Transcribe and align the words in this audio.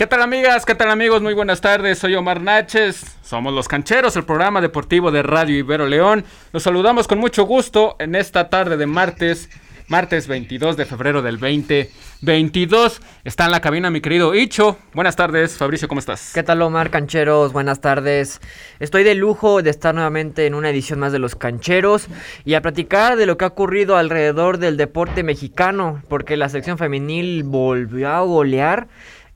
¿Qué 0.00 0.06
tal 0.06 0.22
amigas? 0.22 0.64
¿Qué 0.64 0.74
tal 0.74 0.90
amigos? 0.90 1.20
Muy 1.20 1.34
buenas 1.34 1.60
tardes, 1.60 1.98
soy 1.98 2.14
Omar 2.14 2.40
Naches, 2.40 3.18
somos 3.22 3.52
Los 3.52 3.68
Cancheros, 3.68 4.16
el 4.16 4.24
programa 4.24 4.62
deportivo 4.62 5.10
de 5.10 5.22
Radio 5.22 5.58
Ibero 5.58 5.86
León. 5.86 6.24
Los 6.54 6.62
saludamos 6.62 7.06
con 7.06 7.18
mucho 7.18 7.44
gusto 7.44 7.96
en 7.98 8.14
esta 8.14 8.48
tarde 8.48 8.78
de 8.78 8.86
martes, 8.86 9.50
martes 9.88 10.26
22 10.26 10.78
de 10.78 10.86
febrero 10.86 11.20
del 11.20 11.38
2022. 11.38 13.02
Está 13.24 13.44
en 13.44 13.50
la 13.50 13.60
cabina 13.60 13.90
mi 13.90 14.00
querido 14.00 14.34
Icho. 14.34 14.78
Buenas 14.94 15.16
tardes, 15.16 15.58
Fabricio, 15.58 15.86
¿cómo 15.86 15.98
estás? 15.98 16.32
¿Qué 16.32 16.42
tal 16.42 16.62
Omar 16.62 16.88
Cancheros? 16.88 17.52
Buenas 17.52 17.82
tardes. 17.82 18.40
Estoy 18.78 19.04
de 19.04 19.14
lujo 19.14 19.60
de 19.60 19.68
estar 19.68 19.94
nuevamente 19.94 20.46
en 20.46 20.54
una 20.54 20.70
edición 20.70 20.98
más 21.00 21.12
de 21.12 21.18
Los 21.18 21.34
Cancheros 21.34 22.08
y 22.46 22.54
a 22.54 22.62
platicar 22.62 23.16
de 23.16 23.26
lo 23.26 23.36
que 23.36 23.44
ha 23.44 23.48
ocurrido 23.48 23.98
alrededor 23.98 24.56
del 24.56 24.78
deporte 24.78 25.22
mexicano, 25.24 26.02
porque 26.08 26.38
la 26.38 26.48
selección 26.48 26.78
femenil 26.78 27.42
volvió 27.42 28.08
a 28.08 28.20
golear 28.20 28.88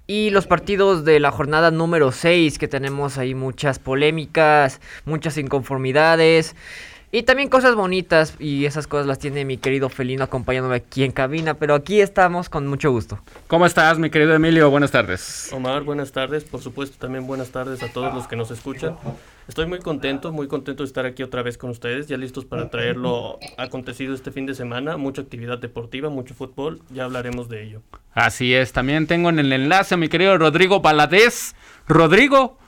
y 0.07 0.31
los 0.31 0.47
partidos 0.47 1.05
de 1.05 1.19
la 1.19 1.31
jornada 1.31 1.71
número 1.71 2.13
6, 2.13 2.59
que 2.59 2.69
tenemos 2.69 3.17
ahí 3.17 3.35
muchas 3.35 3.79
polémicas, 3.79 4.81
muchas 5.07 5.39
inconformidades. 5.39 6.55
Y 7.15 7.23
también 7.23 7.49
cosas 7.49 7.77
bonitas, 7.77 8.35
y 8.41 8.65
esas 8.65 8.89
cosas 8.89 9.07
las 9.07 9.21
tiene 9.21 9.45
mi 9.45 9.57
querido 9.57 9.89
Felino 9.89 10.25
acompañándome 10.25 10.75
aquí 10.75 11.05
en 11.05 11.13
cabina, 11.13 11.55
pero 11.55 11.77
aquí 11.77 12.01
estamos 12.01 12.49
con 12.49 12.67
mucho 12.67 12.91
gusto. 12.91 13.21
¿Cómo 13.47 13.67
estás, 13.67 14.01
mi 14.01 14.11
querido 14.11 14.35
Emilio? 14.35 14.69
Buenas 14.69 14.91
tardes. 14.91 15.49
Omar, 15.53 15.85
buenas 15.85 16.11
tardes. 16.11 16.43
Por 16.43 16.61
supuesto, 16.61 16.97
también 16.99 17.25
buenas 17.25 17.51
tardes 17.51 17.85
a 17.85 17.93
todos 17.93 18.13
los 18.13 18.27
que 18.27 18.35
nos 18.35 18.51
escuchan. 18.51 18.97
Estoy 19.47 19.67
muy 19.67 19.79
contento, 19.79 20.33
muy 20.33 20.49
contento 20.49 20.83
de 20.83 20.89
estar 20.89 21.07
aquí 21.07 21.23
otra 21.23 21.45
vez 21.45 21.57
con 21.57 21.71
ustedes, 21.71 22.09
ya 22.09 22.17
listos 22.17 22.47
para 22.47 22.69
traer 22.69 22.97
lo 22.97 23.39
acontecido 23.59 24.13
este 24.13 24.33
fin 24.33 24.47
de 24.47 24.57
semana. 24.57 24.97
Mucha 24.97 25.23
actividad 25.23 25.59
deportiva, 25.59 26.11
mucho 26.11 26.35
fútbol, 26.35 26.81
ya 26.91 27.05
hablaremos 27.05 27.49
de 27.49 27.63
ello. 27.63 27.83
Así 28.13 28.55
es, 28.55 28.73
también 28.73 29.07
tengo 29.07 29.29
en 29.29 29.39
el 29.39 29.53
enlace 29.53 29.95
a 29.95 29.99
mi 29.99 30.09
querido 30.09 30.37
Rodrigo 30.37 30.81
Baladés. 30.81 31.55
Rodrigo, 31.87 32.59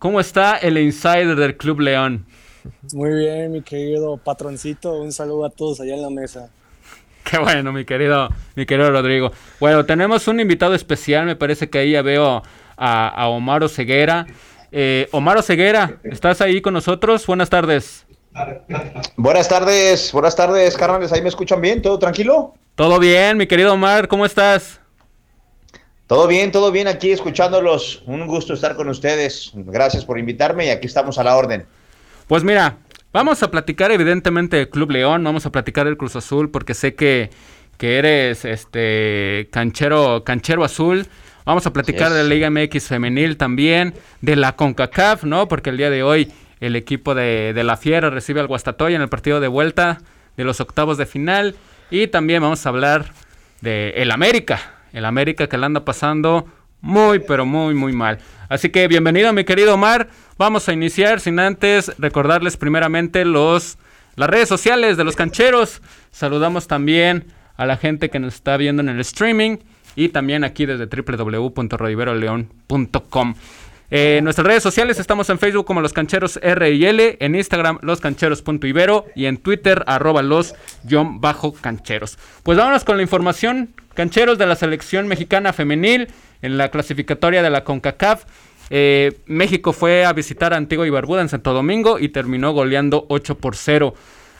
¿cómo 0.00 0.18
está 0.18 0.56
el 0.56 0.76
insider 0.76 1.36
del 1.36 1.56
Club 1.56 1.78
León? 1.82 2.26
Muy 2.92 3.10
bien, 3.10 3.52
mi 3.52 3.62
querido 3.62 4.16
patroncito. 4.16 4.94
Un 4.94 5.12
saludo 5.12 5.44
a 5.44 5.50
todos 5.50 5.80
allá 5.80 5.94
en 5.94 6.02
la 6.02 6.10
mesa. 6.10 6.50
Qué 7.24 7.38
bueno, 7.38 7.72
mi 7.72 7.84
querido, 7.84 8.28
mi 8.56 8.66
querido 8.66 8.90
Rodrigo. 8.90 9.32
Bueno, 9.60 9.86
tenemos 9.86 10.26
un 10.28 10.40
invitado 10.40 10.74
especial. 10.74 11.26
Me 11.26 11.36
parece 11.36 11.70
que 11.70 11.78
ahí 11.78 11.92
ya 11.92 12.02
veo 12.02 12.42
a, 12.76 13.08
a 13.08 13.28
Omar 13.28 13.68
Ceguera. 13.68 14.26
Eh, 14.70 15.08
Omar 15.12 15.42
Ceguera, 15.42 15.98
¿estás 16.02 16.40
ahí 16.40 16.62
con 16.62 16.72
nosotros? 16.72 17.26
Buenas 17.26 17.50
tardes. 17.50 18.06
Buenas 19.16 19.48
tardes, 19.48 20.10
buenas 20.12 20.34
tardes, 20.34 20.76
carnales. 20.76 21.12
¿Ahí 21.12 21.20
me 21.20 21.28
escuchan 21.28 21.60
bien? 21.60 21.82
¿Todo 21.82 21.98
tranquilo? 21.98 22.54
Todo 22.74 22.98
bien, 22.98 23.36
mi 23.36 23.46
querido 23.46 23.74
Omar. 23.74 24.08
¿Cómo 24.08 24.24
estás? 24.24 24.80
Todo 26.06 26.26
bien, 26.26 26.50
todo 26.50 26.72
bien 26.72 26.88
aquí 26.88 27.12
escuchándolos. 27.12 28.02
Un 28.06 28.26
gusto 28.26 28.54
estar 28.54 28.74
con 28.74 28.88
ustedes. 28.88 29.50
Gracias 29.54 30.04
por 30.06 30.18
invitarme 30.18 30.66
y 30.66 30.70
aquí 30.70 30.86
estamos 30.86 31.18
a 31.18 31.24
la 31.24 31.36
orden. 31.36 31.66
Pues 32.26 32.44
mira, 32.44 32.78
vamos 33.12 33.42
a 33.42 33.50
platicar 33.50 33.90
evidentemente 33.90 34.56
del 34.56 34.68
Club 34.70 34.90
León, 34.92 35.24
vamos 35.24 35.44
a 35.46 35.52
platicar 35.52 35.86
del 35.86 35.96
Cruz 35.96 36.16
Azul 36.16 36.50
porque 36.50 36.74
sé 36.74 36.94
que, 36.94 37.30
que 37.78 37.98
eres 37.98 38.44
este 38.44 39.48
canchero, 39.50 40.24
canchero 40.24 40.64
azul. 40.64 41.06
Vamos 41.44 41.66
a 41.66 41.72
platicar 41.72 42.12
de 42.12 42.22
la 42.22 42.28
Liga 42.28 42.50
MX 42.50 42.86
femenil 42.86 43.36
también, 43.36 43.94
de 44.20 44.36
la 44.36 44.54
CONCACAF, 44.54 45.24
¿no? 45.24 45.48
Porque 45.48 45.70
el 45.70 45.76
día 45.76 45.90
de 45.90 46.04
hoy 46.04 46.32
el 46.60 46.76
equipo 46.76 47.16
de, 47.16 47.52
de 47.52 47.64
la 47.64 47.76
Fiera 47.76 48.10
recibe 48.10 48.38
al 48.38 48.46
Guastatoya 48.46 48.94
en 48.94 49.02
el 49.02 49.08
partido 49.08 49.40
de 49.40 49.48
vuelta 49.48 49.98
de 50.36 50.44
los 50.44 50.60
octavos 50.60 50.98
de 50.98 51.06
final. 51.06 51.56
Y 51.90 52.06
también 52.06 52.42
vamos 52.42 52.64
a 52.64 52.68
hablar 52.68 53.12
de 53.60 53.90
el 53.96 54.12
América, 54.12 54.60
el 54.92 55.04
América 55.04 55.48
que 55.48 55.58
la 55.58 55.66
anda 55.66 55.84
pasando 55.84 56.46
muy, 56.82 57.20
pero 57.20 57.46
muy, 57.46 57.74
muy 57.74 57.94
mal. 57.94 58.18
Así 58.48 58.68
que 58.68 58.86
bienvenido 58.88 59.32
mi 59.32 59.44
querido 59.44 59.72
Omar. 59.74 60.08
Vamos 60.36 60.68
a 60.68 60.74
iniciar 60.74 61.20
sin 61.20 61.38
antes 61.38 61.92
recordarles 61.98 62.58
primeramente 62.58 63.24
los, 63.24 63.78
las 64.16 64.28
redes 64.28 64.48
sociales 64.48 64.98
de 64.98 65.04
los 65.04 65.16
cancheros. 65.16 65.80
Saludamos 66.10 66.66
también 66.66 67.24
a 67.56 67.64
la 67.64 67.76
gente 67.76 68.10
que 68.10 68.18
nos 68.18 68.34
está 68.34 68.56
viendo 68.56 68.82
en 68.82 68.88
el 68.90 68.98
streaming 69.00 69.58
y 69.96 70.10
también 70.10 70.44
aquí 70.44 70.66
desde 70.66 70.86
www.rodiveroleón.com. 70.86 73.34
Eh, 73.94 74.20
nuestras 74.22 74.46
redes 74.46 74.62
sociales 74.62 74.98
estamos 74.98 75.28
en 75.28 75.38
Facebook 75.38 75.66
como 75.66 75.82
Los 75.82 75.92
Cancheros 75.92 76.40
R 76.42 76.72
y 76.72 76.86
L, 76.86 77.18
en 77.20 77.34
Instagram 77.34 77.78
loscancheros.ibero 77.82 79.04
y 79.14 79.26
en 79.26 79.36
Twitter 79.36 79.84
arroba 79.86 80.22
los 80.22 80.54
bajo 81.20 81.52
cancheros. 81.52 82.18
Pues 82.42 82.56
vámonos 82.56 82.84
con 82.84 82.96
la 82.96 83.02
información, 83.02 83.74
cancheros 83.94 84.38
de 84.38 84.46
la 84.46 84.56
selección 84.56 85.08
mexicana 85.08 85.52
femenil 85.52 86.08
en 86.42 86.58
la 86.58 86.70
clasificatoria 86.70 87.42
de 87.42 87.50
la 87.50 87.64
CONCACAF. 87.64 88.24
Eh, 88.70 89.18
México 89.26 89.72
fue 89.72 90.04
a 90.04 90.12
visitar 90.12 90.54
a 90.54 90.56
Antigua 90.56 90.86
y 90.86 90.90
Barbuda 90.90 91.20
en 91.20 91.28
Santo 91.28 91.52
Domingo 91.52 91.98
y 91.98 92.08
terminó 92.08 92.52
goleando 92.52 93.06
8 93.08 93.38
por 93.38 93.56
0 93.56 93.94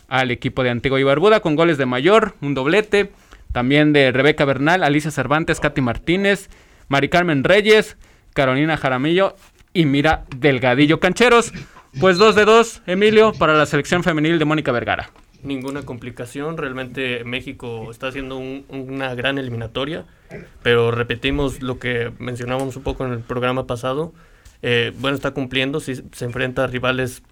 al 0.08 0.30
equipo 0.30 0.62
de 0.62 0.70
Antigua 0.70 1.00
y 1.00 1.02
Barbuda 1.02 1.40
con 1.40 1.56
goles 1.56 1.78
de 1.78 1.86
Mayor, 1.86 2.34
un 2.40 2.54
doblete, 2.54 3.12
también 3.52 3.92
de 3.92 4.12
Rebeca 4.12 4.44
Bernal, 4.44 4.82
Alicia 4.82 5.10
Cervantes, 5.10 5.60
Katy 5.60 5.80
Martínez, 5.80 6.48
Mari 6.88 7.08
Carmen 7.08 7.44
Reyes, 7.44 7.96
Carolina 8.34 8.76
Jaramillo 8.76 9.36
y 9.72 9.84
Mira 9.84 10.24
Delgadillo 10.36 11.00
Cancheros. 11.00 11.52
Pues 12.00 12.16
2 12.16 12.34
de 12.34 12.44
2, 12.46 12.82
Emilio, 12.86 13.32
para 13.34 13.54
la 13.54 13.66
selección 13.66 14.02
femenil 14.02 14.38
de 14.38 14.46
Mónica 14.46 14.72
Vergara. 14.72 15.10
Ninguna 15.42 15.82
complicación, 15.82 16.56
realmente 16.56 17.24
México 17.24 17.90
está 17.90 18.08
haciendo 18.08 18.38
una 18.38 19.14
gran 19.14 19.38
eliminatoria, 19.38 20.04
pero 20.62 20.92
repetimos 20.92 21.62
lo 21.62 21.78
que 21.78 22.12
mencionábamos 22.18 22.76
un 22.76 22.82
poco 22.82 23.04
en 23.04 23.12
el 23.12 23.20
programa 23.20 23.66
pasado. 23.66 24.12
Eh, 24.62 24.92
bueno, 24.98 25.16
está 25.16 25.32
cumpliendo, 25.32 25.80
si 25.80 25.96
se 26.12 26.24
enfrenta 26.24 26.64
a 26.64 26.66
rivales 26.68 27.22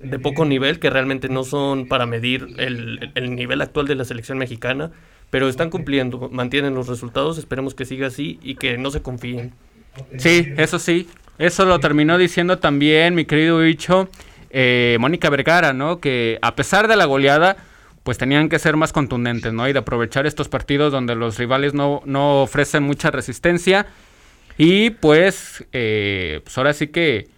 de 0.00 0.18
poco 0.18 0.44
nivel 0.44 0.78
que 0.78 0.90
realmente 0.90 1.28
no 1.28 1.44
son 1.44 1.88
para 1.88 2.06
medir 2.06 2.46
el, 2.58 3.10
el 3.14 3.34
nivel 3.34 3.60
actual 3.60 3.86
de 3.86 3.96
la 3.96 4.04
selección 4.04 4.38
mexicana, 4.38 4.92
pero 5.30 5.48
están 5.48 5.70
cumpliendo, 5.70 6.28
mantienen 6.30 6.74
los 6.74 6.88
resultados, 6.88 7.38
esperemos 7.38 7.74
que 7.74 7.84
siga 7.84 8.06
así 8.06 8.38
y 8.42 8.54
que 8.54 8.78
no 8.78 8.90
se 8.90 9.02
confíen. 9.02 9.52
Sí, 10.18 10.52
eso 10.56 10.78
sí. 10.78 11.08
Eso 11.38 11.66
lo 11.66 11.78
terminó 11.80 12.16
diciendo 12.16 12.58
también 12.58 13.14
mi 13.14 13.26
querido 13.26 13.58
Bicho, 13.58 14.08
eh, 14.50 14.96
Mónica 15.00 15.30
Vergara, 15.30 15.72
¿no? 15.72 16.00
Que 16.00 16.38
a 16.42 16.54
pesar 16.54 16.88
de 16.88 16.96
la 16.96 17.04
goleada, 17.04 17.56
pues 18.02 18.18
tenían 18.18 18.48
que 18.48 18.58
ser 18.58 18.76
más 18.76 18.92
contundentes, 18.92 19.52
¿no? 19.52 19.68
Y 19.68 19.72
de 19.72 19.80
aprovechar 19.80 20.26
estos 20.26 20.48
partidos 20.48 20.92
donde 20.92 21.14
los 21.14 21.38
rivales 21.38 21.74
no, 21.74 22.02
no 22.04 22.42
ofrecen 22.42 22.82
mucha 22.82 23.10
resistencia. 23.10 23.86
Y 24.58 24.90
pues, 24.90 25.64
eh, 25.72 26.40
pues 26.44 26.56
ahora 26.56 26.72
sí 26.72 26.88
que, 26.88 27.28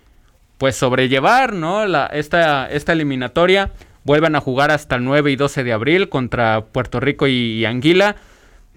pues 0.59 0.77
sobrellevar, 0.77 1.53
¿no? 1.55 1.87
La, 1.87 2.07
esta, 2.07 2.71
esta 2.71 2.93
eliminatoria. 2.93 3.73
Vuelven 4.05 4.37
a 4.37 4.41
jugar 4.41 4.71
hasta 4.71 4.97
el 4.97 5.05
9 5.05 5.33
y 5.33 5.37
12 5.37 5.65
de 5.65 5.73
abril 5.73 6.09
contra 6.09 6.67
Puerto 6.67 7.01
Rico 7.01 7.27
y 7.27 7.65
Anguila. 7.65 8.17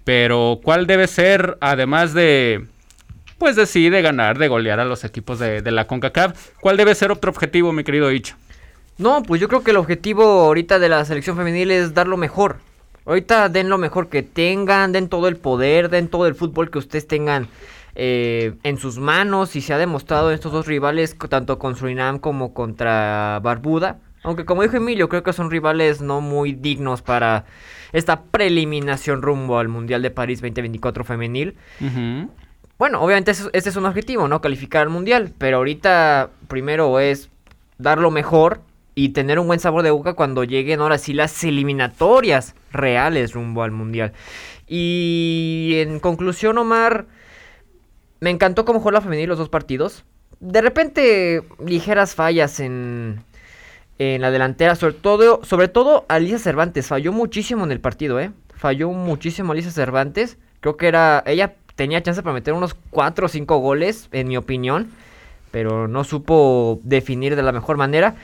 Pero, 0.04 0.60
¿cuál 0.64 0.88
debe 0.88 1.08
ser, 1.08 1.58
además 1.62 2.14
de, 2.14 2.68
pues 3.42 3.56
decide 3.56 4.04
ganar, 4.04 4.38
de 4.38 4.48
golear 4.48 4.80
a 4.80 4.86
los 4.86 5.04
equipos 5.04 5.40
de, 5.40 5.64
la 5.72 5.88
CONCACAF. 5.88 6.52
¿Cuál 6.62 6.78
debe 6.78 6.94
ser 6.94 7.12
otro 7.12 7.32
objetivo, 7.32 7.74
mi 7.74 7.84
querido 7.84 8.12
Icho? 8.12 8.36
No, 9.00 9.24
pues 9.24 9.42
yo 9.42 9.48
creo 9.48 9.64
que 9.64 9.72
el 9.72 9.78
objetivo 9.78 10.24
ahorita 10.24 10.78
de 10.78 10.90
la 10.90 11.04
selección 11.06 11.36
femenil 11.36 11.72
es 11.72 11.96
dar 11.96 12.06
lo 12.06 12.18
mejor. 12.18 12.58
Ahorita 13.04 13.50
den 13.50 13.68
lo 13.68 13.80
mejor 13.80 14.10
que 14.10 14.22
tengan, 14.22 14.92
den 14.92 15.10
todo 15.10 15.28
el 15.28 15.38
poder, 15.38 15.90
den 15.90 16.08
todo 16.08 16.28
el 16.28 16.36
fútbol 16.36 16.70
que 16.70 16.78
ustedes 16.78 17.08
tengan 17.08 17.48
eh, 17.96 18.54
en 18.62 18.78
sus 18.78 19.00
manos 19.00 19.56
y 19.56 19.62
se 19.62 19.74
ha 19.74 19.80
demostrado 19.80 20.30
en 20.30 20.36
estos 20.36 20.52
dos 20.52 20.68
rivales, 20.68 21.18
tanto 21.28 21.58
con 21.58 21.76
Surinam 21.76 22.20
como 22.20 22.54
contra 22.54 23.40
Barbuda. 23.42 23.98
Aunque 24.22 24.46
como 24.46 24.62
dijo 24.62 24.78
Emilio, 24.78 25.10
creo 25.10 25.24
que 25.24 25.34
son 25.34 25.50
rivales 25.50 26.00
no 26.00 26.22
muy 26.22 26.54
dignos 26.54 27.02
para 27.02 27.46
esta 27.92 28.22
preliminación 28.22 29.24
rumbo 29.24 29.58
al 29.58 29.68
Mundial 29.68 30.04
de 30.04 30.12
París 30.12 30.42
2024 30.42 31.04
femenil. 31.04 31.56
Bueno, 32.82 33.00
obviamente 33.00 33.30
ese, 33.30 33.52
es 33.54 33.76
un 33.76 33.86
objetivo, 33.86 34.28
¿no? 34.28 34.42
Calificar 34.42 34.82
al 34.82 34.90
mundial. 34.90 35.32
Pero 35.38 35.58
ahorita 35.58 36.32
primero 36.48 37.00
es 37.00 37.30
dar 37.78 38.00
lo 38.00 38.10
mejor 38.10 38.62
y 38.96 39.10
tener 39.10 39.38
un 39.38 39.46
buen 39.46 39.60
sabor 39.60 39.84
de 39.84 39.92
boca 39.92 40.16
cuando 40.16 40.44
lleguen 40.44 40.80
ahora 40.80 40.98
sí 40.98 41.14
las 41.14 41.44
eliminatorias 41.44 42.56
reales 42.72 43.34
rumbo 43.34 43.62
al 43.62 43.70
mundial. 43.70 44.14
Y 44.68 45.74
en 45.76 46.00
conclusión, 46.00 46.58
Omar, 46.58 47.06
me 48.20 48.32
encantó 48.32 48.66
cómo 48.66 48.80
jugó 48.80 48.90
la 48.90 49.02
femenil 49.02 49.30
los 49.30 49.38
dos 49.38 49.50
partidos. 49.50 50.04
De 50.40 50.62
repente, 50.62 51.44
ligeras 51.64 52.16
fallas 52.16 52.60
en, 52.60 53.24
en 54.00 54.22
la 54.22 54.32
delantera, 54.32 54.74
sobre 54.74 54.96
todo, 54.96 55.42
sobre 55.44 55.68
todo 55.68 56.08
Alicia 56.10 56.40
Cervantes. 56.40 56.88
Falló 56.88 57.14
muchísimo 57.14 57.64
en 57.64 57.74
el 57.74 57.80
partido, 57.80 58.20
¿eh? 58.20 58.32
Falló 58.56 58.90
muchísimo 58.90 59.52
Alicia 59.52 59.70
Cervantes. 59.70 60.40
Creo 60.62 60.78
que 60.78 60.88
era. 60.88 61.24
Ella 61.26 61.56
tenía 61.82 62.04
chance 62.04 62.22
para 62.22 62.36
meter 62.36 62.54
unos 62.54 62.76
4 62.92 63.26
o 63.26 63.28
5 63.28 63.58
goles, 63.58 64.08
en 64.12 64.28
mi 64.28 64.38
opinión. 64.38 64.92
pero 65.50 65.90
no 65.90 66.06
supo 66.06 66.80
definir 66.84 67.36
de 67.36 67.44
la 67.44 67.52
mejor 67.52 67.76
manera. 67.76 68.16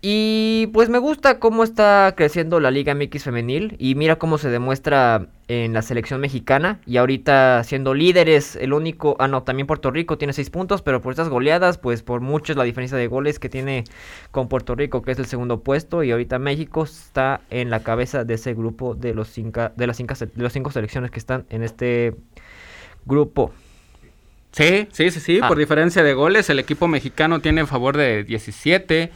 Y 0.00 0.68
pues 0.72 0.88
me 0.90 0.98
gusta 0.98 1.40
cómo 1.40 1.64
está 1.64 2.14
creciendo 2.16 2.60
la 2.60 2.70
Liga 2.70 2.94
MX 2.94 3.24
femenil 3.24 3.74
y 3.80 3.96
mira 3.96 4.14
cómo 4.14 4.38
se 4.38 4.48
demuestra 4.48 5.26
en 5.48 5.72
la 5.72 5.82
selección 5.82 6.20
mexicana 6.20 6.78
y 6.86 6.98
ahorita 6.98 7.64
siendo 7.64 7.94
líderes, 7.94 8.54
el 8.54 8.72
único, 8.72 9.16
ah 9.18 9.26
no, 9.26 9.42
también 9.42 9.66
Puerto 9.66 9.90
Rico 9.90 10.18
tiene 10.18 10.32
seis 10.34 10.50
puntos, 10.50 10.82
pero 10.82 11.00
por 11.00 11.12
estas 11.12 11.28
goleadas, 11.28 11.78
pues 11.78 12.04
por 12.04 12.20
mucho 12.20 12.52
es 12.52 12.56
la 12.56 12.62
diferencia 12.64 12.96
de 12.96 13.08
goles 13.08 13.40
que 13.40 13.48
tiene 13.48 13.82
con 14.30 14.46
Puerto 14.46 14.76
Rico, 14.76 15.02
que 15.02 15.10
es 15.10 15.18
el 15.18 15.26
segundo 15.26 15.64
puesto, 15.64 16.04
y 16.04 16.12
ahorita 16.12 16.38
México 16.38 16.84
está 16.84 17.40
en 17.50 17.70
la 17.70 17.80
cabeza 17.80 18.22
de 18.22 18.34
ese 18.34 18.54
grupo 18.54 18.94
de 18.94 19.14
los 19.14 19.26
cinco, 19.26 19.70
de 19.74 19.86
las 19.88 19.96
cinco, 19.96 20.14
de 20.14 20.42
las 20.44 20.52
cinco 20.52 20.70
selecciones 20.70 21.10
que 21.10 21.18
están 21.18 21.44
en 21.50 21.64
este 21.64 22.14
grupo. 23.04 23.52
Sí, 24.52 24.86
sí, 24.92 25.10
sí, 25.10 25.20
sí, 25.20 25.40
por 25.40 25.56
ah. 25.56 25.60
diferencia 25.60 26.02
de 26.02 26.12
goles, 26.12 26.50
el 26.50 26.58
equipo 26.58 26.86
mexicano 26.86 27.40
tiene 27.40 27.62
a 27.62 27.66
favor 27.66 27.96
de 27.96 28.22
17 28.24 29.10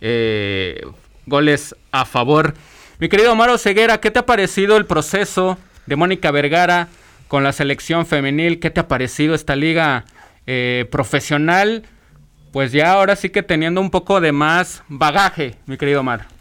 eh, 0.00 0.86
goles 1.26 1.76
a 1.92 2.04
favor. 2.04 2.54
Mi 2.98 3.08
querido 3.08 3.32
Omar 3.32 3.56
Ceguera, 3.58 3.98
¿qué 3.98 4.10
te 4.10 4.18
ha 4.18 4.26
parecido 4.26 4.76
el 4.76 4.86
proceso 4.86 5.58
de 5.86 5.96
Mónica 5.96 6.30
Vergara 6.32 6.88
con 7.28 7.44
la 7.44 7.52
selección 7.52 8.04
femenil? 8.04 8.58
¿Qué 8.58 8.70
te 8.70 8.80
ha 8.80 8.88
parecido 8.88 9.34
esta 9.34 9.54
liga 9.54 10.04
eh, 10.46 10.86
profesional? 10.90 11.84
Pues 12.52 12.72
ya 12.72 12.92
ahora 12.92 13.14
sí 13.14 13.30
que 13.30 13.44
teniendo 13.44 13.80
un 13.80 13.90
poco 13.90 14.20
de 14.20 14.32
más 14.32 14.82
bagaje, 14.88 15.54
mi 15.66 15.76
querido 15.76 16.00
Omar. 16.00 16.39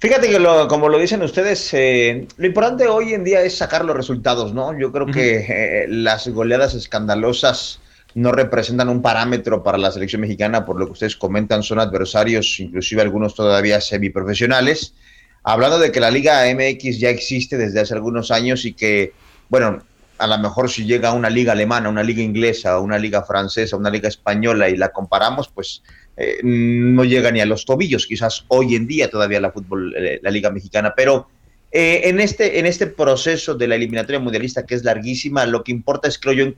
Fíjate 0.00 0.28
que 0.28 0.38
lo, 0.38 0.68
como 0.68 0.88
lo 0.88 0.96
dicen 0.96 1.22
ustedes, 1.22 1.74
eh, 1.74 2.28
lo 2.36 2.46
importante 2.46 2.86
hoy 2.86 3.14
en 3.14 3.24
día 3.24 3.42
es 3.42 3.56
sacar 3.58 3.84
los 3.84 3.96
resultados, 3.96 4.54
¿no? 4.54 4.78
Yo 4.78 4.92
creo 4.92 5.06
que 5.06 5.38
eh, 5.48 5.86
las 5.88 6.28
goleadas 6.28 6.74
escandalosas 6.74 7.80
no 8.14 8.30
representan 8.30 8.90
un 8.90 9.02
parámetro 9.02 9.64
para 9.64 9.76
la 9.76 9.90
selección 9.90 10.20
mexicana, 10.20 10.64
por 10.64 10.78
lo 10.78 10.86
que 10.86 10.92
ustedes 10.92 11.16
comentan, 11.16 11.64
son 11.64 11.80
adversarios, 11.80 12.60
inclusive 12.60 13.02
algunos 13.02 13.34
todavía 13.34 13.80
semiprofesionales. 13.80 14.94
Hablando 15.42 15.80
de 15.80 15.90
que 15.90 15.98
la 15.98 16.12
Liga 16.12 16.44
MX 16.54 17.00
ya 17.00 17.10
existe 17.10 17.56
desde 17.56 17.80
hace 17.80 17.94
algunos 17.94 18.30
años 18.30 18.64
y 18.66 18.74
que, 18.74 19.14
bueno, 19.48 19.82
a 20.18 20.26
lo 20.28 20.38
mejor 20.38 20.70
si 20.70 20.84
llega 20.84 21.10
a 21.10 21.14
una 21.14 21.30
liga 21.30 21.52
alemana, 21.52 21.88
una 21.88 22.02
liga 22.04 22.22
inglesa, 22.22 22.78
una 22.78 22.98
liga 22.98 23.24
francesa, 23.24 23.76
una 23.76 23.90
liga 23.90 24.08
española 24.08 24.68
y 24.68 24.76
la 24.76 24.90
comparamos, 24.90 25.48
pues 25.48 25.82
eh, 26.20 26.40
no 26.42 27.04
llega 27.04 27.30
ni 27.30 27.40
a 27.40 27.46
los 27.46 27.64
tobillos, 27.64 28.04
quizás 28.04 28.44
hoy 28.48 28.74
en 28.74 28.88
día 28.88 29.08
todavía 29.08 29.40
la 29.40 29.52
fútbol, 29.52 29.94
eh, 29.96 30.18
la 30.20 30.32
liga 30.32 30.50
mexicana, 30.50 30.92
pero 30.96 31.28
eh, 31.70 32.00
en, 32.04 32.18
este, 32.18 32.58
en 32.58 32.66
este 32.66 32.88
proceso 32.88 33.54
de 33.54 33.68
la 33.68 33.76
eliminatoria 33.76 34.18
mundialista 34.18 34.66
que 34.66 34.74
es 34.74 34.82
larguísima, 34.82 35.46
lo 35.46 35.62
que 35.62 35.70
importa 35.70 36.08
es, 36.08 36.18
creo 36.18 36.34
yo, 36.34 36.42
en... 36.42 36.54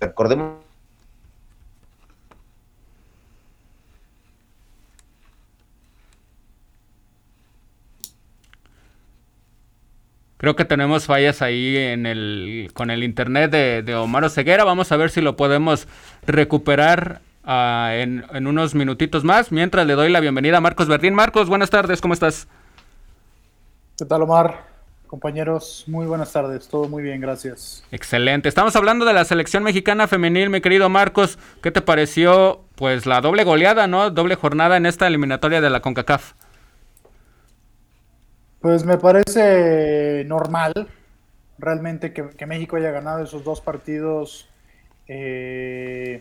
recordemos 0.00 0.65
Creo 10.38 10.54
que 10.54 10.66
tenemos 10.66 11.06
fallas 11.06 11.40
ahí 11.40 11.76
en 11.76 12.04
el, 12.04 12.70
con 12.74 12.90
el 12.90 13.02
internet 13.02 13.50
de, 13.50 13.82
de 13.82 13.94
Omar 13.94 14.28
Ceguera. 14.28 14.64
Vamos 14.64 14.92
a 14.92 14.96
ver 14.96 15.10
si 15.10 15.22
lo 15.22 15.34
podemos 15.36 15.88
recuperar 16.26 17.22
uh, 17.44 17.90
en, 17.92 18.24
en, 18.32 18.46
unos 18.46 18.74
minutitos 18.74 19.24
más. 19.24 19.50
Mientras 19.50 19.86
le 19.86 19.94
doy 19.94 20.10
la 20.10 20.20
bienvenida 20.20 20.58
a 20.58 20.60
Marcos 20.60 20.88
Verdín. 20.88 21.14
Marcos, 21.14 21.48
buenas 21.48 21.70
tardes, 21.70 22.02
¿cómo 22.02 22.12
estás? 22.12 22.48
¿Qué 23.96 24.04
tal, 24.04 24.22
Omar? 24.22 24.66
Compañeros, 25.06 25.84
muy 25.86 26.04
buenas 26.04 26.32
tardes. 26.32 26.68
Todo 26.68 26.86
muy 26.86 27.02
bien, 27.02 27.20
gracias. 27.20 27.82
Excelente. 27.90 28.50
Estamos 28.50 28.76
hablando 28.76 29.06
de 29.06 29.14
la 29.14 29.24
selección 29.24 29.62
mexicana 29.62 30.06
femenil, 30.06 30.50
mi 30.50 30.60
querido 30.60 30.90
Marcos. 30.90 31.38
¿Qué 31.62 31.70
te 31.70 31.80
pareció, 31.80 32.60
pues, 32.74 33.06
la 33.06 33.22
doble 33.22 33.44
goleada, 33.44 33.86
no? 33.86 34.10
Doble 34.10 34.34
jornada 34.34 34.76
en 34.76 34.84
esta 34.84 35.06
eliminatoria 35.06 35.62
de 35.62 35.70
la 35.70 35.80
CONCACAF. 35.80 36.34
Pues 38.66 38.84
me 38.84 38.98
parece 38.98 40.24
normal 40.26 40.72
realmente 41.56 42.12
que, 42.12 42.46
México 42.46 42.74
haya 42.74 42.90
ganado 42.90 43.22
esos 43.22 43.44
dos 43.44 43.60
partidos. 43.60 44.48
Eh, 45.06 46.20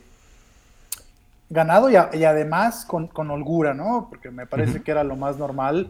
ganado 1.50 1.89
y, 1.89 1.95
además 1.95 2.86
con, 2.86 3.31
holgura, 3.31 3.74
¿no? 3.74 4.06
Porque 4.12 4.30
me 4.30 4.45
parece 4.45 4.83
que 4.83 4.92
era 4.92 5.03
lo 5.03 5.15
más 5.15 5.39
normal. 5.39 5.89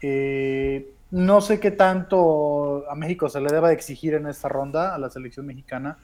Eh, 0.00 0.90
no 1.10 1.42
sé 1.42 1.60
qué 1.60 1.70
tanto 1.70 2.90
a 2.90 2.94
México 2.94 3.28
se 3.28 3.42
le 3.42 3.52
deba 3.52 3.70
exigir 3.70 4.14
en 4.14 4.26
esta 4.26 4.48
ronda 4.48 4.94
a 4.94 4.98
la 4.98 5.10
selección 5.10 5.44
mexicana, 5.44 5.98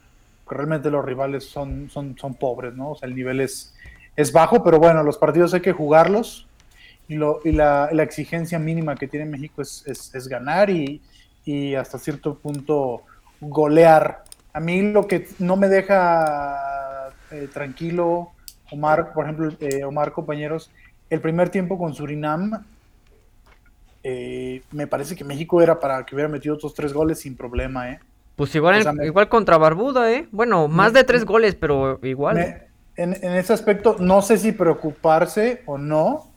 porque 0.45 0.59
realmente 0.59 0.91
los 0.91 1.03
rivales 1.03 1.49
son, 1.49 1.89
son, 1.89 2.19
son 2.19 2.35
pobres, 2.35 2.75
¿no? 2.75 2.91
O 2.91 2.97
sea, 2.97 3.09
el 3.09 3.15
nivel 3.15 3.41
es, 3.41 3.75
es 4.15 4.31
bajo, 4.31 4.63
pero 4.63 4.79
bueno, 4.79 5.03
los 5.03 5.17
partidos 5.17 5.55
hay 5.55 5.63
que 5.63 5.73
jugarlos 5.73 6.50
y, 7.11 7.53
la, 7.53 7.89
exigencia 8.03 8.59
mínima 8.59 8.95
que 8.95 9.09
tiene 9.09 9.27
México 9.27 9.63
es, 9.63 10.29
ganar 10.29 10.71
y, 10.71 11.01
hasta 11.77 11.99
cierto 11.99 12.37
punto 12.37 13.03
golear. 13.41 14.23
A 14.53 14.61
mí 14.61 14.93
lo 14.93 15.09
que 15.09 15.27
no 15.41 15.57
me 15.57 15.69
deja 15.69 17.09
eh, 17.33 17.49
tranquilo, 17.53 18.31
Omar, 18.71 19.13
por 19.13 19.25
ejemplo, 19.25 19.53
eh, 19.59 19.83
Omar, 19.83 20.13
compañeros, 20.13 20.71
el 21.09 21.21
primer 21.21 21.49
tiempo 21.49 21.77
con 21.77 21.93
Surinam, 21.95 22.65
eh, 24.05 24.63
me 24.71 24.87
parece 24.87 25.17
que 25.17 25.25
México 25.25 25.61
era 25.61 25.81
para 25.81 26.07
que 26.07 26.15
hubiera 26.15 26.29
metido 26.29 26.55
otros 26.55 26.75
tres 26.75 26.93
goles 26.93 27.19
sin 27.19 27.37
problema, 27.37 27.91
¿eh? 27.91 27.99
Pues 28.37 28.55
igual, 28.55 28.85
igual 29.05 29.29
contra 29.29 29.59
Barbuda, 29.59 30.13
¿eh? 30.13 30.29
Bueno, 30.31 30.69
más 30.69 30.93
de 30.93 31.03
tres 31.03 31.25
goles, 31.25 31.57
pero 31.57 31.99
igual. 32.05 32.39
en, 32.97 33.13
en, 33.21 33.33
ese 33.33 33.53
aspecto, 33.53 33.97
no 33.99 34.23
sé 34.23 34.39
si 34.39 34.53
preocuparse 34.53 35.63
o 35.67 35.77
no, 35.77 36.30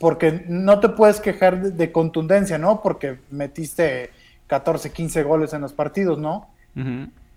porque 0.00 0.44
no 0.48 0.80
te 0.80 0.88
puedes 0.88 1.20
quejar 1.20 1.60
de, 1.60 1.92
contundencia, 1.92 2.56
¿no? 2.56 2.80
Porque 2.80 3.18
metiste 3.30 4.08
14, 4.46 4.92
15 4.92 5.22
goles 5.24 5.52
en 5.52 5.60
los 5.60 5.74
partidos, 5.74 6.18
¿no? 6.18 6.48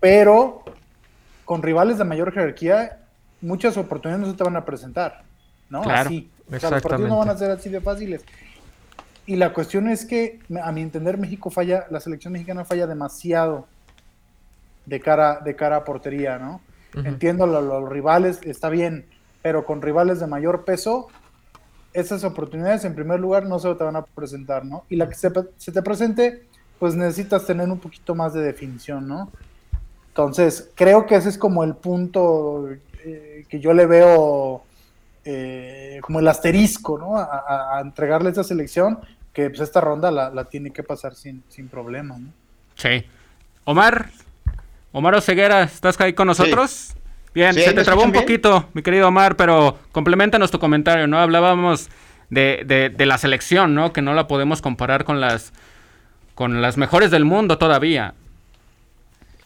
Pero 0.00 0.64
con 1.44 1.62
rivales 1.62 1.98
de 1.98 2.04
mayor 2.04 2.32
jerarquía, 2.32 3.00
muchas 3.42 3.76
oportunidades 3.76 4.26
no 4.26 4.32
se 4.32 4.38
te 4.38 4.44
van 4.44 4.56
a 4.56 4.64
presentar, 4.64 5.24
¿no? 5.68 5.82
Claro, 5.82 6.08
así. 6.08 6.30
O 6.50 6.58
sea, 6.58 6.70
los 6.70 6.82
partidos 6.82 7.10
no 7.10 7.18
van 7.18 7.28
a 7.28 7.36
ser 7.36 7.50
así 7.50 7.68
de 7.68 7.82
fáciles. 7.82 8.24
Y 9.26 9.36
la 9.36 9.52
cuestión 9.52 9.86
es 9.86 10.06
que, 10.06 10.40
a 10.62 10.72
mi 10.72 10.80
entender, 10.80 11.18
México 11.18 11.50
falla, 11.50 11.84
la 11.90 12.00
selección 12.00 12.32
mexicana 12.32 12.64
falla 12.64 12.86
demasiado 12.86 13.66
de 14.86 15.00
cara, 15.00 15.40
de 15.40 15.54
cara 15.54 15.76
a 15.76 15.84
portería, 15.84 16.38
¿no? 16.38 16.62
Entiendo 16.94 17.46
los 17.46 17.90
rivales, 17.90 18.40
está 18.42 18.70
bien, 18.70 19.04
pero 19.42 19.66
con 19.66 19.82
rivales 19.82 20.18
de 20.20 20.28
mayor 20.28 20.64
peso, 20.64 21.08
esas 21.94 22.24
oportunidades 22.24 22.84
en 22.84 22.94
primer 22.94 23.20
lugar 23.20 23.46
no 23.46 23.58
se 23.60 23.72
te 23.76 23.84
van 23.84 23.96
a 23.96 24.04
presentar, 24.04 24.64
¿no? 24.64 24.84
Y 24.90 24.96
la 24.96 25.08
que 25.08 25.14
se, 25.14 25.30
te 25.30 25.82
presente, 25.82 26.42
pues 26.80 26.96
necesitas 26.96 27.46
tener 27.46 27.70
un 27.70 27.78
poquito 27.78 28.16
más 28.16 28.34
de 28.34 28.42
definición, 28.42 29.06
¿no? 29.06 29.30
Entonces, 30.08 30.70
creo 30.74 31.06
que 31.06 31.14
ese 31.14 31.28
es 31.28 31.38
como 31.38 31.62
el 31.62 31.76
punto 31.76 32.68
eh, 33.04 33.46
que 33.48 33.60
yo 33.60 33.72
le 33.72 33.86
veo 33.86 34.64
eh, 35.24 36.00
como 36.02 36.18
el 36.18 36.26
asterisco, 36.26 36.98
¿no? 36.98 37.16
A, 37.16 37.80
entregarle 37.80 38.30
esa 38.30 38.42
selección, 38.42 38.98
que 39.32 39.48
pues 39.48 39.60
esta 39.60 39.80
ronda 39.80 40.10
la, 40.10 40.44
tiene 40.46 40.72
que 40.72 40.82
pasar 40.82 41.14
sin, 41.14 41.44
sin 41.48 41.68
problema, 41.68 42.18
¿no? 42.18 42.28
Sí. 42.74 43.04
Omar, 43.64 44.10
Omar 44.90 45.14
Oseguera, 45.14 45.62
¿estás 45.62 45.98
ahí 46.00 46.12
con 46.12 46.26
nosotros? 46.26 46.94
Bien, 47.34 47.52
se 47.52 47.72
te 47.72 47.82
trabó 47.82 48.04
un 48.04 48.12
poquito, 48.12 48.68
mi 48.74 48.82
querido 48.82 49.08
Omar, 49.08 49.36
pero 49.36 49.76
complementa 49.90 50.38
tu 50.46 50.58
comentario, 50.60 51.08
¿no? 51.08 51.18
Hablábamos 51.18 51.88
de, 52.30 52.92
de, 52.96 53.06
la 53.06 53.18
selección, 53.18 53.74
¿no? 53.74 53.92
Que 53.92 54.02
no 54.02 54.14
la 54.14 54.28
podemos 54.28 54.62
comparar 54.62 55.04
con 55.04 55.20
las, 55.20 55.52
con 56.36 56.62
las 56.62 56.76
mejores 56.76 57.10
del 57.10 57.24
mundo 57.24 57.58
todavía. 57.58 58.14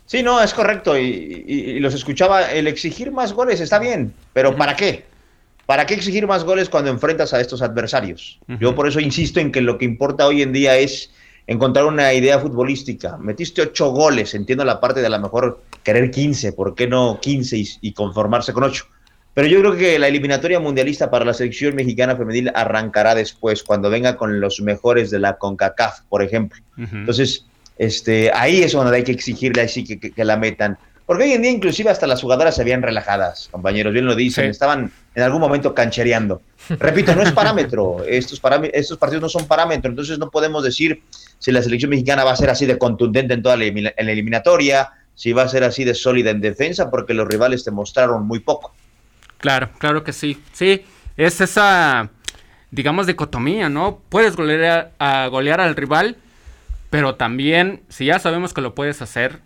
Sí, 0.04 0.22
no, 0.22 0.42
es 0.42 0.52
correcto. 0.52 0.98
Y, 0.98 1.80
los 1.80 1.94
escuchaba, 1.94 2.52
el 2.52 2.66
exigir 2.66 3.10
más 3.10 3.32
goles 3.32 3.60
está 3.60 3.78
bien, 3.78 4.12
pero 4.34 4.54
¿para 4.54 4.76
qué? 4.76 5.04
¿Para 5.64 5.86
qué 5.86 5.94
exigir 5.94 6.26
más 6.26 6.44
goles 6.44 6.68
cuando 6.68 6.90
enfrentas 6.90 7.32
a 7.32 7.40
estos 7.40 7.62
adversarios? 7.62 8.38
Yo 8.60 8.74
por 8.74 8.88
eso 8.88 9.00
insisto 9.00 9.40
en 9.40 9.50
que 9.50 9.60
lo 9.60 9.76
que 9.78 9.84
importa 9.86 10.26
hoy 10.26 10.42
en 10.42 10.52
día 10.52 10.76
es 10.76 11.10
encontrar 11.46 11.86
una 11.86 12.12
idea 12.12 12.38
futbolística. 12.38 13.16
Metiste 13.18 13.62
ocho 13.62 13.90
goles, 13.90 14.34
entiendo 14.34 14.64
la 14.64 14.80
parte 14.80 15.00
de 15.00 15.06
a 15.06 15.10
lo 15.10 15.20
mejor 15.20 15.62
querer 15.88 16.10
15, 16.10 16.52
¿por 16.52 16.74
qué 16.74 16.86
no 16.86 17.18
15 17.18 17.64
y, 17.80 17.92
conformarse 17.92 18.52
con 18.52 18.62
ocho? 18.62 18.84
Pero 19.32 19.48
yo 19.48 19.60
creo 19.60 19.74
que 19.74 19.98
la 19.98 20.08
eliminatoria 20.08 20.60
mundialista 20.60 21.10
para 21.10 21.24
la 21.24 21.32
selección 21.32 21.74
mexicana 21.74 22.14
femenil 22.14 22.52
arrancará 22.54 23.14
después, 23.14 23.62
cuando 23.62 23.88
venga 23.88 24.18
con 24.18 24.38
los 24.38 24.60
mejores 24.60 25.10
de 25.10 25.18
la 25.18 25.38
CONCACAF, 25.38 26.00
por 26.10 26.22
ejemplo. 26.22 26.60
Entonces, 26.76 27.46
este, 27.78 28.30
ahí 28.34 28.62
es 28.62 28.72
donde 28.72 28.94
hay 28.98 29.02
que 29.02 29.12
exigirle 29.12 29.62
así 29.62 29.82
que, 29.82 29.98
que, 29.98 30.24
la 30.26 30.36
metan. 30.36 30.76
Porque 31.06 31.24
hoy 31.24 31.32
en 31.32 31.40
día 31.40 31.52
inclusive 31.52 31.88
hasta 31.88 32.06
las 32.06 32.20
jugadoras 32.20 32.56
se 32.56 32.60
habían 32.60 32.82
relajadas, 32.82 33.48
compañeros, 33.50 33.94
bien 33.94 34.04
lo 34.04 34.14
dicen, 34.14 34.50
estaban 34.50 34.92
en 35.14 35.22
algún 35.22 35.40
momento 35.40 35.74
canchereando. 35.74 36.42
Repito, 36.68 37.14
no 37.14 37.22
es 37.22 37.32
parámetro, 37.32 38.04
estos, 38.06 38.42
estos 38.74 38.98
partidos 38.98 39.22
no 39.22 39.28
son 39.30 39.46
parámetro, 39.46 39.90
entonces 39.90 40.18
no 40.18 40.28
podemos 40.28 40.62
decir 40.62 41.02
si 41.38 41.50
la 41.50 41.62
selección 41.62 41.88
mexicana 41.88 42.24
va 42.24 42.32
a 42.32 42.36
ser 42.36 42.50
así 42.50 42.66
de 42.66 42.76
contundente 42.76 43.32
en 43.32 43.42
toda 43.42 43.56
la, 43.56 43.64
eliminatoria, 43.64 44.90
si 45.18 45.32
va 45.32 45.42
a 45.42 45.48
ser 45.48 45.64
así 45.64 45.82
de 45.82 45.96
sólida 45.96 46.30
en 46.30 46.40
defensa, 46.40 46.92
porque 46.92 47.12
los 47.12 47.26
rivales 47.26 47.64
te 47.64 47.72
mostraron 47.72 48.24
muy 48.24 48.38
poco. 48.38 48.72
Claro, 49.38 49.68
claro 49.78 50.04
que 50.04 50.12
sí. 50.12 50.40
Sí, 50.52 50.84
es 51.16 51.40
esa, 51.40 52.10
digamos, 52.70 53.08
dicotomía, 53.08 53.68
¿no? 53.68 54.00
Puedes 54.10 54.36
golear, 54.36 54.92
a 55.00 55.26
golear 55.26 55.60
al 55.60 55.74
rival, 55.74 56.18
pero 56.88 57.16
también, 57.16 57.82
si 57.88 58.04
ya 58.04 58.20
sabemos 58.20 58.54
que 58.54 58.60
lo 58.60 58.76
puedes 58.76 59.02
hacer, 59.02 59.40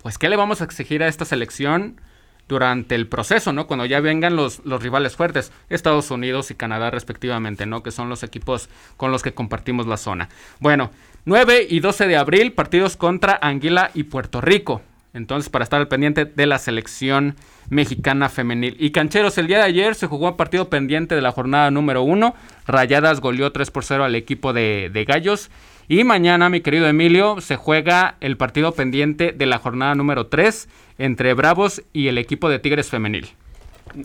pues 0.00 0.16
¿qué 0.16 0.30
le 0.30 0.36
vamos 0.36 0.62
a 0.62 0.64
exigir 0.64 1.02
a 1.02 1.08
esta 1.08 1.26
selección 1.26 2.00
durante 2.48 2.94
el 2.94 3.06
proceso, 3.06 3.52
¿no? 3.52 3.66
Cuando 3.66 3.84
ya 3.84 4.00
vengan 4.00 4.34
los, 4.34 4.64
los 4.64 4.82
rivales 4.82 5.14
fuertes, 5.14 5.52
Estados 5.68 6.10
Unidos 6.10 6.50
y 6.50 6.54
Canadá 6.54 6.90
respectivamente, 6.90 7.66
¿no? 7.66 7.82
Que 7.82 7.90
son 7.90 8.08
los 8.08 8.22
equipos 8.22 8.70
con 8.96 9.12
los 9.12 9.22
que 9.22 9.34
compartimos 9.34 9.86
la 9.86 9.98
zona. 9.98 10.30
Bueno, 10.58 10.90
9 11.26 11.66
y 11.68 11.80
12 11.80 12.06
de 12.06 12.16
abril, 12.16 12.54
partidos 12.54 12.96
contra 12.96 13.38
Anguila 13.42 13.90
y 13.92 14.04
Puerto 14.04 14.40
Rico. 14.40 14.80
Entonces, 15.14 15.48
para 15.50 15.64
estar 15.64 15.80
al 15.80 15.88
pendiente 15.88 16.24
de 16.24 16.46
la 16.46 16.58
selección 16.58 17.36
mexicana 17.70 18.28
femenil. 18.28 18.76
Y 18.78 18.90
Cancheros, 18.90 19.38
el 19.38 19.46
día 19.46 19.58
de 19.58 19.64
ayer 19.64 19.94
se 19.94 20.06
jugó 20.06 20.28
un 20.28 20.36
partido 20.36 20.68
pendiente 20.68 21.14
de 21.14 21.22
la 21.22 21.32
jornada 21.32 21.70
número 21.70 22.02
1. 22.02 22.34
Rayadas 22.66 23.20
goleó 23.20 23.50
3 23.52 23.70
por 23.70 23.84
0 23.84 24.04
al 24.04 24.14
equipo 24.14 24.52
de, 24.52 24.90
de 24.92 25.04
Gallos. 25.04 25.50
Y 25.88 26.04
mañana, 26.04 26.50
mi 26.50 26.60
querido 26.60 26.86
Emilio, 26.86 27.40
se 27.40 27.56
juega 27.56 28.16
el 28.20 28.36
partido 28.36 28.72
pendiente 28.72 29.32
de 29.32 29.46
la 29.46 29.58
jornada 29.58 29.94
número 29.94 30.26
3 30.26 30.68
entre 30.98 31.32
Bravos 31.32 31.82
y 31.92 32.08
el 32.08 32.18
equipo 32.18 32.50
de 32.50 32.58
Tigres 32.58 32.90
femenil. 32.90 33.28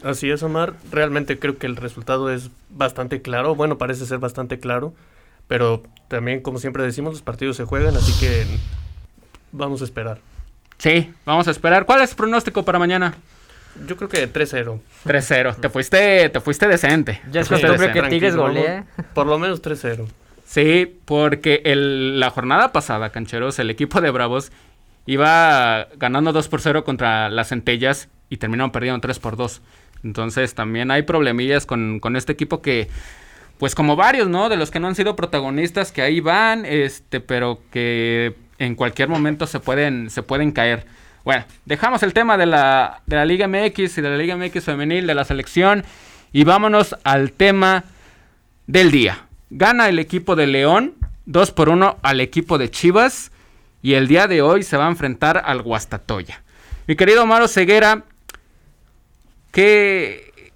Así 0.04 0.30
es, 0.30 0.42
Omar. 0.44 0.74
Realmente 0.92 1.38
creo 1.38 1.58
que 1.58 1.68
el 1.68 1.76
resultado 1.76 2.32
es 2.32 2.52
bastante 2.70 3.22
claro. 3.22 3.56
Bueno, 3.56 3.78
parece 3.78 4.06
ser 4.06 4.20
bastante 4.20 4.60
claro. 4.60 4.94
Pero 5.48 5.84
también, 6.08 6.42
como 6.42 6.58
siempre 6.58 6.84
decimos, 6.84 7.14
los 7.14 7.22
partidos 7.22 7.58
se 7.58 7.66
juegan, 7.66 7.96
así 7.96 8.18
que 8.20 8.46
vamos 9.52 9.82
a 9.82 9.84
esperar. 9.84 10.20
Sí, 10.78 11.14
vamos 11.26 11.48
a 11.48 11.52
esperar. 11.52 11.86
¿Cuál 11.86 12.02
es 12.02 12.12
el 12.12 12.16
pronóstico 12.18 12.64
para 12.64 12.80
mañana? 12.80 13.14
Yo 13.88 13.96
creo 13.98 14.10
que 14.10 14.28
3-0. 14.32 14.80
3-0. 15.06 15.56
Te 15.56 15.70
fuiste, 15.70 16.30
te 16.30 16.40
fuiste 16.40 16.68
decente. 16.68 17.22
Ya 17.32 17.42
es 17.42 17.48
costumbre 17.48 17.92
que. 17.92 18.02
Tigres 18.04 18.36
golee. 18.36 18.64
vamos- 18.68 18.86
Por 19.14 19.28
lo 19.28 19.40
menos 19.40 19.62
3-0. 19.62 20.08
Sí, 20.46 21.00
porque 21.06 21.62
el- 21.66 22.20
la 22.20 22.30
jornada 22.30 22.72
pasada, 22.72 23.10
Cancheros, 23.10 23.58
el 23.60 23.70
equipo 23.70 24.02
de 24.02 24.12
Bravos 24.12 24.52
iba 25.06 25.88
ganando 25.98 26.32
2 26.32 26.48
por 26.48 26.62
0 26.62 26.84
contra 26.84 27.30
las 27.30 27.50
Centellas 27.50 28.10
y 28.30 28.38
terminaron 28.38 28.72
perdiendo 28.72 29.00
3 29.02 29.20
por 29.20 29.36
2. 29.38 29.62
Entonces 30.04 30.54
también 30.54 30.92
hay 30.92 31.04
problemillas 31.04 31.66
con, 31.66 32.00
con 32.00 32.16
este 32.16 32.34
equipo 32.34 32.62
que, 32.62 32.90
pues 33.58 33.74
como 33.74 33.96
varios, 33.96 34.28
¿no? 34.28 34.50
De 34.50 34.58
los 34.58 34.70
que 34.70 34.80
no 34.80 34.88
han 34.88 34.96
sido 34.96 35.16
protagonistas, 35.16 35.92
que 35.92 36.02
ahí 36.02 36.20
van, 36.20 36.66
este, 36.66 37.20
pero 37.22 37.60
que 37.72 38.36
en 38.64 38.76
cualquier 38.76 39.10
momento 39.10 39.48
se 39.48 39.60
pueden, 39.60 40.10
se 40.10 40.24
pueden 40.24 40.52
caer. 40.52 40.86
Bueno, 41.24 41.46
dejamos 41.66 42.04
el 42.04 42.14
tema 42.14 42.38
de 42.38 42.46
la, 42.46 43.02
de 43.06 43.16
la 43.16 43.26
Liga 43.26 43.48
MX 43.48 43.98
y 43.98 44.02
de 44.02 44.10
la 44.10 44.18
Liga 44.18 44.36
MX 44.36 44.64
femenil, 44.64 45.08
de 45.08 45.16
la 45.16 45.24
selección, 45.24 45.84
y 46.32 46.44
vámonos 46.44 46.96
al 47.04 47.32
tema 47.32 47.86
del 48.68 48.92
día. 48.92 49.26
Gana 49.50 49.88
el 49.88 50.00
equipo 50.00 50.36
de 50.36 50.48
León 50.48 50.96
2 51.26 51.52
por 51.52 51.70
1 51.70 51.98
al 52.02 52.20
equipo 52.20 52.58
de 52.58 52.70
Chivas 52.70 53.32
y 53.82 53.94
el 53.94 54.08
día 54.08 54.28
de 54.28 54.42
hoy 54.42 54.64
se 54.64 54.78
va 54.78 54.86
a 54.86 54.90
enfrentar 54.90 55.44
al 55.46 55.62
Guastatoya. 55.62 56.42
Mi 56.88 56.96
querido 56.96 57.26
Maro 57.26 57.48
Ceguera, 57.48 58.04
¿qué, 59.52 60.52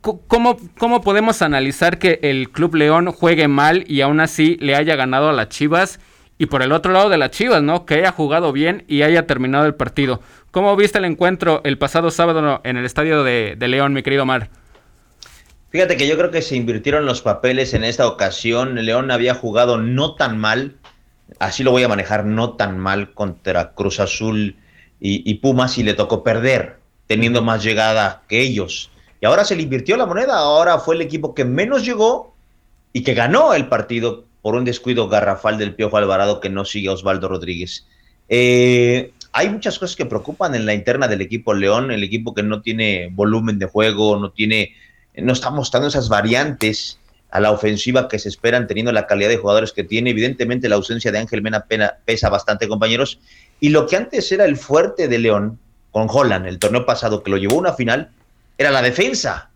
cómo, 0.00 0.58
¿cómo 0.78 1.02
podemos 1.02 1.42
analizar 1.42 1.98
que 1.98 2.18
el 2.22 2.50
Club 2.50 2.76
León 2.76 3.12
juegue 3.12 3.46
mal 3.46 3.84
y 3.86 4.00
aún 4.00 4.20
así 4.20 4.56
le 4.60 4.74
haya 4.74 4.96
ganado 4.96 5.28
a 5.28 5.32
las 5.32 5.48
Chivas? 5.48 6.00
Y 6.40 6.46
por 6.46 6.62
el 6.62 6.72
otro 6.72 6.90
lado 6.90 7.10
de 7.10 7.18
las 7.18 7.32
Chivas, 7.32 7.62
¿no? 7.62 7.84
Que 7.84 7.96
haya 7.96 8.12
jugado 8.12 8.50
bien 8.50 8.86
y 8.88 9.02
haya 9.02 9.26
terminado 9.26 9.66
el 9.66 9.74
partido. 9.74 10.22
¿Cómo 10.50 10.74
viste 10.74 10.96
el 10.96 11.04
encuentro 11.04 11.60
el 11.64 11.76
pasado 11.76 12.10
sábado 12.10 12.62
en 12.64 12.78
el 12.78 12.86
estadio 12.86 13.22
de, 13.22 13.58
León, 13.60 13.92
mi 13.92 14.02
querido 14.02 14.24
Mar? 14.24 14.48
Fíjate 15.68 15.98
que 15.98 16.08
yo 16.08 16.16
creo 16.16 16.30
que 16.30 16.40
se 16.40 16.56
invirtieron 16.56 17.04
los 17.04 17.20
papeles 17.20 17.74
en 17.74 17.84
esta 17.84 18.08
ocasión. 18.08 18.74
León 18.76 19.10
había 19.10 19.34
jugado 19.34 19.76
no 19.76 20.14
tan 20.14 20.38
mal, 20.38 20.76
así 21.40 21.62
lo 21.62 21.72
voy 21.72 21.82
a 21.82 21.88
manejar, 21.88 22.24
no 22.24 22.54
tan 22.54 22.78
mal 22.78 23.12
contra 23.12 23.72
Cruz 23.74 24.00
Azul 24.00 24.56
y, 24.98 25.30
y 25.30 25.34
Pumas 25.34 25.76
y 25.76 25.82
le 25.82 25.92
tocó 25.92 26.24
perder, 26.24 26.78
teniendo 27.06 27.42
más 27.42 27.62
llegada 27.62 28.22
que 28.28 28.40
ellos. 28.40 28.90
Y 29.20 29.26
ahora 29.26 29.44
se 29.44 29.56
le 29.56 29.62
invirtió 29.64 29.98
la 29.98 30.06
moneda, 30.06 30.38
ahora 30.38 30.78
fue 30.78 30.94
el 30.94 31.02
equipo 31.02 31.34
que 31.34 31.44
menos 31.44 31.84
llegó 31.84 32.34
y 32.94 33.02
que 33.02 33.12
ganó 33.12 33.52
el 33.52 33.68
partido 33.68 34.29
por 34.42 34.54
un 34.54 34.64
descuido 34.64 35.08
garrafal 35.08 35.58
del 35.58 35.74
Piojo 35.74 35.96
Alvarado 35.96 36.40
que 36.40 36.48
no 36.50 36.64
sigue 36.64 36.88
a 36.88 36.92
Osvaldo 36.92 37.28
Rodríguez. 37.28 37.86
Eh, 38.28 39.12
hay 39.32 39.48
muchas 39.48 39.78
cosas 39.78 39.96
que 39.96 40.06
preocupan 40.06 40.54
en 40.54 40.66
la 40.66 40.74
interna 40.74 41.08
del 41.08 41.20
equipo 41.20 41.52
León, 41.54 41.90
el 41.90 42.02
equipo 42.02 42.34
que 42.34 42.42
no 42.42 42.62
tiene 42.62 43.08
volumen 43.12 43.58
de 43.58 43.66
juego, 43.66 44.16
no 44.18 44.30
tiene 44.30 44.74
no 45.16 45.32
está 45.32 45.50
mostrando 45.50 45.88
esas 45.88 46.08
variantes 46.08 46.98
a 47.30 47.40
la 47.40 47.50
ofensiva 47.50 48.08
que 48.08 48.18
se 48.18 48.28
esperan 48.28 48.66
teniendo 48.66 48.92
la 48.92 49.06
calidad 49.06 49.28
de 49.28 49.36
jugadores 49.36 49.72
que 49.72 49.84
tiene. 49.84 50.10
Evidentemente 50.10 50.68
la 50.68 50.76
ausencia 50.76 51.12
de 51.12 51.18
Ángel 51.18 51.42
Mena 51.42 51.66
pena- 51.66 51.94
pesa 52.04 52.28
bastante, 52.30 52.68
compañeros. 52.68 53.18
Y 53.60 53.68
lo 53.68 53.86
que 53.86 53.96
antes 53.96 54.30
era 54.32 54.44
el 54.44 54.56
fuerte 54.56 55.08
de 55.08 55.18
León 55.18 55.58
con 55.90 56.06
Holland, 56.08 56.46
el 56.46 56.58
torneo 56.58 56.86
pasado 56.86 57.22
que 57.22 57.30
lo 57.30 57.36
llevó 57.36 57.56
a 57.56 57.58
una 57.58 57.72
final, 57.74 58.10
era 58.56 58.70
la 58.70 58.82
defensa. 58.82 59.50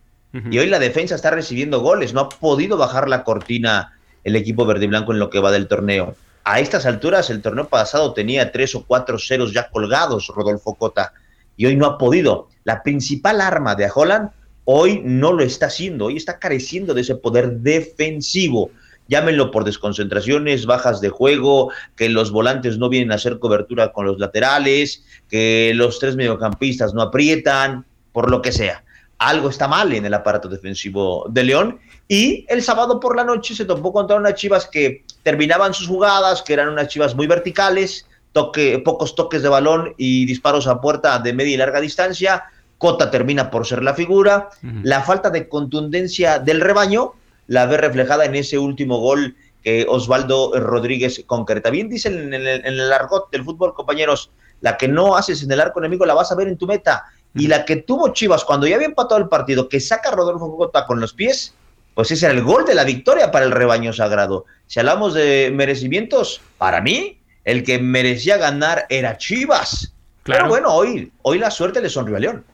Y 0.51 0.59
hoy 0.59 0.67
la 0.67 0.81
defensa 0.81 1.15
está 1.15 1.31
recibiendo 1.31 1.81
goles. 1.81 2.13
No 2.13 2.21
ha 2.23 2.29
podido 2.29 2.77
bajar 2.77 3.09
la 3.09 3.23
cortina 3.23 3.93
el 4.25 4.37
equipo 4.37 4.67
verde 4.67 4.87
y 4.87 4.89
blanco 4.89 5.13
en 5.13 5.19
lo 5.19 5.31
que 5.31 5.39
va 5.39 5.53
del 5.53 5.69
torneo. 5.69 6.17
A 6.45 6.61
estas 6.61 6.85
alturas, 6.85 7.31
el 7.31 7.41
torneo 7.41 7.69
pasado 7.69 8.13
tenía 8.13 8.53
tres 8.53 8.75
o 8.75 8.85
cuatro 8.85 9.19
ceros 9.19 9.53
ya 9.53 9.71
colgados, 9.71 10.29
Rodolfo 10.29 10.75
Cota, 10.75 11.13
y 11.57 11.67
hoy 11.67 11.77
no 11.77 11.87
ha 11.87 11.99
podido. 11.99 12.49
La 12.65 12.83
principal 12.83 13.41
arma 13.41 13.75
de 13.75 13.91
Holland 13.95 14.31
hoy 14.65 15.03
no 15.05 15.33
lo 15.33 15.43
está 15.43 15.67
haciendo, 15.67 16.07
hoy 16.07 16.17
está 16.17 16.39
careciendo 16.39 16.95
de 16.95 17.03
ese 17.03 17.15
poder 17.15 17.59
defensivo. 17.59 18.71
Llámenlo 19.07 19.51
por 19.51 19.65
desconcentraciones, 19.65 20.65
bajas 20.65 21.01
de 21.03 21.11
juego, 21.11 21.71
que 21.95 22.09
los 22.09 22.31
volantes 22.31 22.79
no 22.79 22.89
vienen 22.89 23.13
a 23.13 23.17
hacer 23.17 23.39
cobertura 23.39 23.93
con 23.93 24.07
los 24.07 24.19
laterales, 24.19 25.05
que 25.29 25.73
los 25.75 25.99
tres 25.99 26.17
mediocampistas 26.17 26.95
no 26.95 27.03
aprietan, 27.03 27.85
por 28.13 28.31
lo 28.31 28.41
que 28.41 28.53
sea. 28.53 28.83
Algo 29.19 29.51
está 29.51 29.69
mal 29.69 29.93
en 29.93 30.07
el 30.07 30.15
aparato 30.15 30.49
defensivo 30.49 31.27
de 31.29 31.45
León. 31.45 31.81
Y 32.09 32.45
el 32.49 32.63
sábado 32.63 33.01
por 33.01 33.17
la 33.17 33.25
noche 33.25 33.55
se 33.55 33.65
topó 33.65 33.93
contra 33.93 34.17
unas 34.17 34.35
chivas 34.35 34.67
que 34.67 35.05
terminaban 35.23 35.73
sus 35.73 35.89
jugadas, 35.89 36.43
que 36.43 36.53
eran 36.53 36.69
unas 36.69 36.89
chivas 36.89 37.15
muy 37.15 37.27
verticales, 37.27 38.07
toque, 38.33 38.79
pocos 38.79 39.15
toques 39.15 39.43
de 39.43 39.49
balón 39.49 39.95
y 39.97 40.27
disparos 40.27 40.67
a 40.67 40.81
puerta 40.81 41.19
de 41.19 41.33
media 41.33 41.55
y 41.55 41.57
larga 41.57 41.81
distancia. 41.81 42.45
Cota 42.77 43.11
termina 43.11 43.51
por 43.51 43.67
ser 43.67 43.83
la 43.83 43.95
figura. 43.95 44.51
La 44.83 45.03
falta 45.03 45.31
de 45.31 45.49
contundencia 45.49 46.39
del 46.39 46.61
rebaño 46.61 47.13
la 47.47 47.67
ve 47.67 47.79
reflejada 47.79 48.25
en 48.25 48.35
ese 48.35 48.59
último 48.59 48.99
gol 48.99 49.37
que 49.63 49.87
Osvaldo 49.89 50.53
Rodríguez 50.59 51.23
concreta. 51.27 51.71
Bien 51.71 51.89
dicen 51.89 52.35
en 52.35 52.35
el, 52.35 52.47
en 52.47 52.75
el 52.75 52.93
argot 52.93 53.31
del 53.31 53.45
fútbol, 53.45 53.73
compañeros, 53.73 54.31
la 54.61 54.77
que 54.77 54.89
no 54.89 55.17
haces 55.17 55.43
en 55.43 55.53
el 55.53 55.61
arco 55.61 55.79
enemigo 55.79 56.05
la 56.05 56.15
vas 56.15 56.31
a 56.31 56.35
ver 56.35 56.49
en 56.49 56.59
tu 56.59 56.67
meta. 56.67 57.05
Y 57.35 57.47
la 57.47 57.65
que 57.65 57.77
tuvo 57.77 58.13
Chivas 58.13 58.45
cuando 58.45 58.67
ya 58.67 58.77
había 58.77 58.89
empatado 58.89 59.21
el 59.21 59.29
partido, 59.29 59.69
que 59.69 59.81
saca 59.81 60.11
a 60.11 60.13
Rodolfo 60.13 60.57
Cota 60.57 60.87
con 60.87 61.01
los 61.01 61.15
pies, 61.15 61.55
pues 61.95 62.11
ese 62.11 62.27
era 62.27 62.35
el 62.35 62.43
gol 62.43 62.65
de 62.65 62.75
la 62.75 62.85
victoria 62.85 63.31
para 63.31 63.45
el 63.45 63.53
rebaño 63.53 63.93
sagrado. 63.93 64.47
Si 64.67 64.81
hablamos 64.81 65.15
de 65.15 65.51
merecimientos, 65.55 66.41
para 66.59 66.81
mí, 66.81 67.19
el 67.45 67.63
que 67.63 67.79
merecía 67.79 68.37
ganar 68.37 68.87
era 68.89 69.17
Chivas. 69.17 69.93
Claro. 70.25 70.45
Pero 70.45 70.49
bueno, 70.49 70.75
hoy, 70.75 71.13
hoy 71.23 71.39
la 71.39 71.51
suerte 71.51 71.81
le 71.81 71.89
sonrió 71.89 72.17
a 72.17 72.21
León. 72.21 72.45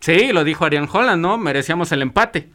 Sí, 0.00 0.32
lo 0.32 0.44
dijo 0.44 0.64
Arián 0.64 0.88
Holland, 0.90 1.20
¿no? 1.20 1.38
Merecíamos 1.38 1.92
el 1.92 2.02
empate, 2.02 2.48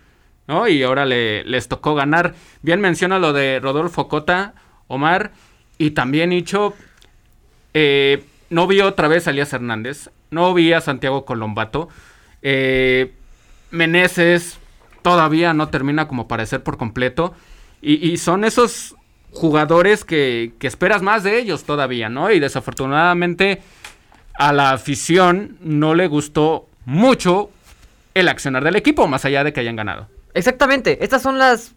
¿no? 0.48 0.68
Y 0.68 0.84
ahora 0.84 1.06
le, 1.06 1.44
les 1.44 1.68
tocó 1.68 1.96
ganar. 1.96 2.34
Bien 2.62 2.82
menciona 2.82 3.20
lo 3.20 3.34
de 3.34 3.60
Rodolfo 3.60 4.08
Cota, 4.08 4.54
Omar, 4.88 5.32
y 5.78 5.92
también 5.92 6.34
Icho, 6.34 6.74
eh, 7.74 8.24
no 8.50 8.68
vi 8.68 8.82
otra 8.82 9.08
vez 9.08 9.28
a 9.28 9.32
Elías 9.32 9.54
Hernández, 9.54 10.10
no 10.32 10.54
vi 10.54 10.74
a 10.74 10.82
Santiago 10.82 11.26
Colombato, 11.26 11.90
eh, 12.42 13.14
Meneses 13.72 14.60
todavía 15.04 15.54
no 15.54 15.70
termina 15.70 16.08
como 16.08 16.28
parecer 16.28 16.64
por 16.64 16.78
completo, 16.78 17.34
y, 17.86 18.16
son 18.18 18.46
esos 18.46 18.96
jugadores 19.32 20.06
que, 20.06 20.54
esperas 20.62 21.02
más 21.02 21.24
de 21.24 21.38
ellos 21.38 21.66
todavía, 21.66 22.08
¿no? 22.08 22.32
Y 22.32 22.40
desafortunadamente 22.40 23.62
a 24.36 24.54
la 24.54 24.72
afición 24.72 25.58
no 25.60 25.94
le 25.94 26.08
gustó 26.08 26.68
mucho 26.86 27.52
el 28.14 28.30
accionar 28.30 28.64
del 28.64 28.78
equipo, 28.78 29.06
más 29.08 29.26
allá 29.26 29.44
de 29.44 29.52
que 29.52 29.60
hayan 29.60 29.76
ganado. 29.76 30.08
Exactamente, 30.34 31.04
estas 31.04 31.22
son 31.22 31.38
las 31.38 31.76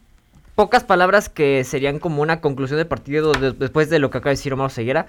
pocas 0.54 0.84
palabras 0.84 1.28
que 1.28 1.64
serían 1.64 1.98
como 1.98 2.22
una 2.22 2.40
conclusión 2.40 2.78
del 2.78 2.86
partido 2.86 3.32
de- 3.32 3.52
después 3.52 3.90
de 3.90 3.98
lo 3.98 4.10
que 4.10 4.18
acaba 4.18 4.30
de 4.30 4.36
decir 4.36 4.52
Omar 4.52 4.70
Ceguera. 4.70 5.06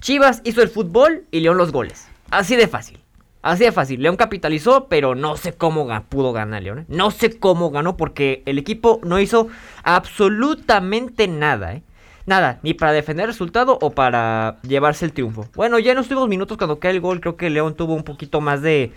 Chivas 0.00 0.42
hizo 0.44 0.62
el 0.62 0.68
fútbol 0.68 1.24
y 1.30 1.40
León 1.40 1.56
los 1.56 1.72
goles. 1.72 2.06
Así 2.30 2.56
de 2.56 2.68
fácil. 2.68 2.99
Así 3.42 3.64
de 3.64 3.72
fácil. 3.72 4.02
León 4.02 4.16
capitalizó, 4.16 4.86
pero 4.88 5.14
no 5.14 5.36
sé 5.36 5.54
cómo 5.54 5.88
pudo 6.08 6.32
ganar 6.32 6.62
León. 6.62 6.80
¿eh? 6.80 6.84
No 6.88 7.10
sé 7.10 7.38
cómo 7.38 7.70
ganó 7.70 7.96
porque 7.96 8.42
el 8.46 8.58
equipo 8.58 9.00
no 9.02 9.18
hizo 9.18 9.48
absolutamente 9.82 11.26
nada. 11.26 11.74
¿eh? 11.74 11.82
Nada, 12.26 12.58
ni 12.62 12.74
para 12.74 12.92
defender 12.92 13.24
el 13.24 13.32
resultado 13.32 13.78
o 13.80 13.90
para 13.90 14.58
llevarse 14.62 15.06
el 15.06 15.12
triunfo. 15.12 15.48
Bueno, 15.54 15.78
ya 15.78 15.92
en 15.92 15.96
los 15.96 16.06
últimos 16.06 16.28
minutos 16.28 16.58
cuando 16.58 16.78
cae 16.78 16.92
el 16.92 17.00
gol, 17.00 17.20
creo 17.20 17.36
que 17.36 17.48
León 17.48 17.74
tuvo 17.74 17.94
un 17.94 18.04
poquito 18.04 18.42
más 18.42 18.60
de 18.60 18.92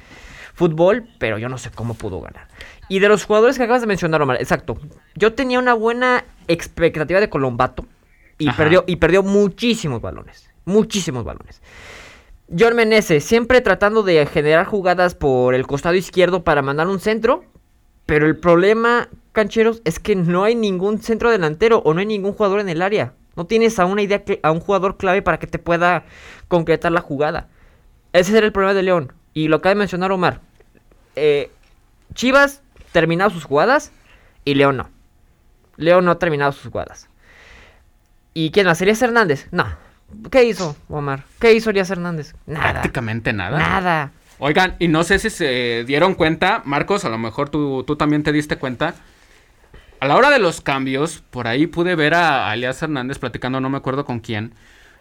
fútbol, 0.53 1.07
pero 1.19 1.37
yo 1.37 1.47
no 1.47 1.57
sé 1.57 1.71
cómo 1.71 1.93
pudo 1.93 2.19
ganar. 2.19 2.47
Y 2.89 2.99
de 2.99 3.07
los 3.07 3.23
jugadores 3.23 3.57
que 3.57 3.63
acabas 3.63 3.81
de 3.81 3.87
mencionar, 3.87 4.21
Omar, 4.21 4.37
exacto. 4.41 4.77
Yo 5.15 5.33
tenía 5.33 5.57
una 5.57 5.73
buena 5.73 6.25
expectativa 6.47 7.21
de 7.21 7.29
Colombato 7.29 7.85
y 8.37 8.51
perdió 8.51 8.83
y 8.87 8.97
perdió 8.97 9.23
muchísimos 9.23 10.01
balones, 10.01 10.49
muchísimos 10.65 11.23
balones. 11.23 11.61
John 12.57 12.77
siempre 13.19 13.61
tratando 13.61 14.03
de 14.03 14.25
generar 14.27 14.65
jugadas 14.65 15.15
por 15.15 15.55
el 15.55 15.65
costado 15.65 15.95
izquierdo 15.95 16.43
para 16.43 16.61
mandar 16.61 16.87
un 16.87 16.99
centro, 16.99 17.45
pero 18.05 18.27
el 18.27 18.37
problema, 18.37 19.09
cancheros, 19.31 19.81
es 19.85 19.99
que 19.99 20.15
no 20.15 20.43
hay 20.43 20.53
ningún 20.53 21.01
centro 21.01 21.31
delantero 21.31 21.81
o 21.85 21.93
no 21.93 21.99
hay 21.99 22.05
ningún 22.05 22.33
jugador 22.33 22.59
en 22.59 22.69
el 22.69 22.81
área. 22.81 23.13
No 23.35 23.45
tienes 23.45 23.79
a 23.79 23.85
una 23.85 24.03
idea, 24.03 24.23
a 24.43 24.51
un 24.51 24.59
jugador 24.59 24.97
clave 24.97 25.23
para 25.23 25.39
que 25.39 25.47
te 25.47 25.57
pueda 25.57 26.05
concretar 26.47 26.91
la 26.91 27.01
jugada. 27.01 27.49
Ese 28.11 28.37
era 28.37 28.45
el 28.45 28.51
problema 28.51 28.75
de 28.75 28.83
León. 28.83 29.13
Y 29.33 29.47
lo 29.47 29.55
acaba 29.55 29.71
de 29.71 29.79
mencionar 29.79 30.11
Omar. 30.11 30.41
Eh, 31.15 31.49
Chivas 32.13 32.61
terminado 32.91 33.31
sus 33.31 33.45
jugadas 33.45 33.91
y 34.45 34.53
León 34.53 34.77
no. 34.77 34.89
León 35.77 36.05
no 36.05 36.11
ha 36.11 36.19
terminado 36.19 36.51
sus 36.51 36.71
jugadas. 36.71 37.09
¿Y 38.35 38.51
quién 38.51 38.67
más? 38.67 38.79
¿Elías 38.81 39.01
Hernández? 39.01 39.47
No. 39.51 39.65
¿Qué 40.31 40.43
hizo, 40.43 40.75
Omar? 40.89 41.23
¿Qué 41.39 41.53
hizo 41.53 41.69
Elías 41.69 41.89
Hernández? 41.89 42.35
Nada. 42.45 42.71
Prácticamente 42.71 43.33
nada. 43.33 43.57
Nada. 43.57 44.11
Oigan, 44.39 44.75
y 44.79 44.87
no 44.87 45.03
sé 45.03 45.19
si 45.19 45.29
se 45.29 45.83
dieron 45.85 46.15
cuenta, 46.15 46.61
Marcos, 46.65 47.05
a 47.05 47.09
lo 47.09 47.17
mejor 47.17 47.49
tú, 47.49 47.83
tú 47.83 47.95
también 47.95 48.23
te 48.23 48.31
diste 48.31 48.57
cuenta. 48.57 48.95
A 49.99 50.07
la 50.07 50.17
hora 50.17 50.29
de 50.31 50.39
los 50.39 50.59
cambios, 50.59 51.23
por 51.29 51.47
ahí 51.47 51.65
pude 51.65 51.95
ver 51.95 52.13
a, 52.13 52.53
Elías 52.53 52.81
Hernández 52.81 53.19
platicando, 53.19 53.61
no 53.61 53.69
me 53.69 53.77
acuerdo 53.77 54.03
con 54.03 54.19
quién, 54.19 54.53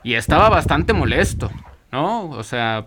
y 0.04 0.14
estaba 0.14 0.48
bastante 0.48 0.92
molesto, 0.92 1.50
¿no? 1.90 2.30
O 2.30 2.44
sea, 2.44 2.86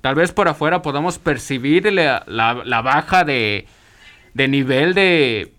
tal 0.00 0.14
vez 0.14 0.30
por 0.30 0.46
afuera 0.46 0.80
podamos 0.80 1.18
percibir 1.18 1.92
la, 1.92 2.22
la, 2.26 2.82
baja 2.82 3.24
de, 3.24 3.66
de 4.32 4.46
nivel 4.46 4.94
de, 4.94 5.54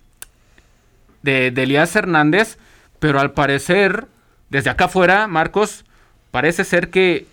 de, 1.24 1.52
de 1.52 1.64
Elías 1.64 1.94
Hernández, 1.94 2.58
pero 3.00 3.20
al 3.20 3.32
parecer, 3.32 4.08
desde 4.50 4.70
acá 4.70 4.86
afuera, 4.86 5.28
Marcos, 5.28 5.84
parece 6.32 6.64
ser 6.64 6.90
que 6.90 7.26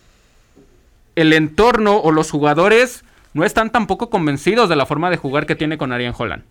el 1.17 1.33
entorno 1.33 1.99
o 1.99 2.13
los 2.13 2.31
jugadores 2.31 3.05
no 3.33 3.45
están 3.45 3.71
tampoco 3.71 4.11
convencidos 4.11 4.69
de 4.69 4.77
la 4.77 4.87
forma 4.87 5.11
de 5.11 5.17
jugar 5.17 5.47
que 5.47 5.57
tiene 5.57 5.79
con 5.79 5.93
Arián 5.93 6.15
Holland. 6.17 6.45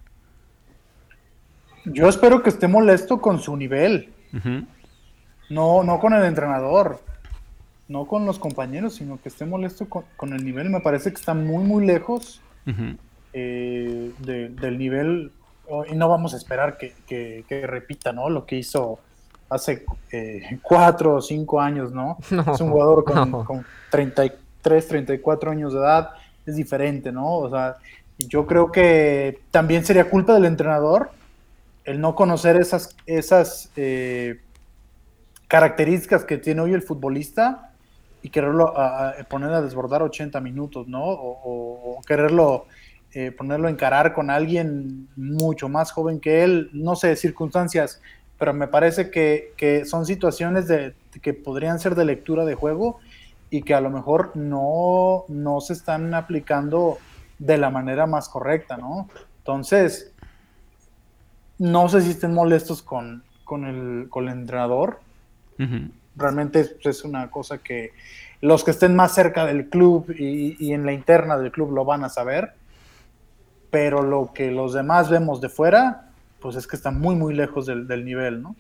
Yo 1.86 2.08
espero 2.08 2.44
que 2.44 2.50
esté 2.50 2.68
molesto 2.68 3.20
con 3.22 3.40
su 3.40 3.56
nivel. 3.58 4.10
No, 5.50 5.84
no 5.84 6.00
con 6.00 6.14
el 6.14 6.24
entrenador. 6.24 7.02
No 7.88 8.06
con 8.06 8.26
los 8.26 8.40
compañeros, 8.40 8.96
sino 8.96 9.22
que 9.22 9.30
esté 9.30 9.46
molesto 9.46 9.88
con, 9.88 10.34
el 10.34 10.44
nivel. 10.44 10.70
Me 10.70 10.80
parece 10.80 11.12
que 11.12 11.20
está 11.20 11.34
muy, 11.34 11.64
muy 11.64 11.86
lejos 11.86 12.42
eh, 13.34 14.12
del 14.20 14.78
nivel. 14.78 15.32
Y 15.90 15.96
no 15.96 16.10
vamos 16.10 16.34
a 16.34 16.38
esperar 16.38 16.78
que, 16.78 17.66
repita 17.68 18.14
¿no? 18.14 18.30
lo 18.30 18.46
que 18.46 18.58
hizo 18.58 19.00
hace 19.54 19.86
eh, 20.12 20.60
cuatro 20.62 21.16
o 21.16 21.22
cinco 21.22 21.62
años, 21.62 21.92
¿no? 21.92 22.18
Es 22.54 22.62
un 22.62 22.72
jugador 22.72 23.04
con, 23.04 23.44
con 23.44 23.66
33, 23.90 24.88
34 24.88 25.52
años 25.52 25.74
de 25.74 25.80
edad, 25.80 26.10
es 26.46 26.56
diferente, 26.56 27.12
¿no? 27.12 27.38
O 27.38 27.50
sea, 27.50 27.78
yo 28.18 28.46
creo 28.46 28.72
que 28.72 29.42
también 29.52 29.86
sería 29.86 30.10
culpa 30.10 30.34
del 30.34 30.46
entrenador 30.46 31.12
el 31.86 32.00
no 32.00 32.16
conocer 32.16 32.56
esas, 32.56 32.96
esas 33.06 33.70
eh, 33.76 34.40
características 35.48 36.24
que 36.24 36.38
tiene 36.38 36.62
hoy 36.62 36.74
el 36.74 36.82
futbolista 36.82 37.72
y 38.22 38.30
quererlo 38.30 38.74
poner 39.30 39.52
a 39.52 39.62
desbordar 39.62 40.02
80 40.02 40.40
minutos, 40.40 40.88
¿no? 40.88 41.04
O, 41.04 42.00
quererlo 42.08 42.68
eh, 43.14 43.32
ponerlo 43.32 43.68
a 43.68 43.72
encarar 43.72 44.14
con 44.14 44.30
alguien 44.30 45.10
mucho 45.18 45.68
más 45.68 45.92
joven 45.92 46.20
que 46.20 46.44
él, 46.44 46.70
no 46.74 46.96
sé, 46.96 47.16
circunstancias 47.18 48.02
pero 48.38 48.54
me 48.54 48.68
parece 48.68 49.10
que, 49.10 49.84
son 49.86 50.06
situaciones 50.06 50.68
de, 50.68 50.96
que 51.22 51.34
podrían 51.34 51.80
ser 51.80 51.96
de 51.96 52.06
lectura 52.06 52.46
de 52.46 52.56
juego 52.56 53.00
y 53.50 53.62
que 53.62 53.74
a 53.74 53.82
lo 53.82 53.90
mejor 53.90 54.36
no, 54.36 55.26
no 55.28 55.62
se 55.62 55.74
están 55.74 56.14
aplicando 56.14 56.98
de 57.40 57.58
la 57.58 57.70
manera 57.70 58.06
más 58.06 58.30
correcta, 58.30 58.78
¿no? 58.78 59.08
Entonces, 59.40 60.14
no 61.58 61.88
sé 61.90 62.02
si 62.02 62.12
estén 62.12 62.34
molestos 62.34 62.82
con, 62.82 63.24
con, 63.44 63.66
el, 63.66 64.10
con 64.10 64.28
el 64.28 64.40
entrenador. 64.40 65.00
Realmente 66.16 66.78
es, 66.84 67.04
una 67.04 67.30
cosa 67.30 67.60
que 67.60 67.92
los 68.42 68.64
que 68.64 68.72
estén 68.72 68.96
más 68.96 69.14
cerca 69.14 69.46
del 69.46 69.70
club 69.70 70.14
y, 70.18 70.58
y, 70.60 70.74
en 70.74 70.86
la 70.86 70.94
interna 70.94 71.38
del 71.38 71.52
club 71.52 71.72
lo 71.72 71.86
van 71.86 72.04
a 72.04 72.10
saber, 72.10 72.54
pero 73.70 74.02
lo 74.02 74.32
que 74.34 74.52
los 74.52 74.74
demás 74.74 75.10
vemos 75.10 75.42
de 75.42 75.50
fuera, 75.50 76.10
pues 76.44 76.58
es 76.58 76.68
que 76.68 76.76
está 76.76 76.92
muy, 76.92 77.16
muy 77.16 77.34
lejos 77.34 77.66
del, 77.66 78.04
nivel, 78.04 78.42
¿no? 78.42 78.58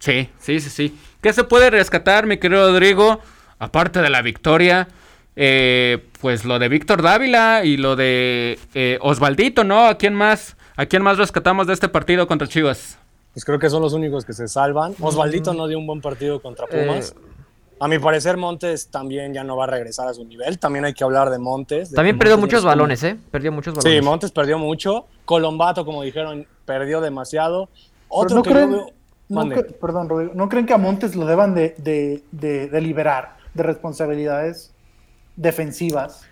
Sí, 0.00 0.28
sí, 0.38 0.58
sí, 0.58 0.70
sí. 0.70 0.98
¿Qué 1.22 1.32
se 1.32 1.44
puede 1.44 1.70
rescatar, 1.70 2.26
mi 2.26 2.38
querido 2.38 2.68
Rodrigo? 2.72 3.20
Aparte 3.60 4.02
de 4.02 4.10
la 4.10 4.22
victoria, 4.22 4.88
eh, 5.36 6.04
pues 6.20 6.44
lo 6.44 6.58
de 6.58 6.68
Víctor 6.68 7.00
Dávila 7.00 7.64
y 7.64 7.76
lo 7.76 7.94
de 7.94 8.58
eh, 8.74 8.98
Osvaldito, 9.00 9.62
¿no? 9.62 9.86
¿A 9.86 9.98
quién 9.98 10.14
más? 10.14 10.56
¿A 10.74 10.86
quién 10.86 11.04
más 11.04 11.16
rescatamos 11.16 11.68
de 11.68 11.74
este 11.74 11.88
partido 11.88 12.26
contra 12.26 12.48
Chivas? 12.48 12.98
Pues 13.32 13.44
creo 13.44 13.60
que 13.60 13.70
son 13.70 13.82
los 13.82 13.92
únicos 13.92 14.24
que 14.24 14.32
se 14.32 14.48
salvan. 14.48 14.96
Osvaldito 14.98 15.54
no 15.54 15.68
dio 15.68 15.78
un 15.78 15.86
buen 15.86 16.00
partido 16.00 16.42
contra 16.42 16.66
Pumas. 16.66 17.14
Eh, 17.16 17.31
a 17.82 17.88
mi 17.88 17.98
parecer, 17.98 18.36
Montes 18.36 18.86
también 18.92 19.34
ya 19.34 19.42
no 19.42 19.56
va 19.56 19.64
a 19.64 19.66
regresar 19.66 20.06
a 20.06 20.14
su 20.14 20.24
nivel. 20.24 20.60
También 20.60 20.84
hay 20.84 20.94
que 20.94 21.02
hablar 21.02 21.30
de 21.30 21.38
Montes. 21.40 21.90
también 21.90 22.16
perdió 22.16 22.38
muchos 22.38 22.64
balones, 22.64 23.02
¿eh? 23.02 23.18
Perdió 23.32 23.50
muchos 23.50 23.74
balones. 23.74 23.98
Sí, 23.98 24.04
Montes 24.04 24.30
perdió 24.30 24.56
mucho. 24.56 25.06
Colombato, 25.24 25.84
como 25.84 26.04
dijeron, 26.04 26.46
perdió 26.64 27.00
demasiado. 27.00 27.68
Otro 28.06 28.36
no 28.36 28.42
creen, 28.44 28.76
perdón, 29.80 30.08
Rodrigo, 30.08 30.32
¿no 30.32 30.48
creen 30.48 30.64
que 30.64 30.74
a 30.74 30.78
Montes 30.78 31.16
lo 31.16 31.26
deban 31.26 31.56
de, 31.56 31.74
de, 31.78 32.22
de 32.68 32.80
liberar 32.80 33.36
de 33.52 33.64
responsabilidades 33.64 34.72
defensivas? 35.34 36.22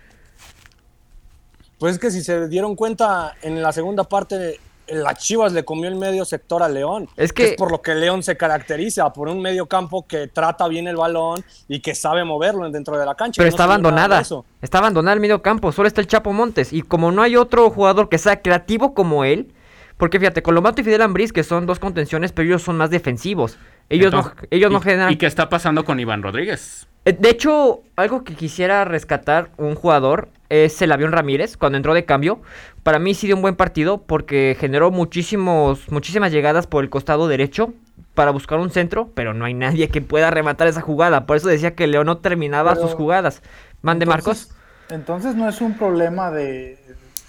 Pues 1.79 1.95
es 1.95 1.99
que 1.99 2.11
si 2.11 2.23
se 2.23 2.47
dieron 2.47 2.77
cuenta 2.77 3.33
en 3.41 3.61
la 3.61 3.73
segunda 3.73 4.05
parte 4.05 4.57
la 4.91 5.15
Chivas 5.15 5.53
le 5.53 5.63
comió 5.65 5.89
el 5.89 5.95
medio 5.95 6.25
sector 6.25 6.63
a 6.63 6.69
León. 6.69 7.07
Es 7.17 7.33
que 7.33 7.49
es 7.49 7.55
por 7.55 7.71
lo 7.71 7.81
que 7.81 7.95
León 7.95 8.23
se 8.23 8.37
caracteriza, 8.37 9.11
por 9.13 9.27
un 9.27 9.41
medio 9.41 9.65
campo 9.65 10.05
que 10.07 10.27
trata 10.27 10.67
bien 10.67 10.87
el 10.87 10.95
balón 10.95 11.43
y 11.67 11.79
que 11.79 11.95
sabe 11.95 12.23
moverlo 12.23 12.69
dentro 12.69 12.97
de 12.97 13.05
la 13.05 13.15
cancha. 13.15 13.39
Pero 13.39 13.49
está 13.49 13.63
abandonada. 13.63 14.21
Está 14.61 14.77
abandonada 14.77 15.13
el 15.13 15.19
medio 15.19 15.41
campo, 15.41 15.71
solo 15.71 15.87
está 15.87 16.01
el 16.01 16.07
Chapo 16.07 16.33
Montes. 16.33 16.73
Y 16.73 16.81
como 16.81 17.11
no 17.11 17.21
hay 17.21 17.35
otro 17.35 17.69
jugador 17.69 18.09
que 18.09 18.17
sea 18.17 18.41
creativo 18.41 18.93
como 18.93 19.23
él, 19.23 19.53
porque 19.97 20.19
fíjate, 20.19 20.41
Colombato 20.41 20.81
y 20.81 20.83
Fidel 20.83 21.03
Ambriz, 21.03 21.31
que 21.31 21.43
son 21.43 21.65
dos 21.67 21.79
contenciones, 21.79 22.31
pero 22.31 22.47
ellos 22.47 22.63
son 22.63 22.77
más 22.77 22.89
defensivos. 22.89 23.57
Ellos, 23.87 24.11
no, 24.11 24.31
ellos 24.49 24.71
no 24.71 24.81
generan. 24.81 25.11
¿Y 25.11 25.17
qué 25.17 25.27
está 25.27 25.49
pasando 25.49 25.85
con 25.85 25.99
Iván 25.99 26.23
Rodríguez? 26.23 26.87
Eh, 27.05 27.13
de 27.13 27.29
hecho, 27.29 27.81
algo 27.95 28.23
que 28.23 28.35
quisiera 28.35 28.85
rescatar 28.85 29.51
un 29.57 29.75
jugador 29.75 30.29
es 30.51 30.81
el 30.81 30.91
avión 30.91 31.13
Ramírez, 31.13 31.55
cuando 31.55 31.77
entró 31.77 31.93
de 31.93 32.05
cambio. 32.05 32.41
Para 32.83 32.99
mí 32.99 33.13
sí 33.13 33.25
dio 33.25 33.37
un 33.37 33.41
buen 33.41 33.55
partido 33.55 34.03
porque 34.03 34.55
generó 34.59 34.91
muchísimos, 34.91 35.89
muchísimas 35.89 36.31
llegadas 36.31 36.67
por 36.67 36.83
el 36.83 36.89
costado 36.89 37.27
derecho 37.27 37.73
para 38.13 38.31
buscar 38.31 38.59
un 38.59 38.69
centro, 38.69 39.09
pero 39.13 39.33
no 39.33 39.45
hay 39.45 39.53
nadie 39.53 39.87
que 39.87 40.01
pueda 40.01 40.29
rematar 40.29 40.67
esa 40.67 40.81
jugada. 40.81 41.25
Por 41.25 41.37
eso 41.37 41.47
decía 41.47 41.73
que 41.73 41.87
León 41.87 42.07
no 42.07 42.17
terminaba 42.17 42.75
sus 42.75 42.93
jugadas. 42.93 43.41
Mande 43.81 44.05
Marcos. 44.05 44.51
Entonces 44.89 45.35
no 45.35 45.47
es 45.47 45.61
un 45.61 45.77
problema 45.77 46.29
de... 46.29 46.77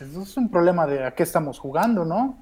Es 0.00 0.37
un 0.37 0.50
problema 0.50 0.87
de 0.87 1.04
a 1.04 1.12
qué 1.12 1.22
estamos 1.22 1.61
jugando, 1.61 2.04
¿no? 2.04 2.37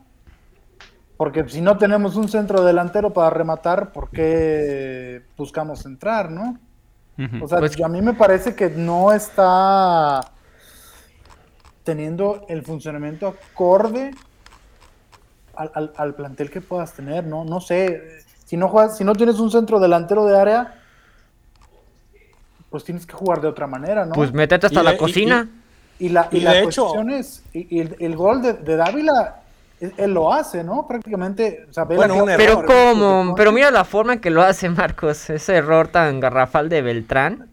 Porque 1.18 1.46
si 1.46 1.60
no 1.60 1.76
tenemos 1.76 2.16
un 2.16 2.30
centro 2.30 2.64
delantero 2.64 3.12
para 3.12 3.28
rematar, 3.28 3.92
¿por 3.92 4.08
qué 4.08 5.22
buscamos 5.36 5.84
entrar, 5.84 6.30
no? 6.30 6.58
O 7.42 7.46
sea, 7.46 7.58
pues 7.58 7.78
a 7.78 7.88
mí 7.88 8.00
me 8.00 8.14
parece 8.14 8.54
que 8.54 8.70
no 8.70 9.12
está 9.12 10.22
teniendo 11.90 12.46
el 12.48 12.62
funcionamiento 12.62 13.26
acorde 13.26 14.12
al, 15.56 16.14
plantel 16.14 16.48
que 16.48 16.60
puedas 16.60 16.92
tener, 16.92 17.24
¿no? 17.24 17.44
No 17.44 17.60
sé, 17.60 18.20
si 18.44 18.56
no 18.56 18.68
juegas, 18.68 18.96
si 18.96 19.02
no 19.02 19.12
tienes 19.16 19.40
un 19.40 19.50
centro 19.50 19.80
delantero 19.80 20.24
de 20.24 20.38
área, 20.38 20.80
pues 22.70 22.84
tienes 22.84 23.06
que 23.06 23.12
jugar 23.12 23.40
de 23.40 23.48
otra 23.48 23.66
manera, 23.66 24.06
¿no? 24.06 24.12
Pues 24.12 24.32
métete 24.32 24.68
hasta 24.68 24.84
la 24.84 24.96
cocina. 24.96 25.48
Y, 25.98 26.10
la, 26.10 26.28
y, 26.30 26.38
la 26.42 26.62
cuestión 26.62 27.10
es, 27.10 27.42
y, 27.52 27.80
el, 27.80 28.14
gol 28.14 28.40
de, 28.40 28.76
Dávila 28.76 29.40
él 29.80 30.14
lo 30.14 30.32
hace, 30.32 30.62
¿no? 30.62 30.86
Prácticamente, 30.86 31.66
o 31.68 31.72
sea, 31.72 31.88
pero 31.88 32.64
cómo, 32.64 33.34
pero 33.34 33.50
mira 33.50 33.72
la 33.72 33.84
forma 33.84 34.12
en 34.12 34.20
que 34.20 34.30
lo 34.30 34.42
hace 34.42 34.68
Marcos, 34.68 35.28
ese 35.28 35.56
error 35.56 35.88
tan 35.88 36.20
garrafal 36.20 36.68
de 36.68 36.82
Beltrán. 36.82 37.48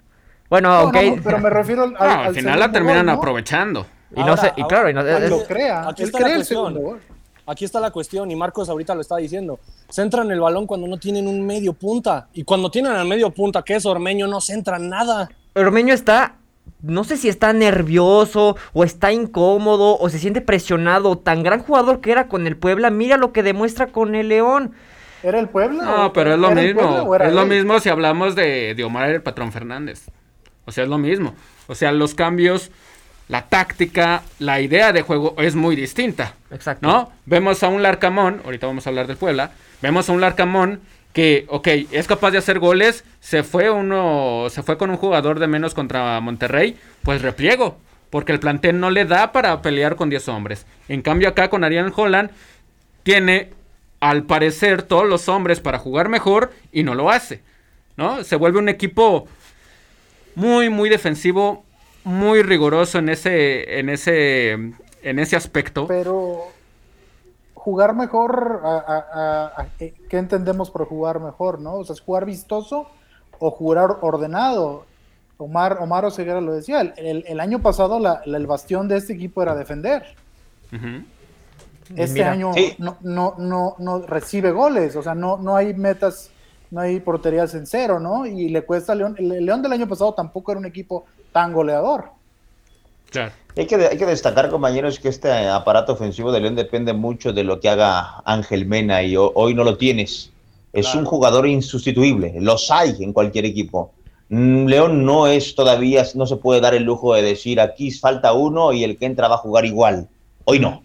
Bueno, 0.47 0.83
ok. 0.83 0.97
pero 1.23 1.39
me 1.39 1.49
refiero 1.49 1.85
al, 1.85 1.95
al, 1.97 2.35
final 2.35 2.59
la 2.59 2.71
terminan 2.71 3.09
aprovechando. 3.09 3.87
Y 4.15 4.23
no 4.23 4.37
sé, 4.37 4.53
y 4.55 4.63
claro, 4.63 4.89
y 4.89 4.93
no, 4.93 5.03
lo 5.03 5.43
crea, 5.43 5.89
él 5.97 6.11
crea 6.11 6.35
el 6.35 6.45
segundo 6.45 6.79
gol. 6.79 6.99
aquí 7.45 7.65
está 7.65 7.79
la 7.79 7.91
cuestión 7.91 8.31
y 8.31 8.35
Marcos 8.35 8.69
ahorita 8.69 8.95
lo 8.95 9.01
está 9.01 9.17
diciendo. 9.17 9.59
Centran 9.89 10.31
el 10.31 10.39
balón 10.39 10.65
cuando 10.65 10.87
no 10.87 10.97
tienen 10.97 11.27
un 11.27 11.45
medio 11.45 11.73
punta 11.73 12.27
y 12.33 12.43
cuando 12.43 12.71
tienen 12.71 12.93
al 12.93 13.07
medio 13.07 13.29
punta, 13.31 13.63
que 13.63 13.75
es 13.75 13.85
Ormeño, 13.85 14.27
no 14.27 14.39
centran 14.39 14.89
nada. 14.89 15.29
Ormeño 15.55 15.93
está 15.93 16.35
no 16.81 17.03
sé 17.03 17.17
si 17.17 17.29
está 17.29 17.53
nervioso 17.53 18.57
o 18.73 18.83
está 18.83 19.11
incómodo 19.11 19.97
o 19.97 20.09
se 20.09 20.19
siente 20.19 20.41
presionado. 20.41 21.17
Tan 21.17 21.43
gran 21.43 21.61
jugador 21.61 22.01
que 22.01 22.11
era 22.11 22.27
con 22.27 22.47
el 22.47 22.57
Puebla, 22.57 22.89
mira 22.89 23.17
lo 23.17 23.31
que 23.31 23.43
demuestra 23.43 23.87
con 23.87 24.15
el 24.15 24.29
León. 24.29 24.73
¿Era 25.23 25.39
el 25.39 25.49
Puebla? 25.49 25.83
No, 25.83 26.13
pero 26.13 26.33
es 26.33 26.39
lo 26.39 26.51
mismo. 26.51 27.15
Es 27.15 27.33
lo 27.33 27.45
mismo 27.45 27.79
si 27.79 27.89
hablamos 27.89 28.35
de, 28.35 28.75
de 28.75 28.83
Omar 28.83 29.09
el 29.09 29.21
patrón 29.21 29.51
Fernández. 29.51 30.09
O 30.65 30.71
sea, 30.71 30.83
es 30.83 30.89
lo 30.89 30.97
mismo. 30.97 31.33
O 31.67 31.75
sea, 31.75 31.91
los 31.91 32.13
cambios, 32.13 32.71
la 33.27 33.47
táctica, 33.47 34.23
la 34.39 34.61
idea 34.61 34.93
de 34.93 35.01
juego 35.01 35.35
es 35.37 35.55
muy 35.55 35.75
distinta. 35.75 36.33
Exacto. 36.51 36.87
¿No? 36.87 37.11
Vemos 37.25 37.61
a 37.63 37.67
un 37.67 37.83
Larcamón, 37.83 38.41
ahorita 38.45 38.67
vamos 38.67 38.87
a 38.87 38.89
hablar 38.89 39.07
del 39.07 39.17
Puebla, 39.17 39.51
vemos 39.81 40.09
a 40.09 40.13
un 40.13 40.21
Larcamón 40.21 40.81
que, 41.13 41.45
ok, 41.49 41.67
es 41.91 42.07
capaz 42.07 42.31
de 42.31 42.37
hacer 42.37 42.59
goles, 42.59 43.03
se 43.19 43.43
fue 43.43 43.69
uno, 43.69 44.47
se 44.49 44.63
fue 44.63 44.77
con 44.77 44.89
un 44.91 44.97
jugador 44.97 45.39
de 45.39 45.47
menos 45.47 45.73
contra 45.73 46.19
Monterrey, 46.21 46.77
pues 47.03 47.21
repliego, 47.21 47.79
porque 48.09 48.31
el 48.31 48.39
plantel 48.39 48.79
no 48.79 48.91
le 48.91 49.05
da 49.05 49.31
para 49.31 49.61
pelear 49.61 49.95
con 49.95 50.09
10 50.09 50.27
hombres. 50.29 50.65
En 50.87 51.01
cambio 51.01 51.27
acá 51.27 51.49
con 51.49 51.63
Ariel 51.63 51.91
Holland 51.95 52.29
tiene 53.03 53.51
al 53.99 54.23
parecer 54.23 54.83
todos 54.83 55.07
los 55.07 55.27
hombres 55.27 55.59
para 55.59 55.79
jugar 55.79 56.07
mejor 56.07 56.53
y 56.71 56.83
no 56.83 56.93
lo 56.93 57.09
hace, 57.09 57.41
¿no? 57.95 58.23
Se 58.23 58.35
vuelve 58.35 58.59
un 58.59 58.69
equipo 58.69 59.27
muy 60.35 60.69
muy 60.69 60.87
defensivo, 60.87 61.65
muy 62.07 62.41
riguroso 62.41 62.99
en 62.99 63.09
ese 63.09 63.79
en 63.79 63.89
ese 63.89 64.51
en 64.51 65.19
ese 65.19 65.35
aspecto. 65.35 65.87
Pero 65.87 66.47
jugar 67.53 67.93
mejor, 67.93 68.61
a, 68.63 69.65
¿qué 69.77 70.17
entendemos 70.17 70.71
por 70.71 70.85
jugar 70.85 71.19
mejor, 71.19 71.59
no? 71.59 71.75
O 71.75 71.83
sea, 71.83 71.93
es 71.93 72.01
jugar 72.01 72.25
vistoso 72.25 72.87
o 73.39 73.51
jugar 73.51 73.97
ordenado. 74.01 74.85
Omar, 75.37 75.77
Omar 75.81 76.05
Oseguera 76.05 76.41
lo 76.41 76.53
decía, 76.53 76.81
el, 76.81 77.39
año 77.39 77.59
pasado 77.61 77.99
el 78.25 78.47
bastión 78.47 78.87
de 78.87 78.97
este 78.97 79.13
equipo 79.13 79.43
era 79.43 79.53
defender. 79.53 80.03
Este 81.95 82.23
año 82.23 82.53
no, 82.79 82.97
no, 83.01 83.35
no, 83.37 83.75
no 83.79 83.99
recibe 83.99 84.51
goles, 84.51 84.95
o 84.95 85.03
sea, 85.03 85.13
no, 85.13 85.37
no 85.37 85.55
hay 85.55 85.73
metas, 85.73 86.31
no 86.71 86.81
hay 86.81 86.99
porterías 87.01 87.53
en 87.53 87.67
cero, 87.67 87.99
¿no? 87.99 88.25
Y 88.25 88.49
le 88.49 88.63
cuesta 88.63 88.93
a 88.93 88.95
León. 88.95 89.15
El 89.19 89.45
León 89.45 89.61
del 89.61 89.73
año 89.73 89.87
pasado 89.87 90.13
tampoco 90.13 90.53
era 90.53 90.59
un 90.59 90.65
equipo 90.65 91.05
tan 91.31 91.53
goleador. 91.53 92.17
Hay, 93.55 93.65
que, 93.65 93.75
hay 93.75 93.97
que 93.97 94.05
destacar, 94.05 94.49
compañeros, 94.49 94.99
que 94.99 95.09
este 95.09 95.31
aparato 95.31 95.93
ofensivo 95.93 96.31
de 96.31 96.41
León 96.41 96.55
depende 96.55 96.93
mucho 96.93 97.33
de 97.33 97.43
lo 97.43 97.59
que 97.59 97.69
haga 97.69 98.21
Ángel 98.25 98.65
Mena 98.65 99.01
y 99.03 99.15
hoy 99.17 99.53
no 99.53 99.63
lo 99.63 99.77
tienes. 99.77 100.31
Es 100.73 100.93
un 100.93 101.05
jugador 101.05 101.47
insustituible, 101.47 102.35
los 102.39 102.69
hay 102.69 102.95
en 102.99 103.13
cualquier 103.13 103.45
equipo. 103.45 103.93
Mm, 104.29 104.67
León 104.67 105.05
no 105.05 105.25
es 105.25 105.55
todavía, 105.55 106.05
no 106.13 106.27
se 106.27 106.35
puede 106.35 106.61
dar 106.61 106.75
el 106.75 106.83
lujo 106.83 107.15
de 107.15 107.23
decir 107.23 107.59
aquí 107.59 107.89
falta 107.91 108.33
uno 108.33 108.73
y 108.73 108.83
el 108.83 108.97
que 108.97 109.05
entra 109.05 109.27
va 109.27 109.35
a 109.35 109.39
jugar 109.39 109.65
igual. 109.65 110.07
Hoy 110.43 110.59
no. 110.59 110.83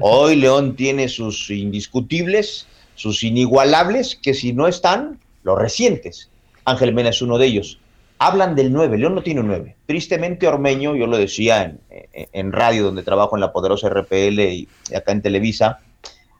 Hoy 0.00 0.36
León 0.36 0.76
tiene 0.76 1.08
sus 1.08 1.50
indiscutibles, 1.50 2.66
sus 2.94 3.22
inigualables, 3.22 4.16
que 4.16 4.32
si 4.32 4.52
no 4.52 4.66
están, 4.66 5.20
los 5.42 5.58
recientes. 5.58 6.30
Ángel 6.64 6.94
Mena 6.94 7.10
es 7.10 7.20
uno 7.20 7.36
de 7.36 7.46
ellos 7.46 7.78
hablan 8.18 8.54
del 8.54 8.72
9, 8.72 8.98
León 8.98 9.14
no 9.14 9.22
tiene 9.22 9.40
un 9.40 9.48
9. 9.48 9.76
Tristemente 9.86 10.46
Ormeño, 10.46 10.94
yo 10.94 11.06
lo 11.06 11.16
decía 11.16 11.76
en, 11.90 12.52
radio 12.52 12.84
donde 12.84 13.02
trabajo 13.02 13.36
en 13.36 13.40
la 13.40 13.52
poderosa 13.52 13.88
RPL 13.88 14.40
y 14.40 14.68
acá 14.94 15.12
en 15.12 15.22
Televisa, 15.22 15.80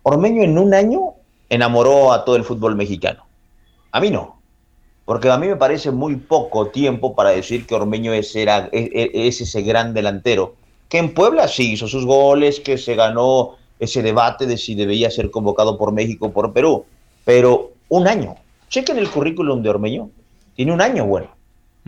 Ormeño 0.03 0.43
en 0.43 0.59
un 0.59 0.75
año 0.75 1.15
enamoró 1.49 2.13
a 2.13 2.25
todo 2.25 2.37
el 2.37 2.45
fútbol 2.45 2.77
mexicano. 2.77 3.25
A 3.91 4.01
mí 4.01 4.11
no, 4.11 4.41
porque 5.05 5.31
a 5.31 5.39
mí 5.39 5.47
me 5.47 5.57
parece 5.57 5.91
muy 5.91 6.17
poco 6.17 6.69
tiempo 6.69 7.15
para 7.15 7.31
decir 7.31 7.67
que 7.67 7.75
Ormeño 7.75 8.13
es, 8.13 8.35
era, 8.37 8.69
es, 8.73 8.89
es 8.93 9.41
ese 9.41 9.63
gran 9.63 9.95
delantero, 9.95 10.55
que 10.89 10.99
en 10.99 11.15
Puebla 11.15 11.49
sí 11.49 11.73
hizo 11.73 11.89
sus 11.89 12.07
goles, 12.07 12.61
que 12.61 12.79
se 12.79 12.95
ganó 12.95 13.57
ese 13.79 14.03
debate 14.03 14.47
de 14.47 14.57
si 14.57 14.75
debía 14.75 15.11
ser 15.11 15.31
convocado 15.31 15.77
por 15.77 15.93
México 15.93 16.27
o 16.27 16.33
por 16.33 16.53
Perú, 16.53 16.85
pero 17.25 17.73
un 17.89 18.07
año. 18.07 18.37
Chequen 18.69 18.99
el 18.99 19.11
currículum 19.11 19.63
de 19.63 19.69
Ormeño, 19.69 20.11
tiene 20.55 20.73
un 20.73 20.81
año 20.81 21.05
bueno 21.05 21.34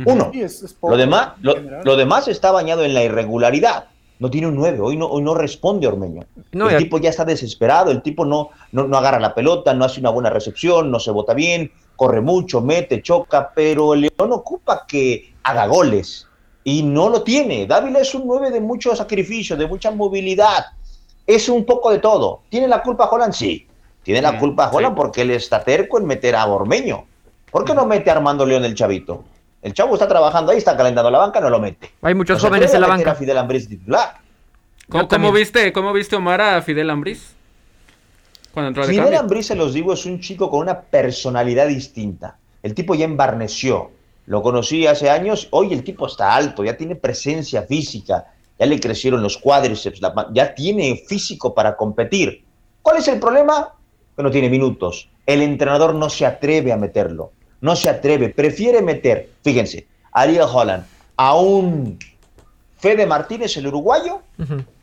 uno. 0.04 0.30
lo, 0.82 0.96
demás, 0.96 1.32
lo, 1.40 1.96
demás 1.96 2.28
está 2.28 2.50
bañado 2.52 2.84
en 2.84 2.94
la 2.94 3.02
irregularidad. 3.02 3.86
No 4.18 4.30
tiene 4.30 4.46
un 4.46 4.56
9, 4.56 4.80
hoy 4.80 4.96
no, 4.96 5.06
hoy 5.06 5.22
no 5.22 5.34
responde 5.34 5.86
Ormeño. 5.86 6.22
el 6.52 6.78
tipo 6.78 6.98
ya 6.98 7.10
está 7.10 7.24
desesperado, 7.24 7.90
el 7.90 8.02
tipo 8.02 8.24
no, 8.24 8.48
no, 8.72 8.96
agarra 8.96 9.20
la 9.20 9.34
pelota, 9.34 9.74
no 9.74 9.84
hace 9.84 10.00
una 10.00 10.08
buena 10.08 10.30
recepción, 10.30 10.90
no 10.90 10.98
se 10.98 11.10
bota 11.10 11.34
bien, 11.34 11.70
corre 11.96 12.22
mucho, 12.22 12.62
mete, 12.62 13.02
choca, 13.02 13.52
pero 13.54 13.92
el 13.92 14.02
León 14.02 14.32
ocupa 14.32 14.86
que 14.86 15.34
haga 15.42 15.66
goles 15.66 16.26
y 16.64 16.82
no 16.82 17.10
lo 17.10 17.22
tiene. 17.22 17.66
Dávila 17.66 18.00
es 18.00 18.14
un 18.14 18.26
9 18.26 18.50
de 18.50 18.60
mucho 18.60 18.96
sacrificio, 18.96 19.56
de 19.56 19.66
mucha 19.66 19.90
movilidad. 19.90 20.66
Es 21.26 21.48
un 21.48 21.64
poco 21.64 21.90
de 21.90 21.98
todo. 21.98 22.40
¿Tiene 22.48 22.68
la 22.68 22.82
culpa 22.82 23.08
Holland? 23.10 23.34
Sí. 23.34 23.66
Tiene 24.02 24.22
la 24.22 24.38
culpa 24.38 24.70
Holland 24.72 24.96
porque 24.96 25.22
él 25.22 25.30
está 25.30 25.62
terco 25.62 25.98
en 25.98 26.06
meter 26.06 26.36
a 26.36 26.46
Ormeño. 26.46 27.06
¿Por 27.50 27.64
qué 27.64 27.74
no 27.74 27.86
mete 27.86 28.10
a 28.10 28.14
Armando 28.14 28.46
León 28.46 28.64
el 28.64 28.74
chavito? 28.74 29.24
El 29.62 29.74
chavo 29.74 29.94
está 29.94 30.06
trabajando 30.06 30.52
ahí, 30.52 30.58
está 30.58 30.76
calentando 30.76 31.10
la 31.10 31.18
banca, 31.18 31.40
no 31.40 31.50
lo 31.50 31.58
mete. 31.58 31.92
Hay 32.02 32.14
muchos 32.14 32.40
jóvenes 32.40 32.72
en 32.74 32.80
la 32.80 32.86
banca. 32.86 33.14
Fidel 33.14 33.38
Ambris 33.38 33.68
titular. 33.68 34.14
¿Cómo, 34.88 35.32
viste, 35.32 35.72
¿Cómo 35.72 35.92
viste 35.92 36.14
Omar 36.14 36.40
a 36.40 36.62
Fidel 36.62 36.90
Ambris? 36.90 37.34
Cuando 38.52 38.68
entró 38.68 38.84
Fidel 38.84 39.14
Ambris, 39.14 39.46
se 39.46 39.56
los 39.56 39.74
digo, 39.74 39.92
es 39.92 40.06
un 40.06 40.20
chico 40.20 40.48
con 40.50 40.60
una 40.60 40.80
personalidad 40.80 41.66
distinta. 41.66 42.38
El 42.62 42.74
tipo 42.74 42.94
ya 42.94 43.04
embarneció. 43.04 43.90
Lo 44.26 44.42
conocí 44.42 44.86
hace 44.86 45.10
años. 45.10 45.48
Hoy 45.50 45.72
el 45.72 45.82
tipo 45.82 46.06
está 46.06 46.34
alto, 46.34 46.64
ya 46.64 46.76
tiene 46.76 46.94
presencia 46.94 47.62
física. 47.62 48.26
Ya 48.58 48.66
le 48.66 48.80
crecieron 48.80 49.22
los 49.22 49.36
cuádriceps, 49.36 50.00
ya 50.32 50.54
tiene 50.54 51.02
físico 51.06 51.54
para 51.54 51.76
competir. 51.76 52.44
¿Cuál 52.82 52.98
es 52.98 53.08
el 53.08 53.18
problema? 53.18 53.74
Que 54.16 54.22
no 54.22 54.30
tiene 54.30 54.48
minutos. 54.48 55.10
El 55.26 55.42
entrenador 55.42 55.94
no 55.94 56.08
se 56.08 56.24
atreve 56.24 56.72
a 56.72 56.76
meterlo 56.76 57.32
no 57.60 57.76
se 57.76 57.88
atreve, 57.88 58.30
prefiere 58.30 58.82
meter, 58.82 59.30
fíjense, 59.42 59.86
Ariel 60.12 60.46
Holland 60.52 60.84
a 61.16 61.34
un 61.36 61.98
Fede 62.78 63.06
Martínez, 63.06 63.56
el 63.56 63.66
uruguayo, 63.66 64.20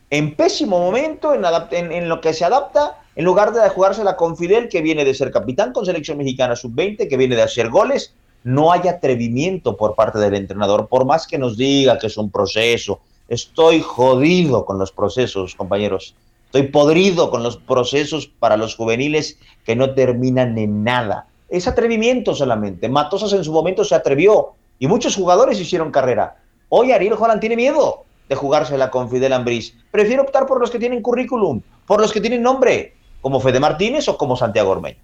en 0.09 0.35
pésimo 0.35 0.79
momento, 0.79 1.33
en, 1.33 1.91
en, 1.91 2.09
lo 2.09 2.21
que 2.21 2.33
se 2.33 2.43
adapta, 2.43 2.99
en 3.15 3.23
lugar 3.23 3.53
de 3.53 3.69
jugársela 3.69 4.15
con 4.15 4.35
Fidel, 4.35 4.67
que 4.67 4.81
viene 4.81 5.05
de 5.05 5.13
ser 5.13 5.31
capitán 5.31 5.73
con 5.73 5.85
selección 5.85 6.17
mexicana 6.17 6.55
sub-20, 6.55 7.07
que 7.07 7.17
viene 7.17 7.35
de 7.35 7.43
hacer 7.43 7.69
goles, 7.69 8.13
no 8.43 8.71
hay 8.71 8.87
atrevimiento 8.87 9.77
por 9.77 9.95
parte 9.95 10.19
del 10.19 10.33
entrenador, 10.33 10.87
por 10.87 11.05
más 11.05 11.27
que 11.27 11.37
nos 11.37 11.55
diga 11.55 11.97
que 11.97 12.07
es 12.07 12.17
un 12.17 12.29
proceso. 12.29 12.99
Estoy 13.29 13.81
jodido 13.81 14.65
con 14.65 14.79
los 14.79 14.91
procesos, 14.91 15.55
compañeros. 15.55 16.15
Estoy 16.45 16.63
podrido 16.63 17.29
con 17.29 17.41
los 17.41 17.57
procesos 17.57 18.27
para 18.27 18.57
los 18.57 18.75
juveniles 18.75 19.37
que 19.65 19.75
no 19.75 19.93
terminan 19.93 20.57
en 20.57 20.83
nada 20.83 21.27
es 21.53 21.67
atrevimiento 21.67 22.33
solamente. 22.33 22.89
Matosas 22.89 23.31
en 23.33 23.43
su 23.43 23.53
momento 23.53 23.83
se 23.83 23.93
atrevió 23.93 24.53
y 24.79 24.87
muchos 24.87 25.15
jugadores 25.15 25.59
hicieron 25.59 25.91
carrera. 25.91 26.37
Hoy 26.67 26.91
Ariel 26.91 27.13
Holland 27.13 27.39
tiene 27.39 27.55
miedo 27.55 28.05
de 28.27 28.33
jugársela 28.33 28.89
con 28.89 29.07
Fidel 29.07 29.33
Ambriz. 29.33 29.75
Prefiere 29.91 30.23
optar 30.23 30.47
por 30.47 30.59
los 30.59 30.71
que 30.71 30.79
tienen 30.79 31.03
currículum, 31.03 31.61
por 31.85 32.01
los 32.01 32.11
que 32.11 32.21
tienen 32.21 32.41
nombre, 32.41 32.95
como 33.21 33.39
Fede 33.39 33.59
Martínez 33.59 34.07
o 34.07 34.17
como 34.17 34.35
Santiago 34.35 34.71
Ormeño. 34.71 34.97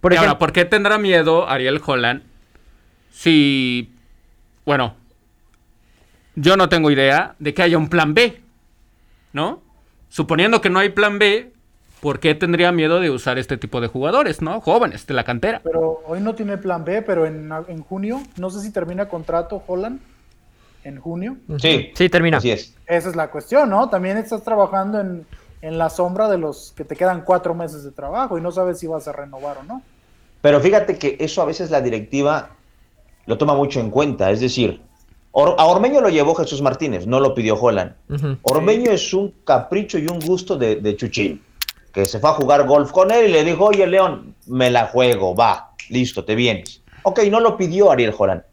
Por 0.00 0.12
ejemplo, 0.12 0.28
ahora, 0.28 0.38
¿por 0.38 0.52
qué 0.52 0.64
tendrá 0.64 0.96
miedo 0.96 1.48
Ariel 1.48 1.82
Holland 1.84 2.22
si, 3.10 3.90
bueno, 4.64 4.94
yo 6.36 6.56
no 6.56 6.68
tengo 6.68 6.92
idea 6.92 7.34
de 7.40 7.52
que 7.52 7.62
haya 7.62 7.78
un 7.78 7.88
plan 7.88 8.14
B, 8.14 8.40
¿no? 9.32 9.60
Suponiendo 10.08 10.60
que 10.60 10.70
no 10.70 10.78
hay 10.78 10.90
plan 10.90 11.18
B, 11.18 11.52
¿por 12.00 12.20
qué 12.20 12.34
tendría 12.34 12.72
miedo 12.72 13.00
de 13.00 13.10
usar 13.10 13.38
este 13.38 13.56
tipo 13.56 13.80
de 13.80 13.88
jugadores, 13.88 14.42
no? 14.42 14.60
Jóvenes 14.60 15.06
de 15.06 15.14
la 15.14 15.24
cantera. 15.24 15.60
Pero 15.62 16.02
hoy 16.06 16.20
no 16.20 16.34
tiene 16.34 16.58
plan 16.58 16.84
B, 16.84 17.02
pero 17.02 17.26
en, 17.26 17.50
junio, 17.82 18.22
no 18.36 18.50
sé 18.50 18.60
si 18.60 18.70
termina 18.70 19.08
contrato 19.08 19.62
Holland 19.66 20.00
en 20.84 21.00
junio. 21.00 21.36
Sí, 21.58 21.90
sí, 21.94 22.08
termina. 22.08 22.38
Así 22.38 22.50
es. 22.50 22.74
Esa 22.86 23.08
es 23.08 23.16
la 23.16 23.30
cuestión, 23.30 23.70
¿no? 23.70 23.88
También 23.88 24.16
estás 24.18 24.42
trabajando 24.42 25.00
en, 25.00 25.26
en 25.62 25.78
la 25.78 25.90
sombra 25.90 26.28
de 26.28 26.38
los 26.38 26.72
que 26.76 26.84
te 26.84 26.94
quedan 26.94 27.22
cuatro 27.22 27.54
meses 27.54 27.82
de 27.82 27.90
trabajo 27.90 28.38
y 28.38 28.40
no 28.40 28.52
sabes 28.52 28.78
si 28.78 28.86
vas 28.86 29.08
a 29.08 29.12
renovar 29.12 29.58
o 29.58 29.62
no. 29.64 29.82
Pero 30.42 30.60
fíjate 30.60 30.96
que 30.96 31.16
eso 31.18 31.42
a 31.42 31.44
veces 31.44 31.70
la 31.70 31.80
directiva 31.80 32.50
lo 33.26 33.36
toma 33.36 33.54
mucho 33.54 33.80
en 33.80 33.90
cuenta, 33.90 34.30
es 34.30 34.40
decir, 34.40 34.80
a 35.34 35.66
Ormeño 35.66 36.00
lo 36.00 36.08
llevó 36.08 36.34
Jesús 36.36 36.62
Martínez, 36.62 37.06
no 37.06 37.18
lo 37.18 37.34
pidió 37.34 37.56
Holland. 37.56 37.94
Ormeño 38.42 38.92
es 38.92 39.12
un 39.12 39.34
capricho 39.44 39.98
y 39.98 40.06
un 40.06 40.20
gusto 40.20 40.56
de, 40.56 40.76
de 40.76 40.96
Chuchín 40.96 41.42
que 41.96 42.06
se 42.06 42.20
fue 42.20 42.30
a 42.30 42.34
jugar 42.34 42.66
golf 42.66 42.92
con 42.92 43.10
él 43.10 43.30
y 43.30 43.32
le 43.32 43.42
dijo, 43.42 43.64
oye 43.64 43.86
León, 43.86 44.36
me 44.46 44.70
la 44.70 44.86
juego, 44.86 45.34
va, 45.34 45.72
listo, 45.88 46.24
te 46.24 46.36
vienes. 46.36 46.82
Ok, 47.02 47.20
no 47.30 47.40
lo 47.40 47.56
pidió 47.56 47.90
Ariel 47.90 48.12
Jorán. 48.12 48.44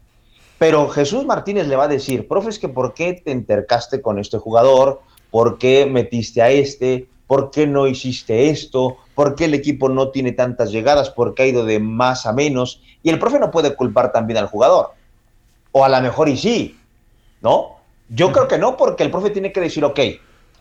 Pero 0.58 0.88
Jesús 0.88 1.24
Martínez 1.24 1.68
le 1.68 1.76
va 1.76 1.84
a 1.84 1.88
decir, 1.88 2.26
profe, 2.26 2.48
es 2.48 2.58
que 2.58 2.68
¿por 2.68 2.94
qué 2.94 3.12
te 3.12 3.30
intercaste 3.30 4.00
con 4.00 4.18
este 4.18 4.38
jugador? 4.38 5.02
¿Por 5.30 5.58
qué 5.58 5.86
metiste 5.86 6.42
a 6.42 6.50
este? 6.50 7.06
¿por 7.26 7.50
qué 7.50 7.66
no 7.66 7.86
hiciste 7.86 8.50
esto? 8.50 8.98
¿Por 9.14 9.34
qué 9.34 9.46
el 9.46 9.54
equipo 9.54 9.88
no 9.88 10.10
tiene 10.10 10.32
tantas 10.32 10.70
llegadas? 10.70 11.10
¿Por 11.10 11.34
qué 11.34 11.44
ha 11.44 11.46
ido 11.46 11.64
de 11.64 11.80
más 11.80 12.26
a 12.26 12.32
menos? 12.32 12.80
Y 13.02 13.10
el 13.10 13.18
profe 13.18 13.38
no 13.38 13.50
puede 13.50 13.74
culpar 13.74 14.12
también 14.12 14.38
al 14.38 14.46
jugador. 14.46 14.90
O 15.72 15.84
a 15.84 15.88
lo 15.88 16.00
mejor 16.00 16.28
y 16.28 16.36
sí, 16.36 16.78
¿no? 17.40 17.76
Yo 18.08 18.32
creo 18.32 18.46
que 18.46 18.58
no, 18.58 18.76
porque 18.76 19.02
el 19.02 19.10
profe 19.10 19.30
tiene 19.30 19.52
que 19.52 19.60
decir, 19.60 19.84
ok, 19.84 19.98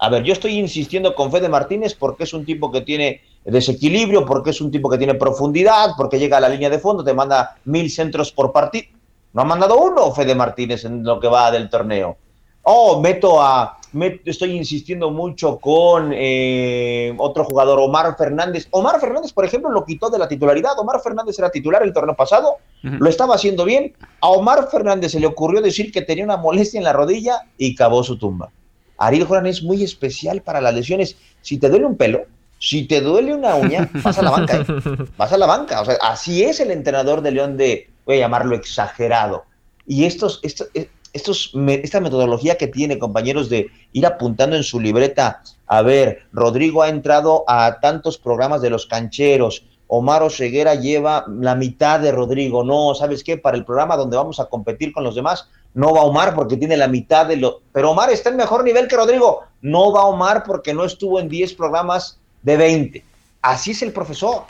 a 0.03 0.09
ver, 0.09 0.21
yo 0.23 0.33
estoy 0.33 0.59
insistiendo 0.59 1.15
con 1.15 1.31
Fede 1.31 1.47
Martínez 1.47 1.93
porque 1.93 2.25
es 2.25 2.33
un 2.33 2.43
tipo 2.43 2.69
que 2.69 2.81
tiene 2.81 3.21
desequilibrio, 3.45 4.25
porque 4.25 4.49
es 4.49 4.59
un 4.59 4.69
tipo 4.69 4.89
que 4.89 4.97
tiene 4.97 5.13
profundidad, 5.13 5.91
porque 5.95 6.19
llega 6.19 6.35
a 6.35 6.41
la 6.41 6.49
línea 6.49 6.69
de 6.69 6.77
fondo, 6.77 7.05
te 7.05 7.13
manda 7.13 7.55
mil 7.63 7.89
centros 7.89 8.29
por 8.33 8.51
partido. 8.51 8.87
No 9.31 9.43
ha 9.43 9.45
mandado 9.45 9.81
uno 9.81 10.11
Fede 10.11 10.35
Martínez 10.35 10.83
en 10.83 11.05
lo 11.05 11.21
que 11.21 11.29
va 11.29 11.49
del 11.51 11.69
torneo. 11.69 12.17
Oh, 12.63 12.99
meto 12.99 13.41
a. 13.41 13.77
estoy 14.25 14.57
insistiendo 14.57 15.09
mucho 15.09 15.57
con 15.57 16.11
eh, 16.13 17.15
otro 17.17 17.45
jugador, 17.45 17.79
Omar 17.79 18.17
Fernández. 18.17 18.67
Omar 18.71 18.99
Fernández, 18.99 19.31
por 19.31 19.45
ejemplo, 19.45 19.71
lo 19.71 19.85
quitó 19.85 20.09
de 20.09 20.19
la 20.19 20.27
titularidad. 20.27 20.77
Omar 20.79 20.99
Fernández 20.99 21.39
era 21.39 21.49
titular 21.49 21.81
el 21.81 21.93
torneo 21.93 22.15
pasado, 22.17 22.57
lo 22.81 23.07
estaba 23.07 23.35
haciendo 23.35 23.63
bien. 23.63 23.93
A 24.19 24.31
Omar 24.31 24.67
Fernández 24.69 25.13
se 25.13 25.21
le 25.21 25.27
ocurrió 25.27 25.61
decir 25.61 25.93
que 25.93 26.01
tenía 26.01 26.25
una 26.25 26.35
molestia 26.35 26.77
en 26.77 26.83
la 26.83 26.91
rodilla 26.91 27.43
y 27.57 27.73
cavó 27.73 28.03
su 28.03 28.17
tumba. 28.17 28.51
Ariel 28.97 29.25
Joran 29.25 29.47
es 29.47 29.63
muy 29.63 29.83
especial 29.83 30.41
para 30.41 30.61
las 30.61 30.73
lesiones. 30.73 31.17
Si 31.41 31.57
te 31.57 31.69
duele 31.69 31.85
un 31.85 31.97
pelo, 31.97 32.25
si 32.59 32.85
te 32.85 33.01
duele 33.01 33.33
una 33.33 33.55
uña, 33.55 33.89
vas 34.03 34.17
a 34.17 34.21
la 34.23 34.31
banca. 34.31 34.57
¿eh? 34.57 34.65
Vas 35.17 35.33
a 35.33 35.37
la 35.37 35.45
banca. 35.45 35.81
O 35.81 35.85
sea, 35.85 35.97
así 36.01 36.43
es 36.43 36.59
el 36.59 36.71
entrenador 36.71 37.21
de 37.21 37.31
León 37.31 37.57
de, 37.57 37.89
voy 38.05 38.17
a 38.17 38.19
llamarlo 38.19 38.55
exagerado. 38.55 39.43
Y 39.85 40.05
estos, 40.05 40.39
estos, 40.43 40.69
estos, 41.11 41.51
esta 41.67 41.99
metodología 41.99 42.57
que 42.57 42.67
tiene, 42.67 42.99
compañeros, 42.99 43.49
de 43.49 43.69
ir 43.91 44.05
apuntando 44.05 44.55
en 44.55 44.63
su 44.63 44.79
libreta, 44.79 45.41
a 45.67 45.81
ver, 45.81 46.23
Rodrigo 46.31 46.83
ha 46.83 46.89
entrado 46.89 47.43
a 47.47 47.79
tantos 47.81 48.17
programas 48.17 48.61
de 48.61 48.69
los 48.69 48.85
cancheros, 48.85 49.65
Omar 49.87 50.23
Oseguera 50.23 50.75
lleva 50.75 51.25
la 51.27 51.55
mitad 51.55 51.99
de 51.99 52.11
Rodrigo, 52.11 52.63
no, 52.63 52.95
¿sabes 52.95 53.23
qué? 53.23 53.37
Para 53.37 53.57
el 53.57 53.65
programa 53.65 53.95
donde 53.95 54.17
vamos 54.17 54.39
a 54.39 54.45
competir 54.45 54.91
con 54.91 55.03
los 55.03 55.13
demás, 55.13 55.49
no 55.73 55.93
va 55.93 56.03
Omar 56.03 56.35
porque 56.35 56.57
tiene 56.57 56.77
la 56.77 56.87
mitad 56.87 57.25
de 57.25 57.37
lo... 57.37 57.61
Pero 57.71 57.91
Omar 57.91 58.11
está 58.11 58.29
en 58.29 58.37
mejor 58.37 58.63
nivel 58.63 58.87
que 58.87 58.95
Rodrigo, 58.95 59.41
no 59.61 59.91
va 59.91 60.05
Omar 60.05 60.43
porque 60.43 60.73
no 60.73 60.85
estuvo 60.85 61.19
en 61.19 61.29
10 61.29 61.53
programas 61.53 62.19
de 62.43 62.57
20. 62.57 63.03
Así 63.41 63.71
es 63.71 63.81
el 63.81 63.91
profesor. 63.91 64.43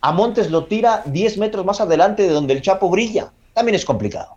A 0.00 0.12
Montes 0.12 0.50
lo 0.50 0.64
tira 0.66 1.02
10 1.06 1.38
metros 1.38 1.64
más 1.64 1.80
adelante 1.80 2.22
de 2.22 2.30
donde 2.30 2.54
el 2.54 2.62
Chapo 2.62 2.88
brilla. 2.88 3.30
También 3.52 3.74
es 3.74 3.84
complicado. 3.84 4.36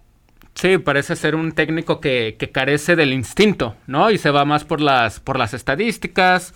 Sí, 0.55 0.77
parece 0.79 1.15
ser 1.15 1.35
un 1.35 1.53
técnico 1.53 2.01
que, 2.01 2.35
carece 2.51 2.95
del 2.95 3.13
instinto, 3.13 3.75
¿no? 3.87 4.11
Y 4.11 4.17
se 4.17 4.31
va 4.31 4.43
más 4.43 4.63
por 4.63 4.81
las, 4.81 5.19
por 5.19 5.37
las 5.37 5.53
estadísticas. 5.53 6.53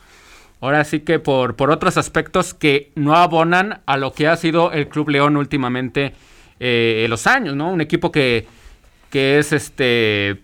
Ahora 0.62 0.84
sí 0.84 1.02
que 1.02 1.19
por, 1.19 1.56
por 1.56 1.69
otros 1.69 1.98
aspectos 1.98 2.54
que 2.54 2.91
no 2.95 3.15
abonan 3.15 3.82
a 3.86 3.98
lo 3.98 4.13
que 4.13 4.28
ha 4.28 4.36
sido 4.36 4.71
el 4.71 4.89
Club 4.89 5.10
León 5.10 5.38
últimamente 5.38 6.13
eh, 6.60 7.06
los 7.10 7.28
años, 7.28 7.56
¿no? 7.56 7.71
Un 7.71 7.82
equipo 7.82 8.12
que, 8.12 8.48
que 9.10 9.39
es 9.39 9.52
este. 9.52 10.41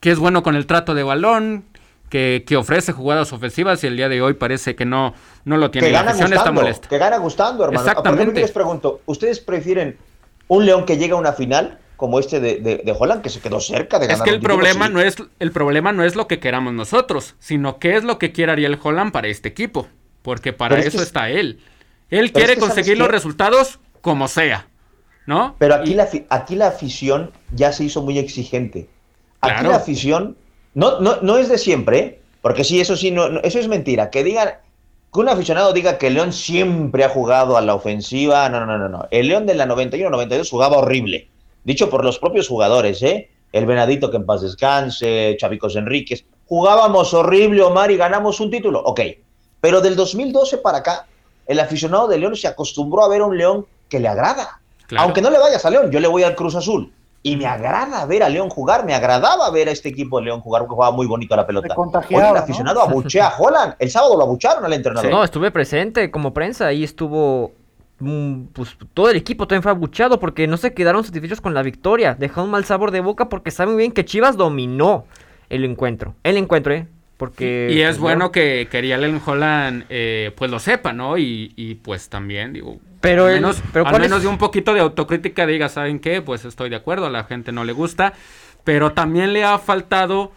que 0.00 0.10
es 0.10 0.18
bueno 0.18 0.42
con 0.42 0.56
el 0.56 0.66
trato 0.66 0.94
de 0.94 1.02
balón, 1.02 1.64
que, 2.08 2.44
ofrece 2.58 2.92
jugadas 2.92 3.32
ofensivas 3.32 3.82
y 3.84 3.86
el 3.86 3.96
día 3.96 4.08
de 4.08 4.20
hoy 4.20 4.34
parce 4.34 4.76
que 4.76 4.84
no, 4.84 5.14
no 5.44 5.56
lo 5.56 5.70
tiene. 5.70 5.88
Que 5.88 5.92
gana 5.92 6.12
gustando, 6.12 6.36
está 6.36 6.52
molesta. 6.52 6.88
Que 6.88 6.98
gana 6.98 7.16
gustando, 7.18 7.64
hermano. 7.64 7.80
Exactamente. 7.80 8.40
les 8.40 8.52
pregunto, 8.52 9.00
¿ustedes 9.06 9.40
prefieren 9.40 9.96
un 10.48 10.66
León 10.66 10.84
que 10.84 10.98
llega 10.98 11.14
a 11.14 11.18
una 11.18 11.32
final 11.32 11.78
como 11.96 12.18
este 12.18 12.40
de, 12.40 12.58
de, 12.58 12.96
Holland, 12.98 13.22
que 13.22 13.30
se 13.30 13.38
quedó 13.38 13.60
cerca 13.60 14.00
de 14.00 14.08
ganar. 14.08 14.26
Es 14.26 14.28
que 14.28 14.34
el 14.34 14.42
problema, 14.42 14.88
no 14.88 15.00
es, 15.00 15.14
el 15.38 15.52
problema 15.52 15.92
no 15.92 16.02
es 16.02 16.16
lo 16.16 16.26
que 16.26 16.40
queramos 16.40 16.72
nosotros, 16.72 17.36
sino 17.38 17.78
qué 17.78 17.94
es 17.94 18.02
lo 18.02 18.18
que 18.18 18.32
quiere 18.32 18.50
Ariel 18.50 18.76
Holland 18.82 19.12
para 19.12 19.28
este 19.28 19.48
equipo. 19.48 19.86
Porque 20.22 20.52
para 20.52 20.80
eso 20.80 21.00
está 21.00 21.30
él. 21.30 21.60
Él 22.10 22.32
quiere 22.32 22.56
conseguir 22.56 22.98
los 22.98 23.08
resultados 23.08 23.78
como 24.00 24.26
sea. 24.26 24.66
¿No? 25.26 25.54
Pero 25.58 25.74
aquí, 25.74 25.94
la, 25.94 26.08
aquí 26.30 26.56
la 26.56 26.68
afición 26.68 27.30
ya 27.52 27.72
se 27.72 27.84
hizo 27.84 28.02
muy 28.02 28.18
exigente. 28.18 28.88
Aquí 29.40 29.64
la 29.64 29.76
afición 29.76 30.36
no, 30.74 31.00
no, 31.00 31.20
no 31.20 31.38
es 31.38 31.48
de 31.48 31.58
siempre, 31.58 31.98
¿eh? 31.98 32.20
porque 32.40 32.64
sí, 32.64 32.80
eso 32.80 32.96
sí, 32.96 33.10
no, 33.10 33.26
eso 33.40 33.58
es 33.58 33.68
mentira. 33.68 34.10
Que 34.10 34.24
digan, 34.24 34.50
que 35.12 35.20
un 35.20 35.28
aficionado 35.28 35.72
diga 35.72 35.98
que 35.98 36.08
el 36.08 36.14
León 36.14 36.32
siempre 36.32 37.04
ha 37.04 37.08
jugado 37.08 37.56
a 37.56 37.60
la 37.60 37.74
ofensiva, 37.74 38.48
no, 38.48 38.64
no, 38.66 38.78
no, 38.78 38.88
no. 38.88 39.06
El 39.10 39.28
León 39.28 39.46
de 39.46 39.54
la 39.54 39.66
91-92 39.66 40.50
jugaba 40.50 40.78
horrible 40.78 41.28
dicho 41.64 41.90
por 41.90 42.04
los 42.04 42.18
propios 42.18 42.48
jugadores, 42.48 43.02
¿eh? 43.02 43.30
El 43.52 43.66
Venadito 43.66 44.10
que 44.10 44.16
en 44.16 44.26
paz 44.26 44.40
descanse, 44.40 45.36
Chavicos 45.38 45.76
Enríquez. 45.76 46.24
Jugábamos 46.46 47.12
horrible, 47.14 47.62
Omar, 47.62 47.90
y 47.90 47.96
ganamos 47.96 48.40
un 48.40 48.50
título. 48.50 48.80
Ok. 48.80 49.00
Pero 49.60 49.80
del 49.80 49.94
2012 49.94 50.58
para 50.58 50.78
acá, 50.78 51.06
el 51.46 51.60
aficionado 51.60 52.08
de 52.08 52.18
León 52.18 52.36
se 52.36 52.48
acostumbró 52.48 53.04
a 53.04 53.08
ver 53.08 53.20
a 53.20 53.26
un 53.26 53.36
León 53.36 53.66
que 53.88 54.00
le 54.00 54.08
agrada. 54.08 54.61
Aunque 54.98 55.22
no 55.22 55.30
le 55.30 55.38
vayas 55.38 55.64
a 55.64 55.70
León, 55.70 55.90
yo 55.90 56.00
le 56.00 56.08
voy 56.08 56.22
al 56.22 56.34
Cruz 56.34 56.54
Azul. 56.54 56.92
Y 57.24 57.36
me 57.36 57.46
agrada 57.46 58.04
ver 58.06 58.24
a 58.24 58.28
León 58.28 58.50
jugar, 58.50 58.84
me 58.84 58.94
agradaba 58.94 59.48
ver 59.50 59.68
a 59.68 59.70
este 59.70 59.90
equipo 59.90 60.18
de 60.18 60.24
León 60.24 60.40
jugar, 60.40 60.62
porque 60.62 60.74
jugaba 60.74 60.94
muy 60.94 61.06
bonito 61.06 61.34
a 61.34 61.36
la 61.36 61.46
pelota. 61.46 61.74
Hoy 61.76 62.16
el 62.16 62.36
aficionado 62.36 62.82
abuchea 62.82 63.28
a 63.28 63.36
Holland. 63.38 63.74
El 63.78 63.90
sábado 63.90 64.16
lo 64.16 64.24
abucharon 64.24 64.64
al 64.64 64.72
entrenador. 64.72 65.10
no, 65.10 65.22
estuve 65.22 65.52
presente 65.52 66.10
como 66.10 66.34
prensa, 66.34 66.66
ahí 66.66 66.82
estuvo 66.82 67.52
Mm, 68.02 68.46
pues 68.52 68.76
todo 68.94 69.10
el 69.10 69.16
equipo 69.16 69.46
también 69.46 69.62
fue 69.62 69.70
abuchado 69.70 70.18
porque 70.18 70.48
no 70.48 70.56
se 70.56 70.74
quedaron 70.74 71.04
satisfechos 71.04 71.40
con 71.40 71.54
la 71.54 71.62
victoria. 71.62 72.16
Dejaron 72.18 72.46
un 72.46 72.50
mal 72.50 72.64
sabor 72.64 72.90
de 72.90 73.00
boca 73.00 73.28
porque 73.28 73.52
saben 73.52 73.76
bien 73.76 73.92
que 73.92 74.04
Chivas 74.04 74.36
dominó 74.36 75.04
el 75.48 75.64
encuentro. 75.64 76.16
El 76.24 76.36
encuentro, 76.36 76.72
¿eh? 76.72 76.88
Porque, 77.16 77.68
y 77.70 77.80
es 77.82 77.90
pues, 77.90 78.00
bueno 78.00 78.32
que, 78.32 78.66
que 78.68 79.20
Holland 79.24 79.84
eh, 79.88 80.32
pues 80.36 80.50
lo 80.50 80.58
sepa, 80.58 80.92
¿no? 80.92 81.16
Y, 81.16 81.78
pues 81.84 82.08
también, 82.08 82.52
digo, 82.52 82.78
pero 83.02 83.26
al 83.26 83.34
menos, 83.34 83.62
pero 83.72 83.86
al 83.86 84.00
menos 84.00 84.22
de 84.22 84.28
un 84.28 84.38
poquito 84.38 84.72
de 84.72 84.80
autocrítica 84.80 85.44
diga, 85.46 85.68
¿saben 85.68 85.98
qué? 85.98 86.22
Pues 86.22 86.46
estoy 86.46 86.70
de 86.70 86.76
acuerdo, 86.76 87.06
a 87.06 87.10
la 87.10 87.24
gente 87.24 87.52
no 87.52 87.64
le 87.64 87.72
gusta, 87.72 88.14
pero 88.64 88.92
también 88.92 89.34
le 89.34 89.44
ha 89.44 89.58
faltado 89.58 90.32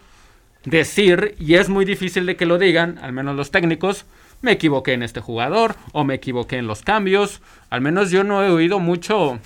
decir, 0.64 1.36
y 1.38 1.54
es 1.54 1.68
muy 1.68 1.84
difícil 1.84 2.26
de 2.26 2.36
que 2.36 2.44
lo 2.44 2.58
digan, 2.58 2.98
al 2.98 3.12
menos 3.12 3.36
los 3.36 3.50
técnicos, 3.50 4.04
me 4.42 4.52
equivoqué 4.52 4.92
en 4.92 5.02
este 5.02 5.20
jugador 5.20 5.76
o 5.92 6.04
me 6.04 6.14
equivoqué 6.14 6.58
en 6.58 6.66
los 6.66 6.82
cambios. 6.82 7.40
Al 7.70 7.80
menos 7.80 8.10
yo 8.10 8.22
no 8.24 8.42
he 8.42 8.50
oído 8.50 8.80
mucho. 8.80 9.38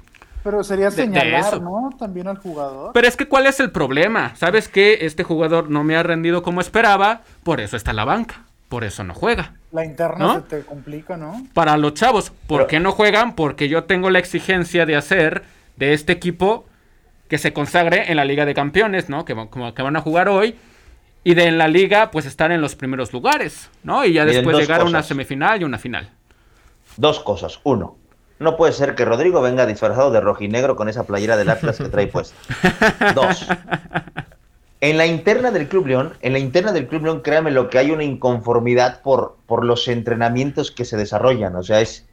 Pero 0.42 0.64
sería 0.64 0.90
señalar, 0.90 1.60
¿no? 1.60 1.90
También 1.98 2.26
al 2.26 2.38
jugador. 2.38 2.92
Pero 2.94 3.06
es 3.06 3.16
que 3.16 3.28
¿cuál 3.28 3.46
es 3.46 3.60
el 3.60 3.70
problema? 3.70 4.34
¿Sabes 4.36 4.68
que 4.68 4.98
este 5.02 5.22
jugador 5.22 5.70
no 5.70 5.84
me 5.84 5.96
ha 5.96 6.02
rendido 6.02 6.42
como 6.42 6.60
esperaba? 6.60 7.22
Por 7.44 7.60
eso 7.60 7.76
está 7.76 7.90
en 7.90 7.96
la 7.96 8.04
banca. 8.04 8.44
Por 8.70 8.84
eso 8.84 9.02
no 9.02 9.14
juega. 9.14 9.54
La 9.72 9.84
interna 9.84 10.36
se 10.36 10.42
te 10.42 10.64
complica, 10.64 11.16
¿no? 11.16 11.44
Para 11.54 11.76
los 11.76 11.92
chavos, 11.94 12.30
¿por 12.46 12.68
qué 12.68 12.78
no 12.78 12.92
juegan? 12.92 13.34
Porque 13.34 13.68
yo 13.68 13.82
tengo 13.82 14.10
la 14.10 14.20
exigencia 14.20 14.86
de 14.86 14.94
hacer 14.94 15.42
de 15.74 15.92
este 15.92 16.12
equipo 16.12 16.66
que 17.26 17.36
se 17.36 17.52
consagre 17.52 18.12
en 18.12 18.16
la 18.16 18.24
Liga 18.24 18.46
de 18.46 18.54
Campeones, 18.54 19.08
¿no? 19.08 19.24
Que, 19.24 19.34
como, 19.34 19.74
que 19.74 19.82
van 19.82 19.96
a 19.96 20.00
jugar 20.00 20.28
hoy 20.28 20.54
y 21.24 21.34
de 21.34 21.46
en 21.46 21.58
la 21.58 21.66
liga, 21.66 22.12
pues 22.12 22.26
estar 22.26 22.52
en 22.52 22.60
los 22.60 22.76
primeros 22.76 23.12
lugares, 23.12 23.68
¿no? 23.82 24.04
Y 24.04 24.12
ya 24.12 24.24
después 24.24 24.56
llegar 24.56 24.82
a 24.82 24.84
una 24.84 25.02
semifinal 25.02 25.60
y 25.60 25.64
una 25.64 25.78
final. 25.78 26.08
Dos 26.96 27.18
cosas. 27.18 27.58
Uno, 27.64 27.96
no 28.38 28.56
puede 28.56 28.72
ser 28.72 28.94
que 28.94 29.04
Rodrigo 29.04 29.42
venga 29.42 29.66
disfrazado 29.66 30.12
de 30.12 30.20
rojinegro 30.20 30.76
con 30.76 30.88
esa 30.88 31.02
playera 31.02 31.36
del 31.36 31.50
Atlas 31.50 31.78
que 31.78 31.88
trae 31.88 32.06
puesta. 32.06 32.36
Dos. 33.16 33.48
En 34.80 34.96
la 34.96 35.06
interna 35.06 35.50
del 35.50 35.68
Club 35.68 35.86
León, 35.86 36.14
en 36.22 36.32
la 36.32 36.38
interna 36.38 36.72
del 36.72 36.88
Club 36.88 37.04
León, 37.04 37.20
créame 37.20 37.50
lo 37.50 37.68
que 37.68 37.78
hay 37.78 37.90
una 37.90 38.04
inconformidad 38.04 39.02
por, 39.02 39.36
por 39.46 39.64
los 39.64 39.88
entrenamientos 39.88 40.70
que 40.70 40.86
se 40.86 40.96
desarrollan. 40.96 41.54
O 41.56 41.62
sea, 41.62 41.80
es 41.80 42.06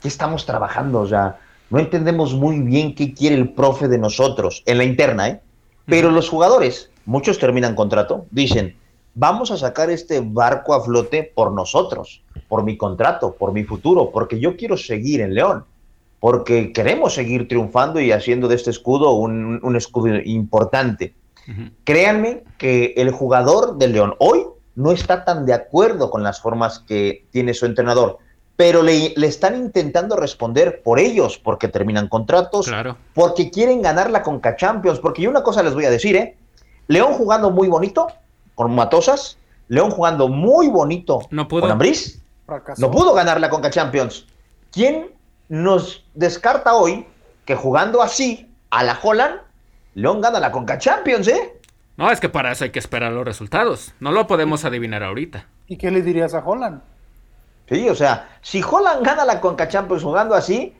que 0.00 0.08
estamos 0.08 0.46
trabajando. 0.46 1.00
O 1.00 1.06
sea, 1.06 1.38
no 1.70 1.78
entendemos 1.78 2.34
muy 2.34 2.60
bien 2.60 2.94
qué 2.94 3.14
quiere 3.14 3.36
el 3.36 3.50
profe 3.54 3.88
de 3.88 3.98
nosotros 3.98 4.62
en 4.66 4.78
la 4.78 4.84
interna, 4.84 5.28
¿eh? 5.28 5.40
Pero 5.86 6.10
los 6.10 6.28
jugadores, 6.28 6.90
muchos 7.06 7.38
terminan 7.38 7.74
contrato, 7.74 8.26
dicen, 8.30 8.76
vamos 9.14 9.50
a 9.50 9.56
sacar 9.56 9.90
este 9.90 10.20
barco 10.20 10.74
a 10.74 10.84
flote 10.84 11.32
por 11.34 11.52
nosotros, 11.52 12.22
por 12.48 12.62
mi 12.62 12.76
contrato, 12.76 13.34
por 13.34 13.52
mi 13.52 13.64
futuro, 13.64 14.10
porque 14.12 14.38
yo 14.38 14.56
quiero 14.56 14.76
seguir 14.76 15.20
en 15.20 15.34
León, 15.34 15.64
porque 16.20 16.72
queremos 16.72 17.14
seguir 17.14 17.48
triunfando 17.48 18.00
y 18.00 18.12
haciendo 18.12 18.48
de 18.48 18.54
este 18.54 18.70
escudo 18.70 19.12
un, 19.12 19.74
escudo 19.76 20.14
importante. 20.24 21.14
Créanme 21.84 22.44
que 22.58 22.94
el 22.96 23.10
jugador 23.10 23.78
del 23.78 23.92
León 23.92 24.14
hoy 24.18 24.46
no 24.74 24.92
está 24.92 25.24
tan 25.24 25.44
de 25.44 25.54
acuerdo 25.54 26.10
con 26.10 26.22
las 26.22 26.40
formas 26.40 26.78
que 26.78 27.26
tiene 27.30 27.54
su 27.54 27.66
entrenador, 27.66 28.18
pero 28.56 28.82
le, 28.82 29.14
están 29.16 29.56
intentando 29.56 30.16
responder 30.16 30.82
por 30.82 30.98
ellos, 30.98 31.38
porque 31.38 31.68
terminan 31.68 32.08
contratos, 32.08 32.70
porque 33.14 33.50
quieren 33.50 33.82
ganar 33.82 34.10
la 34.10 34.22
Conca 34.22 34.56
Champions, 34.56 35.00
porque 35.00 35.22
yo 35.22 35.30
una 35.30 35.42
cosa 35.42 35.62
les 35.62 35.74
voy 35.74 35.84
a 35.84 35.90
decir, 35.90 36.16
¿eh? 36.16 36.36
León 36.88 37.12
jugando 37.14 37.50
muy 37.50 37.68
bonito 37.68 38.08
con 38.54 38.74
Matosas, 38.74 39.38
León 39.68 39.90
jugando 39.90 40.28
muy 40.28 40.68
bonito 40.68 41.20
no 41.30 41.48
pudo. 41.48 41.62
con 41.62 41.70
Ambriz, 41.70 42.22
no 42.78 42.90
pudo 42.90 43.14
ganar 43.14 43.40
la 43.40 43.50
Conca 43.50 43.70
Champions. 43.70 44.26
¿Quién 44.70 45.10
nos 45.48 46.04
descarta 46.14 46.74
hoy 46.74 47.06
que 47.44 47.56
jugando 47.56 48.02
así 48.02 48.50
a 48.70 48.82
la 48.84 48.98
Holland, 49.02 49.40
León 49.94 50.20
gana 50.20 50.40
la 50.40 50.50
Conca 50.50 50.78
Champions, 50.78 51.28
eh? 51.28 51.60
No, 51.96 52.10
es 52.10 52.20
que 52.20 52.28
para 52.28 52.52
eso 52.52 52.64
hay 52.64 52.70
que 52.70 52.78
esperar 52.78 53.12
los 53.12 53.24
resultados. 53.24 53.92
No 54.00 54.12
lo 54.12 54.26
podemos 54.26 54.64
adivinar 54.64 55.02
ahorita. 55.02 55.46
¿Y 55.66 55.76
qué 55.76 55.90
le 55.90 56.02
dirías 56.02 56.34
a 56.34 56.38
Holland? 56.38 56.80
Sí, 57.68 57.88
o 57.88 57.94
sea, 57.94 58.28
si 58.40 58.62
Holland 58.62 59.04
gana 59.04 59.24
la 59.24 59.40
Conca 59.40 59.68
Champions 59.68 60.02
jugando 60.02 60.34
así, 60.34 60.74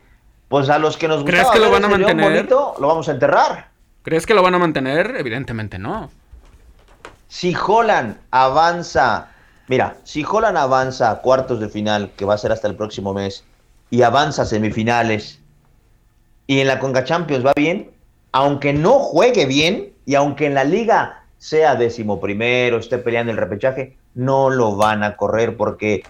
pues 0.48 0.68
a 0.68 0.78
los 0.78 0.96
que 0.96 1.08
nos 1.08 1.24
¿Crees 1.24 1.48
que 1.50 1.58
lo 1.58 1.70
van 1.70 1.84
a 1.84 1.88
mantener? 1.88 2.30
Bonito, 2.30 2.74
lo 2.78 2.88
vamos 2.88 3.08
a 3.08 3.12
enterrar. 3.12 3.68
¿Crees 4.02 4.26
que 4.26 4.34
lo 4.34 4.42
van 4.42 4.54
a 4.54 4.58
mantener? 4.58 5.14
Evidentemente 5.16 5.78
no. 5.78 6.10
Si 7.28 7.54
Holland 7.54 8.18
avanza, 8.30 9.28
mira, 9.68 9.96
si 10.04 10.24
Holland 10.24 10.58
avanza 10.58 11.10
a 11.10 11.20
cuartos 11.20 11.60
de 11.60 11.68
final, 11.68 12.10
que 12.16 12.24
va 12.24 12.34
a 12.34 12.38
ser 12.38 12.52
hasta 12.52 12.68
el 12.68 12.74
próximo 12.74 13.14
mes, 13.14 13.44
y 13.90 14.02
avanza 14.02 14.42
a 14.42 14.44
semifinales, 14.44 15.40
y 16.46 16.60
en 16.60 16.66
la 16.66 16.78
Conca 16.78 17.04
Champions 17.04 17.46
va 17.46 17.52
bien, 17.54 17.90
aunque 18.32 18.72
no 18.72 18.98
juegue 18.98 19.46
bien, 19.46 19.92
y 20.04 20.14
aunque 20.14 20.46
en 20.46 20.54
la 20.54 20.64
liga 20.64 21.22
sea 21.38 21.74
décimo 21.74 22.20
primero, 22.20 22.78
esté 22.78 22.98
peleando 22.98 23.32
el 23.32 23.38
repechaje, 23.38 23.96
no 24.14 24.50
lo 24.50 24.76
van 24.76 25.02
a 25.02 25.16
correr 25.16 25.56
porque 25.56 26.02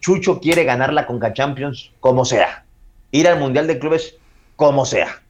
Chucho 0.00 0.40
quiere 0.40 0.64
ganar 0.64 0.92
la 0.92 1.06
Conca 1.06 1.32
Champions 1.32 1.90
como 2.00 2.24
sea. 2.24 2.64
Ir 3.10 3.28
al 3.28 3.38
Mundial 3.38 3.66
de 3.66 3.78
Clubes 3.78 4.16
como 4.56 4.86
sea. 4.86 5.20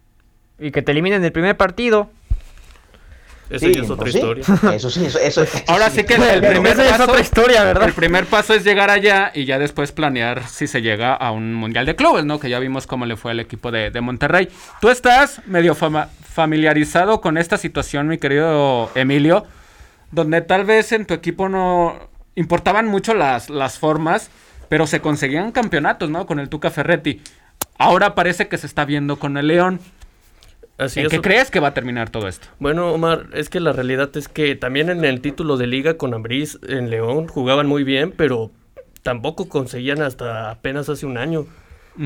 Y 0.59 0.71
que 0.71 0.83
te 0.83 0.93
eliminen 0.93 1.25
el 1.25 1.33
primer 1.33 1.57
partido. 1.57 2.11
Esa 3.51 3.67
es 3.67 3.91
otra 3.91 3.97
pues 4.05 4.15
historia. 4.15 4.45
Eso 4.75 4.91
sí, 4.91 5.07
eso, 5.07 5.45
Ahora 5.67 5.91
sí, 5.91 6.05
que 6.05 6.15
el 6.15 6.41
primer 6.41 6.77
paso, 6.77 6.95
es 6.95 7.01
otra 7.01 7.21
historia, 7.21 7.65
¿verdad? 7.65 7.89
El 7.89 7.95
primer 7.95 8.27
paso 8.27 8.55
es 8.55 8.65
llegar 8.65 8.91
allá 8.91 9.31
y 9.35 9.45
ya 9.45 9.59
después 9.59 9.93
planear 9.93 10.47
si 10.49 10.67
se 10.67 10.81
llega 10.81 11.15
a 11.15 11.31
un 11.31 11.55
mundial 11.55 11.87
de 11.87 11.95
clubes, 11.95 12.25
¿no? 12.25 12.41
Que 12.41 12.49
ya 12.49 12.59
vimos 12.59 12.87
cómo 12.87 13.07
le 13.07 13.17
fue 13.17 13.33
al 13.33 13.41
equipo 13.41 13.71
de, 13.71 14.01
Monterrey. 14.01 14.49
Tú 14.81 14.89
estás 14.89 15.43
medio 15.47 15.75
familiarizado 15.75 17.21
con 17.21 17.39
esta 17.39 17.59
situación, 17.59 18.09
mi 18.09 18.19
querido 18.19 18.91
Emilio, 18.95 19.47
donde 20.11 20.41
tal 20.41 20.65
vez 20.65 20.93
en 20.93 21.07
tu 21.07 21.15
equipo 21.15 21.49
no 21.49 22.09
importaban 22.35 22.87
mucho 22.87 23.15
las, 23.15 23.51
las 23.51 23.79
formas, 23.79 24.31
pero 24.69 24.87
se 24.87 25.01
conseguían 25.01 25.53
campeonatos, 25.53 26.11
¿no? 26.11 26.27
Con 26.27 26.39
el 26.41 26.49
Tuca 26.49 26.71
Ferretti. 26.71 27.21
Ahora 27.79 28.15
parece 28.15 28.49
que 28.49 28.59
se 28.59 28.67
está 28.67 28.85
viendo 28.85 29.19
con 29.19 29.37
el 29.37 29.49
León. 29.49 29.81
¿En 30.79 31.09
qué 31.09 31.21
crees 31.21 31.51
que 31.51 31.61
va 31.61 31.69
a 31.69 31.75
terminar 31.75 32.11
todo 32.11 32.27
esto? 32.27 32.49
Bueno, 32.59 32.93
Omar, 32.93 33.27
es 33.33 33.49
que 33.49 33.61
la 33.61 33.73
realidad 33.73 34.11
es 34.17 34.29
que 34.29 34.57
también 34.57 34.91
en 34.91 35.05
el 35.05 35.21
título 35.21 35.57
de 35.57 35.69
liga 35.69 35.97
con 35.97 36.15
Ambriz 36.15 36.59
en 36.67 36.91
León 36.91 37.29
jugaban 37.29 37.67
muy 37.69 37.85
bien, 37.85 38.13
pero 38.17 38.51
tampoco 39.05 39.49
conseguían 39.49 40.03
hasta 40.03 40.51
apenas 40.51 40.89
hace 40.89 41.07
un 41.07 41.17
año. 41.17 41.47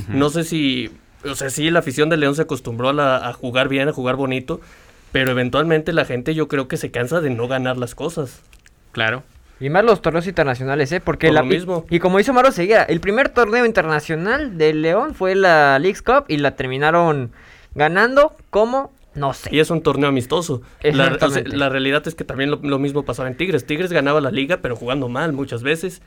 No 0.08 0.28
sé 0.28 0.44
si, 0.44 0.90
o 1.24 1.34
sea, 1.34 1.48
sí, 1.48 1.70
la 1.70 1.78
afición 1.78 2.10
de 2.10 2.18
León 2.18 2.34
se 2.34 2.42
acostumbró 2.42 2.90
a, 2.90 3.32
jugar 3.32 3.68
bien, 3.70 3.88
a 3.88 3.92
jugar 3.92 4.16
bonito, 4.16 4.60
pero 5.12 5.30
eventualmente 5.30 5.94
la 5.94 6.04
gente 6.04 6.34
yo 6.34 6.46
creo 6.46 6.68
que 6.68 6.76
se 6.76 6.90
cansa 6.90 7.22
de 7.22 7.30
no 7.30 7.48
ganar 7.48 7.78
las 7.78 7.94
cosas. 7.94 8.42
Claro. 8.92 9.22
Y 9.60 9.70
más 9.70 9.82
los 9.82 10.02
torneos 10.02 10.26
internacionales, 10.26 10.92
¿eh? 10.92 11.00
Porque 11.00 11.32
la, 11.32 11.42
mismo. 11.42 11.86
Y, 11.88 12.00
como 12.00 12.20
hizo 12.20 12.34
Maro 12.34 12.52
Seguera, 12.52 12.82
el 12.82 13.00
primer 13.00 13.30
torneo 13.30 13.64
internacional 13.64 14.58
de 14.58 14.74
León 14.74 15.14
fue 15.14 15.34
la 15.34 15.78
Leagues 15.78 16.02
Cup 16.02 16.24
y 16.28 16.36
la 16.36 16.54
terminaron 16.54 17.32
ganando 17.78 18.34
como 18.50 18.90
no 19.14 19.32
sé. 19.32 19.48
Y 19.52 19.58
es 19.58 19.70
un 19.70 19.82
torneo 19.82 20.08
amistoso. 20.08 20.62
La, 20.82 21.18
la, 21.46 21.68
realidad 21.68 22.06
es 22.06 22.14
que 22.14 22.24
también 22.24 22.50
lo, 22.50 22.78
mismo 22.78 23.04
pasaba 23.04 23.28
en 23.28 23.36
Tigres. 23.36 23.66
Tigres 23.66 23.92
ganaba 23.92 24.20
la 24.20 24.30
liga, 24.30 24.58
pero 24.62 24.76
jugando 24.76 25.08
mal 25.08 25.32
muchas 25.32 25.62
veces. 25.62 26.02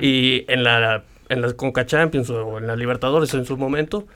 Y 0.00 0.50
en 0.50 0.64
la, 0.64 1.04
en 1.28 1.42
la 1.42 1.52
Conca 1.52 1.84
Champions 1.84 2.30
o 2.30 2.56
en 2.56 2.66
la 2.66 2.76
Libertadores 2.76 3.34
en 3.34 3.44
su 3.44 3.58
momento, 3.58 4.06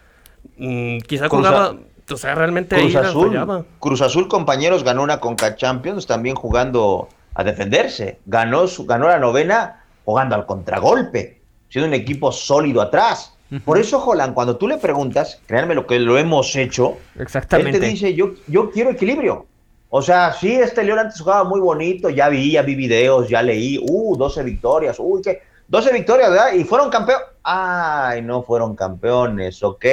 mmm, 0.56 0.98
quizá 1.00 1.28
jugaba. 1.28 1.76
O 2.10 2.16
sea, 2.16 2.34
realmente 2.34 2.76
Cruz 2.76 2.96
Azul, 2.96 3.64
Cruz 3.78 4.00
Azul, 4.00 4.26
compañeros, 4.26 4.82
ganó 4.82 5.02
una 5.02 5.20
Conca 5.20 5.54
Champions 5.54 6.06
también 6.06 6.34
jugando 6.34 7.08
a 7.34 7.44
defenderse. 7.44 8.20
Ganó, 8.26 8.66
su, 8.66 8.86
ganó 8.86 9.06
la 9.06 9.18
novena 9.18 9.84
jugando 10.04 10.34
al 10.34 10.46
contragolpe, 10.46 11.40
siendo 11.68 11.88
un 11.88 11.94
equipo 11.94 12.32
sólido 12.32 12.80
atrás. 12.80 13.36
Por 13.64 13.78
eso, 13.78 13.98
Jolan, 13.98 14.32
cuando 14.32 14.56
tú 14.56 14.68
le 14.68 14.76
preguntas, 14.76 15.40
créanme 15.46 15.74
lo 15.74 15.86
que 15.86 15.98
lo 15.98 16.16
hemos 16.18 16.54
hecho, 16.54 16.98
Exactamente. 17.18 17.78
él 17.78 17.80
te 17.80 17.88
dice, 17.88 18.14
yo, 18.14 18.34
yo 18.46 18.70
quiero 18.70 18.90
equilibrio. 18.90 19.46
O 19.88 20.02
sea, 20.02 20.32
sí, 20.32 20.52
este 20.52 20.84
León 20.84 21.00
antes 21.00 21.20
jugaba 21.20 21.42
muy 21.42 21.60
bonito, 21.60 22.10
ya 22.10 22.28
vi, 22.28 22.52
ya 22.52 22.62
vi 22.62 22.76
videos, 22.76 23.28
ya 23.28 23.42
leí, 23.42 23.76
uh, 23.82 24.16
12 24.16 24.44
victorias, 24.44 24.96
uy, 25.00 25.20
¿qué? 25.20 25.42
12 25.66 25.92
victorias, 25.92 26.30
¿verdad? 26.30 26.52
Y 26.54 26.62
fueron 26.62 26.90
campeones. 26.90 27.26
Ay, 27.42 28.22
no 28.22 28.42
fueron 28.42 28.76
campeones, 28.76 29.62
ok. 29.62 29.84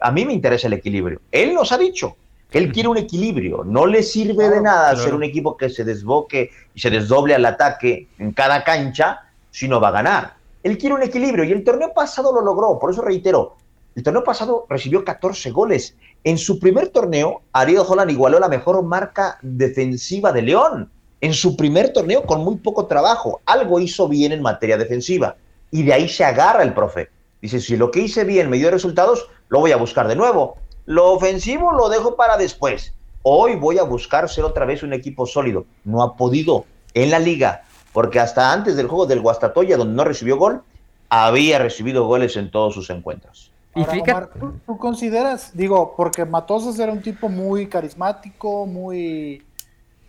A 0.00 0.10
mí 0.10 0.24
me 0.24 0.32
interesa 0.32 0.68
el 0.68 0.72
equilibrio. 0.72 1.20
Él 1.30 1.52
nos 1.52 1.72
ha 1.72 1.78
dicho, 1.78 2.16
él 2.50 2.72
quiere 2.72 2.88
un 2.88 2.96
equilibrio. 2.96 3.62
No 3.64 3.86
le 3.86 4.02
sirve 4.02 4.48
de 4.48 4.60
nada 4.60 4.96
ser 4.96 5.14
un 5.14 5.22
equipo 5.22 5.56
que 5.56 5.68
se 5.68 5.84
desboque 5.84 6.50
y 6.74 6.80
se 6.80 6.90
desdoble 6.90 7.34
al 7.34 7.44
ataque 7.44 8.08
en 8.18 8.32
cada 8.32 8.64
cancha 8.64 9.20
si 9.50 9.68
no 9.68 9.80
va 9.80 9.88
a 9.88 9.92
ganar. 9.92 10.39
Él 10.62 10.76
quiere 10.76 10.94
un 10.94 11.02
equilibrio 11.02 11.44
y 11.44 11.52
el 11.52 11.64
torneo 11.64 11.92
pasado 11.94 12.32
lo 12.32 12.42
logró. 12.42 12.78
Por 12.78 12.90
eso 12.90 13.02
reitero, 13.02 13.56
el 13.94 14.02
torneo 14.02 14.22
pasado 14.22 14.66
recibió 14.68 15.04
14 15.04 15.50
goles. 15.50 15.96
En 16.22 16.38
su 16.38 16.58
primer 16.58 16.88
torneo, 16.88 17.42
Ariel 17.52 17.82
Holland 17.86 18.10
igualó 18.10 18.38
la 18.38 18.48
mejor 18.48 18.82
marca 18.82 19.38
defensiva 19.42 20.32
de 20.32 20.42
León. 20.42 20.90
En 21.20 21.34
su 21.34 21.56
primer 21.56 21.92
torneo 21.92 22.24
con 22.24 22.44
muy 22.44 22.56
poco 22.56 22.86
trabajo. 22.86 23.40
Algo 23.46 23.80
hizo 23.80 24.06
bien 24.08 24.32
en 24.32 24.42
materia 24.42 24.76
defensiva. 24.76 25.36
Y 25.70 25.82
de 25.82 25.94
ahí 25.94 26.08
se 26.08 26.24
agarra 26.24 26.62
el 26.62 26.74
profe. 26.74 27.08
Dice, 27.40 27.60
si 27.60 27.76
lo 27.76 27.90
que 27.90 28.00
hice 28.00 28.24
bien 28.24 28.50
me 28.50 28.58
dio 28.58 28.70
resultados, 28.70 29.28
lo 29.48 29.60
voy 29.60 29.72
a 29.72 29.76
buscar 29.76 30.08
de 30.08 30.16
nuevo. 30.16 30.58
Lo 30.84 31.12
ofensivo 31.12 31.72
lo 31.72 31.88
dejo 31.88 32.16
para 32.16 32.36
después. 32.36 32.94
Hoy 33.22 33.56
voy 33.56 33.78
a 33.78 33.82
buscar 33.82 34.28
ser 34.28 34.44
otra 34.44 34.66
vez 34.66 34.82
un 34.82 34.92
equipo 34.92 35.26
sólido. 35.26 35.64
No 35.84 36.02
ha 36.02 36.16
podido. 36.16 36.66
En 36.92 37.10
la 37.10 37.18
liga 37.18 37.62
porque 37.92 38.20
hasta 38.20 38.52
antes 38.52 38.76
del 38.76 38.88
juego 38.88 39.06
del 39.06 39.20
Guastatoya, 39.20 39.76
donde 39.76 39.94
no 39.94 40.04
recibió 40.04 40.36
gol, 40.36 40.62
había 41.08 41.58
recibido 41.58 42.06
goles 42.06 42.36
en 42.36 42.50
todos 42.50 42.74
sus 42.74 42.90
encuentros. 42.90 43.50
y 43.74 43.84
fíjate, 43.84 44.38
¿tú, 44.66 44.78
consideras, 44.78 45.56
digo, 45.56 45.94
porque 45.96 46.24
Matosas 46.24 46.78
era 46.78 46.92
un 46.92 47.02
tipo 47.02 47.28
muy 47.28 47.68
carismático, 47.68 48.66
muy, 48.66 49.42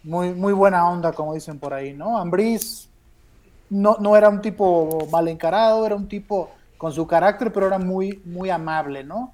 muy, 0.04 0.34
muy 0.34 0.54
buena 0.54 0.90
onda, 0.90 1.12
como 1.12 1.34
dicen 1.34 1.60
por 1.60 1.74
ahí, 1.74 1.94
¿no? 1.94 2.18
Ambriz 2.18 2.90
no, 3.70 3.98
no 4.00 4.16
era 4.16 4.30
un 4.30 4.42
tipo 4.42 5.08
mal 5.12 5.28
encarado, 5.28 5.86
era 5.86 5.96
un 5.96 6.08
tipo 6.08 6.52
con 6.78 6.92
su 6.92 7.08
carácter, 7.08 7.52
pero 7.52 7.68
era 7.68 7.80
muy, 7.80 8.22
muy 8.26 8.50
amable, 8.50 9.04
¿no? 9.04 9.34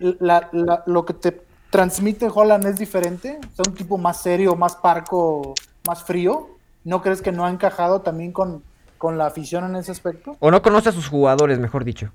lo 0.00 1.04
que 1.04 1.12
te 1.12 1.42
transmite 1.68 2.28
Holland 2.32 2.64
es 2.66 2.76
diferente, 2.78 3.38
es 3.52 3.68
un 3.68 3.74
tipo 3.74 3.98
más 3.98 4.22
serio, 4.22 4.56
más 4.56 4.76
parco, 4.76 5.54
más 5.86 6.02
frío. 6.02 6.59
¿No 6.84 7.02
crees 7.02 7.22
que 7.22 7.32
no 7.32 7.44
ha 7.44 7.50
encajado 7.50 8.00
también 8.00 8.32
con, 8.32 8.62
con 8.98 9.18
la 9.18 9.26
afición 9.26 9.64
en 9.64 9.76
ese 9.76 9.92
aspecto? 9.92 10.36
¿O 10.40 10.50
no 10.50 10.62
conoce 10.62 10.88
a 10.88 10.92
sus 10.92 11.08
jugadores, 11.08 11.58
mejor 11.58 11.84
dicho? 11.84 12.10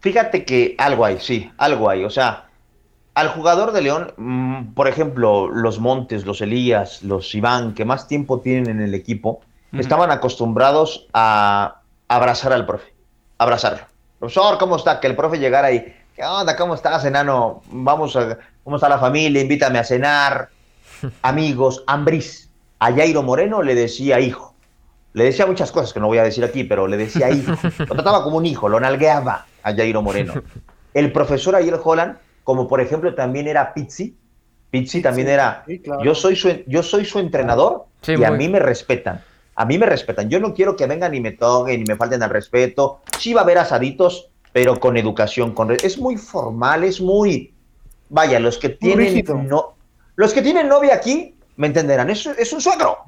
Fíjate 0.00 0.44
que 0.44 0.74
algo 0.78 1.04
hay, 1.04 1.18
sí, 1.20 1.50
algo 1.56 1.90
hay. 1.90 2.04
O 2.04 2.10
sea, 2.10 2.48
al 3.14 3.28
jugador 3.28 3.72
de 3.72 3.82
León, 3.82 4.12
mm, 4.16 4.74
por 4.74 4.88
ejemplo, 4.88 5.48
los 5.48 5.80
Montes, 5.80 6.24
los 6.24 6.40
Elías, 6.40 7.02
los 7.02 7.34
Iván, 7.34 7.74
que 7.74 7.84
más 7.84 8.06
tiempo 8.06 8.40
tienen 8.40 8.68
en 8.68 8.80
el 8.80 8.94
equipo, 8.94 9.40
estaban 9.72 10.10
acostumbrados 10.10 11.08
a 11.12 11.82
abrazar 12.06 12.52
al 12.52 12.64
profe, 12.64 12.94
abrazarlo. 13.36 13.84
Profesor, 14.18 14.56
¿cómo 14.58 14.76
está? 14.76 14.98
Que 14.98 15.08
el 15.08 15.16
profe 15.16 15.38
llegara 15.38 15.68
ahí. 15.68 15.94
¿Qué 16.16 16.24
onda? 16.24 16.56
¿Cómo 16.56 16.74
estás, 16.74 17.04
enano? 17.04 17.62
Vamos 17.70 18.16
a, 18.16 18.38
¿Cómo 18.64 18.76
está 18.76 18.88
la 18.88 18.98
familia? 18.98 19.42
Invítame 19.42 19.78
a 19.78 19.84
cenar. 19.84 20.48
Amigos, 21.22 21.84
Ambris 21.86 22.47
a 22.78 22.92
Jairo 22.92 23.22
Moreno 23.22 23.62
le 23.62 23.74
decía 23.74 24.20
hijo. 24.20 24.54
Le 25.14 25.24
decía 25.24 25.46
muchas 25.46 25.72
cosas 25.72 25.92
que 25.92 26.00
no 26.00 26.06
voy 26.06 26.18
a 26.18 26.22
decir 26.22 26.44
aquí, 26.44 26.64
pero 26.64 26.86
le 26.86 26.96
decía 26.96 27.30
hijo. 27.30 27.52
Lo 27.78 27.94
trataba 27.94 28.22
como 28.22 28.36
un 28.36 28.46
hijo, 28.46 28.68
lo 28.68 28.78
nalgueaba 28.78 29.46
a 29.62 29.74
Jairo 29.74 30.02
Moreno. 30.02 30.34
El 30.94 31.12
profesor 31.12 31.56
Ayer 31.56 31.78
Holland, 31.82 32.18
como 32.44 32.68
por 32.68 32.80
ejemplo 32.80 33.14
también 33.14 33.48
era 33.48 33.74
Pizzi, 33.74 34.16
Pizzi 34.70 35.00
también 35.00 35.28
era, 35.28 35.64
yo, 36.04 36.14
soy 36.14 36.36
su, 36.36 36.50
yo 36.66 36.82
soy 36.82 37.04
su 37.04 37.18
entrenador 37.18 37.86
y 38.06 38.22
a 38.22 38.30
mí 38.30 38.48
me 38.48 38.58
respetan. 38.58 39.22
A 39.54 39.64
mí 39.64 39.78
me 39.78 39.86
respetan. 39.86 40.28
Yo 40.28 40.38
no 40.38 40.54
quiero 40.54 40.76
que 40.76 40.86
vengan 40.86 41.14
y 41.14 41.20
me 41.20 41.32
toquen 41.32 41.80
y 41.80 41.84
me 41.84 41.96
falten 41.96 42.22
al 42.22 42.30
respeto. 42.30 43.00
Sí 43.18 43.32
va 43.32 43.40
a 43.40 43.44
haber 43.44 43.58
asaditos, 43.58 44.28
pero 44.52 44.78
con 44.78 44.96
educación. 44.96 45.52
Con, 45.52 45.72
es 45.72 45.98
muy 45.98 46.16
formal, 46.16 46.84
es 46.84 47.00
muy... 47.00 47.52
Vaya, 48.08 48.38
los 48.38 48.58
que 48.58 48.68
tienen... 48.68 49.24
No, 49.48 49.74
los 50.14 50.32
que 50.32 50.42
tienen 50.42 50.68
novia 50.68 50.94
aquí 50.94 51.34
me 51.58 51.66
entenderán. 51.66 52.08
Es, 52.08 52.24
es 52.24 52.52
un 52.52 52.60
suegro. 52.60 52.98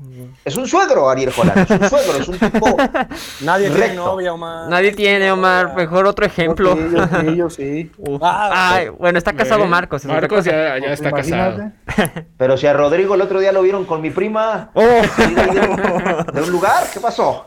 Es 0.45 0.57
un 0.57 0.67
suegro, 0.67 1.09
Ariel 1.09 1.33
Holland. 1.35 1.71
Es 1.71 1.71
un 1.71 1.89
suegro, 1.89 2.19
es 2.19 2.29
un 2.29 2.39
tipo. 2.39 2.77
Nadie 3.43 3.71
tiene 3.71 3.95
novia, 3.95 4.35
Omar. 4.35 4.69
Nadie 4.69 4.91
tiene, 4.91 5.31
Omar. 5.31 5.77
Mejor 5.77 6.07
otro 6.07 6.27
ejemplo. 6.27 6.77
Yo 7.33 7.49
sí, 7.49 7.93
ah, 8.21 8.73
Ay, 8.75 8.89
bueno, 8.89 9.19
está 9.19 9.35
casado 9.35 9.67
Marcos. 9.67 10.05
Marcos 10.05 10.45
ya, 10.45 10.79
ya 10.79 10.93
está 10.93 11.13
casado. 11.13 11.71
Pero 12.37 12.57
si 12.57 12.67
a 12.67 12.73
Rodrigo 12.73 13.15
el 13.15 13.21
otro 13.21 13.39
día 13.39 13.53
lo 13.53 13.63
vieron 13.63 13.85
con 13.85 14.01
mi 14.01 14.11
prima. 14.11 14.71
Oh. 14.75 14.83
de 16.33 16.43
un 16.43 16.51
lugar, 16.51 16.89
¿qué 16.93 16.99
pasó? 16.99 17.47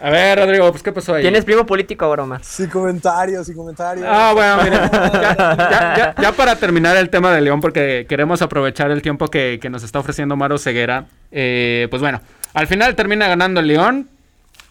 A 0.00 0.10
ver, 0.10 0.38
Rodrigo, 0.38 0.70
pues 0.70 0.82
¿qué 0.82 0.92
pasó 0.92 1.14
ahí? 1.14 1.22
¿Tienes 1.22 1.44
primo 1.44 1.66
político 1.66 2.04
ahora 2.04 2.24
más? 2.24 2.46
Sí, 2.46 2.68
comentarios, 2.68 3.46
sí, 3.46 3.54
comentarios. 3.54 4.06
Ah, 4.08 4.32
bueno, 4.32 4.62
mira, 4.62 6.14
ya, 6.22 6.32
para 6.32 6.56
terminar 6.56 6.96
el 6.96 7.10
tema 7.10 7.32
de 7.32 7.40
León, 7.40 7.60
porque 7.60 8.06
queremos 8.08 8.40
aprovechar 8.42 8.90
el 8.90 9.02
tiempo 9.02 9.28
que, 9.28 9.58
nos 9.70 9.82
está 9.82 9.98
ofreciendo 9.98 10.36
Maro 10.36 10.58
Ceguera, 10.58 11.06
eh, 11.32 11.88
pues 11.90 12.00
bueno, 12.00 12.20
Al 12.54 12.66
final 12.66 12.94
termina 12.94 13.28
ganando 13.28 13.60
el 13.60 13.66
León. 13.66 14.08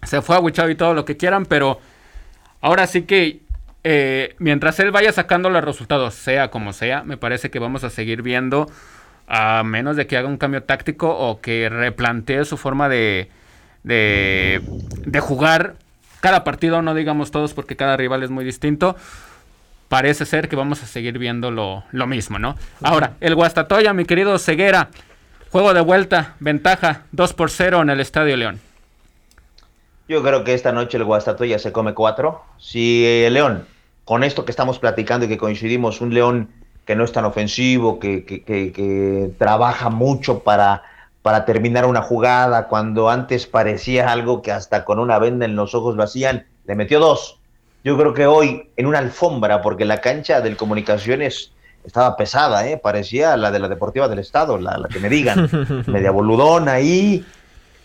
Se 0.04 0.22
fue 0.22 0.38
a 0.38 0.70
y 0.70 0.76
todo 0.76 0.94
lo 0.94 1.06
que 1.06 1.18
quieran, 1.18 1.46
pero 1.46 1.80
ahora 2.62 2.88
sí 2.88 3.02
que 3.02 3.42
eh, 3.84 4.36
mientras 4.38 4.80
él 4.80 4.92
vaya 4.92 5.12
sacando 5.12 5.50
los 5.50 5.64
resultados, 5.64 6.14
sea 6.14 6.50
como 6.52 6.72
sea, 6.72 7.04
me 7.04 7.18
parece 7.18 7.50
que 7.50 7.60
vamos 7.60 7.84
a 7.84 7.90
seguir 7.90 8.22
viendo, 8.22 8.70
a 9.28 9.64
menos 9.64 9.96
de 9.98 10.08
que 10.08 10.18
haga 10.18 10.28
un 10.28 10.38
cambio 10.38 10.64
táctico 10.64 11.10
o 11.10 11.42
que 11.42 11.68
replantee 11.70 12.46
su 12.46 12.58
forma 12.58 12.90
de, 12.90 13.30
de, 13.84 14.62
de 15.06 15.20
jugar 15.20 15.76
cada 16.22 16.44
partido, 16.44 16.82
no 16.82 16.94
digamos 16.94 17.32
todos 17.32 17.54
porque 17.54 17.76
cada 17.76 17.98
rival 17.98 18.24
es 18.24 18.30
muy 18.30 18.44
distinto. 18.46 18.96
Parece 19.90 20.26
ser 20.26 20.50
que 20.50 20.56
vamos 20.56 20.84
a 20.84 20.86
seguir 20.86 21.18
viendo 21.18 21.52
lo, 21.52 21.84
lo 21.92 22.08
mismo, 22.08 22.40
¿no? 22.40 22.56
Ahora, 22.84 23.14
el 23.22 23.36
Guastatoya, 23.36 23.94
mi 23.94 24.04
querido 24.04 24.38
Ceguera, 24.38 24.90
juego 25.52 25.74
de 25.74 25.82
vuelta, 25.82 26.36
ventaja 26.40 27.04
2 27.14 27.34
por 27.34 27.50
0 27.50 27.82
en 27.84 27.90
el 27.90 28.00
Estadio 28.02 28.36
León. 28.36 28.60
Yo 30.10 30.24
creo 30.24 30.44
que 30.44 30.54
esta 30.54 30.72
noche 30.72 30.98
el 30.98 31.04
Guastatoya 31.04 31.60
se 31.60 31.72
come 31.72 31.94
cuatro. 31.94 32.42
Si 32.58 33.06
el 33.06 33.34
León, 33.34 33.66
con 34.06 34.24
esto 34.24 34.46
que 34.46 34.52
estamos 34.52 34.80
platicando 34.80 35.26
y 35.26 35.30
que 35.30 35.38
coincidimos, 35.38 36.02
un 36.02 36.14
León 36.14 36.50
que 36.86 36.96
no 36.96 37.04
es 37.04 37.12
tan 37.12 37.26
ofensivo, 37.26 38.00
que, 38.00 38.24
que, 38.24 38.44
que 38.44 39.30
trabaja 39.38 39.90
mucho 39.90 40.40
para 40.40 40.84
para 41.28 41.44
terminar 41.44 41.86
una 41.86 42.02
jugada, 42.02 42.70
cuando 42.70 43.10
antes 43.10 43.48
parecía 43.48 44.14
algo 44.14 44.42
que 44.42 44.54
hasta 44.54 44.86
con 44.86 44.98
una 44.98 45.20
venda 45.20 45.44
en 45.44 45.58
los 45.58 45.76
ojos 45.76 45.98
lo 45.98 46.04
hacían, 46.04 46.48
le 46.66 46.74
metió 46.74 47.02
dos. 47.02 47.38
Yo 47.84 47.98
creo 47.98 48.14
que 48.14 48.26
hoy 48.26 48.70
en 48.78 48.86
una 48.86 49.00
alfombra, 49.00 49.62
porque 49.62 49.84
la 49.84 50.00
cancha 50.00 50.40
del 50.40 50.56
Comunicaciones 50.56 51.52
estaba 51.84 52.16
pesada, 52.16 52.66
¿eh? 52.66 52.78
parecía 52.78 53.36
la 53.36 53.52
de 53.52 53.60
la 53.60 53.68
Deportiva 53.68 54.08
del 54.08 54.20
Estado, 54.20 54.58
la, 54.58 54.88
que 54.90 55.00
me 55.00 55.10
digan, 55.10 55.50
media 55.88 56.12
boludona 56.12 56.76
ahí. 56.76 57.26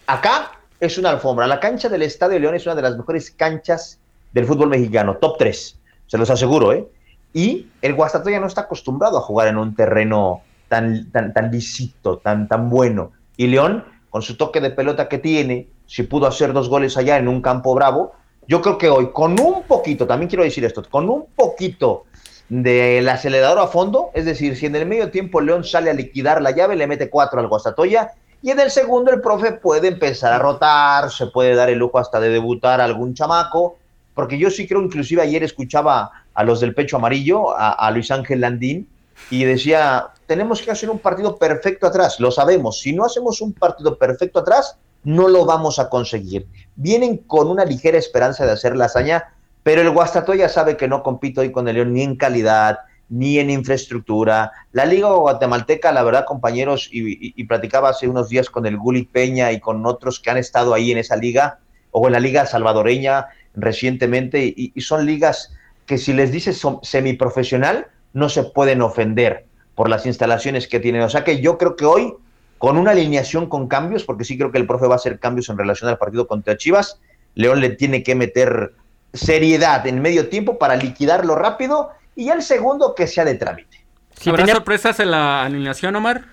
Acá 0.07 0.53
es 0.79 0.97
una 0.97 1.11
alfombra. 1.11 1.49
La 1.49 1.59
cancha 1.59 1.89
del 1.89 2.03
Estadio 2.03 2.39
León 2.39 2.55
es 2.55 2.65
una 2.67 2.77
de 2.77 2.83
las 2.83 2.97
mejores 2.97 3.33
canchas 3.33 3.99
del 4.33 4.47
fútbol 4.47 4.69
mexicano, 4.69 5.17
top 5.17 5.37
3, 5.37 5.81
se 6.07 6.17
los 6.17 6.31
aseguro. 6.31 6.73
¿eh? 6.73 6.87
Y 7.33 7.67
el 7.83 7.95
Guastatoya 7.95 8.39
no 8.39 8.47
está 8.47 8.61
acostumbrado 8.61 9.19
a 9.19 9.23
jugar 9.23 9.49
en 9.49 9.57
un 9.57 9.75
terreno 9.75 10.43
tan, 10.69 11.11
tan, 11.11 11.35
tan 11.35 11.51
lisito, 11.51 12.19
tan, 12.19 12.47
tan 12.47 12.71
bueno. 12.71 13.11
Y 13.43 13.49
León, 13.49 13.85
con 14.09 14.23
su 14.23 14.37
toque 14.37 14.61
de 14.61 14.71
pelota 14.71 15.09
que 15.09 15.19
tiene, 15.19 15.67
si 15.87 16.05
pudo 16.05 16.29
hacer 16.29 16.53
dos 16.53 16.69
goles 16.69 16.97
allá 16.97 17.17
en 17.17 17.27
un 17.27 17.43
campo 17.43 17.75
bravo, 17.75 18.13
yo 18.47 18.63
creo 18.63 18.79
que 18.79 18.89
hoy, 18.89 19.11
con 19.11 19.33
un 19.41 19.65
poquito, 19.65 20.07
también 20.07 20.29
quiero 20.29 20.45
decir 20.45 20.65
esto, 20.65 20.85
con 20.89 21.11
un 21.11 21.27
poquito 21.35 22.05
del 22.49 23.09
acelerador 23.09 23.59
a 23.59 23.67
fondo, 23.67 24.11
es 24.15 24.27
decir, 24.27 24.57
si 24.57 24.67
en 24.67 24.77
el 24.77 24.87
medio 24.87 25.11
tiempo 25.11 25.41
León 25.41 25.65
sale 25.65 25.91
a 25.91 25.93
liquidar 25.93 26.41
la 26.41 26.53
llave, 26.53 26.77
le 26.77 26.87
mete 26.87 27.11
cuatro 27.11 27.41
al 27.41 27.49
Guastatoya, 27.49 28.13
y 28.43 28.51
en 28.51 28.61
el 28.61 28.71
segundo 28.71 29.11
el 29.11 29.21
profe 29.21 29.55
puede 29.55 29.89
empezar 29.89 30.33
a 30.33 30.39
rotar, 30.39 31.11
se 31.11 31.27
puede 31.27 31.57
dar 31.57 31.69
el 31.69 31.81
lujo 31.81 31.99
hasta 31.99 32.21
de 32.21 32.29
debutar 32.29 32.81
a 32.81 32.85
algún 32.85 33.13
chamaco, 33.15 33.77
porque 34.15 34.39
yo 34.39 34.53
sí 34.53 34.69
creo, 34.69 34.83
inclusive 34.83 35.21
ayer 35.21 35.43
escuchaba 35.43 36.13
a 36.33 36.45
los 36.45 36.61
del 36.61 36.77
pecho 36.77 36.97
amarillo, 36.97 37.51
a, 37.51 37.73
a 37.73 37.91
Luis 37.91 38.09
Ángel 38.13 38.43
Landín, 38.43 38.87
y 39.31 39.45
decía, 39.45 40.09
tenemos 40.27 40.63
que 40.63 40.71
hacer 40.71 40.91
un 40.91 40.99
partido 40.99 41.37
perfecto 41.37 41.87
atrás, 41.87 42.21
lo 42.21 42.31
sabemos, 42.31 42.81
si 42.81 42.93
no 42.93 43.05
hacemos 43.05 43.41
un 43.41 43.53
partido 43.53 43.97
perfecto 43.97 44.41
atrás, 44.41 44.77
no 45.05 45.29
lo 45.29 45.45
vamos 45.45 45.79
a 45.79 45.89
conseguir. 45.89 46.47
Vienen 46.77 47.19
con 47.19 47.49
una 47.49 47.65
ligera 47.65 47.99
esperanza 47.99 48.47
de 48.47 48.53
hacer 48.53 48.77
la 48.77 48.87
hazaña, 48.87 49.35
pero 49.63 49.81
el 49.81 49.91
Guastatoya 49.91 50.49
sabe 50.49 50.77
que 50.77 50.89
no 50.89 51.03
compito 51.03 51.41
hoy 51.41 51.53
con 51.53 51.69
el 51.69 51.77
León 51.77 51.93
ni 51.93 52.03
en 52.03 52.17
calidad, 52.17 52.79
ni 53.09 53.39
en 53.39 53.51
infraestructura. 53.51 54.53
La 54.73 54.87
Liga 54.87 55.09
Guatemalteca, 55.13 55.93
la 55.93 56.03
verdad, 56.03 56.25
compañeros, 56.25 56.89
y, 56.91 57.45
platicaba 57.45 57.91
hace 57.91 58.09
unos 58.09 58.29
días 58.29 58.49
con 58.49 58.65
el 58.65 58.79
Guli 58.79 59.05
Peña 59.05 59.53
y 59.53 59.61
con 59.61 59.85
otros 59.87 60.19
que 60.19 60.31
han 60.31 60.39
estado 60.39 60.73
ahí 60.73 60.93
en 60.93 60.99
esa 60.99 61.17
liga, 61.17 61.59
o 61.91 62.07
en 62.07 62.15
la 62.15 62.21
Liga 62.21 62.47
Salvadoreña 62.47 63.27
recientemente, 63.55 64.43
y, 64.45 64.73
y 64.75 64.81
son 64.81 65.05
ligas 65.05 65.53
que 65.85 65.99
si 65.99 66.13
les 66.13 66.33
dices 66.33 66.63
semiprofesional, 66.83 67.89
no 68.13 68.29
se 68.29 68.45
pueden 68.45 68.83
ofender 68.83 69.47
por 69.75 69.89
las 69.89 70.07
instalaciones 70.07 70.69
que 70.69 70.81
tienen. 70.81 71.03
O 71.03 71.09
sea 71.09 71.25
que 71.25 71.41
yo 71.41 71.59
creo 71.59 71.77
que 71.77 71.85
hoy, 71.85 72.15
con 72.59 72.77
una 72.77 72.93
alineación 72.93 73.49
con 73.49 73.69
cambios, 73.69 74.05
porque 74.05 74.25
sí 74.25 74.37
creo 74.37 74.53
que 74.53 74.59
el 74.59 74.67
profe 74.67 74.87
va 74.87 74.95
a 74.95 74.97
hacer 74.97 75.19
cambios 75.19 75.49
en 75.49 75.59
relación 75.59 75.91
al 75.91 75.99
partido 75.99 76.27
contra 76.27 76.57
Chivas, 76.57 77.01
León 77.35 77.61
le 77.61 77.71
tiene 77.71 78.03
que 78.03 78.15
meter 78.15 78.75
seriedad 79.13 79.87
en 79.87 80.01
medio 80.01 80.29
tiempo 80.29 80.59
para 80.59 80.77
liquidarlo 80.77 81.35
rápido 81.35 81.91
y 82.15 82.29
el 82.29 82.43
segundo 82.43 82.95
que 82.95 83.07
sea 83.07 83.25
de 83.25 83.35
trámite. 83.35 83.85
¿Habrá 84.27 84.47
sorpresas 84.47 85.01
en 85.01 85.11
la 85.11 85.45
alineación, 85.45 85.97
Omar? 85.97 86.25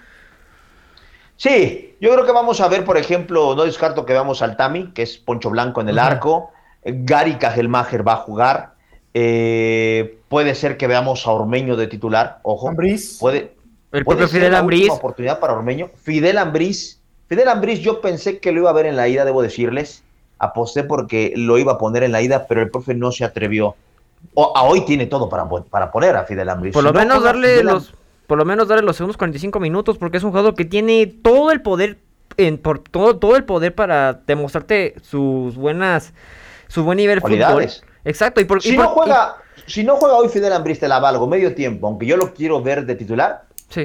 Sí, 1.38 1.96
yo 2.02 2.12
creo 2.12 2.26
que 2.26 2.34
vamos 2.34 2.60
a 2.60 2.68
ver, 2.68 2.84
por 2.84 2.98
ejemplo, 2.98 3.56
no 3.56 3.64
descarto 3.64 4.06
que 4.06 4.14
veamos 4.14 4.42
al 4.42 4.58
Tami, 4.58 4.92
que 4.92 5.04
es 5.04 5.18
Poncho 5.18 5.50
Blanco 5.50 5.80
en 5.80 5.90
el 5.90 5.98
arco. 5.98 6.52
Gary 6.84 7.36
Cajelmacher 7.36 8.06
va 8.06 8.14
a 8.14 8.18
jugar. 8.18 8.74
Eh, 9.14 10.20
puede 10.28 10.56
ser 10.56 10.78
que 10.78 10.88
veamos 10.88 11.26
a 11.26 11.32
Ormeño 11.32 11.76
de 11.76 11.88
titular, 11.88 12.40
ojo. 12.44 12.74
Puede, 13.20 13.54
el 13.92 14.06
propio 14.06 14.28
Fidel 14.28 14.56
Ambriz. 14.56 14.90
oportunidad 14.92 15.40
para 15.40 15.54
Ormeño. 15.54 15.90
Fidel 15.96 16.38
Ambriz. 16.38 17.00
Fidel 17.28 17.48
Ambriz, 17.48 17.80
yo 17.80 18.02
pensé 18.02 18.40
que 18.40 18.52
lo 18.52 18.62
iba 18.62 18.70
a 18.70 18.74
ver 18.74 18.86
en 18.86 18.96
la 18.96 19.08
ida, 19.08 19.26
debo 19.26 19.42
decirles. 19.42 20.04
Aposté 20.38 20.84
porque 20.84 21.34
lo 21.36 21.58
iba 21.58 21.74
a 21.74 21.78
poner 21.78 22.04
en 22.04 22.12
la 22.12 22.22
ida, 22.22 22.48
pero 22.48 22.62
el 22.62 22.70
profe 22.70 22.94
no 22.94 23.12
se 23.12 23.26
atrevió. 23.26 23.76
O, 24.34 24.56
a 24.56 24.64
hoy 24.64 24.82
tiene 24.86 25.06
todo 25.06 25.30
para, 25.30 25.48
para 25.48 25.92
poner 25.92 26.16
a 26.16 26.24
Fidel 26.26 26.50
Ambriz. 26.50 26.74
Por 26.74 26.84
lo 26.84 26.94
menos 26.94 27.24
darle 27.24 27.64
los 27.64 27.94
por 28.28 28.38
lo 28.38 28.46
menos 28.46 28.68
darle 28.68 28.84
los 28.84 28.96
segundos 28.96 29.18
45 29.18 29.60
minutos 29.60 29.98
porque 29.98 30.18
es 30.18 30.24
un 30.24 30.30
jugador 30.30 30.54
que 30.54 30.64
tiene 30.64 31.08
todo 31.08 31.50
el 31.50 31.64
poder 31.64 31.98
en, 32.38 32.60
por 32.60 32.78
todo, 32.78 33.18
todo 33.18 33.36
el 33.36 33.44
poder 33.44 33.74
para 33.74 34.14
demostrarte 34.14 34.94
sus 35.02 35.56
buenas 35.56 36.14
su 36.68 36.84
buen 36.84 36.98
nivel 36.98 37.22
fútbol. 37.22 37.68
Exacto. 38.06 38.42
Y 38.42 38.46
por, 38.46 38.62
si, 38.62 38.78
no 38.78 38.90
juega, 38.90 39.38
si 39.66 39.84
no 39.84 39.98
juega 39.98 40.16
hoy 40.16 40.30
Fidel 40.30 40.54
Ambris, 40.54 40.80
te 40.80 40.88
la 40.88 41.00
valgo 41.00 41.28
medio 41.28 41.54
tiempo, 41.54 41.88
aunque 41.88 42.06
yo 42.06 42.18
lo 42.18 42.34
quiero 42.34 42.62
ver 42.62 42.86
de 42.86 42.96
titular. 42.96 43.44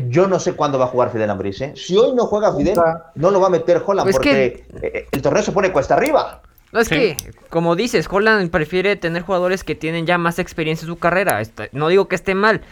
Yo 0.09 0.27
no 0.27 0.41
sé 0.41 0.55
cuándo 0.55 0.79
va 0.79 0.87
a 0.87 0.89
jugar 0.89 1.13
Fidel 1.13 1.29
Ambris. 1.29 1.61
¿eh? 1.61 1.73
Si 1.77 1.97
hoy 1.97 2.15
no 2.15 2.27
juega 2.27 2.55
Fidel, 2.57 2.79
no 3.15 3.31
lo 3.31 3.41
va 3.41 3.49
a 3.49 3.51
meter 3.51 3.83
Holland 3.85 4.07
pues 4.07 4.17
porque 4.17 4.67
eh, 4.81 5.07
el 5.13 5.21
torneo 5.21 5.43
se 5.43 5.53
pone 5.53 5.73
cuesta 5.73 5.95
arriba. 5.95 6.41
No, 6.73 6.81
es 6.81 6.89
que, 6.89 7.17
como 7.51 7.77
dices, 7.77 8.09
Holland 8.11 8.51
prefiere 8.51 8.97
tener 8.97 9.23
jugadores 9.23 9.63
que 9.63 9.77
tienen 9.77 10.07
ya 10.07 10.19
más 10.19 10.41
experiencia 10.41 10.87
en 10.87 10.89
su 10.89 10.99
carrera. 10.99 11.41
No 11.71 11.87
digo 11.87 12.09
que 12.09 12.17
esté 12.17 12.35
mal, 12.35 12.63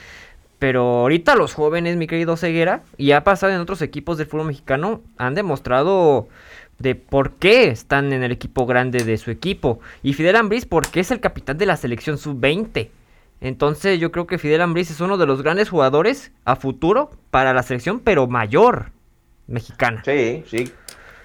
pero 0.58 0.82
ahorita 1.00 1.36
los 1.36 1.54
jóvenes, 1.54 1.96
mi 1.96 2.08
querido 2.08 2.36
Ceguera, 2.36 2.82
y 2.96 3.12
ha 3.12 3.22
pasado 3.22 3.52
en 3.52 3.60
otros 3.60 3.80
equipos 3.80 4.18
del 4.18 4.26
fútbol 4.26 4.46
mexicano, 4.46 5.02
han 5.18 5.34
demostrado 5.34 6.26
de 6.78 6.94
por 6.94 7.34
qué 7.34 7.68
están 7.68 8.12
en 8.12 8.22
el 8.22 8.32
equipo 8.32 8.66
grande 8.66 9.04
de 9.04 9.16
su 9.18 9.30
equipo. 9.30 9.80
Y 10.02 10.14
Fidel 10.14 10.36
Ambris 10.36 10.66
porque 10.66 11.00
es 11.00 11.10
el 11.10 11.20
capitán 11.20 11.58
de 11.58 11.66
la 11.66 11.76
selección 11.76 12.18
sub-20. 12.18 12.90
Entonces 13.40 13.98
yo 13.98 14.12
creo 14.12 14.26
que 14.26 14.38
Fidel 14.38 14.60
Ambris 14.60 14.90
es 14.90 15.00
uno 15.00 15.18
de 15.18 15.26
los 15.26 15.42
grandes 15.42 15.68
jugadores 15.68 16.30
a 16.44 16.56
futuro 16.56 17.10
para 17.30 17.52
la 17.52 17.62
selección, 17.62 18.00
pero 18.00 18.28
mayor 18.28 18.92
mexicana. 19.48 20.02
Sí, 20.04 20.44
sí. 20.48 20.72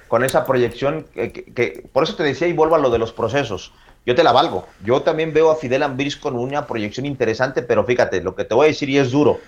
Con 0.08 0.24
esa 0.24 0.46
proyección, 0.46 1.06
que, 1.14 1.88
por 1.92 2.04
eso 2.04 2.16
te 2.16 2.24
decía 2.24 2.48
y 2.48 2.54
vuelvo 2.54 2.76
a 2.76 2.80
lo 2.80 2.90
de 2.90 2.98
los 2.98 3.12
procesos. 3.12 3.74
Yo 4.06 4.16
te 4.16 4.24
la 4.24 4.32
valgo. 4.32 4.66
Yo 4.84 5.02
también 5.02 5.34
veo 5.34 5.52
a 5.52 5.58
Fidel 5.58 5.84
Ambris 5.84 6.16
con 6.16 6.36
una 6.38 6.66
proyección 6.66 7.06
interesante, 7.06 7.62
pero 7.62 7.84
fíjate, 7.84 8.22
lo 8.22 8.36
que 8.36 8.46
te 8.46 8.56
voy 8.56 8.66
a 8.66 8.68
decir 8.70 8.90
y 8.90 8.98
es 8.98 9.12
duro. 9.12 9.40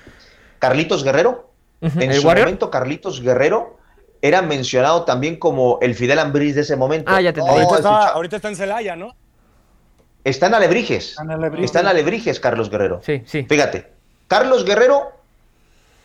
Carlitos 0.60 1.04
Guerrero, 1.04 1.50
en 1.82 2.14
su 2.14 2.28
momento 2.28 2.70
Carlitos 2.70 3.22
Guerrero 3.22 3.79
era 4.22 4.42
mencionado 4.42 5.04
también 5.04 5.38
como 5.38 5.80
el 5.82 5.96
Fidel 5.96 6.20
Ambriz 6.20 6.56
de 6.56 6.62
ese 6.62 6.76
momento. 6.76 7.12
Ah, 7.12 7.22
ya 7.22 7.34
te 7.34 7.40
ahorita, 7.42 8.36
está, 8.36 8.50
en 8.50 8.56
Celaya, 8.56 8.96
¿no? 8.96 9.16
Está 10.24 10.48
en 10.48 10.56
Alebrijes. 10.56 11.16
Está 11.60 11.80
en 11.80 11.88
Alebrijes, 11.88 12.40
Carlos 12.40 12.70
Guerrero. 12.70 13.02
Sí, 13.04 13.24
sí. 13.26 13.46
Fíjate, 13.48 13.92
Carlos 14.28 14.66
Guerrero, 14.66 15.12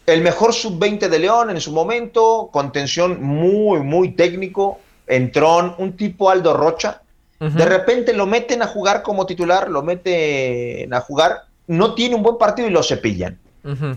el 0.06 0.22
mejor 0.22 0.54
sub-20 0.54 1.08
de 1.08 1.18
León 1.18 1.50
en 1.50 1.60
su 1.60 1.72
momento, 1.72 2.50
contención 2.52 3.22
muy, 3.22 3.80
muy 3.80 4.12
técnico, 4.12 4.78
entrón, 5.06 5.74
un 5.78 5.96
tipo 5.96 6.30
Aldo 6.30 6.54
Rocha. 6.56 7.00
De 7.40 7.66
repente 7.66 8.14
lo 8.14 8.24
meten 8.24 8.62
a 8.62 8.66
jugar 8.66 9.02
como 9.02 9.26
titular, 9.26 9.68
lo 9.68 9.82
meten 9.82 10.94
a 10.94 11.00
jugar, 11.02 11.42
no 11.66 11.92
tiene 11.92 12.14
un 12.14 12.22
buen 12.22 12.38
partido 12.38 12.68
y 12.68 12.70
lo 12.70 12.82
cepillan. 12.82 13.38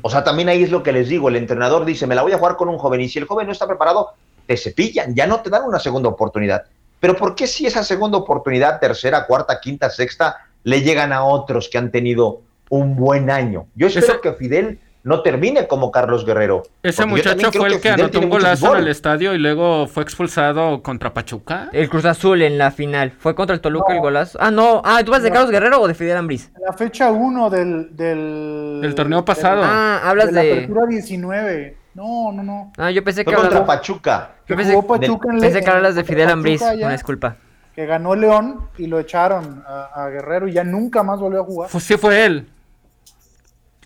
O 0.02 0.10
sea, 0.10 0.24
también 0.24 0.50
ahí 0.50 0.64
es 0.64 0.72
lo 0.72 0.82
que 0.82 0.94
les 0.94 1.10
digo, 1.10 1.28
el 1.30 1.36
entrenador 1.36 1.84
dice, 1.84 2.08
me 2.08 2.16
la 2.16 2.22
voy 2.22 2.32
a 2.32 2.38
jugar 2.38 2.56
con 2.56 2.70
un 2.70 2.78
joven 2.78 3.02
y 3.02 3.10
si 3.10 3.20
el 3.20 3.26
joven 3.26 3.48
no 3.48 3.54
está 3.54 3.68
preparado, 3.68 4.14
te 4.46 4.56
cepillan, 4.56 5.14
ya 5.14 5.28
no 5.28 5.42
te 5.42 5.50
dan 5.50 5.64
una 5.66 5.80
segunda 5.80 6.10
oportunidad. 6.10 6.64
Pero 7.00 7.16
¿por 7.16 7.36
qué 7.36 7.48
si 7.48 7.66
esa 7.66 7.84
segunda 7.84 8.18
oportunidad, 8.18 8.80
tercera, 8.80 9.28
cuarta, 9.28 9.60
quinta, 9.60 9.90
sexta, 9.90 10.38
le 10.64 10.82
llegan 10.82 11.12
a 11.12 11.24
otros 11.24 11.70
que 11.70 11.78
han 11.78 11.92
tenido 11.92 12.42
un 12.70 12.96
buen 12.96 13.30
año? 13.30 13.68
Yo 13.76 13.88
espero 13.88 14.22
que 14.22 14.34
Fidel 14.34 14.80
no 15.08 15.22
termine 15.22 15.68
como 15.68 15.90
Carlos 15.90 16.26
Guerrero. 16.26 16.64
Ese 16.84 17.06
muchacho 17.06 17.50
fue 17.54 17.70
el 17.70 17.80
que, 17.80 17.90
anotó 17.90 18.20
un 18.20 18.30
golazo 18.30 18.76
en 18.76 18.84
el 18.84 18.90
estadio 18.90 19.34
y 19.34 19.38
luego 19.38 19.88
fue 19.88 20.04
expulsado 20.04 20.84
contra 20.84 21.14
Pachuca. 21.14 21.70
El 21.72 21.90
Cruz 21.90 22.04
Azul 22.04 22.42
en 22.42 22.58
la 22.58 22.72
final. 22.72 23.14
¿Fue 23.18 23.34
contra 23.34 23.56
el 23.56 23.62
Toluca 23.62 23.94
el 23.94 24.02
golazo? 24.02 24.38
Ah, 24.42 24.52
no. 24.52 24.82
Ah, 24.84 25.02
¿tú 25.06 25.12
vas 25.12 25.24
de 25.24 25.32
Carlos 25.32 25.50
Guerrero 25.50 25.80
o 25.80 25.88
de 25.88 25.94
Fidel 25.94 26.18
Ambriz? 26.18 26.52
La 26.60 26.74
fecha 26.74 27.10
1 27.10 27.50
del, 27.50 27.96
del... 27.96 28.94
torneo 28.96 29.24
pasado. 29.24 29.62
ah, 29.64 30.02
hablas 30.04 30.28
de... 30.28 30.34
La 30.34 30.42
apertura 30.42 30.86
19 30.86 31.78
No, 31.94 32.34
no, 32.34 32.44
no. 32.44 32.74
Ah, 32.78 32.92
yo 32.92 33.02
pensé 33.02 33.24
que 33.24 33.34
contra 33.34 33.66
Pachuca. 33.66 34.32
Yo 34.46 34.58
pensé, 34.58 34.78
Pachuca 34.86 35.30
en 35.32 35.40
pensé 35.40 35.62
que 35.62 35.70
hablas 35.70 35.96
de 35.96 36.04
Fidel 36.04 36.30
Ambriz, 36.30 36.62
una 36.62 36.92
disculpa. 36.92 37.38
Que 37.74 37.86
ganó 37.86 38.14
León 38.14 38.68
y 38.78 38.88
lo 38.88 39.00
echaron 39.00 39.64
a, 39.66 40.10
Guerrero 40.10 40.50
y 40.50 40.54
ya 40.54 40.66
nunca 40.66 41.02
más 41.02 41.18
volvió 41.22 41.42
a 41.42 41.46
jugar. 41.46 41.70
Pues 41.72 41.86
sí 41.86 41.96
fue 41.96 42.26
él. 42.26 42.50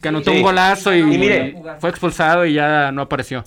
Que 0.02 0.08
anotó 0.10 0.32
un 0.32 0.42
golazo 0.42 0.96
y, 0.96 1.56
fue 1.80 1.90
expulsado 1.90 2.46
y 2.46 2.54
ya 2.54 2.92
no 2.92 3.04
apareció. 3.04 3.44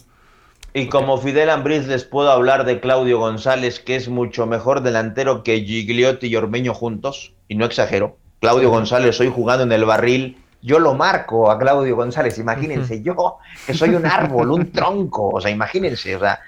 Y 0.73 0.87
como 0.87 1.19
Fidel 1.19 1.51
Ambriz 1.51 1.87
les 1.87 2.05
puedo 2.05 2.31
hablar 2.31 2.65
de 2.65 2.81
Claudio 2.81 3.19
González, 3.19 3.81
que 3.81 3.97
es 3.97 4.09
mucho 4.09 4.47
mejor 4.47 4.83
delantero 4.83 5.43
que 5.43 5.61
Gigliotti 5.61 6.29
y 6.29 6.37
Ormeño 6.37 6.75
juntos, 6.75 7.33
y 7.49 7.55
no 7.55 7.65
exagero. 7.65 8.17
Claudio 8.41 8.71
González 8.71 9.19
hoy 9.21 9.31
jugando 9.35 9.65
en 9.65 9.73
el 9.73 9.85
barril 9.85 10.39
yo 10.65 10.79
lo 10.79 10.95
marco 10.95 11.51
a 11.51 11.59
Claudio 11.59 11.95
González, 11.95 12.39
imagínense, 12.39 13.03
yo 13.03 13.37
que 13.67 13.75
soy 13.75 13.91
un 13.91 14.07
árbol, 14.07 14.51
un 14.51 14.73
tronco, 14.73 15.29
o 15.29 15.41
sea, 15.41 15.51
imagínense, 15.51 16.17
o 16.17 16.21
sea, 16.21 16.41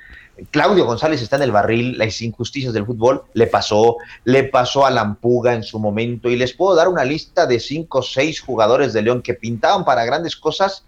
Claudio 0.50 0.84
González 0.84 1.22
está 1.22 1.36
en 1.36 1.42
el 1.42 1.52
barril, 1.52 1.96
las 1.96 2.20
injusticias 2.20 2.74
del 2.74 2.84
fútbol 2.84 3.22
le 3.32 3.46
pasó, 3.46 3.96
le 4.24 4.44
pasó 4.44 4.84
a 4.84 4.90
Lampuga 4.90 5.54
en 5.54 5.62
su 5.62 5.78
momento, 5.78 6.28
y 6.28 6.36
les 6.36 6.52
puedo 6.52 6.74
dar 6.74 6.88
una 6.88 7.04
lista 7.04 7.46
de 7.46 7.58
cinco 7.58 7.98
o 7.98 8.02
seis 8.02 8.40
jugadores 8.40 8.92
de 8.92 9.02
León 9.02 9.22
que 9.22 9.34
pintaban 9.34 9.84
para 9.84 10.04
grandes 10.04 10.36
cosas 10.36 10.84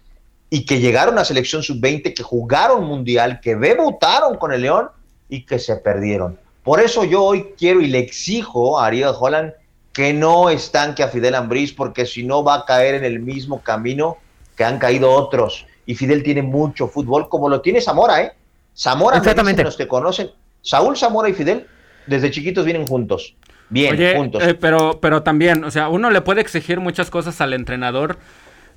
y 0.51 0.67
que 0.67 0.81
llegaron 0.81 1.19
a 1.19 1.25
selección 1.25 1.63
sub-20, 1.63 2.15
que 2.15 2.23
jugaron 2.23 2.85
mundial, 2.85 3.41
que 3.41 3.57
debutaron 3.57 4.37
con 4.37 4.53
el 4.53 4.63
León 4.63 4.89
y 5.31 5.45
que 5.45 5.59
se 5.59 5.77
perdieron. 5.77 6.39
Por 6.63 6.81
eso 6.81 7.05
yo 7.05 7.25
hoy 7.25 7.55
quiero 7.57 7.81
y 7.81 7.87
le 7.87 7.99
exijo 7.99 8.79
a 8.79 8.87
Ariel 8.87 9.15
Holland 9.19 9.53
que 9.95 10.13
no 10.13 10.51
estanque 10.51 11.03
a 11.03 11.09
Fidel 11.09 11.35
Ambriz, 11.35 11.73
porque 11.73 12.05
si 12.05 12.23
no 12.23 12.45
va 12.45 12.55
a 12.55 12.65
caer 12.67 12.97
en 12.97 13.05
el 13.05 13.21
mismo 13.21 13.63
camino 13.63 14.19
que 14.57 14.65
han 14.65 14.79
caído 14.79 15.11
otros. 15.11 15.67
Y 15.87 15.95
Fidel 15.95 16.23
tiene 16.23 16.43
mucho 16.43 16.89
fútbol, 16.89 17.29
como 17.29 17.49
lo 17.49 17.63
tiene 17.63 17.81
Zamora, 17.81 18.23
¿eh? 18.23 18.33
Zamora, 18.79 19.17
Exactamente. 19.19 19.65
los 19.65 19.77
que 19.77 19.89
conocen, 19.89 20.31
Saúl 20.63 20.97
Zamora 20.97 21.29
y 21.29 21.35
Fidel, 21.35 21.67
desde 22.07 22.31
chiquitos 22.31 22.65
vienen 22.65 22.87
juntos. 22.87 23.35
Bien, 23.71 24.17
juntos. 24.17 24.43
Eh, 24.43 24.55
pero, 24.55 24.99
pero 25.01 25.23
también, 25.23 25.65
o 25.65 25.71
sea, 25.71 25.89
uno 25.89 26.11
le 26.11 26.21
puede 26.21 26.41
exigir 26.41 26.81
muchas 26.81 27.11
cosas 27.11 27.41
al 27.41 27.53
entrenador, 27.53 28.19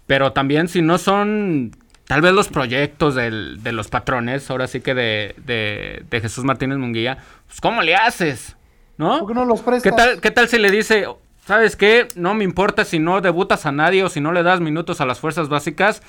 pero 0.08 0.34
también 0.34 0.68
si 0.68 0.82
no 0.82 0.98
son 0.98 1.72
tal 2.08 2.22
vez 2.22 2.34
los 2.34 2.50
proyectos 2.50 3.16
de 3.16 3.72
los 3.72 3.88
patrones, 3.88 4.50
ahora 4.50 4.68
sí 4.68 4.82
que 4.82 4.94
de, 4.94 5.36
de, 5.46 6.04
de 6.10 6.22
Jesús 6.22 6.44
Martínez 6.44 6.78
Munguía, 6.78 7.20
pues 7.48 7.62
¿cómo 7.62 7.82
le 7.82 7.96
haces? 7.96 8.58
¿no? 8.98 9.28
no 9.28 9.46
los 9.46 9.62
¿Qué 9.82 9.92
tal, 9.92 10.22
¿Qué 10.22 10.32
tal 10.32 10.48
si 10.48 10.58
le 10.58 10.70
dice, 10.70 11.08
sabes 11.46 11.76
qué? 11.76 12.08
No 12.16 12.34
me 12.34 12.44
importa 12.44 12.86
si 12.86 13.00
no 13.00 13.20
debutas 13.22 13.66
a 13.66 13.72
nadie 13.72 14.04
o 14.04 14.10
si 14.10 14.22
no 14.22 14.32
le 14.32 14.44
das 14.44 14.60
minutos 14.60 15.02
a 15.02 15.06
las 15.06 15.20
fuerzas 15.20 15.50
básicas, 15.50 16.02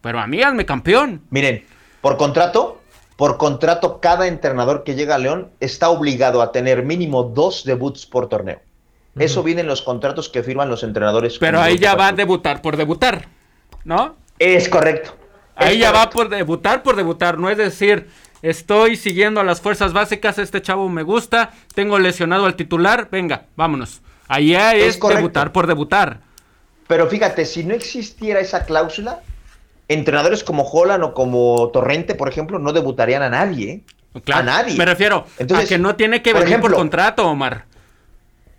pero 0.00 0.18
a 0.18 0.26
mí 0.26 0.42
hazme 0.42 0.66
campeón. 0.66 1.22
Miren, 1.30 1.64
por 2.00 2.16
contrato, 2.16 2.79
por 3.20 3.36
contrato, 3.36 4.00
cada 4.00 4.28
entrenador 4.28 4.82
que 4.82 4.94
llega 4.94 5.16
a 5.16 5.18
León 5.18 5.50
está 5.60 5.90
obligado 5.90 6.40
a 6.40 6.52
tener 6.52 6.84
mínimo 6.84 7.22
dos 7.22 7.64
debuts 7.64 8.06
por 8.06 8.30
torneo. 8.30 8.60
Eso 9.18 9.42
viene 9.42 9.60
en 9.60 9.66
los 9.66 9.82
contratos 9.82 10.30
que 10.30 10.42
firman 10.42 10.70
los 10.70 10.82
entrenadores. 10.84 11.36
Pero 11.38 11.60
ahí 11.60 11.76
ya 11.76 11.94
va 11.94 12.08
a 12.08 12.12
debutar 12.12 12.62
por 12.62 12.78
debutar, 12.78 13.28
¿no? 13.84 14.16
Es 14.38 14.70
correcto. 14.70 15.14
Ahí 15.54 15.80
ya 15.80 15.92
va 15.92 16.08
por 16.08 16.30
debutar 16.30 16.82
por 16.82 16.96
debutar, 16.96 17.36
no 17.36 17.50
es 17.50 17.58
decir, 17.58 18.08
Estoy 18.40 18.96
siguiendo 18.96 19.38
a 19.38 19.44
las 19.44 19.60
fuerzas 19.60 19.92
básicas. 19.92 20.38
Este 20.38 20.62
chavo 20.62 20.88
me 20.88 21.02
gusta. 21.02 21.50
Tengo 21.74 21.98
lesionado 21.98 22.46
al 22.46 22.56
titular. 22.56 23.08
Venga, 23.12 23.48
vámonos. 23.54 24.00
Allá 24.28 24.72
es, 24.72 24.98
debutar 24.98 25.52
por 25.52 25.66
debutar. 25.66 26.20
Pero 26.88 27.06
fíjate, 27.06 27.44
si 27.44 27.64
no 27.64 27.74
existiera 27.74 28.40
esa 28.40 28.64
cláusula, 28.64 29.20
entrenadores 29.90 30.44
como 30.44 30.62
Holland 30.62 31.02
o 31.02 31.14
como 31.14 31.68
Torrente, 31.72 32.14
por 32.14 32.28
ejemplo, 32.28 32.60
no 32.60 32.72
debutarían 32.72 33.22
a 33.22 33.28
nadie. 33.28 33.82
A 34.32 34.42
nadie. 34.42 34.76
Me 34.76 34.84
refiero 34.84 35.26
a 35.38 35.64
que 35.64 35.78
no 35.78 35.96
tiene 35.96 36.22
que 36.22 36.32
venir 36.32 36.60
por 36.60 36.72
contrato, 36.72 37.26
Omar. 37.26 37.64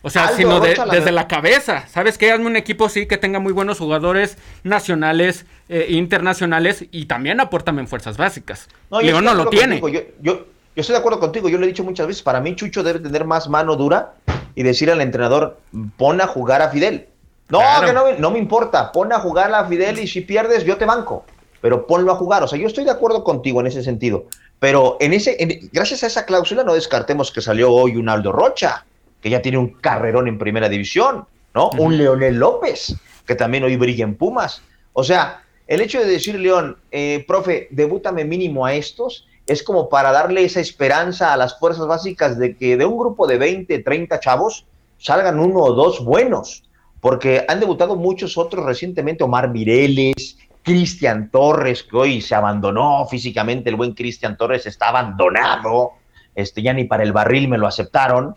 O 0.04 0.10
sea, 0.10 0.30
sino 0.30 0.60
desde 0.60 1.12
la 1.12 1.28
cabeza. 1.28 1.88
¿Sabes 1.88 2.18
qué? 2.18 2.32
Hazme 2.32 2.48
un 2.48 2.56
equipo 2.58 2.90
sí 2.90 3.06
que 3.06 3.18
tenga 3.18 3.40
muy 3.40 3.54
buenos 3.54 3.80
jugadores 3.80 4.38
nacionales, 4.64 5.46
eh, 5.70 5.88
internacionales 5.90 6.86
y 6.92 7.06
también 7.06 7.40
apórtame 7.40 7.82
en 7.82 7.88
fuerzas 7.88 8.18
básicas. 8.18 8.68
No, 8.90 9.00
León 9.00 9.24
no 9.24 9.34
lo 9.34 9.48
tiene. 9.48 9.80
Yo, 9.80 9.90
yo, 9.90 10.02
yo, 10.22 10.46
estoy 10.76 10.94
de 10.94 11.00
acuerdo 11.00 11.20
contigo, 11.20 11.48
yo 11.48 11.58
lo 11.58 11.64
he 11.64 11.68
dicho 11.68 11.84
muchas 11.84 12.08
veces. 12.08 12.24
Para 12.24 12.42
mí, 12.42 12.56
Chucho 12.56 12.84
debe 12.84 13.00
tener 13.00 13.24
más 13.24 13.48
mano 13.48 13.76
dura 13.76 14.16
y 14.56 14.64
decir 14.64 14.92
al 14.92 15.00
entrenador: 15.00 15.60
pon 15.98 16.20
a 16.20 16.28
jugar 16.28 16.62
a 16.62 16.70
Fidel. 16.70 17.08
No, 17.52 17.60
que 17.86 17.94
no, 17.94 18.14
no 18.18 18.32
me 18.32 18.40
importa, 18.40 18.92
pon 18.92 19.12
a 19.14 19.20
jugar 19.20 19.54
a 19.54 19.66
Fidel 19.66 20.00
y 20.00 20.08
si 20.08 20.22
pierdes, 20.22 20.64
yo 20.64 20.78
te 20.78 20.86
banco. 20.86 21.26
Pero 21.60 21.86
ponlo 21.86 22.12
a 22.12 22.16
jugar. 22.16 22.42
O 22.44 22.48
sea, 22.48 22.58
yo 22.58 22.66
estoy 22.66 22.86
de 22.86 22.92
acuerdo 22.92 23.24
contigo 23.24 23.60
en 23.62 23.68
ese 23.68 23.84
sentido. 23.84 24.26
Pero 24.60 24.98
en 25.00 25.14
ese, 25.14 25.38
gracias 25.72 26.04
a 26.04 26.08
esa 26.08 26.26
cláusula, 26.26 26.64
no 26.64 26.74
descartemos 26.74 27.32
que 27.32 27.42
salió 27.42 27.72
hoy 27.72 27.98
un 27.98 28.10
Aldo 28.10 28.32
Rocha 28.32 28.86
que 29.22 29.30
ya 29.30 29.42
tiene 29.42 29.58
un 29.58 29.70
carrerón 29.70 30.28
en 30.28 30.38
primera 30.38 30.68
división, 30.68 31.26
¿no? 31.54 31.70
Un 31.78 31.98
Leonel 31.98 32.36
López, 32.36 32.96
que 33.26 33.36
también 33.36 33.64
hoy 33.64 33.76
brilla 33.78 34.04
en 34.04 34.16
Pumas. 34.16 34.64
O 34.94 35.04
sea, 35.04 35.44
el 35.68 35.82
hecho 35.82 36.00
de 36.00 36.06
decir, 36.06 36.40
León, 36.40 36.78
eh, 36.92 37.24
profe, 37.28 37.68
debútame 37.72 38.26
mínimo 38.26 38.66
a 38.66 38.74
estos, 38.74 39.28
es 39.46 39.64
como 39.64 39.90
para 39.90 40.12
darle 40.12 40.44
esa 40.44 40.60
esperanza 40.60 41.34
a 41.34 41.38
las 41.38 41.58
fuerzas 41.60 41.88
básicas 41.88 42.38
de 42.38 42.56
que 42.56 42.78
de 42.78 42.86
un 42.86 42.98
grupo 42.98 43.28
de 43.28 43.38
20, 43.38 43.80
30 43.80 44.20
chavos 44.20 44.66
salgan 44.98 45.40
uno 45.40 45.60
o 45.60 45.74
dos 45.74 46.04
buenos, 46.04 46.64
porque 47.02 47.44
han 47.48 47.60
debutado 47.60 47.96
muchos 47.98 48.38
otros 48.38 48.66
recientemente, 48.66 49.24
Omar 49.24 49.50
Mireles, 49.50 50.38
Cristian 50.64 51.30
Torres, 51.32 51.84
que 51.84 51.98
hoy 51.98 52.22
se 52.22 52.36
abandonó 52.36 53.06
físicamente, 53.08 53.70
el 53.70 53.76
buen 53.76 53.94
Cristian 53.94 54.38
Torres 54.38 54.66
está 54.68 54.90
abandonado, 54.90 55.94
este, 56.36 56.62
ya 56.62 56.74
ni 56.74 56.86
para 56.86 57.04
el 57.04 57.12
barril 57.12 57.48
me 57.48 57.58
lo 57.58 57.68
aceptaron, 57.68 58.36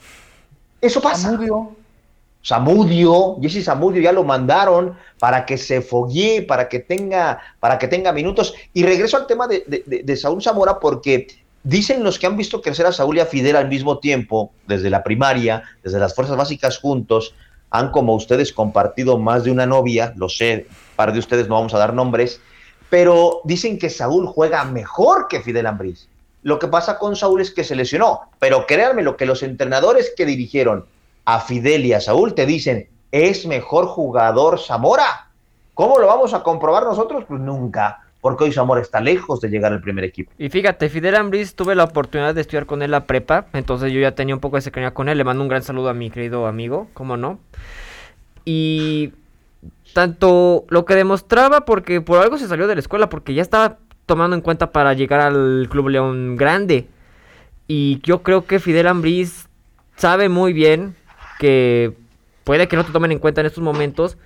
eso 0.81 1.01
pasa. 1.01 1.31
Samudio. 1.31 1.77
Samudio, 2.43 3.39
Jesse 3.41 3.65
Samudio 3.65 4.03
ya 4.03 4.13
lo 4.13 4.23
mandaron 4.23 4.99
para 5.19 5.47
que 5.47 5.57
se 5.57 5.81
foguee, 5.81 6.43
para 6.43 6.69
que 6.69 6.79
tenga, 6.79 7.41
para 7.59 7.79
que 7.79 7.89
tenga 7.89 8.13
minutos. 8.13 8.55
Y 8.75 8.83
regreso 8.83 9.17
al 9.17 9.27
tema 9.27 9.49
de, 9.49 9.65
de, 9.87 10.17
Saúl 10.17 10.43
Zamora 10.43 10.79
porque 10.79 11.27
dicen 11.63 12.05
los 12.05 12.19
que 12.19 12.27
han 12.27 12.37
visto 12.37 12.61
crecer 12.61 12.85
a 12.85 12.93
Saúl 12.93 13.17
y 13.17 13.21
a 13.21 13.27
Fidel 13.27 13.57
al 13.57 13.69
mismo 13.69 13.99
tiempo, 13.99 14.53
desde 14.69 14.91
la 14.91 15.03
primaria, 15.03 15.63
desde 15.83 15.99
las 15.99 16.15
fuerzas 16.15 16.37
básicas 16.37 16.77
juntos, 16.79 17.35
han 17.75 17.91
como 17.91 18.15
ustedes 18.15 18.53
compartido 18.53 19.19
más 19.19 19.43
de 19.43 19.51
una 19.51 19.67
novia, 19.67 20.13
lo 20.17 20.29
sé, 20.29 20.69
par 20.95 21.13
de 21.13 21.19
ustedes 21.19 21.49
no 21.49 21.57
vamos 21.57 21.75
a 21.75 21.79
dar 21.79 21.93
nombres, 21.93 22.41
pero 22.89 23.41
dicen 23.43 23.81
que 23.81 23.91
Saúl 23.91 24.29
juega 24.29 24.65
mejor 24.65 25.27
que 25.27 25.41
Fidel 25.41 25.67
Ambriz. 25.67 26.09
Lo 26.45 26.61
que 26.61 26.69
pasa 26.69 27.01
con 27.01 27.17
Saúl 27.17 27.41
es 27.41 27.51
que 27.51 27.65
se 27.65 27.75
lesionó, 27.75 28.21
pero 28.39 28.65
créanme 28.67 29.03
lo 29.03 29.17
que 29.17 29.27
los 29.27 29.43
entrenadores 29.43 30.13
que 30.17 30.25
dirigieron 30.25 30.87
a 31.25 31.41
Fidel 31.41 31.85
y 31.85 31.95
a 31.95 32.01
Saúl 32.01 32.35
te 32.35 32.47
dicen, 32.47 32.89
es 33.11 33.45
mejor 33.45 33.87
jugador 33.87 34.61
Zamora. 34.61 35.31
¿Cómo 35.75 35.99
lo 35.99 36.07
vamos 36.07 36.33
a 36.33 36.45
comprobar 36.45 36.85
nosotros? 36.85 37.25
Pues 37.27 37.41
nunca, 37.41 38.04
porque 38.25 38.45
hoy 38.45 38.53
Zamora 38.53 38.81
está 38.81 39.03
lejos 39.03 39.43
de 39.43 39.51
llegar 39.51 39.75
al 39.75 39.83
primer 39.83 40.03
equipo. 40.03 40.33
Y 40.39 40.49
fíjate, 40.49 40.89
Fidel 40.89 41.15
Ambris 41.15 41.55
tuve 41.55 41.75
la 41.75 41.85
oportunidad 41.85 42.35
de 42.35 42.41
estudiar 42.41 42.65
con 42.65 42.81
él 42.81 42.91
la 42.91 43.05
prepa, 43.05 43.49
entonces 43.53 43.93
yo 43.93 44.01
ya 44.01 44.15
tenía 44.15 44.35
un 44.35 44.41
poco 44.41 44.57
de 44.57 44.63
cercanía 44.63 44.95
con 44.95 45.11
él, 45.11 45.19
le 45.19 45.25
mando 45.25 45.43
un 45.43 45.49
gran 45.51 45.63
saludo 45.63 45.91
a 45.91 45.93
mi 45.93 46.09
querido 46.09 46.47
amigo, 46.47 46.89
¿cómo 46.95 47.19
no? 47.19 47.39
Y 48.47 49.13
tanto 49.93 50.65
lo 50.71 50.87
que 50.87 50.95
demostraba, 50.95 51.67
porque 51.67 52.01
por 52.01 52.23
algo 52.23 52.39
se 52.39 52.49
salió 52.49 52.67
de 52.67 52.75
la 52.75 52.81
escuela, 52.81 53.11
porque 53.11 53.35
ya 53.35 53.43
estaba 53.43 53.77
tomando 54.07 54.35
en 54.35 54.41
cuenta 54.41 54.73
para 54.73 54.95
llegar 54.95 55.21
al 55.21 55.69
Club 55.71 55.91
León 55.91 56.37
grande. 56.37 56.89
Y 57.69 58.01
yo 58.05 58.23
creo 58.23 58.47
que 58.47 58.59
Fidel 58.59 58.87
Ambriz 58.87 59.51
sabe 59.97 60.31
muy 60.31 60.55
bien 60.55 60.97
que 61.39 61.93
puede 62.43 62.69
que 62.69 62.77
no 62.77 62.87
te 62.87 62.93
tomen 62.93 63.13
en 63.13 63.19
cuenta 63.19 63.43
en 63.43 63.49
estos 63.49 63.63
momentos, 63.63 64.17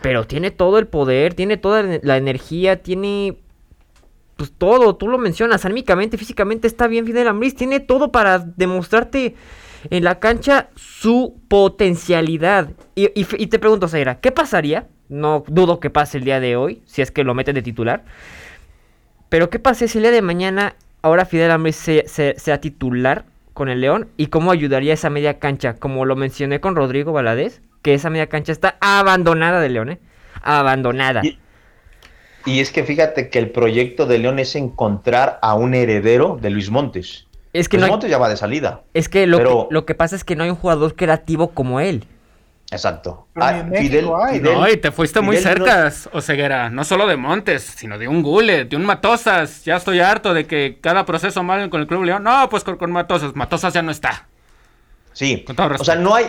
pero 0.00 0.26
tiene 0.26 0.50
todo 0.50 0.78
el 0.78 0.86
poder, 0.86 1.34
tiene 1.34 1.56
toda 1.56 2.00
la 2.02 2.16
energía, 2.16 2.82
tiene 2.82 3.38
pues 4.36 4.52
todo, 4.56 4.94
tú 4.94 5.08
lo 5.08 5.18
mencionas, 5.18 5.64
anímicamente, 5.64 6.16
físicamente 6.16 6.68
está 6.68 6.86
bien 6.86 7.04
Fidel 7.04 7.26
Ambriz, 7.26 7.56
tiene 7.56 7.80
todo 7.80 8.12
para 8.12 8.38
demostrarte 8.38 9.34
en 9.90 10.04
la 10.04 10.20
cancha 10.20 10.68
su 10.76 11.40
potencialidad. 11.48 12.70
Y, 12.94 13.10
y 13.14 13.46
te 13.48 13.58
pregunto, 13.58 13.88
Zaira, 13.88 14.20
¿qué 14.20 14.30
pasaría? 14.30 14.86
No 15.08 15.42
dudo 15.48 15.80
que 15.80 15.90
pase 15.90 16.18
el 16.18 16.24
día 16.24 16.38
de 16.38 16.54
hoy, 16.54 16.82
si 16.86 17.02
es 17.02 17.10
que 17.10 17.24
lo 17.24 17.34
meten 17.34 17.56
de 17.56 17.62
titular. 17.62 18.04
Pero 19.28 19.50
¿qué 19.50 19.58
pasa 19.58 19.88
si 19.88 19.98
el 19.98 20.02
día 20.02 20.12
de 20.12 20.22
mañana 20.22 20.76
ahora 21.02 21.24
Fidel 21.24 21.50
Ambriz 21.50 21.76
sea, 21.76 22.60
titular 22.60 23.24
con 23.54 23.68
el 23.68 23.80
León? 23.80 24.08
¿Y 24.16 24.28
cómo 24.28 24.50
ayudaría 24.50 24.94
esa 24.94 25.10
media 25.10 25.38
cancha? 25.38 25.74
Como 25.74 26.04
lo 26.04 26.16
mencioné 26.16 26.60
con 26.60 26.76
Rodrigo 26.76 27.12
Valadez, 27.12 27.60
que 27.82 27.94
esa 27.94 28.10
media 28.10 28.28
cancha 28.28 28.52
está 28.52 28.76
abandonada 28.80 29.60
de 29.60 29.68
León, 29.68 29.90
¿eh? 29.90 29.98
Abandonada. 30.42 31.22
Y, 31.24 32.60
es 32.60 32.70
que 32.70 32.84
fíjate 32.84 33.28
que 33.28 33.38
el 33.38 33.50
proyecto 33.50 34.06
de 34.06 34.18
León 34.18 34.38
es 34.38 34.56
encontrar 34.56 35.38
a 35.42 35.54
un 35.54 35.74
heredero 35.74 36.38
de 36.40 36.50
Luis 36.50 36.70
Montes. 36.70 37.26
Es 37.52 37.68
que 37.68 37.76
Luis 37.76 37.90
Montes 37.90 38.10
ya 38.10 38.18
va 38.18 38.28
de 38.28 38.36
salida. 38.36 38.82
Es 38.94 39.08
que 39.08 39.26
lo, 39.26 39.38
que 39.38 39.74
lo 39.74 39.86
que 39.86 39.94
pasa 39.94 40.16
es 40.16 40.24
que 40.24 40.36
no 40.36 40.44
hay 40.44 40.50
un 40.50 40.56
jugador 40.56 40.94
creativo 40.94 41.50
como 41.50 41.80
él. 41.80 42.06
Exacto. 42.70 43.26
Ah, 43.34 43.64
Fidel, 43.74 44.06
no, 44.42 44.68
y 44.68 44.76
te 44.76 44.92
fuiste 44.92 45.22
muy 45.22 45.38
cerca, 45.38 45.88
no... 45.88 46.18
Oseguera, 46.18 46.68
no 46.68 46.84
solo 46.84 47.06
de 47.06 47.16
Montes, 47.16 47.62
sino 47.62 47.98
de 47.98 48.08
un 48.08 48.22
Gule, 48.22 48.66
de 48.66 48.76
un 48.76 48.84
Matosas. 48.84 49.64
Ya 49.64 49.76
estoy 49.76 50.00
harto 50.00 50.34
de 50.34 50.46
que 50.46 50.78
cada 50.82 51.06
proceso 51.06 51.42
mal 51.42 51.70
con 51.70 51.80
el 51.80 51.86
Club 51.86 52.04
León. 52.04 52.24
No, 52.24 52.48
pues 52.50 52.64
con, 52.64 52.92
Matosas. 52.92 53.34
Matosas 53.34 53.72
ya 53.72 53.80
no 53.80 53.90
está. 53.90 54.26
Sí. 55.14 55.46
o 55.78 55.84
sea, 55.84 55.94
no 55.94 56.14
hay. 56.14 56.26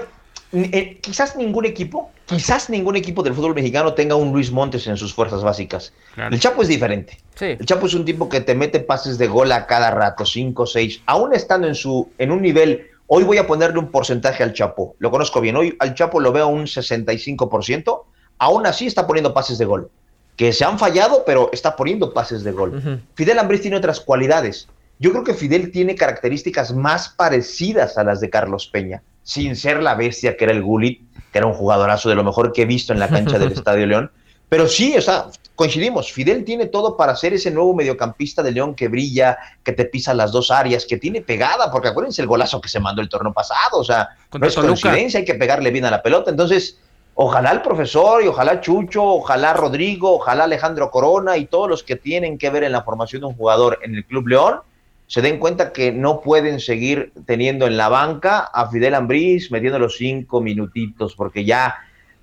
Eh, 0.52 0.98
quizás 1.02 1.36
ningún 1.36 1.66
equipo, 1.66 2.10
quizás 2.26 2.70
ningún 2.70 2.96
equipo 2.96 3.22
del 3.22 3.34
fútbol 3.34 3.54
mexicano 3.54 3.94
tenga 3.94 4.16
un 4.16 4.34
Luis 4.34 4.52
Montes 4.52 4.88
en 4.88 4.98
sus 4.98 5.14
fuerzas 5.14 5.44
básicas. 5.44 5.94
El 6.18 6.40
Chapo 6.40 6.64
es 6.64 6.68
diferente. 6.68 7.20
El 7.40 7.66
Chapo 7.66 7.86
es 7.86 7.94
un 7.94 8.04
tipo 8.04 8.30
que 8.30 8.42
te 8.42 8.56
mete 8.56 8.80
pases 8.80 9.18
de 9.18 9.28
gol 9.28 9.52
a 9.52 9.68
cada 9.68 9.92
rato, 9.92 10.26
5, 10.26 10.66
6, 10.66 11.02
aún 11.06 11.34
estando 11.34 11.68
en 11.68 11.76
su 11.76 12.10
en 12.18 12.32
un 12.32 12.42
nivel 12.42 12.88
Hoy 13.12 13.24
voy 13.24 13.40
a 13.40 13.48
ponerle 13.48 13.80
un 13.80 13.90
porcentaje 13.90 14.44
al 14.44 14.54
Chapo. 14.54 14.96
Lo 15.00 15.10
conozco 15.10 15.42
bien. 15.42 15.56
Hoy 15.56 15.76
al 15.80 15.96
Chapo 15.96 16.20
lo 16.20 16.32
veo 16.32 16.48
un 16.48 16.66
65%. 16.66 18.04
Aún 18.38 18.68
así 18.68 18.86
está 18.86 19.08
poniendo 19.08 19.34
pases 19.34 19.58
de 19.58 19.66
gol. 19.66 19.90
Que 20.36 20.54
se 20.54 20.64
han 20.64 20.78
fallado, 20.78 21.24
pero 21.26 21.50
está 21.52 21.76
poniendo 21.76 22.14
pases 22.14 22.44
de 22.44 22.52
gol. 22.52 23.02
Fidel 23.16 23.40
Ambriz 23.40 23.62
tiene 23.62 23.78
otras 23.78 24.00
cualidades. 24.00 24.68
Yo 25.00 25.10
creo 25.10 25.24
que 25.24 25.34
Fidel 25.34 25.72
tiene 25.72 25.96
características 25.96 26.72
más 26.76 27.10
parecidas 27.10 27.98
a 27.98 28.04
las 28.04 28.22
de 28.22 28.30
Carlos 28.30 28.68
Peña. 28.68 29.02
Sin 29.24 29.56
ser 29.56 29.82
la 29.84 29.96
bestia 29.96 30.36
que 30.38 30.46
era 30.46 30.54
el 30.54 30.64
Gulit, 30.64 31.02
que 31.32 31.38
era 31.38 31.48
un 31.48 31.54
jugadorazo 31.54 32.10
de 32.10 32.16
lo 32.16 32.24
mejor 32.24 32.52
que 32.52 32.64
he 32.64 32.66
visto 32.66 32.94
en 32.94 33.00
la 33.00 33.08
cancha 33.08 33.38
del 33.38 33.52
Estadio 33.54 33.86
León. 33.86 34.12
Pero 34.50 34.68
sí, 34.68 34.98
o 34.98 35.02
sea, 35.02 35.28
coincidimos, 35.56 36.12
Fidel 36.12 36.44
tiene 36.44 36.66
todo 36.66 36.98
para 36.98 37.16
ser 37.16 37.34
ese 37.34 37.52
nuevo 37.52 37.76
mediocampista 37.76 38.42
de 38.42 38.52
León 38.52 38.74
que 38.74 38.88
brilla, 38.88 39.38
que 39.64 39.74
te 39.74 39.86
pisa 39.86 40.14
las 40.16 40.32
dos 40.32 40.50
áreas, 40.50 40.86
que 40.86 40.98
tiene 40.98 41.22
pegada, 41.22 41.72
porque 41.72 41.90
acuérdense 41.90 42.24
el 42.24 42.28
golazo 42.28 42.60
que 42.60 42.70
se 42.70 42.80
mandó 42.80 43.02
el 43.02 43.10
torneo 43.10 43.32
pasado, 43.32 43.78
o 43.78 43.84
sea, 43.84 44.10
no 44.34 44.48
es 44.48 44.56
coincidencia, 44.56 45.20
hay 45.20 45.26
que 45.26 45.36
pegarle 45.36 45.70
bien 45.70 45.86
a 45.86 45.92
la 45.92 46.02
pelota. 46.02 46.32
Entonces, 46.32 46.80
ojalá 47.14 47.52
el 47.52 47.62
profesor 47.62 48.24
y 48.24 48.28
ojalá 48.28 48.60
Chucho, 48.60 49.04
ojalá 49.04 49.54
Rodrigo, 49.54 50.16
ojalá 50.16 50.46
Alejandro 50.46 50.90
Corona 50.90 51.38
y 51.38 51.46
todos 51.46 51.70
los 51.70 51.84
que 51.84 51.96
tienen 51.96 52.40
que 52.40 52.50
ver 52.50 52.64
en 52.64 52.72
la 52.72 52.82
formación 52.82 53.22
de 53.22 53.28
un 53.28 53.36
jugador 53.36 53.78
en 53.84 53.94
el 53.94 54.06
Club 54.06 54.30
León 54.30 54.62
se 55.10 55.24
den 55.24 55.40
cuenta 55.40 55.74
que 55.74 55.92
no 55.92 56.22
pueden 56.22 56.60
seguir 56.60 57.12
teniendo 57.26 57.66
en 57.66 57.78
la 57.78 57.90
banca 57.90 58.42
a 58.42 58.70
Fidel 58.70 58.94
Ambriz 58.94 59.50
metiendo 59.50 59.80
los 59.80 59.98
cinco 59.98 60.40
minutitos, 60.40 61.16
porque 61.16 61.44
ya 61.44 61.80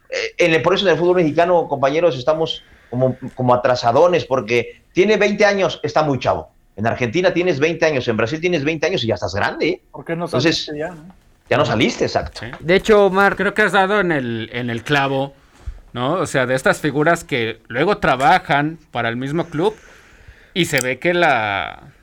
eh, 0.09 0.35
en 0.39 0.55
el, 0.55 0.63
por 0.63 0.73
eso 0.73 0.87
en 0.87 0.93
el 0.93 0.99
fútbol 0.99 1.17
mexicano, 1.17 1.67
compañeros, 1.67 2.17
estamos 2.17 2.63
como, 2.89 3.17
como 3.35 3.55
atrasadones, 3.55 4.25
porque 4.25 4.83
tiene 4.93 5.17
20 5.17 5.45
años, 5.45 5.81
está 5.83 6.05
muy 6.05 6.21
chavo. 6.21 6.53
En 6.77 6.87
Argentina 6.87 7.35
tienes 7.35 7.59
20 7.59 7.85
años, 7.87 8.07
en 8.07 8.17
Brasil 8.17 8.41
tienes 8.41 8.63
20 8.63 8.87
años 8.87 9.03
y 9.03 9.09
ya 9.09 9.15
estás 9.15 9.35
grande. 9.35 9.69
¿eh? 9.69 9.83
¿Por 9.91 10.05
qué 10.05 10.15
no 10.15 10.29
saliste 10.29 10.79
ya? 10.79 10.95
Ya 11.51 11.57
no 11.57 11.67
saliste, 11.67 12.05
exacto. 12.05 12.43
De 12.61 12.77
hecho, 12.77 13.07
Omar, 13.07 13.35
creo 13.35 13.53
que 13.53 13.63
has 13.63 13.73
dado 13.73 13.99
en 13.99 14.13
el, 14.13 14.49
en 14.53 14.71
el 14.71 14.85
clavo, 14.85 15.35
¿no? 15.93 16.13
O 16.13 16.27
sea, 16.27 16.47
de 16.47 16.55
estas 16.55 16.79
figuras 16.79 17.25
que 17.25 17.59
luego 17.67 17.99
trabajan 17.99 18.79
para 18.93 19.09
el 19.09 19.17
mismo 19.17 19.47
club 19.47 19.75
y 20.55 20.67
se 20.67 20.81
ve 20.81 21.01
que 21.01 21.15
la 21.15 21.96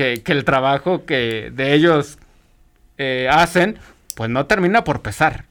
que, 0.00 0.32
el 0.32 0.44
trabajo 0.44 1.04
que 1.04 1.50
de 1.52 1.74
ellos 1.74 2.18
eh, 2.96 3.28
hacen, 3.30 3.78
pues 4.14 4.30
no 4.30 4.46
termina 4.46 4.82
por 4.82 5.02
pesar. 5.02 5.44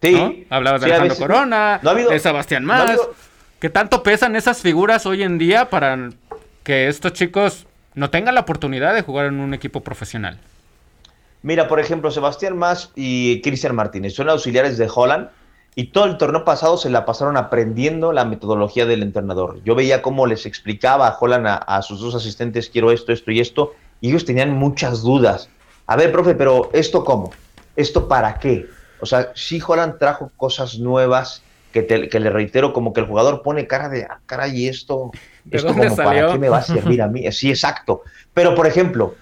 Sí. 0.00 0.46
Hablabas 0.50 0.80
de 0.80 0.86
Alejandro 0.92 1.16
Corona, 1.16 1.80
de 1.82 2.18
Sebastián 2.18 2.64
Más. 2.64 2.98
¿Qué 3.58 3.70
tanto 3.70 4.02
pesan 4.02 4.36
esas 4.36 4.60
figuras 4.60 5.06
hoy 5.06 5.22
en 5.22 5.38
día 5.38 5.70
para 5.70 6.10
que 6.62 6.88
estos 6.88 7.12
chicos 7.12 7.66
no 7.94 8.10
tengan 8.10 8.34
la 8.34 8.42
oportunidad 8.42 8.94
de 8.94 9.02
jugar 9.02 9.26
en 9.26 9.40
un 9.40 9.54
equipo 9.54 9.82
profesional? 9.82 10.38
Mira, 11.42 11.68
por 11.68 11.80
ejemplo, 11.80 12.10
Sebastián 12.10 12.56
Más 12.56 12.90
y 12.94 13.40
Cristian 13.42 13.74
Martínez 13.74 14.14
son 14.14 14.30
auxiliares 14.30 14.78
de 14.78 14.88
Holland 14.92 15.28
y 15.74 15.88
todo 15.88 16.04
el 16.04 16.18
torneo 16.18 16.44
pasado 16.44 16.76
se 16.76 16.90
la 16.90 17.04
pasaron 17.04 17.36
aprendiendo 17.36 18.12
la 18.12 18.24
metodología 18.24 18.86
del 18.86 19.02
entrenador. 19.02 19.60
Yo 19.64 19.74
veía 19.74 20.02
cómo 20.02 20.26
les 20.26 20.46
explicaba 20.46 21.08
a 21.08 21.16
Holland 21.18 21.46
a 21.66 21.82
sus 21.82 22.00
dos 22.00 22.14
asistentes, 22.14 22.70
quiero 22.70 22.92
esto, 22.92 23.12
esto 23.12 23.30
y 23.30 23.40
esto, 23.40 23.72
y 24.00 24.10
ellos 24.10 24.24
tenían 24.24 24.50
muchas 24.52 25.02
dudas. 25.02 25.48
A 25.86 25.96
ver, 25.96 26.12
profe, 26.12 26.34
pero 26.34 26.70
¿esto 26.72 27.04
cómo? 27.04 27.32
¿Esto 27.76 28.08
para 28.08 28.38
qué? 28.38 28.66
O 29.00 29.06
sea, 29.06 29.32
sí 29.34 29.60
Holland 29.66 29.98
trajo 29.98 30.30
cosas 30.36 30.78
nuevas 30.78 31.42
que, 31.72 31.86
que 31.86 32.20
le 32.20 32.30
reitero, 32.30 32.72
como 32.72 32.92
que 32.92 33.00
el 33.00 33.06
jugador 33.06 33.42
pone 33.42 33.66
cara 33.66 33.88
de, 33.88 34.04
ah, 34.04 34.20
caray, 34.26 34.68
esto, 34.68 35.10
esto 35.50 35.74
como 35.74 35.96
para 35.96 36.32
qué 36.32 36.38
me 36.38 36.48
va 36.48 36.58
a 36.58 36.62
servir 36.62 37.02
a 37.02 37.08
mí. 37.08 37.30
Sí, 37.32 37.50
exacto. 37.50 38.02
Pero, 38.32 38.54
por 38.54 38.66
ejemplo, 38.66 39.14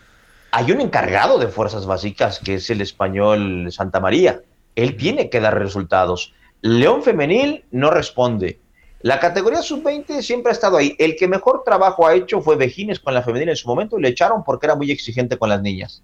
hay 0.50 0.70
un 0.70 0.80
encargado 0.80 1.38
de 1.38 1.48
fuerzas 1.48 1.86
básicas 1.86 2.38
que 2.38 2.54
es 2.54 2.68
el 2.68 2.80
español 2.80 3.72
Santa 3.72 4.00
María. 4.00 4.42
Él 4.76 4.96
tiene 4.96 5.30
que 5.30 5.40
dar 5.40 5.58
resultados. 5.58 6.34
León 6.62 7.02
Femenil 7.02 7.64
no 7.70 7.90
responde. 7.90 8.58
La 9.02 9.18
categoría 9.18 9.62
sub-20 9.62 10.22
siempre 10.22 10.50
ha 10.50 10.52
estado 10.52 10.76
ahí. 10.76 10.94
El 10.98 11.16
que 11.16 11.26
mejor 11.26 11.62
trabajo 11.64 12.06
ha 12.06 12.14
hecho 12.14 12.40
fue 12.40 12.56
Vejines 12.56 13.00
con 13.00 13.12
la 13.14 13.22
femenil 13.22 13.48
en 13.48 13.56
su 13.56 13.68
momento 13.68 13.98
y 13.98 14.02
le 14.02 14.08
echaron 14.08 14.44
porque 14.44 14.66
era 14.66 14.76
muy 14.76 14.90
exigente 14.92 15.36
con 15.36 15.48
las 15.48 15.60
niñas. 15.60 16.02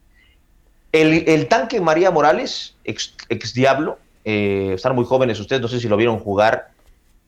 El, 0.90 1.46
tanque 1.48 1.80
María 1.80 2.11
Morales, 2.11 2.74
ex, 2.84 3.14
Diablo, 3.54 3.98
eh, 4.24 4.72
están 4.74 4.96
muy 4.96 5.04
jóvenes 5.04 5.38
ustedes, 5.38 5.62
no 5.62 5.68
sé 5.68 5.78
si 5.78 5.88
lo 5.88 5.96
vieron 5.96 6.18
jugar. 6.18 6.70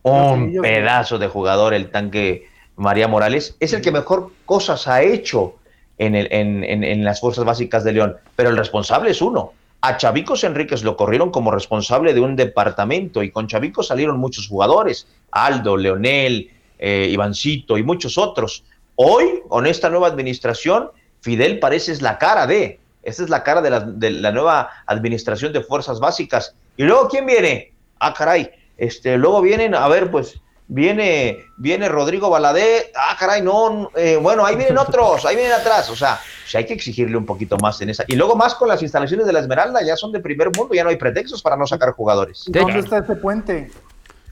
Un 0.02 0.60
pedazo 0.60 1.18
de 1.18 1.28
jugador, 1.28 1.74
el 1.74 1.90
tanque 1.90 2.48
María 2.74 3.06
Morales. 3.06 3.54
Es 3.60 3.72
el 3.72 3.82
que 3.82 3.92
mejor 3.92 4.32
cosas 4.46 4.88
ha 4.88 5.02
hecho 5.02 5.54
en, 5.98 6.14
el, 6.14 6.28
en, 6.32 7.04
las 7.04 7.20
fuerzas 7.20 7.44
básicas 7.44 7.84
de 7.84 7.92
León, 7.92 8.16
pero 8.34 8.48
el 8.48 8.56
responsable 8.56 9.10
es 9.10 9.20
uno. 9.20 9.52
A 9.82 9.96
Chavicos 9.96 10.44
Enríquez 10.44 10.82
lo 10.82 10.96
corrieron 10.96 11.30
como 11.30 11.50
responsable 11.50 12.12
de 12.12 12.20
un 12.20 12.36
departamento 12.36 13.22
y 13.22 13.30
con 13.30 13.46
Chavicos 13.46 13.86
salieron 13.86 14.18
muchos 14.18 14.46
jugadores, 14.46 15.06
Aldo, 15.30 15.76
Leonel, 15.76 16.50
eh, 16.78 17.08
Ivancito 17.10 17.78
y 17.78 17.82
muchos 17.82 18.18
otros. 18.18 18.64
Hoy, 18.96 19.42
con 19.48 19.66
esta 19.66 19.88
nueva 19.88 20.08
administración, 20.08 20.90
Fidel 21.22 21.58
parece 21.58 21.92
es 21.92 22.02
la 22.02 22.18
cara 22.18 22.46
de, 22.46 22.78
esa 23.02 23.22
es 23.22 23.30
la 23.30 23.42
cara 23.42 23.62
de 23.62 24.10
la, 24.10 24.30
nueva 24.32 24.68
administración 24.86 25.52
de 25.52 25.62
fuerzas 25.62 25.98
básicas. 25.98 26.54
Y 26.76 26.82
luego, 26.82 27.08
¿quién 27.08 27.24
viene? 27.24 27.72
Ah, 27.98 28.12
caray. 28.12 28.50
Este, 28.76 29.16
luego 29.16 29.40
vienen, 29.40 29.74
a 29.74 29.88
ver, 29.88 30.10
pues, 30.10 30.40
viene, 30.70 31.50
viene 31.56 31.88
Rodrigo 31.88 32.30
Baladé. 32.30 32.92
Ah, 32.94 33.16
caray, 33.18 33.42
no. 33.42 33.90
Eh, 33.94 34.16
bueno, 34.16 34.46
ahí 34.46 34.56
vienen 34.56 34.78
otros, 34.78 35.26
ahí 35.26 35.36
vienen 35.36 35.52
atrás. 35.52 35.90
O 35.90 35.96
sea, 35.96 36.18
pues 36.42 36.54
hay 36.54 36.64
que 36.64 36.72
exigirle 36.72 37.16
un 37.16 37.26
poquito 37.26 37.58
más 37.58 37.80
en 37.82 37.90
esa. 37.90 38.04
Y 38.06 38.16
luego 38.16 38.36
más 38.36 38.54
con 38.54 38.68
las 38.68 38.80
instalaciones 38.82 39.26
de 39.26 39.32
la 39.32 39.40
Esmeralda, 39.40 39.82
ya 39.82 39.96
son 39.96 40.12
de 40.12 40.20
primer 40.20 40.48
mundo, 40.56 40.72
ya 40.74 40.84
no 40.84 40.90
hay 40.90 40.96
pretextos 40.96 41.42
para 41.42 41.56
no 41.56 41.66
sacar 41.66 41.92
jugadores. 41.92 42.44
¿Dónde 42.46 42.78
está 42.78 42.98
ese 42.98 43.16
puente? 43.16 43.70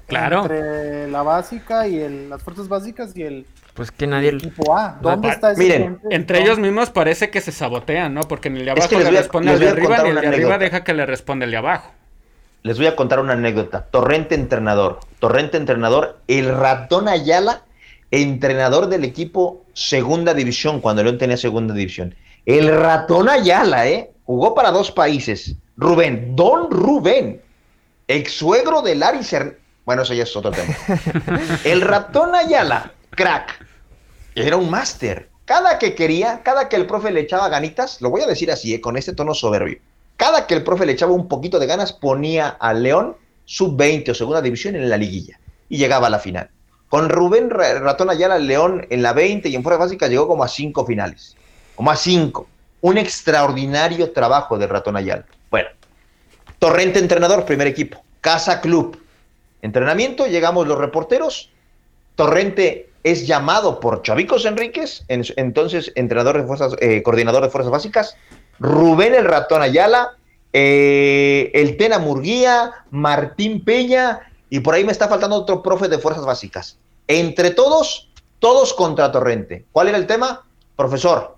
Claro. 0.07 0.43
Entre 0.43 1.11
la 1.11 1.23
básica 1.23 1.87
y 1.87 2.29
las 2.29 2.43
fuerzas 2.43 2.67
básicas 2.69 3.15
y 3.15 3.23
el 3.23 3.47
pues 3.75 3.93
que 3.93 4.07
nadie. 4.07 4.37
¿Dónde 5.01 5.29
está 5.29 5.53
ese 5.53 5.63
Miren, 5.63 6.01
entre 6.11 6.41
ellos 6.41 6.59
mismos 6.59 6.91
parece 6.91 7.31
que 7.31 7.41
se 7.41 7.53
sabotean, 7.53 8.15
¿no? 8.15 8.23
Porque 8.23 8.49
en 8.49 8.57
el 8.57 8.65
de 8.65 8.71
abajo 8.73 8.99
le 8.99 9.11
responde 9.11 9.53
al 9.53 9.61
de 9.61 9.69
arriba 9.69 10.03
y 10.05 10.09
el 10.09 10.21
de 10.21 10.27
arriba 10.27 10.59
deja 10.59 10.83
que 10.83 10.95
le 10.95 11.07
responda 11.07 11.45
el 11.45 11.51
de 11.51 11.59
abajo. 11.59 11.93
Les 12.69 12.77
voy 12.77 12.87
a 12.87 12.97
contar 12.97 13.19
una 13.19 13.33
anécdota. 13.33 13.87
Torrente 13.91 14.35
entrenador. 14.35 15.01
Torrente 15.21 15.57
entrenador. 15.57 16.19
El 16.29 16.55
ratón 16.55 17.09
Ayala, 17.09 17.63
entrenador 18.11 18.89
del 18.89 19.05
equipo 19.05 19.65
Segunda 19.73 20.35
División, 20.35 20.83
cuando 20.83 21.03
León 21.03 21.17
tenía 21.17 21.39
Segunda 21.39 21.73
División. 21.73 22.15
El 22.45 22.69
ratón 22.79 23.31
Ayala, 23.31 23.89
¿eh? 23.89 24.11
Jugó 24.25 24.55
para 24.55 24.71
dos 24.71 24.91
países. 24.91 25.55
Rubén, 25.79 26.37
Don 26.37 26.71
Rubén, 26.71 27.41
ex 28.07 28.33
suegro 28.33 28.83
de 28.83 28.97
Larry 28.97 29.21
Bueno, 29.87 30.03
eso 30.03 30.13
ya 30.13 30.25
es 30.25 30.37
otro 30.37 30.51
tema. 30.51 30.77
el 31.65 31.81
ratón 31.81 32.35
Ayala, 32.35 32.93
crack 33.09 33.65
era 34.35 34.59
un 34.59 34.69
máster. 34.69 35.31
Cada 35.47 35.79
que 35.79 35.95
quería, 35.95 36.43
cada 36.43 36.69
que 36.69 36.77
el 36.77 36.85
profe 36.85 37.13
le 37.13 37.21
echaba 37.21 37.49
ganitas, 37.49 38.03
lo 38.03 38.11
voy 38.11 38.21
a 38.21 38.27
decir 38.27 38.51
así, 38.51 38.75
eh, 38.75 38.83
con 38.83 38.99
este 38.99 39.15
tono 39.15 39.33
soberbio, 39.33 39.79
cada 40.19 40.47
que 40.47 40.55
el 40.55 40.65
profe 40.65 40.85
le 40.85 40.93
echaba 40.93 41.13
un 41.13 41.29
poquito 41.29 41.59
de 41.59 41.67
ganas, 41.67 41.95
ponía 41.95 42.49
al 42.49 42.83
León 42.83 43.17
sub-20 43.47 44.11
o 44.11 44.15
segunda 44.15 44.43
división 44.43 44.77
en 44.77 44.91
la 44.91 44.99
liguilla 44.99 45.41
y 45.71 45.79
llegaba 45.79 46.09
a 46.09 46.11
la 46.11 46.19
final. 46.19 46.51
Con 46.91 47.09
Rubén 47.09 47.49
Ratón 47.49 48.11
Ayala, 48.11 48.39
León 48.39 48.87
en 48.91 49.03
la 49.03 49.15
20 49.15 49.49
y 49.49 49.55
en 49.55 49.63
fuera 49.63 49.79
básica 49.79 50.09
llegó 50.09 50.29
como 50.29 50.45
a 50.45 50.49
cinco 50.49 50.85
finales, 50.85 51.37
como 51.75 51.91
a 51.91 51.97
cinco. 51.97 52.47
Un 52.81 52.99
extraordinario 52.99 54.13
trabajo 54.13 54.59
de 54.59 54.67
Ratón 54.67 54.97
Ayala. 54.97 55.25
Bueno, 55.51 55.69
Torrente 56.59 56.99
entrenador, 56.99 57.45
primer 57.45 57.69
equipo. 57.69 58.03
Casa 58.21 58.61
Club. 58.61 59.01
Entrenamiento, 59.63 60.27
llegamos 60.27 60.67
los 60.67 60.79
reporteros. 60.79 61.51
Torrente 62.17 62.91
es 63.05 63.29
llamado 63.29 63.79
por 63.79 64.03
Chavicos 64.03 64.45
Enríquez, 64.45 65.05
entonces 65.09 65.93
entrenador 65.95 66.37
de 66.37 66.47
fuerzas, 66.47 66.75
eh, 66.81 67.03
coordinador 67.05 67.45
de 67.45 67.51
fuerzas 67.51 67.71
básicas, 67.71 68.17
Rubén 68.59 69.15
el 69.15 69.25
Ratón 69.25 69.63
Ayala, 69.63 70.17
eh, 70.53 71.51
el 71.55 71.77
Tena 71.77 71.99
Murguía, 71.99 72.85
Martín 72.91 73.65
Peña, 73.65 74.21
y 74.51 74.61
por 74.61 74.75
ahí 74.75 74.85
me 74.85 74.93
está 74.93 75.09
faltando 75.09 75.37
otro 75.37 75.63
profe 75.63 75.89
de 75.89 75.99
fuerzas 75.99 76.25
básicas. 76.25 76.79
Entre 77.07 77.51
todos, 77.51 78.11
todos 78.39 78.75
contra 78.75 79.13
Torrente. 79.13 79.67
¿Cuál 79.73 79.89
era 79.89 79.99
el 79.99 80.07
tema? 80.07 80.45
Profesor, 80.77 81.37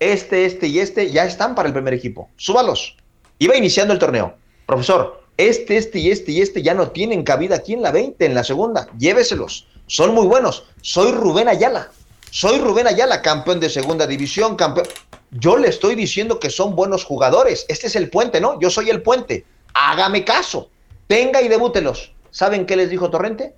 este, 0.00 0.44
este 0.44 0.66
y 0.66 0.78
este 0.80 1.10
ya 1.10 1.24
están 1.24 1.54
para 1.54 1.68
el 1.68 1.74
primer 1.74 1.94
equipo. 1.94 2.28
Súbalos. 2.36 2.96
Iba 3.38 3.56
iniciando 3.56 3.92
el 3.92 3.98
torneo. 3.98 4.34
Profesor, 4.66 5.22
este, 5.36 5.76
este 5.76 5.98
y 5.98 6.10
este 6.10 6.32
y 6.32 6.40
este 6.40 6.62
ya 6.62 6.74
no 6.74 6.90
tienen 6.90 7.22
cabida 7.24 7.56
aquí 7.56 7.74
en 7.74 7.82
la 7.82 7.90
20, 7.90 8.24
en 8.24 8.34
la 8.34 8.44
segunda. 8.44 8.88
Lléveselos. 8.98 9.66
Son 9.86 10.14
muy 10.14 10.26
buenos. 10.26 10.64
Soy 10.80 11.12
Rubén 11.12 11.48
Ayala. 11.48 11.90
Soy 12.34 12.58
Rubén 12.58 12.88
Ayala, 12.88 13.22
campeón 13.22 13.60
de 13.60 13.70
segunda 13.70 14.08
división, 14.08 14.56
campeón. 14.56 14.88
Yo 15.30 15.56
le 15.56 15.68
estoy 15.68 15.94
diciendo 15.94 16.40
que 16.40 16.50
son 16.50 16.74
buenos 16.74 17.04
jugadores. 17.04 17.64
Este 17.68 17.86
es 17.86 17.94
el 17.94 18.10
puente, 18.10 18.40
¿no? 18.40 18.58
Yo 18.58 18.70
soy 18.70 18.90
el 18.90 19.02
puente. 19.02 19.46
Hágame 19.72 20.24
caso. 20.24 20.68
Venga 21.08 21.40
y 21.42 21.46
debútelos. 21.46 22.12
¿Saben 22.32 22.66
qué 22.66 22.74
les 22.74 22.90
dijo 22.90 23.08
Torrente? 23.08 23.54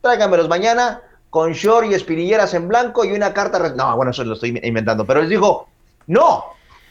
Tráigamelos 0.00 0.48
mañana 0.48 1.00
con 1.30 1.52
short 1.52 1.86
y 1.88 1.94
espinilleras 1.94 2.54
en 2.54 2.66
blanco 2.66 3.04
y 3.04 3.12
una 3.12 3.32
carta. 3.32 3.60
No, 3.76 3.94
bueno, 3.94 4.10
eso 4.10 4.24
lo 4.24 4.34
estoy 4.34 4.60
inventando. 4.64 5.06
Pero 5.06 5.20
les 5.20 5.30
dijo, 5.30 5.68
no, 6.08 6.46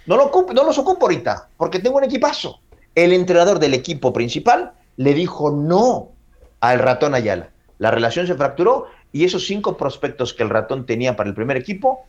no, 0.05 0.15
lo 0.15 0.31
no 0.53 0.63
los 0.63 0.77
ocupo 0.77 1.07
ahorita, 1.07 1.49
porque 1.57 1.79
tengo 1.79 1.97
un 1.97 2.05
equipazo. 2.05 2.61
El 2.95 3.11
entrenador 3.11 3.59
del 3.59 3.73
equipo 3.73 4.13
principal 4.13 4.71
le 4.95 5.13
dijo 5.13 5.51
no 5.51 6.07
al 6.61 6.79
ratón 6.79 7.15
Ayala. 7.15 7.49
La 7.79 7.91
relación 7.91 8.27
se 8.27 8.35
fracturó 8.35 8.87
y 9.11 9.25
esos 9.25 9.45
cinco 9.45 9.77
prospectos 9.77 10.33
que 10.33 10.43
el 10.43 10.49
ratón 10.49 10.85
tenía 10.85 11.15
para 11.15 11.29
el 11.29 11.35
primer 11.35 11.57
equipo, 11.57 12.05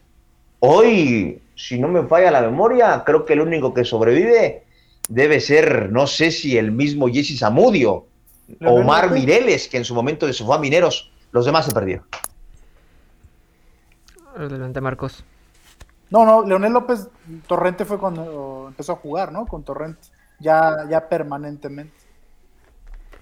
hoy, 0.59 1.41
si 1.55 1.79
no 1.79 1.89
me 1.89 2.07
falla 2.07 2.31
la 2.31 2.43
memoria, 2.43 3.03
creo 3.05 3.25
que 3.25 3.33
el 3.33 3.41
único 3.41 3.73
que 3.73 3.85
sobrevive 3.85 4.65
debe 5.09 5.41
ser, 5.41 5.91
no 5.91 6.07
sé 6.07 6.31
si 6.31 6.57
el 6.57 6.73
mismo 6.73 7.09
Jesse 7.09 7.39
Zamudio, 7.39 8.07
Omar 8.65 9.11
Mireles, 9.11 9.69
que 9.69 9.77
en 9.77 9.85
su 9.85 9.95
momento 9.95 10.31
se 10.33 10.45
fue 10.45 10.57
a 10.57 10.59
Mineros. 10.59 11.11
Los 11.33 11.47
demás 11.47 11.67
se 11.67 11.73
perdieron. 11.73 12.05
Adelante, 14.37 14.81
Marcos. 14.81 15.25
No, 16.11 16.25
no, 16.25 16.45
Leonel 16.45 16.73
López 16.73 17.09
Torrente 17.47 17.85
fue 17.85 17.99
cuando 17.99 18.67
empezó 18.69 18.93
a 18.93 18.97
jugar, 18.97 19.31
¿no? 19.31 19.47
Con 19.47 19.63
Torrente, 19.63 20.09
ya, 20.41 20.87
ya 20.89 21.09
permanentemente. 21.09 21.95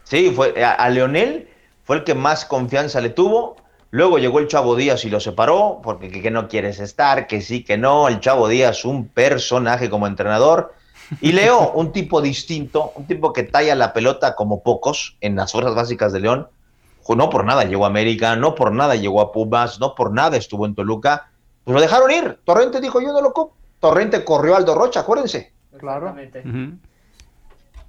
Sí, 0.05 0.33
fue 0.35 0.65
a, 0.65 0.89
Leonel 0.89 1.49
fue 1.85 1.97
el 1.97 2.05
que 2.05 2.15
más 2.15 2.47
confianza 2.47 3.01
le 3.01 3.11
tuvo. 3.11 3.57
Luego 3.91 4.19
llegó 4.19 4.39
el 4.39 4.49
Chavo 4.49 4.77
Díaz 4.77 5.05
y 5.05 5.11
lo 5.11 5.21
separó, 5.21 5.81
porque 5.83 6.11
que, 6.11 6.31
no 6.31 6.49
quieres 6.49 6.79
estar, 6.79 7.27
que 7.27 7.41
sí, 7.41 7.65
que 7.65 7.79
no. 7.79 8.09
El 8.09 8.21
Chavo 8.21 8.49
Díaz, 8.49 8.85
un 8.85 9.09
personaje 9.09 9.89
como 9.89 10.07
entrenador. 10.07 10.75
Y 11.21 11.33
Leo, 11.33 11.71
un 11.75 11.93
tipo 11.93 12.21
distinto, 12.21 12.93
un 12.95 13.07
tipo 13.07 13.33
que 13.33 13.45
talla 13.45 13.75
la 13.75 13.93
pelota 13.93 14.35
como 14.35 14.63
pocos 14.63 15.17
en 15.21 15.37
las 15.37 15.53
fuerzas 15.53 15.75
básicas 15.75 16.13
de 16.13 16.21
León. 16.21 16.49
No 17.09 17.31
por 17.31 17.47
nada 17.47 17.65
llegó 17.65 17.85
a 17.85 17.89
América, 17.89 18.37
no 18.37 18.55
por 18.55 18.71
nada 18.71 18.95
llegó 18.95 19.23
a 19.23 19.33
Pumas, 19.33 19.81
no 19.81 19.95
por 19.95 20.13
nada 20.13 20.37
estuvo 20.37 20.67
en 20.67 20.75
Toluca 20.75 21.31
pues 21.69 21.75
lo 21.75 21.83
dejaron 21.83 22.11
ir. 22.11 22.39
Torrente 22.45 22.81
dijo, 22.81 22.99
yo 22.99 23.13
no 23.13 23.21
lo. 23.21 23.53
Torrente 23.79 24.25
corrió 24.25 24.57
al 24.57 24.63
Aldo 24.63 24.75
Rocha, 24.75 25.01
acuérdense. 25.01 25.53
Claro. 25.77 26.17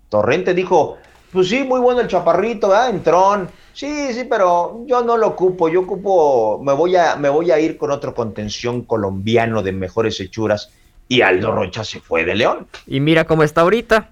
Torrente 0.10 0.54
dijo, 0.54 0.98
pues 1.32 1.50
sí, 1.50 1.64
muy 1.64 1.80
bueno 1.80 2.02
el 2.02 2.08
chaparrito, 2.08 2.70
¿verdad? 2.70 2.90
Entrón. 2.90 3.50
Sí, 3.74 4.14
sí, 4.14 4.26
pero 4.30 4.84
yo 4.86 5.04
no 5.04 5.18
lo 5.18 5.28
ocupo. 5.28 5.70
Yo 5.70 5.82
ocupo, 5.82 6.60
me 6.64 6.74
voy 6.74 6.96
a, 6.96 7.16
me 7.16 7.30
voy 7.30 7.52
a 7.52 7.60
ir 7.60 7.78
con 7.78 7.92
otro 7.92 8.14
contención 8.14 8.84
colombiano 8.84 9.62
de 9.62 9.72
mejores 9.72 10.20
hechuras. 10.20 10.72
Y 11.08 11.22
Aldo 11.22 11.52
Rocha 11.52 11.84
se 11.84 12.00
fue 12.00 12.24
de 12.26 12.36
León. 12.36 12.68
Y 12.86 13.00
mira 13.00 13.26
cómo 13.26 13.44
está 13.44 13.62
ahorita. 13.62 14.12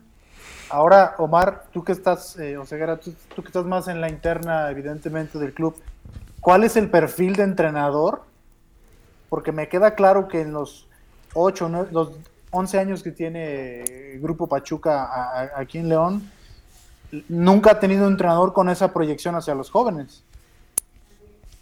Ahora, 0.69 1.15
Omar, 1.17 1.65
tú 1.71 1.83
que 1.83 1.91
estás, 1.91 2.37
eh, 2.39 2.57
tú, 3.01 3.13
tú 3.35 3.41
que 3.41 3.47
estás 3.47 3.65
más 3.65 3.87
en 3.87 4.01
la 4.01 4.09
interna, 4.09 4.69
evidentemente, 4.69 5.37
del 5.37 5.53
club, 5.53 5.75
¿cuál 6.41 6.63
es 6.63 6.75
el 6.75 6.89
perfil 6.89 7.35
de 7.35 7.43
entrenador 7.43 8.21
porque 9.29 9.51
me 9.51 9.67
queda 9.67 9.95
claro 9.95 10.27
que 10.27 10.41
en 10.41 10.53
los 10.53 10.87
8, 11.33 11.87
los 11.91 12.11
11 12.51 12.79
años 12.79 13.03
que 13.03 13.11
tiene 13.11 14.17
Grupo 14.19 14.47
Pachuca 14.47 15.51
aquí 15.55 15.79
en 15.79 15.89
León, 15.89 16.31
nunca 17.27 17.71
ha 17.71 17.79
tenido 17.79 18.05
un 18.05 18.13
entrenador 18.13 18.53
con 18.53 18.69
esa 18.69 18.93
proyección 18.93 19.35
hacia 19.35 19.55
los 19.55 19.69
jóvenes. 19.69 20.23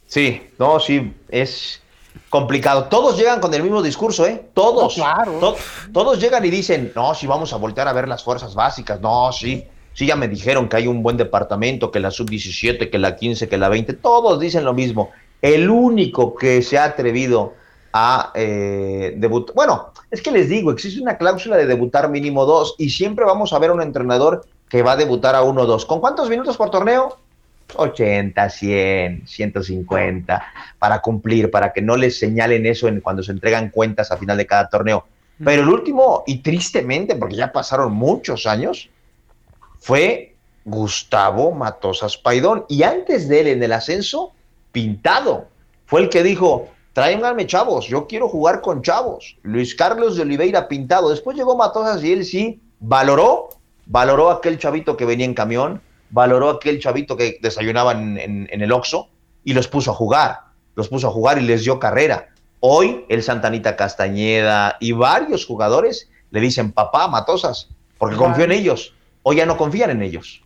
Sí, 0.08 0.42
no, 0.60 0.80
sí, 0.80 1.14
es 1.30 1.82
complicado. 2.30 2.86
Todos 2.86 3.18
llegan 3.18 3.40
con 3.40 3.54
el 3.54 3.64
mismo 3.64 3.82
discurso, 3.82 4.26
¿eh? 4.26 4.50
Todos. 4.54 4.96
claro. 4.96 5.56
todos 5.92 6.20
llegan 6.20 6.46
y 6.46 6.50
dicen, 6.50 6.92
no, 6.96 7.14
si 7.16 7.28
vamos 7.28 7.54
a 7.54 7.58
voltear 7.58 7.88
a 7.88 7.94
ver 7.94 8.08
las 8.08 8.24
fuerzas 8.24 8.56
básicas. 8.56 9.02
No, 9.02 9.32
sí. 9.32 9.66
Sí, 9.94 10.06
ya 10.06 10.18
me 10.18 10.28
dijeron 10.28 10.68
que 10.68 10.76
hay 10.76 10.88
un 10.88 11.02
buen 11.02 11.16
departamento, 11.16 11.90
que 11.90 12.02
la 12.02 12.12
sub-17, 12.12 12.90
que 12.92 13.00
la 13.00 13.16
15, 13.16 13.48
que 13.48 13.58
la 13.58 13.70
20. 13.70 13.94
Todos 13.94 14.42
dicen 14.42 14.66
lo 14.66 14.74
mismo. 14.74 15.12
El 15.42 15.70
único 15.70 16.36
que 16.36 16.62
se 16.62 16.78
ha 16.78 16.84
atrevido 16.84 17.54
a 17.94 18.34
eh, 18.36 19.14
debutar. 19.16 19.56
Bueno, 19.56 19.94
es 20.12 20.22
que 20.22 20.32
les 20.32 20.50
digo, 20.50 20.72
existe 20.72 21.02
una 21.02 21.18
cláusula 21.18 21.56
de 21.56 21.66
debutar 21.66 22.10
mínimo 22.10 22.46
dos 22.46 22.76
y 22.78 22.90
siempre 22.90 23.24
vamos 23.24 23.54
a 23.54 23.60
ver 23.60 23.72
un 23.72 23.82
entrenador 23.82 24.46
que 24.70 24.82
va 24.82 24.94
a 24.94 24.96
debutar 24.98 25.36
a 25.36 25.44
uno 25.44 25.62
o 25.62 25.66
dos. 25.66 25.86
¿Con 25.86 26.00
cuántos 26.00 26.30
minutos 26.30 26.58
por 26.58 26.70
torneo? 26.70 27.18
80, 27.76 28.50
100, 28.50 29.28
150, 29.28 30.46
para 30.78 31.02
cumplir, 31.02 31.50
para 31.50 31.74
que 31.74 31.82
no 31.82 31.98
les 31.98 32.20
señalen 32.20 32.66
eso 32.66 32.88
en, 32.88 33.02
cuando 33.02 33.24
se 33.24 33.32
entregan 33.32 33.70
cuentas 33.70 34.12
a 34.12 34.18
final 34.18 34.38
de 34.38 34.46
cada 34.46 34.70
torneo. 34.70 35.06
Pero 35.44 35.64
el 35.64 35.70
último, 35.70 36.24
y 36.28 36.38
tristemente, 36.38 37.16
porque 37.16 37.36
ya 37.36 37.52
pasaron 37.52 37.94
muchos 37.94 38.46
años, 38.46 38.90
fue 39.80 40.36
Gustavo 40.64 41.52
Matosas 41.52 42.18
Paidón. 42.18 42.66
Y 42.70 42.84
antes 42.84 43.28
de 43.28 43.42
él 43.42 43.48
en 43.48 43.64
el 43.64 43.74
ascenso, 43.74 44.32
Pintado. 44.72 45.48
Fue 45.86 46.02
el 46.02 46.10
que 46.10 46.24
dijo, 46.24 46.68
tráiganme 46.94 47.48
chavos, 47.48 47.88
yo 47.88 48.08
quiero 48.08 48.28
jugar 48.28 48.62
con 48.62 48.82
chavos. 48.82 49.38
Luis 49.44 49.76
Carlos 49.76 50.16
de 50.16 50.24
Oliveira 50.24 50.68
Pintado. 50.68 51.10
Después 51.10 51.38
llegó 51.38 51.56
Matosas 51.56 52.04
y 52.04 52.12
él 52.12 52.26
sí 52.26 52.62
valoró, 52.80 53.50
valoró 53.86 54.32
aquel 54.32 54.58
chavito 54.58 54.98
que 54.98 55.06
venía 55.06 55.26
en 55.26 55.34
camión, 55.34 55.82
valoró 56.10 56.50
aquel 56.50 56.80
chavito 56.80 57.18
que 57.18 57.38
desayunaba 57.42 57.92
en, 57.94 58.48
el 58.50 58.72
Oxxo 58.72 59.10
y 59.44 59.54
los 59.54 59.68
puso 59.68 59.92
a 59.92 59.94
jugar, 59.94 60.40
los 60.76 60.90
puso 60.90 61.08
a 61.08 61.12
jugar 61.12 61.38
y 61.38 61.42
les 61.42 61.64
dio 61.64 61.80
carrera. 61.80 62.30
Hoy 62.60 63.06
el 63.10 63.22
Santanita 63.22 63.76
Castañeda 63.76 64.78
y 64.80 64.92
varios 64.92 65.46
jugadores 65.46 66.10
le 66.32 66.40
dicen 66.40 66.72
papá 66.72 67.08
Matosas, 67.08 67.70
porque 67.98 68.16
confió 68.16 68.46
en 68.46 68.52
ellos. 68.52 68.94
Hoy 69.24 69.38
ya 69.38 69.46
no 69.46 69.58
confían 69.58 69.90
en 69.92 70.02
ellos. 70.02 70.42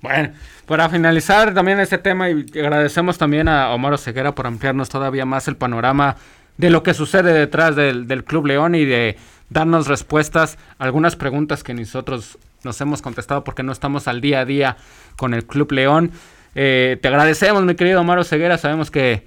Bueno, 0.00 0.32
para 0.66 0.88
finalizar 0.88 1.54
también 1.54 1.80
este 1.80 1.98
tema 1.98 2.30
y 2.30 2.46
agradecemos 2.54 3.18
también 3.18 3.48
a 3.48 3.72
Omar 3.72 3.94
Oseguera 3.94 4.34
por 4.34 4.46
ampliarnos 4.46 4.88
todavía 4.88 5.24
más 5.24 5.48
el 5.48 5.56
panorama 5.56 6.16
de 6.56 6.70
lo 6.70 6.82
que 6.82 6.92
sucede 6.92 7.32
detrás 7.32 7.74
del, 7.74 8.24
Club 8.24 8.46
León 8.46 8.74
y 8.74 8.84
de 8.84 9.16
darnos 9.50 9.86
respuestas 9.86 10.58
a 10.78 10.84
algunas 10.84 11.16
preguntas 11.16 11.62
que 11.62 11.74
nosotros 11.74 12.38
nos 12.64 12.80
hemos 12.80 13.02
contestado 13.02 13.44
porque 13.44 13.62
no 13.62 13.72
estamos 13.72 14.08
al 14.08 14.20
día 14.20 14.40
a 14.40 14.44
día 14.44 14.76
con 15.16 15.34
el 15.34 15.46
Club 15.46 15.72
León. 15.72 16.12
Eh, 16.54 16.98
te 17.00 17.08
agradecemos, 17.08 17.62
mi 17.64 17.74
querido 17.74 18.00
Omar 18.00 18.18
Oseguera, 18.18 18.58
sabemos 18.58 18.90
que, 18.90 19.24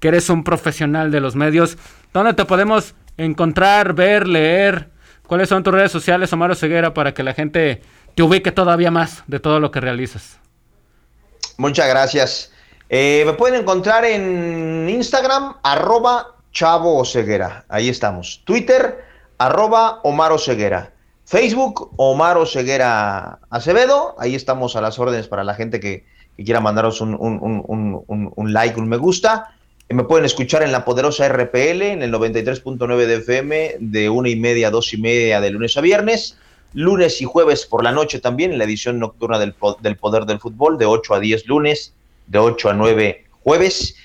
que 0.00 0.08
eres 0.08 0.28
un 0.28 0.44
profesional 0.44 1.10
de 1.10 1.20
los 1.20 1.34
medios. 1.34 1.78
¿Dónde 2.12 2.34
te 2.34 2.44
podemos 2.44 2.94
encontrar, 3.16 3.94
ver, 3.94 4.26
leer? 4.26 4.90
¿Cuáles 5.26 5.48
son 5.48 5.62
tus 5.62 5.72
redes 5.72 5.90
sociales, 5.90 6.32
Omar 6.32 6.50
Oseguera, 6.50 6.92
para 6.92 7.14
que 7.14 7.22
la 7.22 7.32
gente 7.32 7.80
te 8.14 8.22
ubique 8.22 8.52
todavía 8.52 8.90
más 8.90 9.24
de 9.26 9.40
todo 9.40 9.60
lo 9.60 9.70
que 9.70 9.80
realizas. 9.80 10.38
Muchas 11.56 11.88
gracias. 11.88 12.52
Eh, 12.88 13.24
me 13.26 13.32
pueden 13.32 13.60
encontrar 13.60 14.04
en 14.04 14.88
Instagram, 14.88 15.56
arroba 15.62 16.36
Chavo 16.52 17.04
Ceguera. 17.04 17.64
Ahí 17.68 17.88
estamos. 17.88 18.42
Twitter, 18.44 19.04
arroba 19.38 20.00
Omar 20.02 20.38
Ceguera. 20.38 20.92
Facebook, 21.24 21.92
Omar 21.96 22.38
Ceguera 22.46 23.38
Acevedo. 23.50 24.14
Ahí 24.18 24.34
estamos 24.34 24.76
a 24.76 24.80
las 24.80 24.98
órdenes 24.98 25.28
para 25.28 25.44
la 25.44 25.54
gente 25.54 25.80
que, 25.80 26.04
quiera 26.36 26.60
mandaros 26.60 27.00
un, 27.00 28.52
like, 28.52 28.78
un 28.78 28.88
me 28.88 28.96
gusta. 28.96 29.54
Me 29.88 30.04
pueden 30.04 30.24
escuchar 30.24 30.62
en 30.62 30.72
la 30.72 30.84
poderosa 30.84 31.28
RPL, 31.28 31.82
en 31.82 32.02
el 32.02 32.12
93.9 32.12 33.06
de 33.06 33.16
FM, 33.16 33.76
de 33.80 34.10
una 34.10 34.28
y 34.28 34.36
media 34.36 34.68
a 34.68 34.70
dos 34.70 34.92
y 34.92 34.96
media 34.96 35.40
de 35.40 35.50
lunes 35.50 35.76
a 35.76 35.80
viernes 35.80 36.38
lunes 36.74 37.22
y 37.22 37.24
jueves 37.24 37.66
por 37.66 37.82
la 37.82 37.92
noche 37.92 38.18
también 38.18 38.52
en 38.52 38.58
la 38.58 38.64
edición 38.64 38.98
nocturna 38.98 39.38
del, 39.38 39.54
del 39.80 39.96
Poder 39.96 40.26
del 40.26 40.40
Fútbol, 40.40 40.76
de 40.76 40.86
8 40.86 41.14
a 41.14 41.20
10 41.20 41.46
lunes, 41.46 41.94
de 42.26 42.38
8 42.38 42.70
a 42.70 42.74
9 42.74 43.24
jueves. 43.42 43.96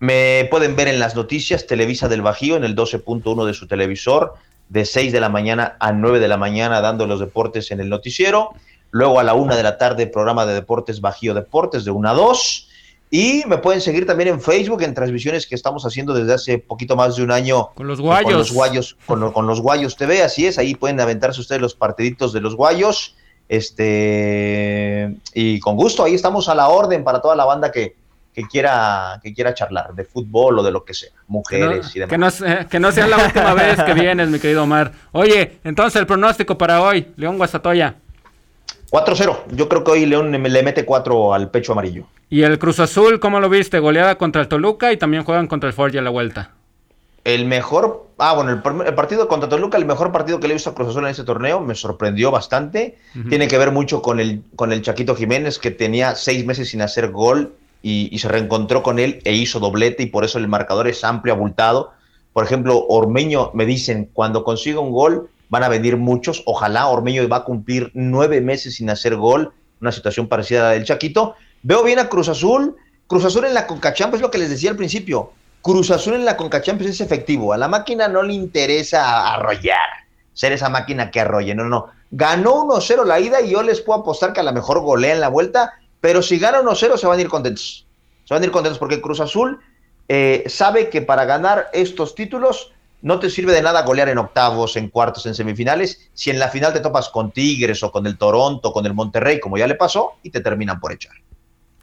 Me 0.00 0.46
pueden 0.50 0.76
ver 0.76 0.88
en 0.88 0.98
las 0.98 1.16
noticias 1.16 1.66
Televisa 1.66 2.08
del 2.08 2.22
Bajío 2.22 2.56
en 2.56 2.64
el 2.64 2.76
12.1 2.76 3.46
de 3.46 3.54
su 3.54 3.66
televisor, 3.66 4.34
de 4.68 4.84
6 4.84 5.12
de 5.12 5.20
la 5.20 5.28
mañana 5.28 5.76
a 5.80 5.92
9 5.92 6.20
de 6.20 6.28
la 6.28 6.36
mañana 6.36 6.80
dando 6.80 7.06
los 7.06 7.20
deportes 7.20 7.70
en 7.70 7.80
el 7.80 7.88
noticiero. 7.88 8.50
Luego 8.90 9.20
a 9.20 9.24
la 9.24 9.34
1 9.34 9.56
de 9.56 9.62
la 9.62 9.78
tarde 9.78 10.06
programa 10.06 10.46
de 10.46 10.54
deportes 10.54 11.00
Bajío 11.00 11.34
Deportes 11.34 11.84
de 11.84 11.90
1 11.90 12.08
a 12.08 12.14
2. 12.14 12.68
Y 13.10 13.42
me 13.46 13.56
pueden 13.58 13.80
seguir 13.80 14.06
también 14.06 14.28
en 14.28 14.40
Facebook, 14.40 14.82
en 14.82 14.92
transmisiones 14.92 15.46
que 15.46 15.54
estamos 15.54 15.84
haciendo 15.86 16.12
desde 16.12 16.34
hace 16.34 16.58
poquito 16.58 16.94
más 16.94 17.16
de 17.16 17.22
un 17.22 17.30
año. 17.30 17.70
Con 17.74 17.86
los 17.86 18.00
guayos. 18.00 18.24
Con 18.24 18.38
los 18.38 18.52
guayos, 18.52 18.96
con, 19.06 19.46
los 19.46 19.60
guayos 19.62 19.96
TV, 19.96 20.22
así 20.22 20.46
es. 20.46 20.58
Ahí 20.58 20.74
pueden 20.74 21.00
aventarse 21.00 21.40
ustedes 21.40 21.62
los 21.62 21.74
partiditos 21.74 22.34
de 22.34 22.42
los 22.42 22.54
guayos. 22.54 23.16
Este, 23.48 25.14
y 25.32 25.58
con 25.60 25.76
gusto, 25.76 26.04
ahí 26.04 26.14
estamos 26.14 26.50
a 26.50 26.54
la 26.54 26.68
orden 26.68 27.02
para 27.02 27.22
toda 27.22 27.34
la 27.34 27.46
banda 27.46 27.72
que, 27.72 27.96
que 28.38 28.46
quiera, 28.46 29.18
que 29.20 29.34
quiera 29.34 29.52
charlar 29.52 29.92
de 29.96 30.04
fútbol 30.04 30.60
o 30.60 30.62
de 30.62 30.70
lo 30.70 30.84
que 30.84 30.94
sea, 30.94 31.10
mujeres 31.26 31.90
y 31.96 31.98
demás. 31.98 32.40
Que 32.70 32.78
no, 32.78 32.92
sea 32.92 33.08
la 33.08 33.16
última 33.16 33.52
vez 33.52 33.82
que 33.82 33.94
vienes, 33.94 34.28
mi 34.28 34.38
querido 34.38 34.62
Omar. 34.62 34.92
Oye, 35.10 35.58
entonces 35.64 35.98
el 36.00 36.06
pronóstico 36.06 36.56
para 36.56 36.80
hoy, 36.80 37.08
León 37.16 37.36
Guastatoya. 37.36 37.96
4-0. 38.92 39.38
Yo 39.50 39.68
creo 39.68 39.82
que 39.82 39.90
hoy 39.90 40.06
León 40.06 40.30
le 40.30 40.62
mete 40.62 40.84
4 40.84 41.34
al 41.34 41.50
pecho 41.50 41.72
amarillo. 41.72 42.06
¿Y 42.30 42.42
el 42.42 42.60
Cruz 42.60 42.78
Azul, 42.78 43.18
cómo 43.18 43.40
lo 43.40 43.48
viste? 43.48 43.80
Goleada 43.80 44.14
contra 44.18 44.40
el 44.40 44.46
Toluca 44.46 44.92
y 44.92 44.96
también 44.96 45.24
juegan 45.24 45.48
contra 45.48 45.68
el 45.68 45.74
Forge 45.74 45.98
a 45.98 46.02
la 46.02 46.10
vuelta. 46.10 46.52
El 47.24 47.44
mejor, 47.46 48.06
ah, 48.18 48.34
bueno, 48.34 48.52
el, 48.52 48.94
partido 48.94 49.26
contra 49.26 49.48
Toluca, 49.48 49.78
el 49.78 49.84
mejor 49.84 50.12
partido 50.12 50.38
que 50.38 50.46
le 50.46 50.54
he 50.54 50.58
visto 50.58 50.70
a 50.70 50.74
Cruz 50.76 50.90
Azul 50.90 51.02
en 51.02 51.10
este 51.10 51.24
torneo, 51.24 51.58
me 51.58 51.74
sorprendió 51.74 52.30
bastante. 52.30 52.98
Tiene 53.28 53.48
que 53.48 53.58
ver 53.58 53.72
mucho 53.72 54.00
con 54.00 54.20
el, 54.20 54.44
con 54.54 54.72
el 54.72 54.80
Chaquito 54.80 55.16
Jiménez, 55.16 55.58
que 55.58 55.72
tenía 55.72 56.14
seis 56.14 56.46
meses 56.46 56.68
sin 56.68 56.82
hacer 56.82 57.10
gol 57.10 57.56
y, 57.82 58.18
se 58.18 58.28
reencontró 58.28 58.82
con 58.82 58.98
él 58.98 59.20
e 59.24 59.34
hizo 59.34 59.60
doblete 59.60 60.02
y 60.02 60.06
por 60.06 60.24
eso 60.24 60.38
el 60.38 60.48
marcador 60.48 60.88
es 60.88 61.04
amplio, 61.04 61.34
abultado. 61.34 61.92
Por 62.32 62.44
ejemplo, 62.44 62.84
Ormeño, 62.88 63.50
me 63.54 63.66
dicen, 63.66 64.10
cuando 64.12 64.44
consiga 64.44 64.80
un 64.80 64.92
gol, 64.92 65.30
van 65.48 65.62
a 65.62 65.68
venir 65.68 65.96
muchos. 65.96 66.42
Ojalá 66.46 66.86
Ormeño 66.88 67.26
va 67.28 67.38
a 67.38 67.44
cumplir 67.44 67.90
nueve 67.94 68.40
meses 68.40 68.76
sin 68.76 68.90
hacer 68.90 69.16
gol, 69.16 69.52
una 69.80 69.92
situación 69.92 70.28
parecida 70.28 70.60
a 70.60 70.64
la 70.64 70.70
del 70.70 70.84
Chaquito. 70.84 71.34
Veo 71.62 71.82
bien 71.82 71.98
a 71.98 72.08
Cruz 72.08 72.28
Azul. 72.28 72.76
Cruz 73.06 73.24
Azul 73.24 73.44
en 73.44 73.54
la 73.54 73.66
Concachamp 73.66 74.14
es 74.14 74.20
lo 74.20 74.30
que 74.30 74.38
les 74.38 74.50
decía 74.50 74.70
al 74.70 74.76
principio. 74.76 75.32
Cruz 75.62 75.90
Azul 75.90 76.14
en 76.14 76.24
la 76.24 76.36
Concachamp 76.36 76.80
es 76.82 77.00
efectivo. 77.00 77.52
A 77.52 77.58
la 77.58 77.68
máquina 77.68 78.08
no 78.08 78.22
le 78.22 78.34
interesa 78.34 79.32
arrollar, 79.32 79.88
ser 80.32 80.52
esa 80.52 80.68
máquina 80.68 81.10
que 81.10 81.20
arrolle. 81.20 81.54
No, 81.54 81.64
no. 81.64 81.86
Ganó 82.10 82.66
1-0 82.66 83.04
la 83.04 83.20
ida 83.20 83.40
y 83.40 83.50
yo 83.50 83.62
les 83.62 83.80
puedo 83.80 84.00
apostar 84.00 84.32
que 84.32 84.40
a 84.40 84.44
lo 84.44 84.52
mejor 84.52 84.80
golea 84.80 85.12
en 85.12 85.20
la 85.20 85.28
vuelta, 85.28 85.74
pero 86.00 86.22
si 86.22 86.38
gana 86.38 86.60
1-0 86.60 86.96
se 86.96 87.06
van 87.06 87.18
a 87.18 87.22
ir 87.22 87.28
contentos. 87.28 87.86
Se 88.24 88.34
van 88.34 88.42
a 88.42 88.46
ir 88.46 88.52
contentos 88.52 88.78
porque 88.78 89.00
Cruz 89.00 89.20
Azul 89.20 89.58
eh, 90.08 90.44
sabe 90.46 90.88
que 90.88 91.02
para 91.02 91.24
ganar 91.24 91.68
estos 91.72 92.14
títulos 92.14 92.72
no 93.00 93.18
te 93.20 93.30
sirve 93.30 93.52
de 93.52 93.62
nada 93.62 93.82
golear 93.82 94.08
en 94.08 94.18
octavos, 94.18 94.76
en 94.76 94.88
cuartos, 94.88 95.26
en 95.26 95.34
semifinales, 95.34 96.10
si 96.14 96.30
en 96.30 96.38
la 96.38 96.48
final 96.48 96.72
te 96.72 96.80
topas 96.80 97.08
con 97.08 97.30
Tigres 97.30 97.82
o 97.82 97.92
con 97.92 98.06
el 98.06 98.18
Toronto, 98.18 98.72
con 98.72 98.86
el 98.86 98.94
Monterrey, 98.94 99.38
como 99.38 99.56
ya 99.56 99.66
le 99.66 99.76
pasó, 99.76 100.14
y 100.22 100.30
te 100.30 100.40
terminan 100.40 100.80
por 100.80 100.92
echar. 100.92 101.14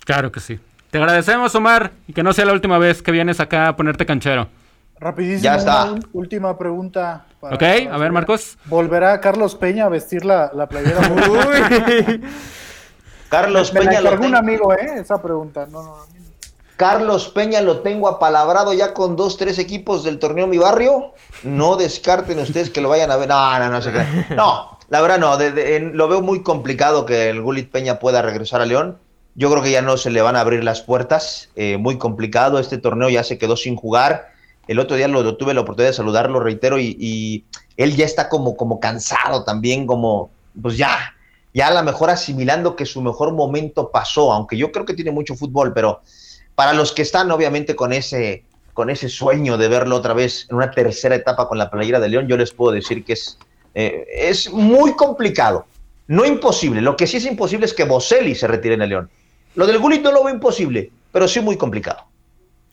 Claro 0.04 0.32
que 0.32 0.40
sí. 0.40 0.60
Te 0.92 0.98
agradecemos, 0.98 1.56
Omar, 1.56 1.92
y 2.08 2.14
que 2.14 2.24
no 2.24 2.34
sea 2.34 2.46
la 2.46 2.54
última 2.54 2.78
vez 2.78 3.02
que 3.02 3.12
vienes 3.12 3.40
acá 3.40 3.70
a 3.70 3.76
ponerte 3.76 4.06
canchero. 4.06 4.48
Rapidísimo, 5.00 5.44
ya 5.44 5.56
está. 5.56 5.94
última 6.14 6.58
pregunta. 6.58 7.26
ok, 7.42 7.64
a 7.92 7.98
ver, 7.98 8.12
Marcos. 8.12 8.58
¿Volverá 8.66 9.20
Carlos 9.20 9.56
Peña 9.56 9.86
a 9.86 9.90
vestir 9.90 10.24
la, 10.24 10.52
la 10.54 10.68
playera? 10.68 11.02
Carlos 13.30 13.72
Peña. 13.72 14.02
lo 14.02 14.10
algún 14.10 14.36
amigo, 14.36 14.74
¿eh? 14.74 15.00
Esa 15.00 15.22
pregunta. 15.22 15.68
No, 15.72 15.84
no, 15.84 15.96
Carlos 16.78 17.30
Peña 17.30 17.62
lo 17.62 17.80
tengo 17.80 18.08
apalabrado 18.10 18.74
ya 18.74 18.94
con 18.94 19.16
dos, 19.16 19.38
tres 19.38 19.60
equipos 19.60 20.04
del 20.04 20.20
torneo 20.20 20.48
Mi 20.48 20.58
Barrio. 20.58 21.14
No 21.44 21.78
descarten 21.78 22.40
ustedes 22.40 22.70
que 22.70 22.82
lo 22.82 22.90
vayan 22.90 23.12
a 23.12 23.18
ver. 23.18 23.30
No, 23.30 23.60
no, 23.60 23.70
no 23.70 23.82
sé 23.82 23.92
No, 24.36 24.78
la 24.90 25.02
verdad 25.02 25.20
no. 25.20 25.38
lo 25.94 26.08
veo 26.08 26.22
muy 26.22 26.44
complicado 26.44 27.06
que 27.06 27.30
el 27.30 27.42
Gulit 27.42 27.72
Peña 27.72 28.00
pueda 28.00 28.22
regresar 28.22 28.62
a 28.62 28.66
León. 28.66 28.98
Yo 29.36 29.50
creo 29.52 29.64
que 29.64 29.72
ya 29.72 29.82
no 29.82 29.98
se 29.98 30.12
le 30.12 30.22
van 30.22 30.36
a 30.36 30.42
abrir 30.42 30.64
las 30.64 30.82
puertas. 30.82 31.50
Eh, 31.56 31.78
muy 31.78 31.98
complicado. 31.98 32.60
Este 32.60 32.78
torneo 32.78 33.10
ya 33.10 33.24
se 33.24 33.38
quedó 33.38 33.56
sin 33.56 33.76
jugar. 33.76 34.36
El 34.68 34.80
otro 34.80 34.98
día 34.98 35.08
lo, 35.08 35.38
tuve 35.38 35.54
la 35.54 35.62
oportunidad 35.62 35.92
de 35.92 35.96
saludarlo, 35.96 36.40
reitero, 36.40 36.80
y, 36.80 37.46
él 37.78 37.96
ya 37.96 38.06
está 38.06 38.30
como, 38.30 38.56
como 38.56 38.80
cansado 38.80 39.44
también, 39.44 39.86
como, 39.86 40.32
pues 40.60 40.78
ya, 40.78 41.14
ya 41.56 41.70
a 41.70 41.74
lo 41.74 41.82
mejor 41.84 42.10
asimilando 42.10 42.76
que 42.76 42.86
su 42.86 43.02
mejor 43.02 43.32
momento 43.32 43.90
pasó, 43.90 44.34
aunque 44.34 44.58
yo 44.58 44.74
creo 44.74 44.86
que 44.86 44.94
tiene 44.94 45.12
mucho 45.12 45.36
fútbol, 45.36 45.72
pero 45.74 46.02
para 46.54 46.74
los 46.74 46.92
que 46.92 47.02
están 47.02 47.32
obviamente 47.32 47.78
con 47.78 47.94
ese, 47.94 48.44
con 48.74 48.90
ese 48.90 49.08
sueño 49.08 49.58
de 49.58 49.70
verlo 49.70 49.96
otra 49.96 50.14
vez 50.14 50.48
en 50.50 50.58
una 50.58 50.70
tercera 50.70 51.16
etapa 51.16 51.48
con 51.48 51.58
la 51.58 51.72
playera 51.72 52.02
de 52.02 52.10
León, 52.10 52.28
yo 52.28 52.36
les 52.36 52.52
puedo 52.52 52.74
decir 52.74 53.06
que 53.06 53.14
es, 53.14 53.38
eh, 53.74 54.06
es 54.14 54.52
muy 54.52 54.98
complicado. 54.98 55.66
No 56.08 56.26
imposible. 56.26 56.82
Lo 56.82 56.98
que 56.98 57.08
sí 57.08 57.18
es 57.18 57.26
imposible 57.26 57.66
es 57.66 57.74
que 57.74 57.86
Boselli 57.86 58.36
se 58.36 58.48
retire 58.48 58.76
en 58.76 58.82
el 58.82 58.90
León. 58.90 59.10
Lo 59.56 59.66
del 59.66 59.80
Gullit 59.80 60.04
no 60.04 60.12
lo 60.12 60.26
veo 60.26 60.34
imposible, 60.36 60.92
pero 61.14 61.26
sí 61.26 61.40
muy 61.40 61.56
complicado. 61.56 62.04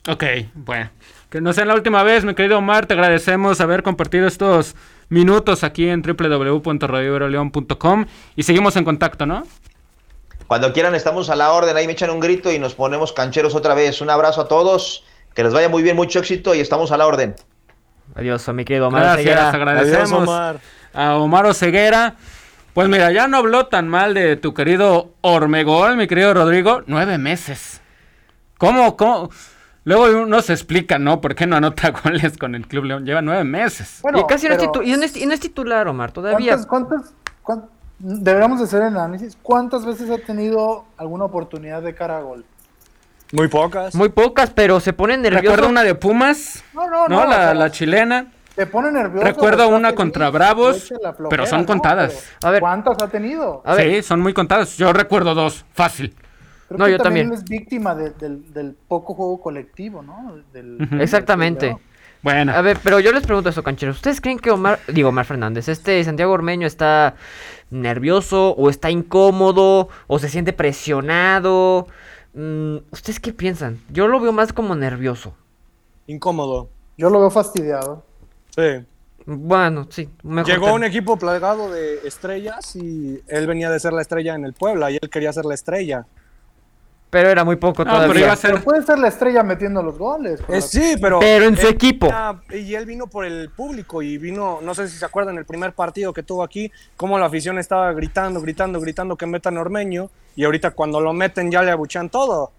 Ok, 0.07 0.23
bueno. 0.53 0.89
Que 1.29 1.39
no 1.39 1.53
sea 1.53 1.65
la 1.65 1.75
última 1.75 2.03
vez, 2.03 2.25
mi 2.25 2.35
querido 2.35 2.57
Omar. 2.57 2.85
Te 2.85 2.93
agradecemos 2.93 3.61
haber 3.61 3.83
compartido 3.83 4.27
estos 4.27 4.75
minutos 5.09 5.63
aquí 5.63 5.87
en 5.87 6.01
www.radioveroleón.com 6.01 8.05
y 8.35 8.43
seguimos 8.43 8.75
en 8.75 8.83
contacto, 8.83 9.25
¿no? 9.25 9.43
Cuando 10.47 10.73
quieran 10.73 10.93
estamos 10.93 11.29
a 11.29 11.35
la 11.35 11.53
orden, 11.53 11.75
ahí 11.77 11.87
me 11.87 11.93
echan 11.93 12.09
un 12.09 12.19
grito 12.19 12.51
y 12.51 12.59
nos 12.59 12.75
ponemos 12.75 13.13
cancheros 13.13 13.55
otra 13.55 13.73
vez. 13.73 14.01
Un 14.01 14.09
abrazo 14.09 14.41
a 14.41 14.47
todos, 14.47 15.05
que 15.33 15.43
les 15.43 15.53
vaya 15.53 15.69
muy 15.69 15.83
bien, 15.83 15.95
mucho 15.95 16.19
éxito 16.19 16.53
y 16.53 16.59
estamos 16.59 16.91
a 16.91 16.97
la 16.97 17.07
orden. 17.07 17.35
Adiós, 18.15 18.47
mi 18.49 18.65
querido 18.65 18.89
Omar 18.89 19.03
Gracias, 19.03 19.53
agradecemos 19.53 20.29
a 20.93 21.15
Omar 21.15 21.45
Oseguera. 21.45 22.15
Pues 22.73 22.89
mira, 22.89 23.11
ya 23.11 23.27
no 23.27 23.37
habló 23.37 23.67
tan 23.67 23.87
mal 23.87 24.13
de 24.13 24.35
tu 24.35 24.53
querido 24.53 25.13
Ormegol, 25.21 25.95
mi 25.95 26.07
querido 26.07 26.33
Rodrigo. 26.33 26.83
Nueve 26.87 27.17
meses. 27.17 27.81
¿Cómo, 28.57 28.97
cómo? 28.97 29.29
Luego 29.85 30.23
uno 30.23 30.41
se 30.41 30.53
explica, 30.53 30.97
¿no? 30.97 31.19
¿Por 31.19 31.35
qué 31.35 31.45
no 31.45 31.57
anota 31.57 31.91
goles 32.03 32.37
con 32.37 32.55
el 32.55 32.67
Club 32.67 32.85
León? 32.85 33.05
Lleva 33.05 33.21
nueve 33.21 33.43
meses. 33.43 34.01
y 34.15 34.23
casi 34.25 34.47
no, 34.47 35.33
es 35.33 35.39
titular, 35.39 35.87
Omar, 35.87 36.11
todavía. 36.11 36.57
¿Cuántas, 36.67 37.13
cuántas, 37.41 37.69
deberíamos 37.99 38.61
hacer 38.61 38.81
el 38.81 38.87
análisis? 38.97 39.37
¿Cuántas 39.41 39.85
veces 39.85 40.09
ha 40.09 40.17
tenido 40.17 40.85
alguna 40.97 41.25
oportunidad 41.25 41.81
de 41.81 41.93
cara 41.93 42.17
a 42.17 42.21
gol? 42.21 42.45
Muy 43.33 43.47
pocas. 43.47 43.95
Muy 43.95 44.09
pocas, 44.09 44.51
pero 44.51 44.79
se 44.79 44.93
pone 44.93 45.17
nervioso. 45.17 45.41
Recuerdo 45.41 45.69
una 45.69 45.83
de 45.83 45.95
Pumas. 45.95 46.63
No, 46.73 46.87
no, 46.87 47.07
no. 47.07 47.25
La, 47.25 47.71
chilena. 47.71 48.27
Se 48.55 48.67
pone 48.67 48.91
nervioso. 48.91 49.25
Recuerdo 49.25 49.67
una 49.67 49.95
contra 49.95 50.29
Bravos, 50.29 50.93
pero 51.29 51.45
son 51.47 51.65
contadas. 51.65 52.29
a 52.43 52.51
ver, 52.51 52.61
¿cuántas 52.61 53.01
ha 53.01 53.07
tenido? 53.07 53.63
sí, 53.75 54.03
son 54.03 54.21
muy 54.21 54.33
contadas. 54.33 54.77
Yo 54.77 54.93
recuerdo 54.93 55.33
dos, 55.33 55.65
fácil 55.73 56.15
no, 56.69 56.87
yo 56.87 56.97
también, 56.97 57.31
es 57.31 57.43
víctima 57.43 57.95
del, 57.95 58.75
poco 58.87 59.13
juego 59.13 59.41
colectivo, 59.41 60.01
¿no? 60.01 60.35
Exactamente. 60.99 61.77
Bueno. 62.21 62.53
A 62.53 62.61
ver, 62.61 62.79
pero 62.81 62.99
yo 63.01 63.11
les 63.11 63.23
pregunto 63.25 63.49
eso, 63.49 63.63
cancheros. 63.63 63.97
¿Ustedes 63.97 64.21
creen 64.21 64.39
que 64.39 64.49
Omar, 64.49 64.79
digo 64.87 65.09
Omar 65.09 65.25
Fernández, 65.25 65.67
este 65.67 66.01
Santiago 66.03 66.31
Ormeño 66.31 66.65
está 66.65 67.15
nervioso 67.69 68.51
o 68.51 68.69
está 68.69 68.89
incómodo 68.89 69.89
o 70.07 70.19
se 70.19 70.29
siente 70.29 70.53
presionado? 70.53 71.87
Mm, 72.33 72.77
¿Ustedes 72.91 73.19
qué 73.19 73.33
piensan? 73.33 73.79
Yo 73.89 74.07
lo 74.07 74.21
veo 74.21 74.31
más 74.31 74.53
como 74.53 74.73
nervioso. 74.73 75.35
Incómodo. 76.07 76.69
Yo 76.97 77.09
lo 77.09 77.19
veo 77.19 77.29
fastidiado. 77.29 78.05
Sí. 78.55 78.85
Bueno, 79.25 79.87
sí. 79.89 80.09
Llegó 80.45 80.73
un 80.73 80.83
equipo 80.83 81.17
plagado 81.17 81.71
de 81.71 81.99
estrellas 82.05 82.75
y 82.75 83.21
él 83.27 83.47
venía 83.47 83.69
de 83.69 83.79
ser 83.79 83.93
la 83.93 84.01
estrella 84.01 84.35
en 84.35 84.45
el 84.45 84.53
Puebla 84.53 84.91
y 84.91 84.99
él 85.01 85.09
quería 85.09 85.31
ser 85.31 85.45
la 85.45 85.53
estrella. 85.53 86.05
Pero 87.13 87.29
era 87.29 87.43
muy 87.43 87.57
poco 87.57 87.85
todavía. 87.85 88.35
Pero, 88.41 88.59
puede 88.63 88.81
ser 88.81 88.97
la 88.97 89.07
estrella 89.07 89.43
metiendo 89.43 89.83
los 89.83 89.99
goles. 89.99 90.41
Eh, 90.47 90.61
sí, 90.61 90.95
pero. 90.99 91.19
Pero 91.19 91.45
en 91.45 91.55
su 91.55 91.67
equipo. 91.67 92.11
y 92.49 92.73
él 92.73 92.87
vino 92.87 93.05
por 93.05 93.23
el 93.23 93.51
público 93.51 94.01
y 94.01 94.17
vino, 94.17 94.57
no 94.63 94.73
sé 94.73 94.87
si 94.87 94.97
se 94.97 95.05
acuerdan, 95.05 95.37
el 95.37 95.45
primer 95.45 95.73
partido 95.73 96.11
que 96.11 96.23
tuvo 96.23 96.41
aquí, 96.41 96.71
cómo 96.97 97.19
la 97.19 97.27
afición 97.27 97.59
estaba 97.59 97.93
gritando, 97.93 98.41
gritando, 98.41 98.79
gritando 98.79 99.15
que 99.15 99.27
metan 99.27 99.59
Ormeño. 99.59 100.09
Y 100.35 100.43
ahorita 100.43 100.71
cuando 100.71 100.99
lo 100.99 101.13
meten 101.13 101.51
ya 101.51 101.61
le 101.61 101.69
abuchan 101.69 102.09
todo. 102.09 102.51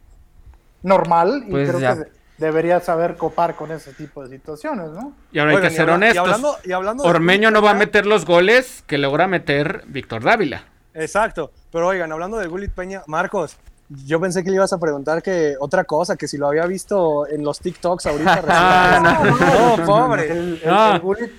Normal, 0.85 1.43
y 1.49 1.51
pues 1.51 1.69
creo 1.71 1.81
que 1.97 2.07
debería 2.39 2.79
saber 2.79 3.17
copar 3.17 3.57
con 3.57 3.73
ese 3.73 3.93
tipo 3.93 4.23
de 4.23 4.29
situaciones, 4.29 4.91
¿no? 4.91 5.15
Y 5.33 5.41
ahora 5.41 5.51
hay 5.51 5.63
que 5.63 5.71
ser 5.71 5.91
honestos. 5.91 6.57
Ormeño 6.99 7.51
no 7.51 7.61
va 7.61 7.73
a 7.73 7.75
meter 7.75 8.07
los 8.07 8.25
goles 8.25 8.85
que 8.87 8.99
logra 8.99 9.27
meter 9.27 9.83
Víctor 9.89 10.23
Dávila. 10.23 10.63
Exacto. 10.93 11.51
Pero 11.73 11.89
oigan, 11.89 12.13
hablando 12.13 12.39
de 12.39 12.47
Gulit 12.47 12.71
Peña, 12.71 13.03
Marcos, 13.09 13.59
yo 14.05 14.21
pensé 14.21 14.43
que 14.43 14.51
le 14.51 14.57
ibas 14.57 14.73
a 14.73 14.79
preguntar 14.79 15.23
que 15.23 15.57
otra 15.61 15.85
cosa, 15.85 16.17
que 16.17 16.29
si 16.29 16.39
lo 16.39 16.49
había 16.49 16.67
visto 16.67 17.27
en 17.29 17.45
los 17.45 17.61
TikToks 17.61 18.07
ahorita. 18.07 19.01
no, 19.79 19.85
pobre. 19.85 20.61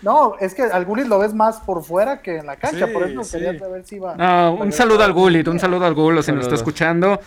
no. 0.02 0.36
es 0.40 0.54
que 0.54 0.64
al 0.64 0.86
Gullit 0.86 1.08
lo 1.08 1.20
ves 1.20 1.34
más 1.34 1.58
por 1.62 1.84
fuera 1.84 2.22
que 2.22 2.38
en 2.38 2.46
la 2.46 2.56
cancha, 2.56 2.88
por 2.88 3.04
eso 3.04 3.22
quería 3.32 3.58
saber 3.58 3.86
si 3.86 3.96
iba. 3.96 4.16
No, 4.16 4.56
un 4.56 4.72
saludo 4.72 5.04
al 5.04 5.14
Gullit, 5.14 5.48
un 5.48 5.60
saludo 5.60 5.86
al 5.86 5.94
Gullit, 5.94 6.24
si 6.24 6.32
nos 6.32 6.44
está 6.44 6.56
escuchando. 6.56 7.20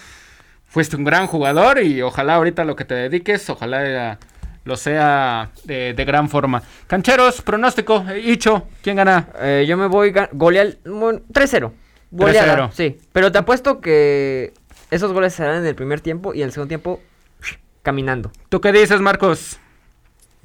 Fuiste 0.66 0.96
un 0.96 1.04
gran 1.04 1.26
jugador 1.26 1.82
y 1.82 2.02
ojalá 2.02 2.34
ahorita 2.34 2.64
lo 2.64 2.76
que 2.76 2.84
te 2.84 2.94
dediques, 2.94 3.48
ojalá 3.48 4.18
lo 4.64 4.76
sea 4.76 5.50
de, 5.64 5.94
gran 6.06 6.28
forma. 6.28 6.62
Cancheros, 6.86 7.40
pronóstico, 7.40 8.04
Hicho, 8.22 8.68
¿quién 8.82 8.96
gana? 8.96 9.28
Eh, 9.40 9.64
yo 9.66 9.76
me 9.76 9.86
voy 9.86 10.14
golear 10.32 10.76
3-0. 10.84 11.72
Goleada, 12.10 12.70
sí. 12.72 12.98
Pero 13.12 13.32
te 13.32 13.38
apuesto 13.38 13.80
que 13.80 14.52
esos 14.90 15.12
goles 15.12 15.34
serán 15.34 15.58
en 15.58 15.66
el 15.66 15.74
primer 15.74 16.00
tiempo 16.00 16.34
y 16.34 16.42
en 16.42 16.46
el 16.46 16.52
segundo 16.52 16.68
tiempo 16.68 17.00
caminando. 17.82 18.30
¿Tú 18.48 18.60
qué 18.60 18.72
dices, 18.72 19.00
Marcos? 19.00 19.58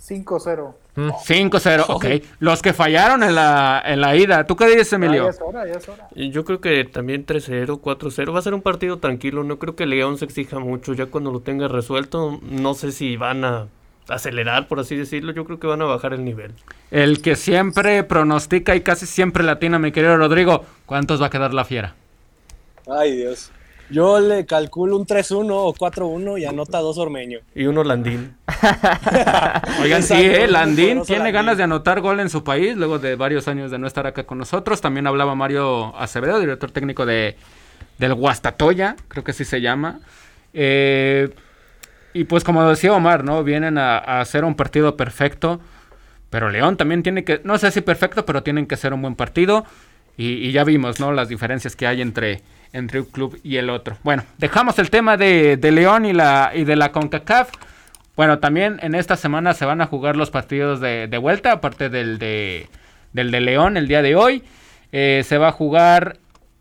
5-0. 0.02 0.74
5-0, 0.96 1.86
ok. 1.88 2.06
Los 2.40 2.62
que 2.62 2.74
fallaron 2.74 3.24
en 3.24 3.36
la, 3.36 3.82
en 3.86 4.02
la 4.02 4.16
ida. 4.16 4.46
¿Tú 4.46 4.56
qué 4.56 4.68
dices, 4.68 4.94
Emilio? 4.94 5.30
Yo 6.14 6.46
creo 6.46 6.60
que 6.62 6.84
también 6.84 7.26
3-0, 7.26 7.80
4-0. 7.82 8.34
Va 8.34 8.40
a 8.40 8.42
ser 8.42 8.54
un 8.54 8.62
partido 8.62 8.98
tranquilo. 8.98 9.44
No 9.44 9.58
creo 9.60 9.76
que 9.76 9.86
León 9.86 10.18
se 10.18 10.26
exija 10.26 10.60
mucho. 10.60 10.94
Ya 10.94 11.06
cuando 11.08 11.32
lo 11.32 11.40
tenga 11.40 11.68
resuelto, 11.68 12.40
no 12.44 12.74
sé 12.74 12.92
si 12.92 13.18
van 13.18 13.44
a 13.46 13.68
acelerar, 14.10 14.68
por 14.68 14.80
así 14.80 14.96
decirlo. 14.96 15.32
Yo 15.32 15.46
creo 15.46 15.60
que 15.60 15.68
van 15.68 15.82
a 15.82 15.86
bajar 15.86 16.14
el 16.14 16.24
nivel. 16.24 16.54
El 16.92 17.22
que 17.22 17.36
siempre 17.36 18.04
pronostica 18.04 18.76
y 18.76 18.82
casi 18.82 19.06
siempre 19.06 19.44
latina, 19.44 19.80
mi 19.80 19.92
querido 19.92 20.18
Rodrigo. 20.18 20.66
¿Cuántos 20.86 21.22
va 21.22 21.28
a 21.28 21.30
quedar 21.30 21.54
la 21.54 21.66
fiera? 21.66 21.96
Ay, 22.88 23.16
Dios. 23.16 23.52
Yo 23.94 24.20
le 24.20 24.48
calculo 24.48 24.98
un 24.98 25.06
3-1 25.06 25.52
o 25.52 25.72
4-1 25.72 26.42
y 26.42 26.46
anota 26.46 26.80
dos 26.80 26.98
Ormeño. 26.98 27.42
Y 27.54 27.68
uno 27.68 27.84
Landín. 27.84 28.36
Oigan, 29.84 30.02
sí, 30.02 30.16
eh, 30.16 30.48
Landín 30.48 31.04
tiene 31.04 31.32
ganas 31.32 31.58
de 31.58 31.64
anotar 31.64 32.02
gol 32.02 32.20
en 32.20 32.32
su 32.32 32.44
país, 32.44 32.76
luego 32.76 32.98
de 32.98 33.16
varios 33.16 33.48
años 33.48 33.70
de 33.70 33.78
no 33.78 33.86
estar 33.86 34.08
acá 34.08 34.24
con 34.24 34.40
nosotros. 34.40 34.82
También 34.82 35.06
hablaba 35.06 35.36
Mario 35.36 35.96
Acevedo, 35.96 36.40
director 36.40 36.72
técnico 36.72 37.06
de, 37.06 37.38
del 38.00 38.16
Guastatoya, 38.16 38.96
creo 39.10 39.24
que 39.24 39.30
así 39.30 39.46
se 39.46 39.62
llama. 39.62 40.00
Eh, 40.56 41.30
y 42.16 42.24
pues 42.24 42.44
como 42.44 42.68
decía 42.68 42.94
Omar, 42.94 43.24
¿no? 43.24 43.44
Vienen 43.44 43.78
a, 43.78 44.00
hacer 44.22 44.44
un 44.44 44.56
partido 44.56 44.98
perfecto. 44.98 45.62
Pero 46.32 46.50
León 46.50 46.78
también 46.78 47.04
tiene 47.04 47.24
que, 47.24 47.42
no 47.44 47.60
sé 47.60 47.70
si 47.70 47.82
perfecto, 47.82 48.26
pero 48.26 48.42
tienen 48.42 48.66
que 48.66 48.74
hacer 48.74 48.92
un 48.92 49.04
buen 49.04 49.14
partido. 49.14 49.68
Y, 50.18 50.48
y 50.48 50.52
ya 50.52 50.64
vimos, 50.64 51.00
¿no? 51.00 51.12
Las 51.12 51.30
diferencias 51.30 51.76
que 51.76 51.86
hay 51.86 52.02
entre 52.02 52.42
entre 52.74 53.00
un 53.00 53.06
club 53.06 53.40
y 53.44 53.58
el 53.58 53.70
otro. 53.70 53.98
Bueno, 54.04 54.24
dejamos 54.38 54.78
el 54.80 54.90
tema 54.90 55.16
de, 55.16 55.58
León 55.62 56.06
y, 56.06 56.14
la, 56.14 56.52
y 56.54 56.66
de 56.66 56.76
la 56.76 56.92
CONCACAF. 56.92 57.52
Bueno, 58.16 58.40
también 58.40 58.80
en 58.82 58.96
esta 58.96 59.16
semana 59.16 59.54
se 59.54 59.66
van 59.66 59.82
a 59.82 59.86
jugar 59.86 60.16
los 60.18 60.30
partidos 60.30 60.82
de, 60.82 61.18
vuelta, 61.20 61.54
aparte 61.54 61.90
del 61.90 62.20
de, 62.20 62.68
del 63.14 63.32
de 63.32 63.42
León 63.42 63.78
el 63.78 63.88
día 63.88 64.02
de 64.02 64.16
hoy. 64.16 64.44
Eh, 64.92 65.24
se 65.26 65.38
va 65.38 65.48
a 65.48 65.52
jugar 65.52 66.18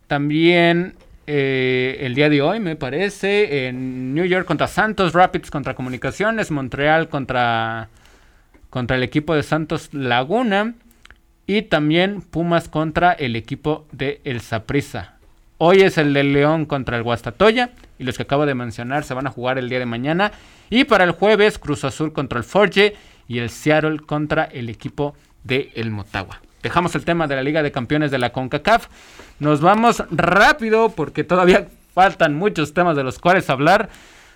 también 0.07 0.95
eh, 1.27 1.99
el 2.01 2.15
día 2.15 2.29
de 2.29 2.43
hoy, 2.43 2.61
me 2.61 2.77
parece, 2.77 3.67
en 3.67 4.15
New 4.15 4.25
York 4.25 4.47
contra 4.47 4.67
Santos, 4.67 5.13
Rapids 5.13 5.51
contra 5.51 5.75
Comunicaciones, 5.75 6.51
Montreal 6.51 7.09
contra, 7.09 7.89
contra 8.71 8.97
el 8.97 9.03
equipo 9.03 9.35
de 9.35 9.43
Santos 9.43 9.91
Laguna 9.93 10.75
y 11.47 11.63
también 11.63 12.23
Pumas 12.23 12.69
contra 12.69 13.13
el 13.13 13.37
equipo 13.37 13.87
de 13.93 14.21
El 14.25 14.41
Saprissa. 14.41 15.12
Hoy 15.65 15.83
es 15.83 15.97
el 15.97 16.13
de 16.13 16.25
León 16.25 16.67
contra 16.67 16.97
el 16.97 17.05
Guastatoya 17.05 17.71
y 17.97 18.03
los 18.03 18.17
que 18.17 18.25
acabo 18.25 18.47
de 18.47 18.55
mencionar 18.57 19.05
se 19.05 19.15
van 19.15 19.29
a 19.29 19.31
jugar 19.31 19.59
el 19.59 19.69
día 19.69 19.79
de 19.79 19.87
mañana. 19.87 20.33
Y 20.71 20.83
para 20.83 21.05
el 21.05 21.13
jueves, 21.13 21.57
Cruz 21.57 21.85
Azul 21.85 22.13
contra 22.13 22.39
el 22.39 22.43
Forge 22.43 22.97
y 23.29 23.39
el 23.39 23.49
Seattle 23.49 24.01
contra 24.01 24.43
el 24.43 24.69
equipo 24.69 25.15
de 25.45 25.71
el 25.77 25.93
Motagua. 25.93 26.41
Dejamos 26.65 26.97
el 26.97 27.05
tema 27.05 27.29
de 27.29 27.37
la 27.37 27.45
Liga 27.45 27.63
de 27.63 27.71
Campeones 27.71 28.11
de 28.11 28.19
la 28.19 28.33
CONCACAF. 28.33 28.89
Nos 29.39 29.61
vamos 29.61 30.03
rápido 30.11 30.89
porque 30.89 31.23
todavía 31.23 31.69
faltan 31.95 32.35
muchos 32.35 32.75
temas 32.75 32.97
de 32.97 33.05
los 33.05 33.21
cuales 33.21 33.49
hablar. 33.49 33.89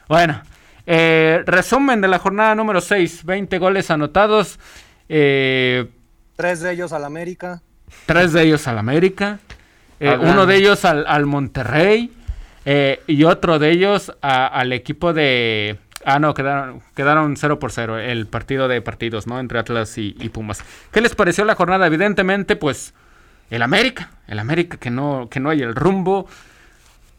Bueno, 0.06 0.40
eh, 0.86 1.42
resumen 1.44 2.00
de 2.00 2.06
la 2.06 2.20
jornada 2.20 2.54
número 2.54 2.80
6. 2.80 3.24
20 3.24 3.58
goles 3.58 3.90
anotados. 3.90 4.60
Eh, 5.08 5.90
tres 6.36 6.60
de 6.60 6.70
ellos 6.70 6.92
al 6.92 7.04
América. 7.04 7.62
Tres 8.06 8.32
de 8.32 8.44
ellos 8.44 8.68
al 8.68 8.78
América. 8.78 9.40
Eh, 9.98 10.16
uno 10.20 10.46
de 10.46 10.56
ellos 10.56 10.84
al, 10.84 11.26
Monterrey 11.26 12.10
eh, 12.64 13.00
y 13.06 13.24
otro 13.24 13.58
de 13.58 13.70
ellos 13.70 14.12
al 14.20 14.72
equipo 14.72 15.12
de... 15.12 15.78
Ah, 16.04 16.18
no, 16.18 16.34
quedaron, 16.34 16.82
quedaron 16.94 17.36
0 17.36 17.58
por 17.58 17.72
0 17.72 17.98
el 17.98 18.26
partido 18.26 18.68
de 18.68 18.80
partidos, 18.80 19.26
¿no? 19.26 19.40
Entre 19.40 19.58
Atlas 19.58 19.98
y, 19.98 20.12
Pumas. 20.28 20.62
¿Qué 20.92 21.00
les 21.00 21.16
pareció 21.16 21.44
la 21.44 21.56
jornada? 21.56 21.86
Evidentemente, 21.86 22.54
pues 22.54 22.94
el 23.50 23.62
América. 23.62 24.10
El 24.28 24.38
América 24.38 24.76
que 24.76 24.90
no, 24.90 25.28
que 25.28 25.40
no 25.40 25.50
hay 25.50 25.62
el 25.62 25.74
rumbo. 25.74 26.28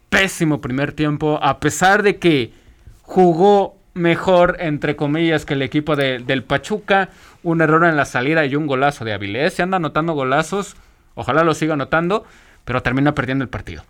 Pésimo 0.08 0.62
primer 0.62 0.92
tiempo. 0.92 1.38
A 1.42 1.60
pesar 1.60 2.02
de 2.02 2.18
que 2.18 2.54
jugó 3.02 3.76
mejor, 3.92 4.56
entre 4.60 4.96
comillas, 4.96 5.44
que 5.44 5.52
el 5.52 5.60
equipo 5.60 5.94
del 5.94 6.42
Pachuca. 6.44 7.10
Un 7.42 7.60
error 7.60 7.84
en 7.84 7.96
la 7.96 8.06
salida 8.06 8.46
y 8.46 8.56
un 8.56 8.66
golazo 8.66 9.04
de 9.04 9.12
Avilés. 9.12 9.52
Se 9.52 9.62
anda 9.62 9.76
anotando 9.76 10.14
golazos. 10.14 10.76
Ojalá 11.14 11.44
lo 11.44 11.52
siga 11.52 11.74
anotando 11.74 12.24
pero 12.68 12.82
termina 12.82 13.14
perdiendo 13.14 13.42
el 13.44 13.48
partido. 13.48 13.82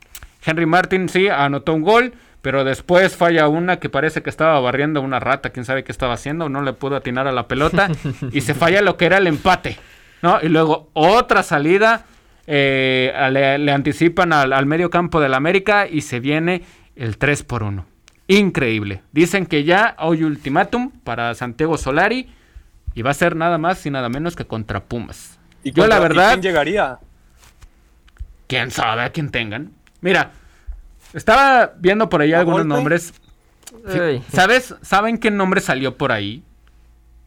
Henry 0.46 0.64
Martin 0.64 1.08
sí 1.08 1.26
anotó 1.26 1.74
un 1.74 1.82
gol, 1.82 2.12
pero 2.42 2.62
después 2.62 3.16
falla 3.16 3.48
una 3.48 3.80
que 3.80 3.88
parece 3.88 4.22
que 4.22 4.30
estaba 4.30 4.60
barriendo 4.60 5.00
una 5.00 5.18
rata, 5.18 5.50
quién 5.50 5.64
sabe 5.64 5.82
qué 5.82 5.90
estaba 5.90 6.14
haciendo, 6.14 6.48
no 6.48 6.62
le 6.62 6.72
pudo 6.74 6.94
atinar 6.94 7.26
a 7.26 7.32
la 7.32 7.48
pelota 7.48 7.88
y 8.32 8.40
se 8.40 8.54
falla 8.54 8.80
lo 8.80 8.96
que 8.96 9.06
era 9.06 9.16
el 9.16 9.26
empate, 9.26 9.78
¿no? 10.22 10.38
Y 10.40 10.46
luego 10.46 10.90
otra 10.92 11.42
salida, 11.42 12.04
eh, 12.46 13.12
le, 13.32 13.72
anticipan 13.72 14.32
al, 14.32 14.66
medio 14.66 14.90
campo 14.90 15.20
del 15.20 15.34
América 15.34 15.88
y 15.88 16.02
se 16.02 16.20
viene 16.20 16.62
el 16.94 17.18
3 17.18 17.42
por 17.42 17.64
1. 17.64 17.84
Increíble. 18.28 19.02
Dicen 19.10 19.44
que 19.44 19.64
ya 19.64 19.96
hoy 19.98 20.22
ultimátum 20.22 20.92
para 21.02 21.34
Santiago 21.34 21.76
Solari 21.78 22.32
y 22.94 23.02
va 23.02 23.10
a 23.10 23.14
ser 23.14 23.34
nada 23.34 23.58
más 23.58 23.84
y 23.86 23.90
nada 23.90 24.08
menos 24.08 24.36
que 24.36 24.44
contra 24.44 24.84
Pumas. 24.84 25.40
¿Y 25.64 25.72
yo 25.72 25.88
la 25.88 25.98
verdad... 25.98 26.34
¿quién 26.34 26.42
llegaría? 26.42 27.00
Quién 28.48 28.72
sabe 28.72 29.02
a 29.02 29.10
quién 29.10 29.30
tengan. 29.30 29.70
Mira, 30.00 30.32
estaba 31.12 31.74
viendo 31.78 32.08
por 32.08 32.22
ahí 32.22 32.32
algunos 32.32 32.66
nombres. 32.66 33.14
¿Sabes? 34.32 34.74
¿Saben 34.82 35.18
qué 35.18 35.30
nombre 35.30 35.60
salió 35.60 35.96
por 35.96 36.10
ahí? 36.10 36.42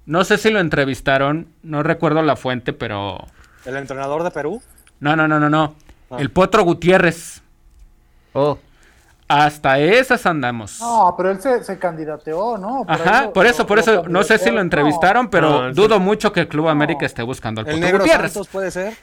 No 0.05 0.25
sé 0.25 0.37
si 0.37 0.49
lo 0.49 0.59
entrevistaron, 0.59 1.47
no 1.63 1.83
recuerdo 1.83 2.21
la 2.21 2.35
fuente, 2.35 2.73
pero. 2.73 3.25
¿El 3.65 3.77
entrenador 3.77 4.23
de 4.23 4.31
Perú? 4.31 4.61
No, 4.99 5.15
no, 5.15 5.27
no, 5.27 5.39
no, 5.39 5.49
no. 5.49 5.75
Ah. 6.09 6.17
El 6.19 6.31
Potro 6.31 6.63
Gutiérrez. 6.63 7.41
Oh. 8.33 8.57
Hasta 9.27 9.79
esas 9.79 10.25
andamos. 10.25 10.81
No, 10.81 11.13
pero 11.15 11.31
él 11.31 11.39
se, 11.41 11.79
candidateó, 11.79 12.57
¿no? 12.57 12.83
Ajá, 12.85 13.31
por 13.31 13.45
eso, 13.45 13.65
por 13.65 13.79
eso, 13.79 14.03
no 14.09 14.23
sé 14.23 14.37
si 14.37 14.51
lo 14.51 14.59
entrevistaron, 14.59 15.29
pero 15.29 15.73
dudo 15.73 16.01
mucho 16.01 16.33
que 16.33 16.41
el 16.41 16.47
Club 16.49 16.67
América 16.67 17.05
esté 17.05 17.23
buscando 17.23 17.61
al 17.61 17.67
Potro 17.67 17.87
¿El 17.87 17.97
Gutiérrez. 17.97 18.37
puede 18.51 18.71
ser? 18.71 18.93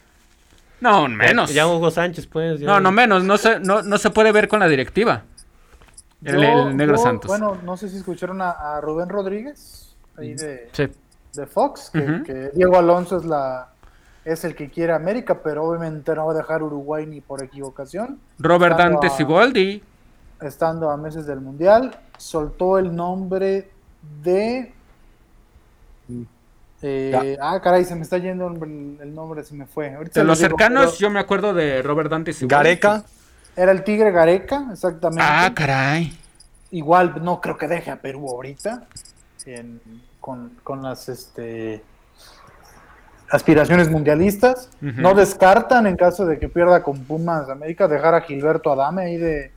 No, 0.81 1.09
menos. 1.09 1.53
Ya 1.53 1.67
Hugo 1.67 1.91
Sánchez, 1.91 2.27
pues. 2.27 2.61
No, 2.61 2.81
no 2.81 2.93
menos. 2.93 3.25
No 3.25 3.37
se, 3.37 3.61
no, 3.61 3.83
no 3.83 3.99
se 3.99 4.11
puede 4.11 4.33
ver 4.33 4.49
con 4.49 4.61
la 4.61 4.69
directiva. 4.69 5.25
el, 6.25 6.77
Negro 6.77 6.99
Santos. 6.99 7.29
Bueno, 7.29 7.59
no 7.65 7.77
sé 7.77 7.89
si 7.89 7.97
escucharon 7.97 8.41
a, 8.41 8.81
Rubén 8.81 9.09
Rodríguez, 9.09 9.97
ahí 10.17 10.35
de, 10.35 10.71
de 11.35 11.47
Fox, 11.47 11.91
que, 11.91 12.51
Diego 12.55 12.77
Alonso 12.77 13.17
es 13.17 13.25
la 13.25 13.69
es 14.25 14.45
el 14.45 14.55
que 14.55 14.69
quiere 14.69 14.93
América, 14.93 15.41
pero 15.43 15.65
obviamente 15.65 16.15
no 16.15 16.27
va 16.27 16.33
a 16.33 16.37
dejar 16.37 16.63
Uruguay 16.63 17.07
ni 17.07 17.23
por 17.23 17.43
equivocación. 17.43 18.21
Robert 18.39 18.77
Dante 18.77 19.09
Siboldi. 19.09 19.83
Estando 20.43 20.91
a 20.91 20.97
meses 20.99 21.27
del 21.27 21.41
Mundial, 21.41 21.99
soltó 22.19 22.79
el 22.79 22.95
nombre 22.95 23.71
de 24.23 24.75
eh, 26.83 27.37
ah, 27.41 27.61
caray, 27.61 27.85
se 27.85 27.97
me 27.97 28.03
está 28.03 28.19
yendo 28.19 28.47
el, 28.47 29.15
nombre, 29.15 29.43
se 29.43 29.55
me 29.55 29.67
fue. 29.67 29.91
de 29.91 30.25
los 30.25 30.39
cercanos, 30.39 30.99
yo 30.99 31.11
me 31.11 31.19
acuerdo 31.19 31.53
de 31.53 31.83
Robert 31.83 32.11
Dante 32.11 32.33
Gareca. 32.43 33.05
Era 33.57 33.73
el 33.73 33.83
Tigre 33.83 34.13
Gareca, 34.13 34.69
exactamente. 34.73 35.25
Ah, 35.27 35.51
caray. 35.53 36.17
Igual 36.71 37.25
no 37.25 37.41
creo 37.41 37.57
que 37.57 37.67
deje 37.67 37.91
a 37.91 37.97
Perú 37.97 38.29
ahorita. 38.29 38.87
con, 40.21 40.83
las 40.83 41.09
este, 41.09 41.83
aspiraciones 43.31 43.91
mundialistas. 43.91 44.71
No 44.81 45.15
descartan, 45.15 45.89
en 45.89 45.97
caso 45.97 46.27
de 46.27 46.39
que 46.39 46.49
pierda 46.49 46.85
con 46.85 47.03
Pumas 47.05 47.49
América, 47.49 47.89
dejar 47.89 48.15
a 48.15 48.21
Gilberto 48.21 48.71
Adame 48.71 49.03
ahí 49.03 49.17
de, 49.17 49.51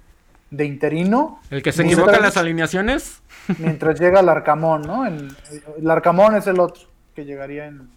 interino. 0.65 1.39
¿El 1.51 1.61
que 1.61 1.71
se 1.71 1.83
equivoca 1.83 2.15
en 2.15 2.23
las 2.23 2.37
alineaciones? 2.37 3.21
Mientras 3.59 3.99
llega 3.99 4.21
el 4.21 4.29
Arcamón, 4.29 4.81
¿no? 4.81 5.05
el 5.05 5.91
Arcamón 5.91 6.35
es 6.35 6.47
el 6.47 6.59
otro 6.59 6.90
que 7.15 7.25
llegaría 7.25 7.67
en. 7.67 7.89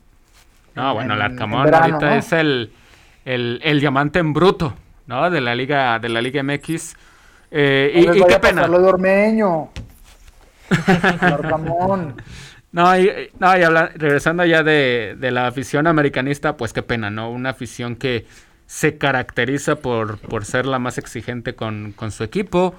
No, 0.74 0.94
bueno, 0.94 1.14
el 1.14 1.22
Arcamón 1.22 1.72
ahorita 1.72 2.16
es 2.16 2.32
el, 2.32 2.72
el, 3.24 3.80
diamante 3.80 4.18
en 4.18 4.32
bruto, 4.32 4.74
¿no? 5.06 5.30
De 5.30 5.40
la 5.40 5.54
Liga, 5.54 5.98
de 5.98 6.08
la 6.08 6.20
Liga 6.20 6.42
MX. 6.42 6.96
Eh, 7.50 7.92
y, 7.94 8.24
qué 8.24 8.38
pena. 8.40 8.66
Lo 8.66 8.84
Ormeño. 8.86 9.70
Arcamón. 11.20 12.16
No, 12.72 12.98
y, 12.98 13.30
no, 13.38 13.56
y 13.56 13.62
regresando 13.94 14.44
ya 14.44 14.64
de, 14.64 15.14
de, 15.16 15.30
la 15.30 15.46
afición 15.46 15.86
americanista, 15.86 16.56
pues 16.56 16.72
qué 16.72 16.82
pena, 16.82 17.08
¿no? 17.08 17.30
Una 17.30 17.50
afición 17.50 17.94
que 17.94 18.26
se 18.66 18.98
caracteriza 18.98 19.76
por, 19.76 20.18
por 20.18 20.44
ser 20.44 20.66
la 20.66 20.80
más 20.80 20.98
exigente 20.98 21.54
con, 21.54 21.92
con 21.92 22.10
su 22.10 22.24
equipo, 22.24 22.74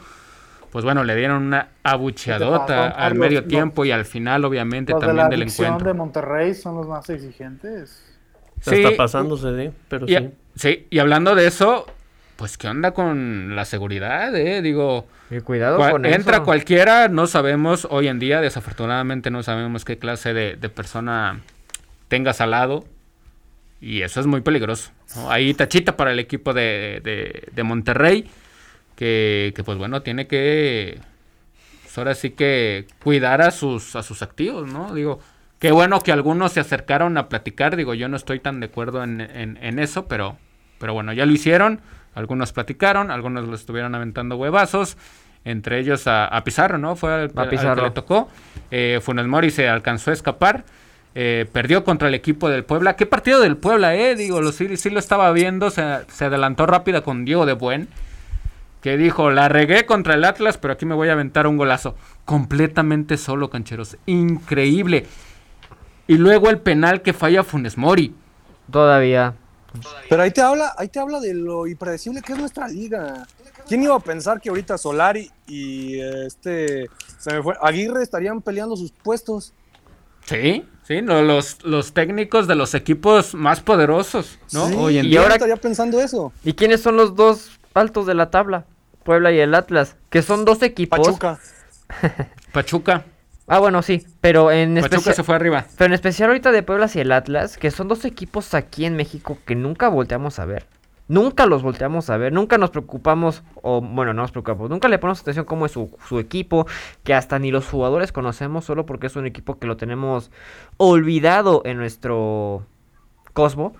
pues 0.75 0.83
bueno, 0.83 1.05
le 1.05 1.15
dieron 1.15 1.41
una 1.41 1.69
abucheadota 1.83 2.87
al 2.89 3.15
medio 3.15 3.45
tiempo 3.45 3.85
y 3.85 3.91
al 3.91 4.03
final, 4.03 4.43
obviamente, 4.43 4.91
también 4.91 5.29
del 5.29 5.43
encuentro. 5.43 5.87
de 5.87 5.93
Monterrey 5.93 6.53
son 6.53 6.75
los 6.75 6.85
más 6.85 7.09
exigentes. 7.09 8.03
Sí, 8.59 8.83
está 8.83 8.97
pasándose, 8.97 9.55
¿sí? 9.55 9.71
pero 9.87 10.05
sí. 10.05 10.31
Sí, 10.53 10.85
y 10.89 10.99
hablando 10.99 11.33
de 11.33 11.47
eso, 11.47 11.85
pues 12.35 12.57
qué 12.57 12.67
onda 12.67 12.91
con 12.91 13.55
la 13.55 13.63
seguridad, 13.63 14.35
eh, 14.35 14.61
digo, 14.61 15.07
cuidado 15.45 15.77
con 15.77 16.05
entra 16.05 16.43
cualquiera, 16.43 17.07
no 17.07 17.25
sabemos 17.25 17.87
hoy 17.89 18.09
en 18.09 18.19
día, 18.19 18.41
desafortunadamente 18.41 19.31
no 19.31 19.43
sabemos 19.43 19.85
qué 19.85 19.97
clase 19.97 20.33
de, 20.33 20.57
persona 20.67 21.39
tengas 22.09 22.41
al 22.41 22.51
lado 22.51 22.83
y 23.79 24.01
eso 24.01 24.19
es 24.19 24.27
muy 24.27 24.41
peligroso. 24.41 24.91
Ahí 25.29 25.53
tachita 25.53 25.95
para 25.95 26.11
el 26.11 26.19
equipo 26.19 26.53
de, 26.53 27.47
de, 27.53 27.63
Monterrey, 27.63 28.29
que, 28.95 29.53
que, 29.55 29.63
pues 29.63 29.77
bueno, 29.77 30.01
tiene 30.01 30.27
que, 30.27 30.99
pues 31.83 31.97
ahora 31.97 32.15
sí 32.15 32.31
que 32.31 32.87
cuidar 33.03 33.41
a 33.41 33.51
sus, 33.51 33.95
a 33.95 34.03
sus 34.03 34.21
activos, 34.21 34.71
¿no? 34.71 34.93
Digo, 34.93 35.19
qué 35.59 35.71
bueno 35.71 35.99
que 36.01 36.11
algunos 36.11 36.53
se 36.53 36.59
acercaron 36.59 37.17
a 37.17 37.29
platicar, 37.29 37.75
digo, 37.75 37.93
yo 37.93 38.07
no 38.09 38.17
estoy 38.17 38.39
tan 38.39 38.59
de 38.59 38.67
acuerdo 38.67 39.03
en, 39.03 39.21
en 39.21 39.79
eso, 39.79 40.07
pero, 40.07 40.37
pero 40.79 40.93
bueno, 40.93 41.13
ya 41.13 41.25
lo 41.25 41.31
hicieron 41.31 41.81
algunos 42.15 42.53
platicaron, 42.53 43.11
algunos 43.11 43.45
lo 43.45 43.55
estuvieron 43.55 43.93
aventando 43.93 44.37
huevazos, 44.37 44.97
entre 45.43 45.79
ellos 45.79 46.03
a, 46.07 46.41
Pizarro, 46.43 46.77
¿no? 46.79 46.95
Fue 46.95 47.13
al, 47.13 47.31
que 47.31 47.57
le 47.57 47.91
tocó. 47.91 48.29
Eh, 48.71 48.99
Funes 49.03 49.27
Mori 49.27 49.51
se 49.51 49.69
alcanzó 49.69 50.09
a 50.09 50.13
escapar. 50.13 50.63
Eh, 51.13 51.45
perdió 51.51 51.83
contra 51.83 52.07
el 52.07 52.15
equipo 52.15 52.49
del 52.49 52.63
Puebla. 52.63 52.95
¿Qué 52.95 53.05
partido 53.05 53.39
del 53.41 53.55
Puebla, 53.55 53.95
eh? 53.95 54.15
Digo, 54.15 54.41
lo, 54.41 54.51
sí, 54.51 54.75
sí 54.75 54.89
lo 54.89 54.97
estaba 54.97 55.31
viendo. 55.33 55.69
Se, 55.69 55.83
adelantó 55.83 56.65
rápida 56.65 57.01
con 57.01 57.25
Diego 57.25 57.45
de 57.45 57.53
Buen. 57.53 57.89
Que 58.85 58.97
dijo, 58.97 59.31
la 59.31 59.49
regué 59.49 59.87
contra 59.87 60.13
el 60.13 60.23
Atlas, 60.23 60.59
pero 60.59 60.75
aquí 60.75 60.85
me 60.85 60.93
voy 60.93 61.09
a 61.09 61.13
aventar 61.13 61.47
un 61.47 61.57
golazo. 61.57 61.95
Completamente 62.23 63.17
solo, 63.17 63.49
cancheros. 63.49 63.97
Increíble. 64.05 65.07
Y 66.05 66.19
luego 66.19 66.51
el 66.51 66.59
penal 66.59 67.01
que 67.01 67.11
falla 67.11 67.43
Funes 67.43 67.79
Mori. 67.79 68.13
Todavía. 68.71 69.33
Pero 70.07 70.21
ahí 70.21 70.29
te 70.29 70.41
habla, 70.41 70.75
ahí 70.77 70.87
te 70.87 70.99
habla 70.99 71.19
de 71.19 71.33
lo 71.33 71.65
impredecible 71.65 72.21
que 72.21 72.33
es 72.33 72.37
nuestra 72.37 72.67
liga. 72.67 73.25
¿Quién 73.67 73.81
iba 73.81 73.95
a 73.95 73.99
pensar 73.99 74.39
que 74.39 74.49
ahorita 74.49 74.77
Solari 74.77 75.31
y 75.47 75.99
este 75.99 76.87
se 77.17 77.33
me 77.33 77.41
fue, 77.41 77.55
Aguirre 77.63 78.03
estarían 78.03 78.39
peleando 78.39 78.77
sus 78.77 78.91
puestos? 78.91 79.51
Sí, 80.25 80.63
sí, 80.83 81.01
los, 81.01 81.63
los 81.63 81.91
técnicos 81.91 82.47
de 82.47 82.53
los 82.53 82.75
equipos 82.75 83.33
más 83.33 83.61
poderosos, 83.61 84.37
¿no? 84.53 84.65
Hoy 84.77 84.99
en 84.99 85.07
y 85.07 85.09
día 85.09 85.21
ahora 85.21 85.33
estaría 85.33 85.57
pensando 85.57 85.99
eso. 85.99 86.31
¿Y 86.43 86.53
quiénes 86.53 86.81
son 86.81 86.97
los 86.97 87.15
dos 87.15 87.49
altos 87.73 88.05
de 88.05 88.13
la 88.13 88.29
tabla? 88.29 88.67
Puebla 89.05 89.31
y 89.31 89.39
el 89.39 89.53
Atlas, 89.53 89.95
que 90.09 90.23
son 90.23 90.45
dos 90.45 90.63
equipos. 90.63 90.99
Pachuca. 90.99 91.39
Pachuca. 92.51 93.05
Ah, 93.45 93.59
bueno, 93.59 93.83
sí, 93.83 94.03
pero 94.19 94.51
en 94.51 94.79
especial. 94.79 95.13
se 95.13 95.23
fue 95.23 95.35
arriba. 95.35 95.65
Pero 95.77 95.85
en 95.85 95.93
especial 95.93 96.29
ahorita 96.29 96.51
de 96.51 96.63
Puebla 96.63 96.89
y 96.91 96.99
el 96.99 97.11
Atlas, 97.11 97.57
que 97.57 97.69
son 97.69 97.87
dos 97.87 98.03
equipos 98.03 98.55
aquí 98.55 98.83
en 98.83 98.95
México 98.95 99.37
que 99.45 99.53
nunca 99.53 99.89
volteamos 99.89 100.39
a 100.39 100.45
ver. 100.45 100.65
Nunca 101.07 101.45
los 101.45 101.61
volteamos 101.61 102.09
a 102.09 102.17
ver, 102.17 102.33
nunca 102.33 102.57
nos 102.57 102.71
preocupamos, 102.71 103.43
o 103.61 103.79
bueno, 103.79 104.15
no 104.15 104.23
nos 104.23 104.31
preocupamos, 104.31 104.71
nunca 104.71 104.87
le 104.87 104.97
ponemos 104.97 105.21
atención 105.21 105.45
cómo 105.45 105.67
es 105.67 105.71
su, 105.71 105.95
su 106.09 106.17
equipo, 106.17 106.65
que 107.03 107.13
hasta 107.13 107.37
ni 107.37 107.51
los 107.51 107.67
jugadores 107.67 108.11
conocemos, 108.11 108.65
solo 108.65 108.87
porque 108.87 109.05
es 109.05 109.15
un 109.15 109.27
equipo 109.27 109.59
que 109.59 109.67
lo 109.67 109.77
tenemos 109.77 110.31
olvidado 110.77 111.61
en 111.63 111.77
nuestro 111.77 112.65
cosmo. 113.33 113.75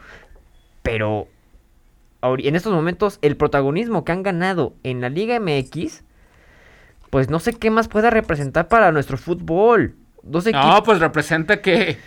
Pero 0.84 1.28
en 2.38 2.56
estos 2.56 2.74
momentos, 2.74 3.20
el 3.22 3.38
protagonismo 3.38 4.04
que 4.04 4.12
han 4.12 4.24
ganado 4.24 4.74
en 4.84 5.02
la 5.02 5.10
Liga 5.10 5.40
MX 5.40 6.04
pues 7.16 7.30
no 7.30 7.40
sé 7.40 7.54
qué 7.54 7.72
más 7.72 7.88
pueda 7.88 8.10
representar 8.10 8.68
para 8.68 8.92
nuestro 8.92 9.18
fútbol. 9.18 9.96
no, 10.22 10.84
pues 10.84 11.00
representa 11.00 11.62
que, 11.62 11.98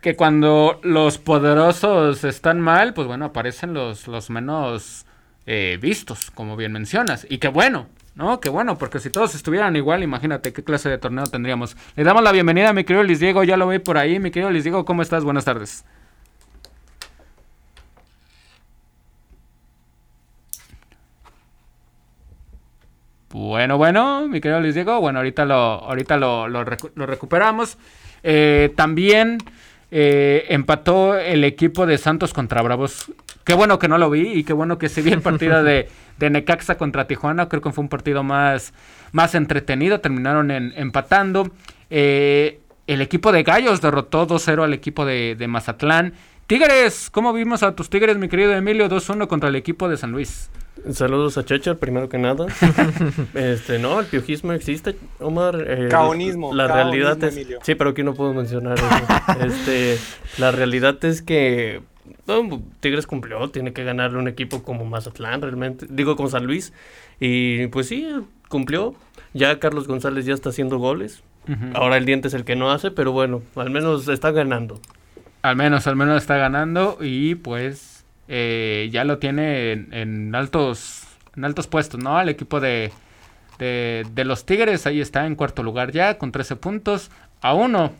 que 0.00 0.16
cuando 0.16 0.80
los 0.82 1.18
poderosos 1.18 2.24
están 2.24 2.60
mal, 2.62 2.94
pues 2.94 3.06
bueno, 3.06 3.26
aparecen 3.26 3.74
los, 3.74 4.08
los 4.08 4.30
menos 4.30 5.04
eh, 5.44 5.78
vistos, 5.78 6.30
como 6.30 6.56
bien 6.56 6.72
mencionas. 6.72 7.26
Y 7.28 7.36
qué 7.36 7.48
bueno, 7.48 7.88
¿no? 8.14 8.40
Qué 8.40 8.48
bueno, 8.48 8.78
porque 8.78 8.98
si 8.98 9.10
todos 9.10 9.34
estuvieran 9.34 9.76
igual, 9.76 10.02
imagínate 10.02 10.54
qué 10.54 10.64
clase 10.64 10.88
de 10.88 10.96
torneo 10.96 11.24
tendríamos. 11.24 11.76
Le 11.94 12.04
damos 12.04 12.22
la 12.22 12.32
bienvenida 12.32 12.70
a 12.70 12.72
mi 12.72 12.84
querido 12.84 13.02
Luis 13.02 13.20
Diego, 13.20 13.44
ya 13.44 13.58
lo 13.58 13.66
voy 13.66 13.78
por 13.78 13.98
ahí. 13.98 14.18
Mi 14.20 14.30
querido 14.30 14.50
Luis 14.50 14.64
Diego, 14.64 14.86
¿cómo 14.86 15.02
estás? 15.02 15.22
Buenas 15.22 15.44
tardes. 15.44 15.84
Bueno, 23.30 23.76
bueno, 23.76 24.28
mi 24.28 24.40
querido 24.40 24.60
Luis 24.60 24.74
Diego, 24.74 25.00
bueno, 25.00 25.18
ahorita 25.18 25.44
lo, 25.44 25.54
ahorita 25.54 26.16
lo, 26.16 26.48
lo, 26.48 26.64
recuperamos. 26.64 27.76
Eh, 28.22 28.72
también 28.76 29.38
eh, 29.90 30.46
empató 30.48 31.16
el 31.16 31.42
equipo 31.44 31.86
de 31.86 31.98
Santos 31.98 32.32
contra 32.32 32.62
Bravos. 32.62 33.12
Qué 33.44 33.54
bueno 33.54 33.78
que 33.78 33.88
no 33.88 33.98
lo 33.98 34.10
vi 34.10 34.32
y 34.32 34.44
qué 34.44 34.52
bueno 34.52 34.78
que 34.78 34.88
se 34.88 35.02
vi 35.02 35.10
el 35.12 35.22
partido 35.22 35.62
de, 35.62 35.88
de 36.18 36.30
Necaxa 36.30 36.76
contra 36.76 37.06
Tijuana. 37.06 37.48
Creo 37.48 37.62
que 37.62 37.72
fue 37.72 37.82
un 37.82 37.88
partido 37.88 38.22
más, 38.22 38.72
más 39.12 39.34
entretenido. 39.34 40.00
Terminaron 40.00 40.50
en, 40.50 40.72
empatando. 40.76 41.50
Eh, 41.90 42.60
el 42.86 43.00
equipo 43.00 43.32
de 43.32 43.42
Gallos 43.42 43.80
derrotó 43.80 44.26
2-0 44.26 44.62
al 44.62 44.72
equipo 44.72 45.04
de, 45.04 45.34
de 45.36 45.48
Mazatlán. 45.48 46.14
Tigres, 46.46 47.10
¿cómo 47.10 47.32
vimos 47.32 47.64
a 47.64 47.74
tus 47.74 47.90
Tigres, 47.90 48.18
mi 48.18 48.28
querido 48.28 48.52
Emilio? 48.52 48.88
2-1 48.88 49.26
contra 49.26 49.48
el 49.48 49.56
equipo 49.56 49.88
de 49.88 49.96
San 49.96 50.12
Luis. 50.12 50.48
Saludos 50.92 51.36
a 51.38 51.44
Checha, 51.44 51.74
primero 51.74 52.08
que 52.08 52.18
nada. 52.18 52.46
este, 53.34 53.78
no, 53.78 54.00
el 54.00 54.06
piojismo 54.06 54.52
existe, 54.52 54.96
Omar. 55.18 55.64
Eh, 55.66 55.88
caonismo. 55.90 56.54
La 56.54 56.68
realidad 56.68 57.22
es. 57.24 57.34
Sí, 57.62 57.74
pero 57.74 57.90
aquí 57.90 58.02
no 58.02 58.14
puedo 58.14 58.32
mencionar 58.32 58.78
eso. 58.78 58.86
este, 59.44 59.98
la 60.38 60.52
realidad 60.52 61.04
es 61.04 61.22
que. 61.22 61.82
Tigres 62.80 63.06
cumplió, 63.06 63.50
tiene 63.50 63.72
que 63.72 63.82
ganarle 63.82 64.18
un 64.18 64.28
equipo 64.28 64.62
como 64.62 64.84
Mazatlán, 64.84 65.42
realmente. 65.42 65.86
Digo, 65.88 66.16
con 66.16 66.30
San 66.30 66.44
Luis. 66.44 66.72
Y 67.18 67.66
pues 67.68 67.88
sí, 67.88 68.08
cumplió. 68.48 68.94
Ya 69.32 69.58
Carlos 69.58 69.88
González 69.88 70.24
ya 70.24 70.34
está 70.34 70.50
haciendo 70.50 70.78
goles. 70.78 71.22
Ahora 71.74 71.96
el 71.96 72.06
diente 72.06 72.28
es 72.28 72.34
el 72.34 72.44
que 72.44 72.56
no 72.56 72.72
hace, 72.72 72.90
pero 72.90 73.12
bueno, 73.12 73.40
al 73.54 73.70
menos 73.70 74.08
está 74.08 74.32
ganando. 74.32 74.80
Al 75.42 75.54
menos, 75.54 75.86
al 75.86 75.94
menos 75.94 76.22
está 76.22 76.36
ganando. 76.36 76.98
Y 77.00 77.36
pues 77.36 77.95
eh, 78.28 78.88
ya 78.92 79.04
lo 79.04 79.18
tiene 79.18 79.72
en, 79.72 80.34
altos 80.34 81.04
en 81.36 81.44
altos 81.44 81.66
puestos, 81.66 82.02
¿no? 82.02 82.16
Al 82.16 82.28
equipo 82.28 82.60
de, 82.60 82.92
de, 83.58 84.24
los 84.24 84.46
Tigres, 84.46 84.86
ahí 84.86 85.00
está 85.00 85.26
en 85.26 85.34
cuarto 85.34 85.62
lugar 85.62 85.92
ya, 85.92 86.18
con 86.18 86.32
13 86.32 86.56
puntos, 86.56 87.10
a 87.42 87.54
uno 87.54 87.92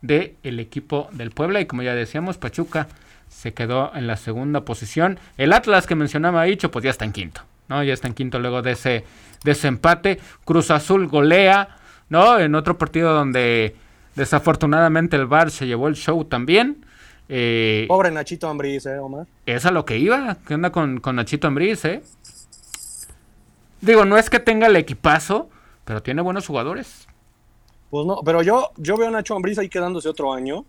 del 0.00 0.36
el 0.42 0.58
equipo 0.60 1.08
del 1.12 1.30
Puebla, 1.30 1.60
y 1.60 1.66
como 1.66 1.82
ya 1.82 1.94
decíamos, 1.94 2.38
Pachuca 2.38 2.88
se 3.28 3.52
quedó 3.52 3.92
en 3.94 4.06
la 4.06 4.16
segunda 4.16 4.64
posición. 4.64 5.18
El 5.36 5.52
Atlas 5.52 5.86
que 5.86 5.94
mencionaba 5.94 6.44
dicho, 6.44 6.70
pues 6.70 6.84
ya 6.84 6.90
está 6.90 7.04
en 7.04 7.12
quinto, 7.12 7.42
¿no? 7.68 7.82
Ya 7.82 7.92
está 7.92 8.08
en 8.08 8.14
quinto 8.14 8.38
luego 8.38 8.62
de 8.62 8.72
ese, 8.72 9.04
de 9.44 9.52
ese 9.52 9.68
empate. 9.68 10.18
Cruz 10.44 10.70
Azul 10.70 11.08
golea, 11.08 11.76
¿no? 12.08 12.38
En 12.38 12.54
otro 12.54 12.78
partido 12.78 13.12
donde 13.12 13.76
desafortunadamente 14.14 15.16
el 15.16 15.26
VAR 15.26 15.50
se 15.50 15.66
llevó 15.66 15.88
el 15.88 15.94
show 15.94 16.24
también. 16.24 16.84
Eh, 17.28 17.84
Pobre 17.88 18.10
Nachito 18.10 18.48
Ambriz, 18.48 18.86
¿eh, 18.86 18.98
Omar? 18.98 19.26
Es 19.44 19.66
a 19.66 19.70
lo 19.70 19.84
que 19.84 19.98
iba. 19.98 20.38
¿Qué 20.46 20.54
onda 20.54 20.72
con, 20.72 21.00
Nachito 21.14 21.46
Ambriz, 21.46 21.84
eh? 21.84 22.02
Digo, 23.80 24.04
no 24.04 24.16
es 24.16 24.30
que 24.30 24.40
tenga 24.40 24.66
el 24.66 24.76
equipazo, 24.76 25.48
pero 25.84 26.02
tiene 26.02 26.22
buenos 26.22 26.46
jugadores. 26.46 27.06
Pues 27.90 28.06
no, 28.06 28.20
pero 28.24 28.42
yo, 28.42 28.70
yo 28.76 28.96
veo 28.96 29.08
a 29.08 29.10
Nacho 29.10 29.36
Ambriz 29.36 29.58
ahí 29.58 29.68
quedándose 29.68 30.08
otro 30.08 30.32
año. 30.32 30.64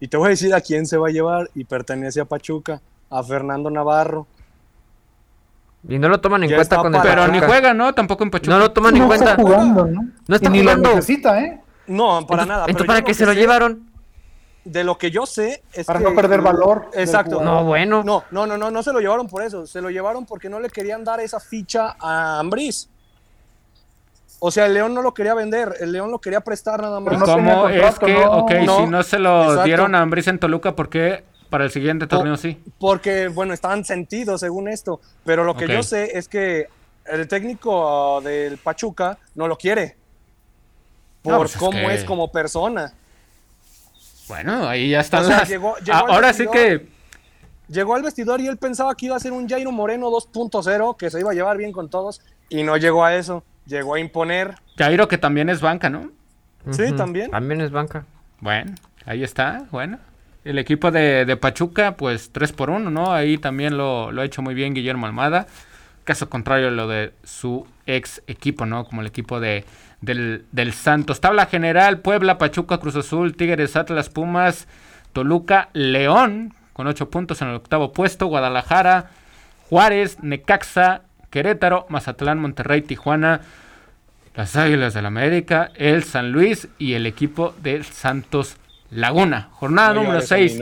Y 0.00 0.08
te 0.08 0.16
voy 0.16 0.26
a 0.26 0.30
decir 0.30 0.54
a 0.54 0.60
quién 0.60 0.86
se 0.86 0.96
va 0.96 1.08
a 1.08 1.10
llevar. 1.10 1.50
Y 1.54 1.64
pertenece 1.64 2.20
a 2.20 2.24
Pachuca, 2.24 2.80
a 3.10 3.22
Fernando 3.22 3.70
Navarro. 3.70 4.26
Y 5.88 5.98
no 5.98 6.08
lo 6.08 6.20
toman 6.20 6.42
en 6.44 6.54
cuenta 6.54 6.76
con 6.78 6.94
el 6.94 7.00
Pero 7.02 7.28
ni 7.28 7.38
juega, 7.38 7.72
¿no? 7.74 7.94
Tampoco 7.94 8.24
en 8.24 8.30
Pachuca. 8.30 8.50
No 8.50 8.58
lo 8.58 8.72
toman 8.72 8.96
en 8.96 9.06
cuenta. 9.06 9.30
Está 9.32 9.42
jugando, 9.42 9.86
¿no? 9.86 10.08
No 10.26 10.34
está 10.34 10.50
ni 10.50 10.60
jugando. 10.60 10.88
Lo 10.88 10.96
necesita, 10.96 11.40
¿eh? 11.40 11.60
No, 11.86 12.26
para 12.26 12.44
nada. 12.44 12.66
Entonces, 12.66 12.86
¿para 12.86 13.02
qué 13.02 13.14
se 13.14 13.24
lo 13.24 13.32
llevaron? 13.32 13.87
De 14.64 14.84
lo 14.84 14.98
que 14.98 15.10
yo 15.10 15.24
sé 15.26 15.62
es 15.72 15.86
para 15.86 16.00
no 16.00 16.14
perder 16.14 16.40
valor. 16.40 16.90
Exacto. 16.94 17.40
No, 17.42 17.64
bueno. 17.64 18.02
No, 18.04 18.24
no, 18.30 18.46
no, 18.46 18.58
no, 18.58 18.70
no 18.70 18.82
se 18.82 18.92
lo 18.92 19.00
llevaron 19.00 19.28
por 19.28 19.42
eso. 19.42 19.66
Se 19.66 19.80
lo 19.80 19.90
llevaron 19.90 20.26
porque 20.26 20.48
no 20.48 20.60
le 20.60 20.68
querían 20.68 21.04
dar 21.04 21.20
esa 21.20 21.40
ficha 21.40 21.96
a 21.98 22.38
Ambriz. 22.38 22.88
O 24.40 24.50
sea, 24.50 24.66
el 24.66 24.74
León 24.74 24.94
no 24.94 25.02
lo 25.02 25.14
quería 25.14 25.34
vender, 25.34 25.74
el 25.80 25.90
León 25.90 26.12
lo 26.12 26.20
quería 26.20 26.40
prestar 26.40 26.80
nada 26.80 27.00
más. 27.00 27.20
¿Cómo 27.22 27.68
es 27.68 27.98
que, 27.98 28.14
ok, 28.14 28.52
si 28.78 28.86
no 28.86 29.02
se 29.02 29.18
lo 29.18 29.64
dieron 29.64 29.96
a 29.96 30.00
Ambriz 30.00 30.28
en 30.28 30.38
Toluca, 30.38 30.76
¿por 30.76 30.88
qué 30.88 31.24
para 31.50 31.64
el 31.64 31.70
siguiente 31.70 32.06
torneo 32.06 32.36
sí? 32.36 32.62
Porque, 32.78 33.28
bueno, 33.28 33.52
estaban 33.52 33.84
sentidos 33.84 34.40
según 34.40 34.68
esto. 34.68 35.00
Pero 35.24 35.42
lo 35.42 35.56
que 35.56 35.66
yo 35.66 35.82
sé 35.82 36.16
es 36.16 36.28
que 36.28 36.68
el 37.06 37.26
técnico 37.26 38.20
del 38.20 38.58
Pachuca 38.58 39.18
no 39.34 39.48
lo 39.48 39.56
quiere. 39.56 39.96
Por 41.22 41.38
pues 41.38 41.56
cómo 41.56 41.90
es 41.90 42.04
como 42.04 42.30
persona. 42.30 42.92
Bueno, 44.28 44.68
ahí 44.68 44.90
ya 44.90 45.00
está. 45.00 45.22
Ahora 45.92 46.32
sí 46.32 46.46
que. 46.52 46.86
Llegó 47.68 47.94
al 47.94 48.02
vestidor 48.02 48.40
y 48.40 48.46
él 48.46 48.56
pensaba 48.56 48.94
que 48.94 49.06
iba 49.06 49.16
a 49.16 49.20
ser 49.20 49.32
un 49.32 49.46
Jairo 49.46 49.70
Moreno 49.72 50.08
2.0, 50.08 50.96
que 50.96 51.10
se 51.10 51.20
iba 51.20 51.32
a 51.32 51.34
llevar 51.34 51.58
bien 51.58 51.70
con 51.70 51.90
todos, 51.90 52.22
y 52.48 52.62
no 52.62 52.78
llegó 52.78 53.04
a 53.04 53.14
eso. 53.14 53.44
Llegó 53.66 53.94
a 53.94 54.00
imponer. 54.00 54.54
Jairo, 54.78 55.06
que 55.06 55.18
también 55.18 55.50
es 55.50 55.60
banca, 55.60 55.90
¿no? 55.90 56.10
Sí, 56.70 56.92
también. 56.96 57.30
También 57.30 57.60
es 57.60 57.70
banca. 57.70 58.06
Bueno, 58.40 58.72
ahí 59.04 59.22
está, 59.22 59.66
bueno. 59.70 59.98
El 60.44 60.58
equipo 60.58 60.90
de, 60.90 61.36
Pachuca, 61.38 61.96
pues 61.96 62.30
3 62.32 62.52
por 62.52 62.70
1, 62.70 62.90
¿no? 62.90 63.12
Ahí 63.12 63.36
también 63.36 63.76
lo, 63.76 64.12
lo 64.12 64.22
ha 64.22 64.24
hecho 64.24 64.40
muy 64.40 64.54
bien 64.54 64.72
Guillermo 64.72 65.04
Almada 65.04 65.46
caso 66.08 66.30
contrario 66.30 66.68
a 66.68 66.70
lo 66.70 66.88
de 66.88 67.12
su 67.22 67.66
ex 67.84 68.22
equipo, 68.26 68.64
¿no? 68.64 68.86
Como 68.86 69.02
el 69.02 69.06
equipo 69.06 69.40
de, 69.40 69.66
del, 70.00 70.46
del 70.52 70.72
Santos. 70.72 71.20
Tabla 71.20 71.44
general, 71.44 71.98
Puebla, 71.98 72.38
Pachuca, 72.38 72.78
Cruz 72.78 72.96
Azul, 72.96 73.36
Tigres, 73.36 73.76
Atlas, 73.76 74.08
Pumas, 74.08 74.68
Toluca, 75.12 75.68
León, 75.74 76.54
con 76.72 76.86
ocho 76.86 77.10
puntos 77.10 77.42
en 77.42 77.48
el 77.48 77.56
octavo 77.56 77.92
puesto, 77.92 78.26
Guadalajara, 78.26 79.10
Juárez, 79.68 80.16
Necaxa, 80.22 81.02
Querétaro, 81.28 81.84
Mazatlán, 81.90 82.38
Monterrey, 82.38 82.80
Tijuana, 82.80 83.42
las 84.34 84.56
Águilas 84.56 84.94
del 84.94 85.02
la 85.02 85.08
América, 85.08 85.72
el 85.74 86.04
San 86.04 86.32
Luis 86.32 86.68
y 86.78 86.94
el 86.94 87.04
equipo 87.04 87.54
del 87.62 87.84
Santos 87.84 88.56
Laguna. 88.90 89.50
Jornada 89.52 89.92
número 89.92 90.22
6 90.22 90.58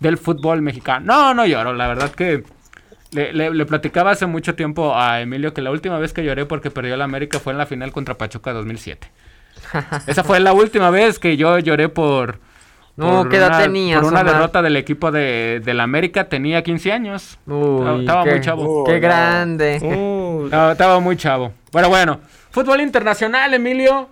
del 0.00 0.18
fútbol 0.18 0.62
mexicano. 0.62 1.06
No, 1.06 1.32
no 1.32 1.46
lloro, 1.46 1.74
la 1.74 1.86
verdad 1.86 2.10
que 2.10 2.42
le, 3.12 3.66
platicaba 3.66 4.12
hace 4.12 4.26
mucho 4.26 4.54
tiempo 4.54 4.96
a 4.96 5.20
Emilio 5.20 5.52
que 5.52 5.62
la 5.62 5.70
última 5.70 5.98
vez 5.98 6.12
que 6.12 6.24
lloré 6.24 6.46
porque 6.46 6.70
perdió 6.70 6.96
la 6.96 7.04
América 7.04 7.40
fue 7.40 7.52
en 7.52 7.58
la 7.58 7.66
final 7.66 7.92
contra 7.92 8.16
Pachuca 8.16 8.52
2007. 8.52 9.10
Esa 10.06 10.24
fue 10.24 10.40
la 10.40 10.52
última 10.52 10.90
vez 10.90 11.18
que 11.18 11.36
yo 11.36 11.58
lloré 11.58 11.88
por... 11.88 12.38
No, 12.96 13.28
¿qué 13.30 13.36
edad 13.38 13.64
Por 13.94 14.04
una 14.04 14.22
derrota 14.22 14.60
del 14.60 14.76
equipo 14.76 15.10
de, 15.10 15.62
la 15.64 15.84
América 15.84 16.28
tenía 16.28 16.62
15 16.62 16.92
años. 16.92 17.38
estaba 17.46 18.24
muy 18.26 18.40
chavo. 18.42 18.84
¡Qué 18.84 19.00
grande! 19.00 19.76
estaba 20.70 21.00
muy 21.00 21.16
chavo. 21.16 21.52
Bueno, 21.72 21.88
bueno. 21.88 22.20
Fútbol 22.50 22.80
internacional, 22.82 23.54
Emilio. 23.54 24.08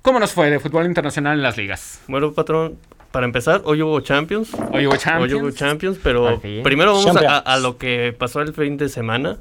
¿Cómo 0.00 0.18
nos 0.18 0.32
fue 0.32 0.48
de 0.48 0.58
fútbol 0.58 0.86
internacional 0.86 1.36
en 1.36 1.42
las 1.42 1.58
ligas? 1.58 2.00
Bueno, 2.08 2.32
patrón, 2.32 2.78
para 3.10 3.26
empezar, 3.26 3.62
hoy 3.64 3.82
hubo 3.82 4.00
Champions. 4.00 4.54
Hoy 4.72 4.86
hubo 4.86 4.96
Champions. 4.96 5.32
Hoy 5.32 5.40
hubo 5.40 5.50
Champions, 5.50 5.98
pero 6.02 6.40
primero 6.62 6.94
vamos 6.94 7.16
a, 7.16 7.58
lo 7.58 7.76
que 7.76 8.14
pasó 8.16 8.40
el 8.40 8.54
fin 8.54 8.76
de 8.76 8.88
semana. 8.88 9.38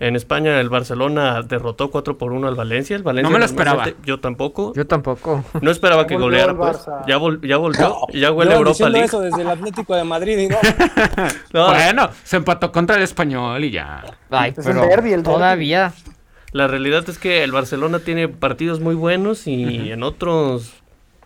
En 0.00 0.16
España, 0.16 0.60
el 0.60 0.68
Barcelona 0.68 1.42
derrotó 1.42 1.90
4 1.90 2.16
por 2.16 2.32
1 2.32 2.46
al 2.46 2.54
Valencia. 2.54 2.94
El 2.96 3.02
Valencia 3.02 3.28
no 3.28 3.32
me 3.32 3.38
lo 3.38 3.44
esperaba. 3.44 3.86
Yo 4.04 4.20
tampoco. 4.20 4.72
Yo 4.74 4.86
tampoco. 4.86 5.44
No 5.60 5.70
esperaba 5.70 6.06
que 6.06 6.16
goleara, 6.16 6.56
pues. 6.56 6.86
Ya, 7.06 7.18
ya 7.42 7.56
volvió. 7.56 7.96
ya 8.12 8.32
huele 8.32 8.54
Europa 8.54 8.88
League. 8.88 9.06
eso 9.06 9.20
desde 9.20 9.42
el 9.42 9.48
Atlético 9.48 9.96
de 9.96 10.04
Madrid 10.04 10.38
y 10.38 10.48
no. 11.52 11.66
bueno, 11.66 12.10
se 12.22 12.36
empató 12.36 12.70
contra 12.70 12.96
el 12.96 13.02
Español 13.02 13.64
y 13.64 13.72
ya. 13.72 14.04
Ay, 14.30 14.54
pero 14.54 14.86
todavía. 15.22 15.92
La 16.52 16.66
realidad 16.66 17.08
es 17.08 17.18
que 17.18 17.42
el 17.44 17.50
Barcelona 17.50 18.00
tiene 18.00 18.28
partidos 18.28 18.78
muy 18.78 18.94
buenos 18.94 19.46
y 19.46 19.90
en 19.90 20.02
otros 20.02 20.81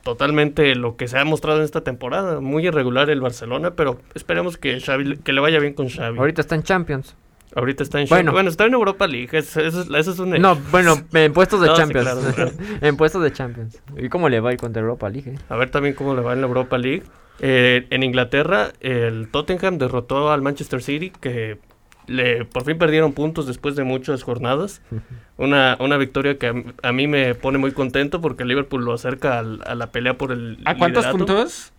totalmente 0.07 0.77
lo 0.77 0.97
que 0.97 1.09
se 1.09 1.19
ha 1.19 1.25
mostrado 1.25 1.59
en 1.59 1.65
esta 1.65 1.81
temporada. 1.81 2.39
Muy 2.39 2.65
irregular 2.65 3.11
el 3.11 3.21
Barcelona, 3.21 3.73
pero 3.73 3.99
esperemos 4.15 4.57
que 4.57 4.81
Xavi, 4.81 5.17
que 5.17 5.33
le 5.33 5.41
vaya 5.41 5.59
bien 5.59 5.75
con 5.75 5.89
Xavi. 5.89 6.17
Ahorita 6.17 6.43
está 6.43 6.55
en 6.55 6.63
Champions. 6.63 7.17
Ahorita 7.57 7.83
está 7.83 8.01
en 8.01 8.09
bueno. 8.09 8.31
bueno, 8.31 8.49
está 8.49 8.67
en 8.67 8.75
Europa 8.75 9.09
League. 9.09 9.37
Eso, 9.37 9.61
es 9.61 10.19
un... 10.21 10.31
No, 10.41 10.55
bueno, 10.71 10.95
en 11.13 11.33
puestos 11.33 11.61
de 11.61 11.73
Champions. 11.75 12.09
en 12.81 12.97
puestos 12.97 13.21
de 13.21 13.33
Champions. 13.33 13.83
¿Y 13.97 14.09
cómo 14.09 14.29
le 14.29 14.39
va 14.39 14.51
a 14.51 14.53
ir 14.53 14.61
contra 14.61 14.81
Europa 14.81 15.09
League? 15.09 15.33
Eh? 15.33 15.39
A 15.49 15.57
ver 15.57 15.71
también 15.71 15.97
cómo 15.97 16.15
le 16.15 16.23
va 16.23 16.35
en 16.35 16.41
la 16.41 16.47
Europa 16.47 16.79
League. 16.79 17.03
Eh, 17.41 17.89
en 17.91 18.05
Inglaterra, 18.05 18.71
el 18.81 19.29
Tottenham 19.33 19.79
derrotó 19.79 20.31
al 20.31 20.41
Manchester 20.41 20.83
City, 20.83 21.11
que 21.11 21.59
le, 22.07 22.45
por 22.45 22.65
fin 22.65 22.79
perdieron 22.79 23.13
puntos 23.13 23.47
después 23.47 23.77
de 23.77 23.85
muchas 23.85 24.23
jornadas. 24.23 24.81
Una, 25.39 25.77
una 25.81 25.99
victoria 25.99 26.39
que 26.39 26.65
a, 26.83 26.93
mí 26.93 27.07
me 27.07 27.35
pone 27.35 27.59
muy 27.59 27.73
contento 27.73 28.23
porque 28.23 28.47
Liverpool 28.47 28.83
lo 28.83 28.95
acerca 28.95 29.41
a 29.41 29.75
la 29.75 29.87
pelea 29.89 30.17
por 30.17 30.33
el. 30.33 30.59
¿A 30.65 30.79
cuántos 30.79 31.07
puntos? 31.09 31.73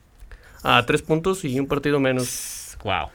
A 0.62 0.86
tres 0.86 1.02
puntos 1.02 1.44
y 1.44 1.60
un 1.60 1.66
partido 1.66 1.99
menos. 1.99 2.78
Wow. 2.84 3.10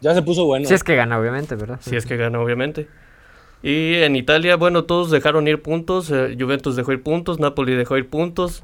Ya 0.00 0.12
se 0.12 0.22
puso 0.22 0.44
bueno. 0.44 0.66
Si 0.66 0.74
es 0.74 0.82
que 0.82 0.96
gana, 0.96 1.20
obviamente, 1.20 1.54
¿verdad? 1.54 1.78
Si 1.80 1.94
es 1.94 2.04
que 2.04 2.16
gana, 2.16 2.40
obviamente. 2.40 2.88
Y 3.62 3.94
en 3.94 4.16
Italia, 4.16 4.56
bueno, 4.56 4.84
todos 4.84 5.10
dejaron 5.10 5.46
ir 5.48 5.62
puntos. 5.62 6.10
Eh, 6.10 6.36
Juventus 6.38 6.76
dejó 6.76 6.92
ir 6.92 7.02
puntos, 7.02 7.38
Napoli 7.38 7.74
dejó 7.74 7.96
ir 7.96 8.08
puntos, 8.08 8.62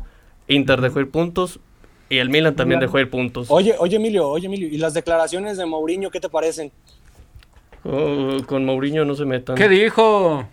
Inter 0.49 0.81
dejó 0.81 1.01
ir 1.01 1.11
puntos. 1.11 1.61
Y 2.09 2.19
el 2.19 2.29
Milan 2.29 2.55
también 2.55 2.79
dejó 2.79 2.99
ir 2.99 3.09
puntos. 3.09 3.47
Oye, 3.51 3.75
oye 3.79 3.97
Emilio, 3.97 4.29
oye 4.29 4.47
Emilio, 4.47 4.69
¿y 4.69 4.77
las 4.77 4.93
declaraciones 4.93 5.57
de 5.57 5.65
Mourinho 5.65 6.11
qué 6.11 6.21
te 6.21 6.29
parecen? 6.29 6.71
Oh, 7.85 8.37
con 8.47 8.65
Mourinho 8.65 9.05
no 9.05 9.15
se 9.15 9.25
metan. 9.25 9.57
¿Qué 9.57 9.69
dijo? 9.69 10.47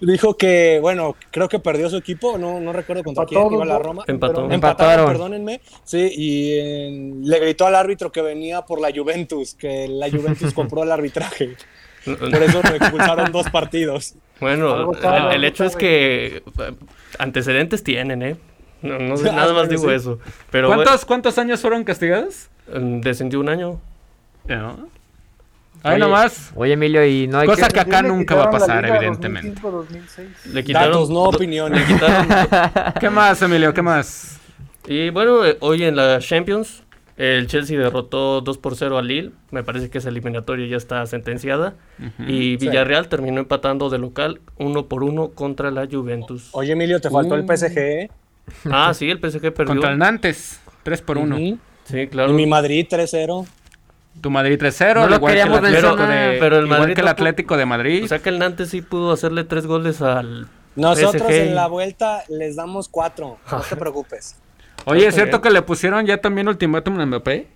Dijo 0.00 0.36
que, 0.36 0.78
bueno, 0.80 1.16
creo 1.30 1.48
que 1.48 1.58
perdió 1.58 1.90
su 1.90 1.96
equipo, 1.96 2.38
no, 2.38 2.60
no 2.60 2.72
recuerdo 2.72 3.02
contra 3.02 3.26
quién 3.26 3.52
iba 3.52 3.64
la 3.64 3.78
Roma. 3.78 4.04
Empató. 4.06 4.50
Empataron, 4.50 5.06
perdónenme. 5.06 5.60
Sí, 5.84 6.10
y 6.16 7.20
le 7.26 7.38
gritó 7.40 7.66
al 7.66 7.74
árbitro 7.74 8.10
que 8.10 8.22
venía 8.22 8.62
por 8.62 8.80
la 8.80 8.90
Juventus, 8.94 9.54
que 9.54 9.88
la 9.88 10.10
Juventus 10.10 10.54
compró 10.54 10.82
el 10.82 10.92
arbitraje. 10.92 11.56
Por 12.04 12.42
eso 12.42 12.62
lo 12.68 12.74
expulsaron 12.74 13.32
dos 13.32 13.50
partidos. 13.50 14.14
Bueno, 14.40 14.92
el, 15.30 15.44
hecho 15.44 15.64
es 15.64 15.76
que 15.76 16.42
antecedentes 17.18 17.84
tienen, 17.84 18.22
¿eh? 18.22 18.36
No, 18.80 18.98
nada 19.16 19.52
más 19.52 19.68
digo 19.68 19.90
eso. 19.90 20.18
Pero 20.50 20.68
¿Cuántos, 20.68 21.04
¿Cuántos 21.04 21.38
años 21.38 21.60
fueron 21.60 21.84
castigados? 21.84 22.48
Descendió 22.66 23.40
un 23.40 23.48
año. 23.48 23.80
¿No? 24.48 24.88
Ahí 25.82 25.98
nomás. 25.98 26.52
Oye, 26.54 26.74
Emilio, 26.74 27.04
y 27.04 27.26
no 27.26 27.38
hay 27.38 27.46
Cosa 27.46 27.68
que, 27.68 27.80
acá 27.80 28.02
nunca 28.02 28.34
va 28.34 28.44
a 28.44 28.50
pasar, 28.50 28.84
evidentemente. 28.84 29.60
le 30.52 30.64
quitaron. 30.64 31.12
no 31.12 31.22
opiniones. 31.24 31.82
¿Qué 33.00 33.10
más, 33.10 33.42
Emilio? 33.42 33.74
¿Qué 33.74 33.82
más? 33.82 34.38
Y 34.86 35.10
bueno, 35.10 35.44
eh, 35.44 35.56
hoy 35.60 35.84
en 35.84 35.96
la 35.96 36.18
Champions, 36.18 36.82
el 37.16 37.46
Chelsea 37.46 37.78
derrotó 37.78 38.40
2 38.40 38.58
por 38.58 38.76
0 38.76 38.98
al 38.98 39.06
Lille. 39.06 39.30
Me 39.50 39.62
parece 39.62 39.90
que 39.90 39.98
esa 39.98 40.08
eliminatoria 40.08 40.66
ya 40.66 40.76
está 40.76 41.04
sentenciada. 41.06 41.74
Y 42.26 42.56
Villarreal 42.56 43.08
terminó 43.08 43.40
empatando 43.40 43.90
de 43.90 43.98
local 43.98 44.40
1 44.58 44.86
por 44.86 45.04
1 45.04 45.30
contra 45.30 45.70
la 45.70 45.86
Juventus. 45.86 46.48
Oye, 46.52 46.72
Emilio, 46.72 47.00
te 47.00 47.10
faltó 47.10 47.34
el 47.34 47.42
uh. 47.42 47.56
PSG. 47.56 47.78
¿eh? 47.78 48.10
Ah, 48.70 48.92
sí, 48.94 49.10
el 49.10 49.18
PSG 49.18 49.52
perdió. 49.52 49.66
Contra 49.66 49.92
el 49.92 49.98
Nantes, 49.98 50.60
3 50.82 51.02
por 51.02 51.18
1. 51.18 51.58
Sí, 51.84 52.06
claro. 52.08 52.30
Y 52.30 52.34
mi 52.34 52.46
Madrid 52.46 52.86
3-0. 52.88 53.46
Tu 54.20 54.30
Madrid 54.30 54.58
3-0, 54.60 54.94
no 54.94 55.06
lo 55.08 55.20
queríamos 55.20 55.60
que 55.60 55.66
el 55.68 55.72
de, 55.74 56.36
pero 56.38 56.58
el 56.58 56.66
Madrid 56.66 56.94
que 56.94 57.00
el 57.00 57.08
Atlético 57.08 57.56
de 57.56 57.66
Madrid. 57.66 58.04
O 58.04 58.08
sea 58.08 58.18
que 58.18 58.28
el 58.28 58.38
Nantes 58.38 58.68
sí 58.70 58.82
pudo 58.82 59.12
hacerle 59.12 59.44
tres 59.44 59.66
goles 59.66 60.02
al 60.02 60.48
Nosotros 60.76 61.30
en 61.30 61.54
la 61.54 61.66
vuelta 61.66 62.22
les 62.28 62.56
damos 62.56 62.88
cuatro, 62.88 63.38
no 63.50 63.60
te 63.60 63.76
preocupes. 63.76 64.36
Oye, 64.84 65.06
¿es 65.06 65.14
cierto 65.14 65.40
que 65.40 65.50
le 65.50 65.62
pusieron 65.62 66.04
ya 66.06 66.18
también 66.18 66.48
ultimátum 66.48 67.00
a 67.00 67.06
Mbappé? 67.06 67.48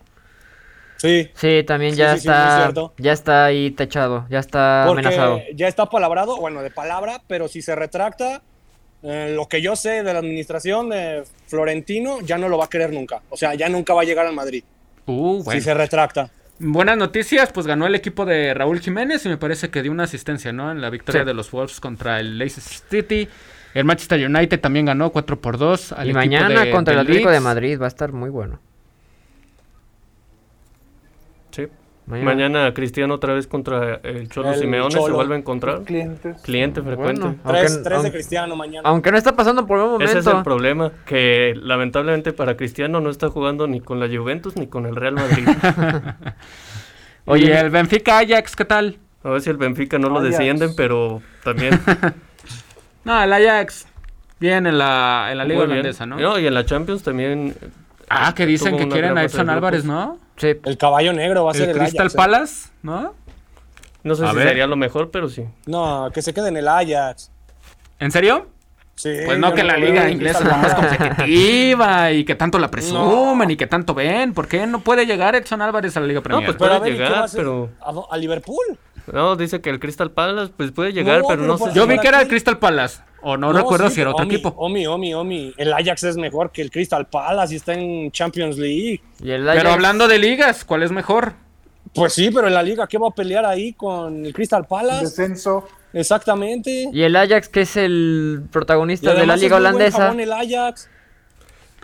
Sí. 0.96 1.30
Sí, 1.34 1.62
también 1.66 1.94
ya 1.94 2.14
está 2.14 2.72
ya 2.96 3.12
está 3.12 3.44
ahí 3.44 3.70
techado, 3.70 4.26
ya 4.30 4.38
está 4.38 4.84
amenazado. 4.84 5.40
Ya 5.54 5.68
está 5.68 5.86
palabrado, 5.86 6.38
bueno, 6.38 6.62
de 6.62 6.70
palabra, 6.70 7.20
pero 7.26 7.48
si 7.48 7.60
se 7.60 7.74
retracta, 7.74 8.42
eh, 9.02 9.32
lo 9.34 9.46
que 9.46 9.60
yo 9.60 9.76
sé 9.76 10.02
de 10.02 10.12
la 10.12 10.20
administración 10.20 10.88
de 10.88 11.24
Florentino, 11.48 12.20
ya 12.22 12.38
no 12.38 12.48
lo 12.48 12.56
va 12.56 12.64
a 12.64 12.68
querer 12.70 12.92
nunca. 12.92 13.20
O 13.28 13.36
sea, 13.36 13.54
ya 13.54 13.68
nunca 13.68 13.92
va 13.92 14.02
a 14.02 14.04
llegar 14.04 14.26
al 14.26 14.34
Madrid. 14.34 14.64
Uh, 15.04 15.44
Si 15.50 15.60
se 15.60 15.74
retracta. 15.74 16.30
Buenas 16.58 16.96
noticias, 16.96 17.52
pues 17.52 17.66
ganó 17.66 17.86
el 17.86 17.94
equipo 17.94 18.24
de 18.24 18.54
Raúl 18.54 18.80
Jiménez 18.80 19.26
y 19.26 19.28
me 19.28 19.36
parece 19.36 19.68
que 19.68 19.82
dio 19.82 19.92
una 19.92 20.04
asistencia, 20.04 20.52
¿no? 20.52 20.72
En 20.72 20.80
la 20.80 20.88
victoria 20.88 21.24
de 21.24 21.34
los 21.34 21.50
Wolves 21.50 21.80
contra 21.80 22.18
el 22.18 22.38
Leicester 22.38 22.80
City. 22.88 23.28
El 23.74 23.84
Manchester 23.84 24.24
United 24.24 24.58
también 24.58 24.86
ganó 24.86 25.10
4 25.10 25.38
por 25.38 25.58
2 25.58 25.92
al 25.92 26.08
y 26.08 26.14
mañana 26.14 26.70
contra 26.70 26.94
el 26.94 27.00
Atlético 27.00 27.30
de 27.30 27.40
Madrid 27.40 27.78
va 27.78 27.84
a 27.84 27.88
estar 27.88 28.12
muy 28.12 28.30
bueno. 28.30 28.58
Sí. 31.50 31.66
Mañana. 32.06 32.72
Cristiano 32.72 33.14
otra 33.14 33.34
vez 33.34 33.46
contra 33.46 33.96
el 34.02 34.28
Cholo 34.28 34.54
Simeone 34.54 34.92
se 34.92 35.10
vuelve 35.10 35.34
a 35.34 35.38
encontrar. 35.38 35.82
Clientes. 35.82 36.40
Cliente 36.42 36.82
frecuente. 36.82 37.34
tres, 37.44 38.02
de 38.02 38.12
Cristiano 38.12 38.54
mañana. 38.54 38.88
Aunque 38.88 39.10
no 39.10 39.18
está 39.18 39.34
pasando 39.34 39.66
por 39.66 39.78
un 39.78 39.90
momento. 39.92 40.04
Ese 40.04 40.20
es 40.20 40.26
el 40.26 40.42
problema, 40.42 40.92
que 41.04 41.54
lamentablemente 41.56 42.32
para 42.32 42.56
Cristiano 42.56 43.00
no 43.00 43.10
está 43.10 43.28
jugando 43.28 43.66
ni 43.66 43.80
con 43.80 43.98
la 43.98 44.06
Juventus 44.06 44.56
ni 44.56 44.68
con 44.68 44.86
el 44.86 44.94
Real 44.94 45.14
Madrid. 45.14 45.48
Oye, 47.24 47.58
el 47.58 47.70
Benfica 47.70 48.18
Ajax, 48.18 48.54
¿qué 48.54 48.64
tal? 48.64 48.98
A 49.24 49.30
ver 49.30 49.40
si 49.40 49.50
el 49.50 49.56
Benfica 49.56 49.98
no 49.98 50.08
lo 50.08 50.22
descienden, 50.22 50.76
pero 50.76 51.20
también. 51.42 51.80
no, 53.04 53.20
el 53.20 53.32
Ajax 53.32 53.88
bien 54.38 54.66
en 54.66 54.78
la, 54.78 55.28
en 55.30 55.38
la 55.38 55.44
Liga 55.44 55.62
holandesa, 55.62 56.06
¿no? 56.06 56.18
No, 56.18 56.38
y 56.38 56.46
en 56.46 56.54
la 56.54 56.64
Champions 56.64 57.02
también. 57.02 57.54
Ah, 58.08 58.32
que 58.36 58.46
dicen 58.46 58.76
que 58.76 58.88
quieren 58.88 59.18
a 59.18 59.24
Edson 59.24 59.50
Álvarez, 59.50 59.84
¿no? 59.84 60.20
El 60.42 60.78
caballo 60.78 61.12
negro 61.12 61.44
va 61.44 61.52
a 61.52 61.54
ser 61.54 61.70
el 61.70 61.78
Crystal. 61.78 62.10
Palace, 62.10 62.70
¿no? 62.82 63.14
No 64.02 64.14
sé 64.14 64.26
si 64.26 64.34
sería 64.34 64.66
lo 64.66 64.76
mejor, 64.76 65.10
pero 65.10 65.28
sí. 65.28 65.44
No, 65.66 66.10
que 66.12 66.22
se 66.22 66.32
quede 66.32 66.48
en 66.48 66.56
el 66.56 66.68
Ajax. 66.68 67.30
¿En 67.98 68.12
serio? 68.12 68.46
Sí. 68.94 69.10
Pues 69.26 69.38
no 69.38 69.52
que 69.52 69.62
la 69.62 69.76
liga 69.76 70.08
inglesa 70.08 70.38
es 70.38 70.46
la 70.46 70.56
más 70.56 70.74
competitiva 70.74 72.12
y 72.12 72.24
que 72.24 72.34
tanto 72.34 72.58
la 72.58 72.70
presumen 72.70 73.50
y 73.50 73.56
que 73.56 73.66
tanto 73.66 73.94
ven. 73.94 74.32
¿Por 74.32 74.48
qué 74.48 74.66
no 74.66 74.80
puede 74.80 75.06
llegar 75.06 75.34
Edson 75.34 75.60
Álvarez 75.60 75.96
a 75.96 76.00
la 76.00 76.06
Liga 76.06 76.22
Premier? 76.22 76.48
No, 76.48 76.56
pues 76.56 76.56
puede 76.56 76.92
llegar, 76.92 77.26
pero... 77.34 77.70
¿A, 77.80 78.16
Liverpool? 78.16 78.78
No, 79.12 79.36
dice 79.36 79.60
que 79.60 79.70
el 79.70 79.78
Crystal 79.78 80.10
Palace 80.10 80.52
pues 80.56 80.72
puede 80.72 80.92
llegar, 80.92 81.22
pero, 81.28 81.42
no 81.42 81.58
sé. 81.58 81.70
Yo 81.74 81.86
vi 81.86 81.98
que 81.98 82.08
era 82.08 82.20
el 82.20 82.28
Crystal 82.28 82.58
Palace. 82.58 83.00
O 83.22 83.36
no, 83.36 83.52
recuerdo 83.52 83.90
si 83.90 84.00
era 84.00 84.10
otro 84.10 84.24
equipo. 84.24 84.54
Omi, 84.56 84.86
Omi, 84.86 85.14
Omi. 85.14 85.54
El 85.56 85.72
Ajax 85.72 86.04
es 86.04 86.16
mejor 86.16 86.52
que 86.52 86.62
el 86.62 86.70
Crystal 86.70 87.06
Palace 87.06 87.54
y 87.54 87.56
está 87.56 87.74
en 87.74 88.10
Champions 88.12 88.56
League. 88.56 89.00
Pero 89.18 89.70
hablando 89.70 90.06
de 90.06 90.18
ligas, 90.18 90.64
¿cuál 90.64 90.82
es 90.82 90.92
mejor? 90.92 91.34
Pues 91.94 92.12
sí, 92.12 92.30
pero 92.30 92.46
en 92.46 92.54
la 92.54 92.62
liga, 92.62 92.86
¿qué 92.86 92.98
va 92.98 93.08
a 93.08 93.10
pelear 93.10 93.46
ahí 93.46 93.72
con 93.72 94.26
el 94.26 94.32
Crystal 94.32 94.66
Palace? 94.66 95.04
Descenso. 95.04 95.66
Exactamente. 95.92 96.90
Y 96.92 97.02
el 97.02 97.16
Ajax, 97.16 97.48
que 97.48 97.62
es 97.62 97.76
el 97.76 98.42
protagonista 98.52 99.14
de 99.14 99.26
la 99.26 99.36
liga 99.36 99.56
holandesa. 99.56 100.12
el 100.12 100.32
Ajax. 100.32 100.90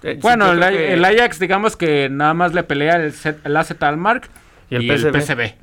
Eh, 0.03 0.19
bueno, 0.21 0.53
el, 0.53 1.05
Ajax, 1.05 1.39
digamos 1.39 1.77
que 1.77 2.09
nada 2.11 2.35
más 2.35 2.53
le 2.53 2.63
pelea 2.63 2.97
el, 2.97 3.15
el 3.45 3.57
AZ 3.57 3.73
Almark 3.81 4.29
y 4.81 4.89
el, 4.89 4.99
PSV. 5.01 5.55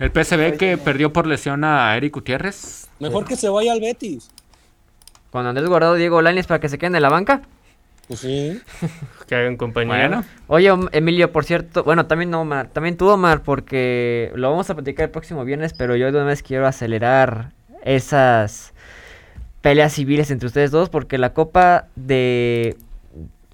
El 0.00 0.10
PSV 0.10 0.56
que 0.56 0.76
perdió 0.76 1.12
por 1.12 1.26
lesión 1.26 1.62
a 1.62 1.96
Eric 1.96 2.14
Gutiérrez. 2.14 2.88
Mejor 2.98 3.24
que 3.24 3.36
se 3.36 3.48
vaya 3.48 3.72
al 3.72 3.80
Betis. 3.80 4.28
Con 5.30 5.46
Andrés 5.46 5.68
Guardado, 5.68 5.94
Diego 5.94 6.20
Lainez 6.20 6.46
para 6.46 6.58
que 6.58 6.68
se 6.68 6.78
queden 6.78 6.96
en 6.96 7.02
la 7.02 7.10
banca. 7.10 7.42
Pues 8.08 8.20
sí. 8.20 8.60
que 9.28 9.34
hagan 9.36 9.56
compañía. 9.56 10.24
Oye, 10.48 10.72
Emilio, 10.92 11.30
por 11.30 11.44
cierto, 11.44 11.84
bueno, 11.84 12.06
también 12.06 12.30
no, 12.30 12.40
Omar, 12.40 12.70
también 12.70 12.96
tú, 12.96 13.06
Omar, 13.08 13.42
porque 13.42 14.32
lo 14.34 14.50
vamos 14.50 14.68
a 14.70 14.74
platicar 14.74 15.04
el 15.04 15.10
próximo 15.10 15.44
viernes, 15.44 15.74
pero 15.76 15.94
yo 15.94 16.06
de 16.06 16.12
una 16.12 16.24
vez 16.24 16.42
quiero 16.42 16.66
acelerar 16.66 17.52
esas 17.84 18.72
peleas 19.60 19.92
civiles 19.92 20.30
entre 20.30 20.46
ustedes 20.46 20.70
dos, 20.70 20.88
porque 20.88 21.18
la 21.18 21.34
Copa 21.34 21.86
de, 21.94 22.76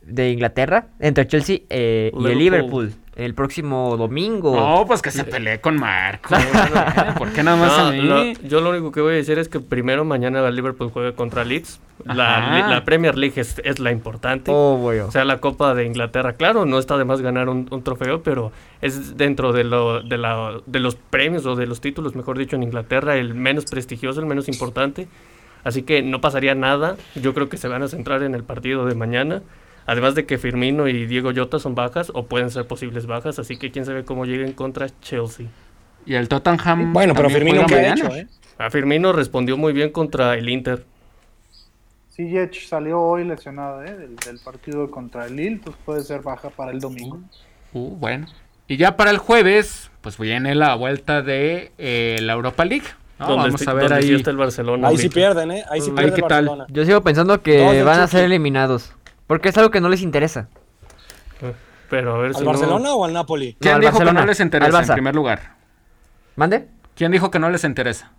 de 0.03 0.31
Inglaterra, 0.31 0.87
entre 1.01 1.27
Chelsea 1.27 1.59
eh, 1.69 2.13
y 2.17 2.27
el 2.27 2.39
Liverpool 2.39 2.95
el 3.17 3.35
próximo 3.35 3.97
domingo. 3.97 4.57
No, 4.57 4.85
pues 4.87 5.01
que 5.03 5.11
se 5.11 5.25
pelee 5.25 5.61
con 5.61 5.77
Marco. 5.77 6.35
¿Por 7.19 7.33
qué 7.33 7.43
nada 7.43 7.57
más 7.57 7.79
a 7.79 7.93
mí? 7.93 8.35
yo 8.45 8.61
lo 8.61 8.71
único 8.71 8.91
que 8.91 9.01
voy 9.01 9.15
a 9.15 9.17
decir 9.17 9.39
es 9.39 9.49
que 9.49 9.61
primero 9.61 10.05
mañana 10.05 10.47
el 10.47 10.57
Liverpool 10.57 10.91
juegue 10.91 11.15
contra 11.15 11.45
Leeds. 11.45 11.81
La, 12.05 12.83
Premier 12.85 13.17
League 13.17 13.41
es, 13.41 13.79
la 13.79 13.93
importante. 13.93 14.51
Oh, 14.53 14.91
O 15.07 15.11
sea, 15.13 15.25
la 15.25 15.39
Copa 15.39 15.75
de 15.75 15.85
Inglaterra. 15.85 16.33
Claro, 16.33 16.67
no 16.67 16.79
está 16.79 16.99
de 16.99 17.05
más 17.05 17.21
ganar 17.21 17.49
un, 17.49 17.83
trofeo, 17.85 18.23
pero 18.23 18.51
es 18.81 19.17
dentro 19.17 19.53
de, 19.53 19.65
lo, 19.65 20.03
de, 20.03 20.19
la, 20.19 20.59
de 20.67 20.81
los 20.81 20.97
premios 20.97 21.47
o 21.47 21.55
de 21.55 21.67
los 21.67 21.81
títulos, 21.81 22.17
mejor 22.17 22.37
dicho, 22.37 22.57
en 22.57 22.65
Inglaterra, 22.65 23.17
el 23.17 23.35
menos 23.35 23.67
prestigioso, 23.67 24.21
el 24.21 24.27
menos 24.27 24.49
importante. 24.49 25.07
Así 25.63 25.83
que 25.83 26.03
no 26.03 26.21
pasaría 26.21 26.55
nada. 26.55 26.97
Yo 27.15 27.33
creo 27.33 27.49
que 27.49 27.57
se 27.57 27.69
van 27.69 27.83
a 27.83 27.89
centrar 27.89 28.23
en 28.23 28.35
el 28.35 28.43
partido 28.43 28.87
de 28.87 28.95
mañana. 28.95 29.43
Además 29.87 30.15
de 30.15 30.25
que 30.25 30.39
Firmino 30.39 30.89
y 30.89 31.07
Diego 31.07 31.31
Jota 31.35 31.59
son 31.59 31.75
bajas 31.75 32.11
o 32.15 32.27
pueden 32.27 32.51
ser 32.51 32.67
posibles 32.67 33.07
bajas, 33.07 33.39
así 33.39 33.57
que 33.57 33.71
quién 33.71 33.85
sabe 33.85 34.05
cómo 34.05 34.25
lleguen 34.25 34.53
contra 34.53 34.89
Chelsea. 35.01 35.47
Y 36.07 36.15
el 36.15 36.29
Tottenham. 36.29 36.93
Bueno, 36.93 37.15
pero 37.15 37.31
Firmino 37.31 37.67
qué 37.67 37.75
ha 37.77 37.93
hecho, 37.93 38.15
¿eh? 38.15 38.27
A 38.59 38.71
Firmino 38.71 39.13
respondió 39.13 39.57
muy 39.57 39.73
bien 39.73 39.91
contra 39.91 40.35
el 40.35 40.49
Inter. 40.49 40.85
Sí, 42.09 42.33
salió 42.69 43.01
hoy 43.01 43.25
lesionado 43.25 43.83
¿eh? 43.83 43.93
del, 43.97 44.39
partido 44.45 44.89
contra 44.89 45.27
el 45.27 45.35
Lille, 45.35 45.61
pues 45.65 45.77
puede 45.85 46.03
ser 46.03 46.23
baja 46.23 46.49
para 46.49 46.71
el 46.71 46.79
domingo. 46.79 47.19
Uh, 47.73 47.97
bueno. 47.97 48.29
Y 48.69 48.77
ya 48.77 48.97
para 48.97 49.11
el 49.11 49.19
jueves, 49.19 49.91
pues 50.01 50.17
viene 50.17 50.55
la 50.55 50.77
vuelta 50.77 51.23
de 51.23 51.73
eh, 51.77 52.19
la 52.23 52.35
Europa 52.35 52.65
League. 52.65 52.87
Vamos 53.19 53.67
a 53.67 53.73
ver 53.75 53.93
ahí. 53.93 54.11
el 54.11 54.37
Barcelona. 54.37 54.89
Ahí 54.89 54.99
sí 54.99 55.09
pierden, 55.09 55.51
¿eh? 55.51 55.65
Ahí 55.69 55.81
sí 55.81 55.91
pierden. 55.91 56.21
Barcelona. 56.21 56.67
Yo 56.69 56.85
sigo 56.85 57.03
pensando 57.03 57.43
que 57.43 57.83
van 57.83 58.01
a 58.01 58.07
ser 58.07 58.25
eliminados. 58.25 58.95
Porque 59.27 59.49
es 59.49 59.59
algo 59.59 59.71
que 59.71 59.81
no 59.81 59.89
les 59.89 60.03
interesa. 60.03 60.49
Pero 61.91 62.15
a 62.15 62.19
ver 62.19 62.33
¿Al 62.37 62.45
Barcelona 62.45 62.95
o 62.95 63.05
al 63.05 63.13
Napoli? 63.13 63.57
¿Quién 63.61 63.81
dijo 63.81 63.99
que 63.99 64.13
no 64.13 64.27
les 64.27 64.41
interesa 64.41 64.81
en 64.81 64.89
primer 64.89 65.15
lugar? 65.15 65.55
¿Mande? 66.37 66.69
¿Quién 66.95 67.13
dijo 67.13 67.31
que 67.31 67.39
no 67.39 67.51
les 67.51 67.65
interesa? 67.65 68.13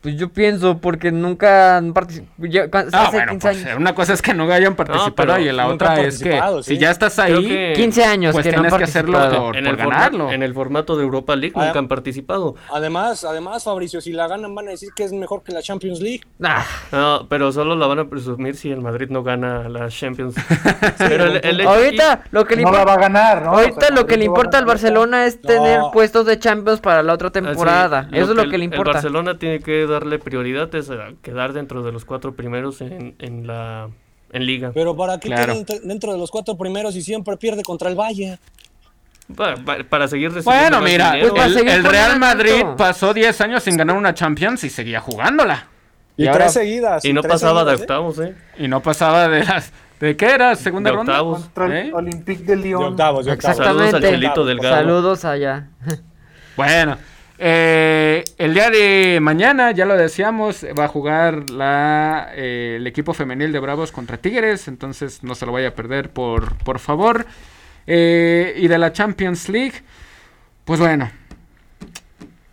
Pues 0.00 0.16
yo 0.16 0.30
pienso, 0.30 0.78
porque 0.78 1.12
nunca 1.12 1.76
han 1.76 1.92
participado. 1.92 2.88
Ah, 2.94 3.10
bueno, 3.12 3.32
pues, 3.38 3.66
una 3.76 3.94
cosa 3.94 4.14
es 4.14 4.22
que 4.22 4.32
no 4.32 4.50
hayan 4.50 4.74
participado 4.74 5.38
y 5.38 5.52
la 5.52 5.66
otra 5.68 6.00
es 6.00 6.22
que 6.22 6.40
si 6.62 6.78
ya 6.78 6.90
estás 6.90 7.18
ahí, 7.18 7.74
15 7.74 8.04
años 8.04 8.32
pues 8.32 8.48
tienes 8.48 8.72
que 8.72 8.84
hacerlo 8.84 9.18
por, 9.30 9.56
en 9.58 9.76
ganarlo. 9.76 10.32
en 10.32 10.42
el 10.42 10.54
formato 10.54 10.96
de 10.96 11.02
Europa 11.02 11.36
League 11.36 11.52
nunca 11.54 11.78
han 11.78 11.88
participado. 11.88 12.54
Además, 12.72 13.24
además, 13.24 13.64
Fabricio, 13.64 14.00
si 14.00 14.12
la 14.12 14.26
ganan 14.26 14.54
van 14.54 14.68
a 14.68 14.70
decir 14.70 14.88
que 14.96 15.04
es 15.04 15.12
mejor 15.12 15.42
que 15.42 15.52
la 15.52 15.60
Champions 15.60 16.00
League. 16.00 16.22
Ah. 16.42 16.64
No, 16.92 17.26
pero 17.28 17.52
solo 17.52 17.76
la 17.76 17.86
van 17.86 17.98
a 17.98 18.08
presumir 18.08 18.56
si 18.56 18.70
el 18.70 18.80
Madrid 18.80 19.08
no 19.10 19.22
gana 19.22 19.68
la 19.68 19.88
Champions. 19.88 20.34
pero 20.98 21.24
ahorita 21.68 22.24
lo 22.30 22.46
que 22.46 22.56
le 22.56 22.62
no 22.62 22.72
la 22.72 22.84
va 22.84 22.94
a 22.94 22.98
ganar, 22.98 23.42
¿no? 23.42 23.50
Ahorita 23.50 23.90
lo 23.90 24.06
que 24.06 24.16
le 24.16 24.24
importa 24.24 24.56
al 24.56 24.64
Barcelona 24.64 25.26
es 25.26 25.42
tener 25.42 25.80
puestos 25.92 26.24
de 26.24 26.38
Champions 26.38 26.80
para 26.80 27.02
la 27.02 27.12
otra 27.12 27.28
ah, 27.28 27.32
temporada. 27.32 28.08
Eso 28.12 28.30
es 28.30 28.36
lo 28.36 28.48
que, 28.48 28.56
le 28.56 28.64
importa. 28.64 28.92
El 28.92 28.94
Barcelona 28.94 29.38
tiene 29.38 29.60
que 29.60 29.89
darle 29.90 30.18
prioridad 30.18 30.74
es 30.74 30.90
quedar 31.22 31.52
dentro 31.52 31.82
de 31.82 31.92
los 31.92 32.04
cuatro 32.04 32.34
primeros 32.34 32.80
en, 32.80 33.14
en 33.18 33.46
la 33.46 33.90
en 34.32 34.46
liga. 34.46 34.70
Pero 34.72 34.96
¿para 34.96 35.18
qué 35.18 35.28
claro. 35.28 35.54
dentro 35.84 36.12
de 36.12 36.18
los 36.18 36.30
cuatro 36.30 36.56
primeros 36.56 36.96
y 36.96 37.02
siempre 37.02 37.36
pierde 37.36 37.62
contra 37.62 37.88
el 37.88 37.96
Valle? 37.96 38.38
Para, 39.88 40.08
seguir 40.08 40.32
Bueno, 40.42 40.80
mira, 40.80 41.16
el, 41.16 41.84
Real 41.84 42.18
Madrid 42.18 42.64
pasó 42.76 43.14
10 43.14 43.40
años 43.42 43.62
sin 43.62 43.76
ganar 43.76 43.96
una 43.96 44.12
Champions 44.12 44.64
y 44.64 44.70
seguía 44.70 45.00
jugándola. 45.00 45.68
Y, 46.16 46.28
tres 46.28 46.52
seguidas. 46.52 47.04
Y 47.04 47.12
no 47.12 47.22
pasaba 47.22 47.64
de 47.64 47.72
¿eh? 47.72 47.76
octavos, 47.76 48.18
¿eh? 48.18 48.34
Y 48.58 48.68
no 48.68 48.82
pasaba 48.82 49.28
de 49.28 49.44
las... 49.44 49.72
¿De 50.00 50.16
qué 50.16 50.30
era? 50.30 50.56
¿Segunda 50.56 50.90
ronda? 50.90 51.22
Octavos. 51.22 51.40
Contra 51.54 51.80
el 51.80 51.94
Olympique 51.94 52.42
de 52.42 52.56
Lyon. 52.56 52.80
De 52.80 52.88
octavos, 52.88 53.26
de 53.26 53.32
octavos. 53.32 53.56
Saludos 53.56 53.94
al 53.94 54.02
Chelito 54.02 54.44
Delgado. 54.44 54.74
Saludos 54.74 55.24
allá. 55.24 55.68
Bueno, 56.56 56.98
eh, 57.42 58.22
el 58.36 58.52
día 58.52 58.68
de 58.68 59.18
mañana, 59.20 59.70
ya 59.70 59.86
lo 59.86 59.96
decíamos, 59.96 60.66
va 60.78 60.84
a 60.84 60.88
jugar 60.88 61.48
la, 61.48 62.32
eh, 62.34 62.74
el 62.76 62.86
equipo 62.86 63.14
femenil 63.14 63.50
de 63.50 63.58
Bravos 63.58 63.92
contra 63.92 64.18
Tigres, 64.18 64.68
entonces 64.68 65.22
no 65.22 65.34
se 65.34 65.46
lo 65.46 65.52
vaya 65.52 65.68
a 65.68 65.74
perder 65.74 66.10
por, 66.10 66.58
por 66.58 66.78
favor. 66.78 67.24
Eh, 67.86 68.52
y 68.58 68.68
de 68.68 68.76
la 68.76 68.92
Champions 68.92 69.48
League, 69.48 69.82
pues 70.66 70.80
bueno, 70.80 71.10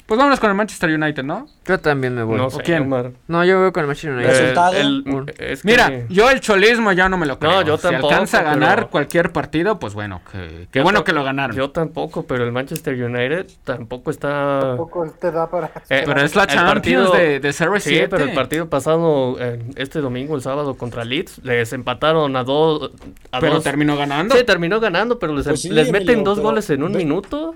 pues 0.08 0.18
vámonos 0.18 0.40
con 0.40 0.50
el 0.50 0.56
Manchester 0.56 0.90
United, 0.90 1.24
¿no? 1.24 1.48
Yo 1.66 1.80
también 1.80 2.16
me 2.16 2.24
voy. 2.24 2.38
No 2.38 2.50
sé, 2.50 2.62
quién? 2.64 2.90
No, 3.28 3.44
yo 3.44 3.62
voy 3.62 3.72
con 3.74 3.82
el 3.82 3.88
Manchester 3.88 4.14
United. 4.14 4.30
¿Resultado? 4.30 4.74
Mira, 5.64 6.08
yo 6.08 6.30
el 6.30 6.40
cholismo 6.40 6.94
ya 6.94 7.10
no 7.10 7.18
me 7.18 7.26
lo 7.26 7.38
creo. 7.38 7.52
No, 7.52 7.62
yo 7.62 7.78
tampoco. 7.78 8.08
Si 8.08 8.14
alcanza 8.14 8.40
a 8.40 8.44
ganar 8.44 8.88
cualquier 8.90 9.34
partido, 9.34 9.80
pues 9.80 9.94
bueno, 9.94 10.22
que, 10.32 10.70
qué 10.72 10.82
bueno 10.82 11.04
que 11.04 11.12
lo 11.12 11.26
ganaron. 11.26 11.56
Yo 11.58 11.72
tampoco, 11.72 12.24
pero 12.24 12.46
el 12.46 12.54
Manchester 12.54 12.94
United 12.94 13.48
tampoco 13.66 14.10
está... 14.10 14.62
Tampoco 14.62 15.14
te 15.20 15.30
da 15.30 15.50
para... 15.50 15.72
Eh, 15.90 16.04
pero 16.06 16.22
es 16.22 16.36
la 16.36 16.48
Champions 16.48 17.12
de, 17.12 17.42
de 17.42 17.50
CR7. 17.50 17.80
Sí, 17.80 18.00
pero 18.10 18.24
el 18.24 18.34
partido 18.34 18.70
pasado, 18.70 19.38
este 19.76 20.00
domingo, 20.00 20.36
el 20.36 20.42
sábado, 20.42 20.76
contra 20.76 21.04
Leeds, 21.04 21.42
les 21.44 21.74
empataron 21.74 22.36
a 22.38 22.46
dos... 22.46 22.92
pero 23.42 23.60
terminó 23.60 23.98
ganando. 23.98 24.36
Sí, 24.36 24.44
terminó 24.46 24.80
ganando, 24.80 25.20
pero 25.20 25.36
les, 25.36 25.46
pues 25.46 25.66
les 25.66 25.92
meten 25.92 26.24
dos 26.24 26.40
goles 26.40 26.70
en 26.70 26.84
un 26.84 26.94
minuto. 26.94 27.56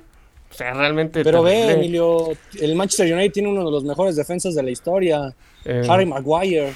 O 0.52 0.53
sea, 0.53 0.73
realmente. 0.73 1.23
Pero 1.23 1.41
ve, 1.44 1.72
Emilio, 1.72 2.30
el 2.60 2.76
Manchester 2.76 3.14
United 3.14 3.32
tiene 3.32 3.49
uno 3.49 3.64
de 3.64 3.72
los 3.72 3.84
mejores 3.84 4.15
defensas 4.15 4.53
de 4.53 4.64
la 4.64 4.69
historia. 4.69 5.34
Eh. 5.64 5.88
Harry 5.90 6.06
Maguire. 6.06 6.73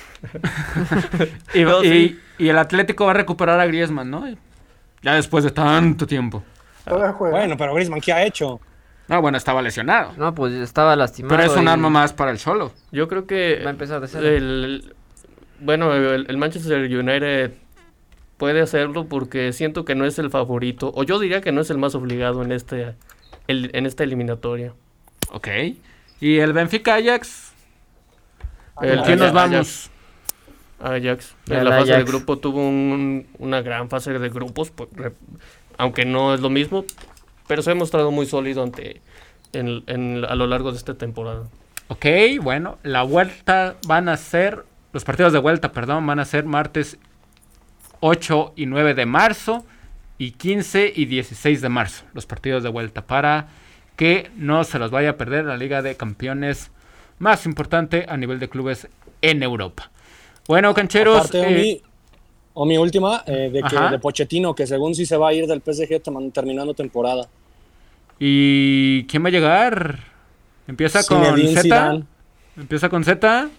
y, 1.54 2.16
y, 2.38 2.50
el 2.50 2.58
Atlético 2.58 3.06
va 3.06 3.12
a 3.12 3.16
recuperar 3.16 3.60
a 3.60 3.66
Griezmann, 3.66 4.10
¿no? 4.10 4.26
Ya 5.02 5.16
después 5.16 5.44
de 5.44 5.52
tanto 5.52 6.08
tiempo. 6.08 6.44
Bueno, 7.20 7.58
pero 7.58 7.74
Griezmann, 7.74 8.00
¿qué 8.00 8.14
ha 8.14 8.24
hecho? 8.24 8.60
No, 9.08 9.22
bueno, 9.22 9.38
estaba 9.38 9.62
lesionado. 9.62 10.14
No, 10.18 10.34
pues 10.34 10.54
estaba 10.54 10.96
lastimado. 10.96 11.36
Pero 11.36 11.52
es 11.52 11.58
un 11.58 11.68
arma 11.68 11.90
más 11.90 12.14
para 12.14 12.32
el 12.32 12.40
solo. 12.40 12.72
Yo 12.92 13.08
creo 13.08 13.28
que. 13.28 13.62
Va 13.64 13.70
a 13.70 13.72
empezar 13.72 14.02
de 14.02 14.08
ser. 14.08 14.24
El, 14.24 14.96
bueno, 15.60 15.94
el 15.94 16.38
Manchester 16.38 16.80
United 16.84 17.52
puede 18.38 18.62
hacerlo 18.62 19.06
porque 19.06 19.54
siento 19.54 19.86
que 19.86 19.96
no 19.96 20.06
es 20.06 20.20
el 20.20 20.30
favorito. 20.30 20.92
O 20.96 21.04
yo 21.04 21.20
diría 21.20 21.42
que 21.42 21.52
no 21.52 21.62
es 21.62 21.70
el 21.70 21.78
más 21.78 21.96
obligado 21.96 22.44
en 22.44 22.52
este 22.52 22.96
en 23.48 23.86
esta 23.86 24.04
eliminatoria. 24.04 24.74
Ok. 25.32 25.48
¿Y 26.20 26.38
el 26.38 26.54
Benfica 26.54 26.96
Ajax? 26.96 27.54
¿El 28.82 29.02
quién 29.02 29.20
nos 29.20 29.34
vamos? 29.34 29.90
Ajax. 30.80 31.36
En 31.50 31.66
la 31.66 31.80
fase 31.80 31.94
de 31.94 32.04
grupo 32.04 32.38
tuvo 32.38 32.68
una 33.40 33.62
gran 33.62 33.90
fase 33.90 34.18
de 34.18 34.30
grupos, 34.30 34.72
pues, 34.72 34.90
aunque 35.78 36.06
no 36.06 36.34
es 36.34 36.42
lo 36.42 36.50
mismo, 36.50 36.86
pero 37.48 37.62
se 37.62 37.72
ha 37.72 37.76
mostrado 37.76 38.12
muy 38.12 38.26
sólido 38.26 38.64
ante 38.64 39.02
en, 39.54 40.26
a 40.26 40.36
lo 40.36 40.48
largo 40.48 40.72
de 40.72 40.78
esta 40.78 40.96
temporada. 40.96 41.44
Ok, 41.88 42.06
bueno, 42.42 42.78
la 42.84 43.04
vuelta 43.04 43.76
van 43.88 44.10
a 44.10 44.18
ser, 44.18 44.66
los 44.92 45.04
partidos 45.04 45.34
de 45.34 45.40
vuelta, 45.40 45.72
perdón, 45.72 46.06
van 46.08 46.20
a 46.20 46.26
ser 46.26 46.46
martes 46.46 46.98
8 48.00 48.54
y 48.56 48.66
9 48.66 48.96
de 48.96 49.06
marzo 49.06 49.66
y 50.18 50.32
15 50.32 50.94
y 50.96 51.06
16 51.06 51.62
de 51.62 51.70
marzo, 51.70 52.06
los 52.14 52.26
partidos 52.26 52.64
de 52.64 52.70
vuelta, 52.70 53.06
para 53.06 53.48
que 53.96 54.30
no 54.36 54.64
se 54.64 54.80
los 54.80 54.92
vaya 54.92 55.12
a 55.12 55.18
perder 55.18 55.46
la 55.46 55.58
Liga 55.58 55.82
de 55.82 55.96
Campeones 55.96 56.72
más 57.20 57.46
importante 57.46 58.06
a 58.08 58.18
nivel 58.18 58.40
de 58.40 58.50
clubes 58.50 58.88
en 59.22 59.44
Europa. 59.44 59.92
Bueno, 60.48 60.74
cancheros. 60.74 61.34
Eh, 61.34 61.82
o, 62.54 62.66
mi, 62.66 62.78
última, 62.78 63.24
eh, 63.26 63.50
de, 63.52 63.62
que, 63.64 63.80
de 63.92 64.00
Pochettino, 64.00 64.54
que 64.54 64.68
según 64.68 64.96
si 64.96 65.06
se 65.06 65.18
va 65.18 65.30
a 65.30 65.34
ir 65.34 65.48
del 65.48 65.62
PSG 65.62 66.02
terminando 66.32 66.74
temporada. 66.74 67.28
¿Y 68.20 69.04
quién 69.06 69.24
va 69.24 69.28
a 69.28 69.32
llegar? 69.32 70.00
Empieza 70.68 71.04
con 71.04 71.24
Z. 71.38 72.02
Empieza 72.58 72.90
con 72.90 73.04
Z. 73.04 73.50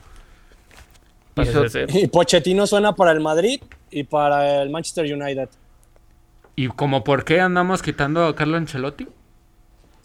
Y 1.93 2.07
Pochettino 2.07 2.67
suena 2.67 2.95
para 2.95 3.13
el 3.13 3.21
Madrid 3.21 3.61
y 3.91 4.05
para 4.05 4.63
el 4.63 4.71
Manchester 4.71 5.05
United. 5.13 5.49
¿Y 6.57 6.69
como 6.69 7.05
por 7.05 7.25
qué 7.25 7.41
andamos 7.41 7.83
quitando 7.83 8.27
a 8.27 8.35
Carlo 8.35 8.57
Ancelotti? 8.57 9.07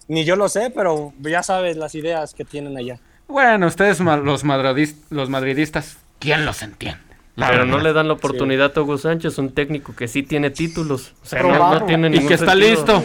Ni 0.10 0.26
yo 0.26 0.36
lo 0.36 0.50
sé, 0.50 0.72
pero 0.76 1.14
ya 1.22 1.42
sabes 1.42 1.78
las 1.78 1.96
ideas 1.96 2.34
que 2.34 2.44
tienen 2.44 2.78
allá. 2.78 3.00
Bueno, 3.28 3.68
ustedes 3.68 4.02
los, 4.02 4.44
los 4.44 5.30
madridistas, 5.30 5.98
¿quién 6.20 6.46
los 6.46 6.62
entiende? 6.62 7.12
pero 7.36 7.66
no 7.66 7.80
le 7.80 7.94
dan 7.94 8.08
la 8.08 8.14
oportunidad 8.14 8.78
a 8.78 8.82
Hugo 8.82 8.98
Sánchez, 8.98 9.38
un 9.38 9.52
técnico 9.52 9.96
que 9.96 10.08
sí 10.08 10.24
tiene 10.24 10.50
títulos. 10.50 11.14
O 11.24 11.26
sea, 11.26 11.42
no, 11.42 11.86
tiene 11.86 12.16
Y 12.16 12.28
que 12.28 12.34
está 12.34 12.56
listo. 12.56 13.02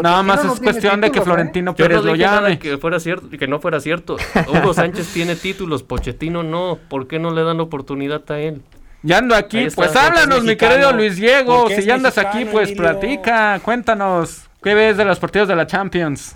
Nada 0.00 0.22
más 0.22 0.44
es 0.44 0.60
cuestión 0.60 1.00
de 1.00 1.10
que 1.10 1.18
¿eh? 1.20 1.22
Florentino 1.22 1.74
Pérez 1.74 2.02
lo 2.02 2.14
llame. 2.14 2.58
Que, 2.58 2.78
fuera 2.78 2.98
cierto, 2.98 3.28
que 3.30 3.46
no 3.46 3.60
fuera 3.60 3.80
cierto. 3.80 4.16
Hugo 4.48 4.74
Sánchez 4.74 5.12
tiene 5.12 5.36
títulos, 5.36 5.82
Pochettino 5.82 6.42
no. 6.42 6.78
¿Por 6.88 7.06
qué 7.06 7.18
no 7.18 7.32
le 7.32 7.42
dan 7.42 7.58
la 7.58 7.64
oportunidad 7.64 8.22
a 8.30 8.40
él? 8.40 8.62
Ya 9.04 9.18
ando 9.18 9.34
aquí, 9.34 9.66
pues 9.74 9.94
háblanos, 9.94 10.44
mi 10.44 10.56
querido 10.56 10.90
Luis 10.94 11.16
Diego. 11.16 11.68
Si 11.68 11.82
ya 11.82 11.96
andas 11.96 12.16
aquí, 12.16 12.46
pues 12.46 12.72
platica, 12.72 13.60
cuéntanos. 13.62 14.44
¿Qué 14.62 14.72
ves 14.72 14.96
de 14.96 15.04
los 15.04 15.18
partidos 15.18 15.46
de 15.46 15.54
la 15.54 15.66
Champions? 15.66 16.34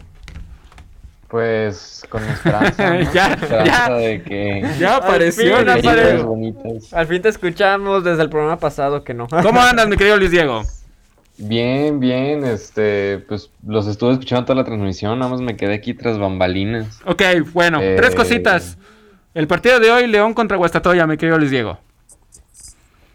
Pues 1.28 2.06
con 2.10 2.22
esperanza, 2.24 3.00
ya, 3.14 3.38
ya, 3.64 3.90
de 3.90 4.22
que 4.22 4.66
ya 4.78 4.96
apareció, 4.96 5.62
ya 5.64 5.74
apareció. 5.74 6.36
Al 6.92 7.06
fin 7.06 7.22
te 7.22 7.30
escuchamos 7.30 8.04
desde 8.04 8.22
el 8.22 8.28
programa 8.28 8.58
pasado 8.58 9.02
que 9.02 9.14
no. 9.14 9.26
¿Cómo 9.42 9.62
andas, 9.62 9.88
mi 9.88 9.96
querido 9.96 10.18
Luis 10.18 10.30
Diego? 10.30 10.62
Bien, 11.38 11.98
bien, 12.00 12.44
este, 12.44 13.24
pues 13.28 13.50
los 13.66 13.86
estuve 13.86 14.12
escuchando 14.12 14.44
toda 14.44 14.56
la 14.56 14.64
transmisión, 14.64 15.18
nada 15.18 15.30
más 15.30 15.40
me 15.40 15.56
quedé 15.56 15.72
aquí 15.72 15.94
tras 15.94 16.18
bambalinas. 16.18 17.00
Ok, 17.06 17.22
bueno, 17.54 17.78
tres 17.78 18.12
eh, 18.12 18.16
cositas. 18.16 18.76
El 19.32 19.46
partido 19.46 19.80
de 19.80 19.90
hoy, 19.90 20.06
León 20.06 20.34
contra 20.34 20.58
Guastatoya, 20.58 21.06
mi 21.06 21.16
querido 21.16 21.38
Luis 21.38 21.50
Diego. 21.50 21.78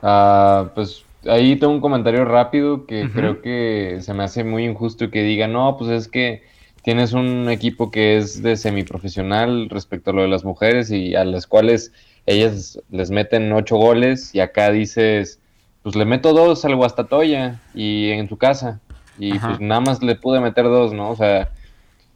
Ah, 0.06 0.72
pues 0.76 1.06
ahí 1.26 1.56
tengo 1.56 1.72
un 1.72 1.80
comentario 1.80 2.26
rápido 2.26 2.86
que 2.86 3.10
creo 3.10 3.42
que 3.42 4.00
se 4.02 4.14
me 4.14 4.24
hace 4.24 4.44
muy 4.44 4.66
injusto 4.66 5.10
que 5.10 5.24
diga, 5.24 5.48
no, 5.48 5.78
pues 5.78 5.90
es 5.92 6.08
que 6.10 6.44
tienes 6.84 7.14
un 7.14 7.50
equipo 7.50 7.90
que 7.90 8.18
es 8.18 8.44
de 8.44 8.58
semiprofesional 8.58 9.70
respecto 9.70 10.12
a 10.12 10.14
lo 10.14 10.24
de 10.24 10.28
las 10.28 10.44
mujeres 10.44 10.92
y 10.92 11.16
a 11.16 11.24
las 11.24 11.48
cuales 11.48 11.94
ellas 12.26 12.80
les 12.92 13.12
meten 13.12 13.52
ocho 13.54 13.78
goles 13.78 14.36
y 14.36 14.42
acá 14.42 14.72
dices, 14.72 15.40
pues 15.84 15.96
le 15.96 16.04
meto 16.04 16.34
dos 16.34 16.66
al 16.66 16.76
Guastatoya 16.76 17.62
y 17.74 18.10
en 18.10 18.28
tu 18.28 18.38
casa 18.38 18.82
y 19.18 19.40
pues 19.40 19.62
nada 19.62 19.80
más 19.80 20.04
le 20.04 20.16
pude 20.16 20.42
meter 20.42 20.66
dos, 20.66 20.92
¿no? 20.92 21.12
O 21.12 21.16
sea, 21.16 21.50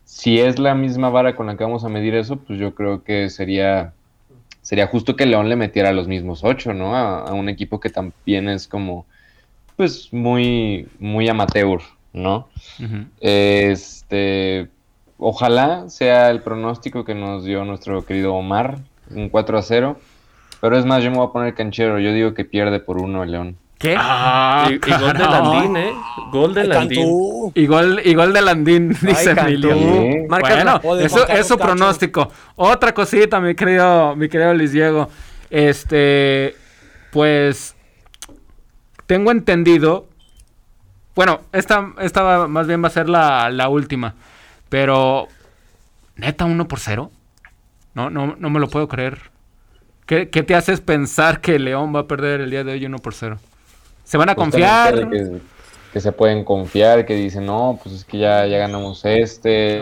si 0.04 0.40
es 0.40 0.60
la 0.60 0.76
misma 0.76 1.10
vara 1.10 1.38
con 1.38 1.48
la 1.48 1.56
que 1.56 1.64
vamos 1.64 1.86
a 1.86 1.90
medir 1.90 2.16
eso, 2.16 2.36
pues 2.36 2.60
yo 2.60 2.76
creo 2.76 3.04
que 3.04 3.30
sería 3.30 3.94
sería 4.68 4.88
justo 4.88 5.15
que 5.15 5.26
León 5.26 5.48
le 5.48 5.56
metiera 5.56 5.94
los 5.94 6.10
mismos 6.10 6.44
ocho, 6.44 6.73
¿no? 6.73 6.94
A, 6.94 7.31
un 7.31 7.48
equipo 7.48 7.80
que 7.80 7.89
también 7.89 8.49
es 8.49 8.68
como, 8.68 9.06
pues 9.77 10.11
muy, 10.11 10.89
muy 10.99 11.30
amateur, 11.30 11.80
¿no? 12.11 12.49
Este, 13.22 14.68
ojalá 15.18 15.88
sea 15.88 16.30
el 16.31 16.41
pronóstico 16.41 17.06
que 17.06 17.15
nos 17.15 17.45
dio 17.45 17.64
nuestro 17.64 18.06
querido 18.06 18.35
Omar, 18.35 18.80
un 19.10 19.30
4 19.30 19.57
a 19.57 19.61
0. 19.61 19.99
Pero 20.60 20.77
es 20.77 20.85
más, 20.85 21.02
yo 21.02 21.11
me 21.11 21.18
voy 21.18 21.27
a 21.27 21.31
poner 21.31 21.53
canchero. 21.53 21.98
Yo 22.02 22.11
digo 22.11 22.34
que 22.34 22.44
pierde 22.44 22.81
por 22.81 22.98
uno 22.98 23.23
el 23.23 23.31
León. 23.31 23.57
¿Qué? 23.78 23.95
Ah, 23.98 24.70
y, 24.72 24.78
gol 24.78 25.14
de 25.14 25.24
Landín, 25.24 25.78
¿eh? 25.78 25.94
Gol 26.32 26.54
de 26.54 26.64
Landín. 26.64 27.52
Y 27.54 27.66
gol, 27.68 28.34
de 28.34 28.41
Landín, 28.41 28.90
dice 29.02 29.32
Emilio. 29.32 29.76
Bueno, 30.28 30.82
eso 30.99 31.28
es 31.28 31.48
su 31.48 31.58
pronóstico. 31.58 32.32
Otra 32.56 32.94
cosita, 32.94 33.40
mi 33.40 33.54
querido, 33.54 34.16
mi 34.16 34.30
querido 34.30 34.54
Luis 34.54 34.72
Diego. 34.72 35.10
Este, 35.49 36.56
pues, 37.12 37.76
tengo 39.06 39.32
entendido 39.32 40.08
bueno, 41.18 41.41
esta, 41.52 41.94
esta 41.99 42.45
más 42.45 42.68
bien 42.68 42.84
va 42.84 42.90
a 42.90 42.91
ser 42.91 43.10
la, 43.10 43.70
última. 43.70 44.14
Pero, 44.70 45.28
neta, 46.16 46.45
uno 46.45 46.68
por 46.68 46.80
cero. 46.80 47.10
No, 47.95 48.12
no, 48.12 48.36
no 48.38 48.49
me 48.52 48.60
lo 48.60 48.70
puedo 48.70 48.88
creer. 48.88 49.32
¿Qué, 50.06 50.28
te 50.28 50.54
haces 50.54 50.80
pensar 50.80 51.41
que 51.41 51.58
León 51.58 51.94
va 51.94 52.02
a 52.02 52.08
perder 52.08 52.41
el 52.41 52.52
día 52.52 52.64
de 52.64 52.74
hoy 52.74 52.86
uno 52.86 52.99
por 52.99 53.16
cero? 53.16 53.40
¿Se 54.08 54.16
van 54.16 54.30
a 54.30 54.36
confiar? 54.36 55.10
Que, 55.92 56.00
se 56.00 56.14
pueden 56.14 56.46
confiar, 56.46 57.06
que 57.06 57.14
dicen, 57.14 57.46
no, 57.46 57.78
pues 57.84 57.94
es 57.94 58.06
que 58.06 58.20
ya, 58.20 58.46
ya 58.46 58.58
ganamos 58.58 59.04
este, 59.04 59.82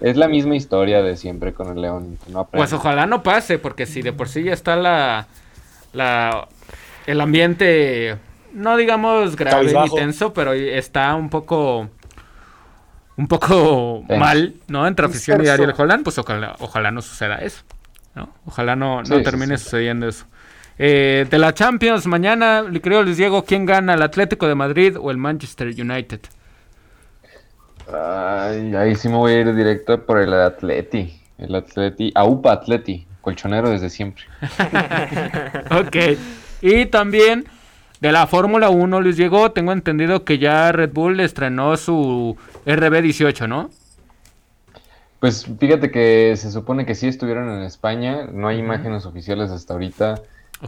Es 0.00 0.16
la 0.16 0.26
misma 0.26 0.56
historia 0.56 1.02
de 1.02 1.18
siempre 1.18 1.52
con 1.52 1.68
el 1.68 1.82
León. 1.82 2.18
pues 2.52 2.72
ojalá 2.72 3.04
no 3.04 3.22
pase, 3.22 3.58
porque 3.58 3.84
si 3.84 4.00
de 4.00 4.14
por 4.14 4.30
sí 4.30 4.44
ya 4.44 4.54
está 4.54 4.76
la, 4.76 5.26
la 5.92 6.48
el 7.06 7.20
ambiente 7.20 8.16
no 8.54 8.78
digamos 8.78 9.36
grave 9.36 9.74
ni 9.74 9.94
tenso, 9.94 10.32
pero 10.32 10.54
está 10.54 11.14
un 11.14 11.28
poco 11.28 11.90
un 13.18 13.28
poco 13.28 14.02
mal, 14.08 14.54
¿no? 14.68 14.86
Entre 14.86 15.04
afición 15.04 15.44
y 15.44 15.48
Ariel 15.48 15.74
Holland, 15.76 16.04
pues 16.04 16.16
ojalá, 16.16 16.56
ojalá 16.60 16.90
no 16.90 17.02
suceda 17.02 17.36
eso, 17.36 17.64
¿no? 18.14 18.30
Ojalá 18.46 18.76
no, 18.76 19.02
no 19.02 19.22
termine 19.22 19.58
sucediendo 19.58 20.08
eso. 20.08 20.24
Eh, 20.78 21.26
de 21.30 21.38
la 21.38 21.54
Champions, 21.54 22.06
mañana, 22.06 22.62
le 22.62 22.80
creo 22.80 23.02
Luis 23.02 23.16
Diego, 23.16 23.44
¿quién 23.44 23.64
gana, 23.64 23.94
el 23.94 24.02
Atlético 24.02 24.46
de 24.46 24.54
Madrid 24.54 24.96
o 24.98 25.10
el 25.10 25.16
Manchester 25.16 25.68
United? 25.68 26.20
Ay, 27.92 28.74
ahí 28.74 28.94
sí 28.94 29.08
me 29.08 29.16
voy 29.16 29.32
a 29.32 29.40
ir 29.40 29.54
directo 29.54 30.04
por 30.04 30.18
el 30.18 30.34
Atleti, 30.34 31.18
el 31.38 31.54
Atleti, 31.54 32.12
AUPA 32.14 32.52
Atleti, 32.52 33.06
colchonero 33.22 33.70
desde 33.70 33.88
siempre. 33.88 34.24
ok, 35.70 35.96
y 36.60 36.86
también 36.86 37.46
de 38.00 38.12
la 38.12 38.26
Fórmula 38.26 38.68
1 38.68 39.00
les 39.00 39.16
llegó, 39.16 39.52
tengo 39.52 39.72
entendido 39.72 40.24
que 40.24 40.38
ya 40.38 40.72
Red 40.72 40.92
Bull 40.92 41.20
estrenó 41.20 41.76
su 41.76 42.36
RB18, 42.66 43.48
¿no? 43.48 43.70
Pues 45.20 45.46
fíjate 45.58 45.90
que 45.90 46.34
se 46.36 46.50
supone 46.50 46.84
que 46.84 46.94
sí 46.94 47.08
estuvieron 47.08 47.48
en 47.50 47.62
España, 47.62 48.26
no 48.30 48.48
hay 48.48 48.58
imágenes 48.58 49.06
oficiales 49.06 49.50
hasta 49.50 49.72
ahorita, 49.72 50.16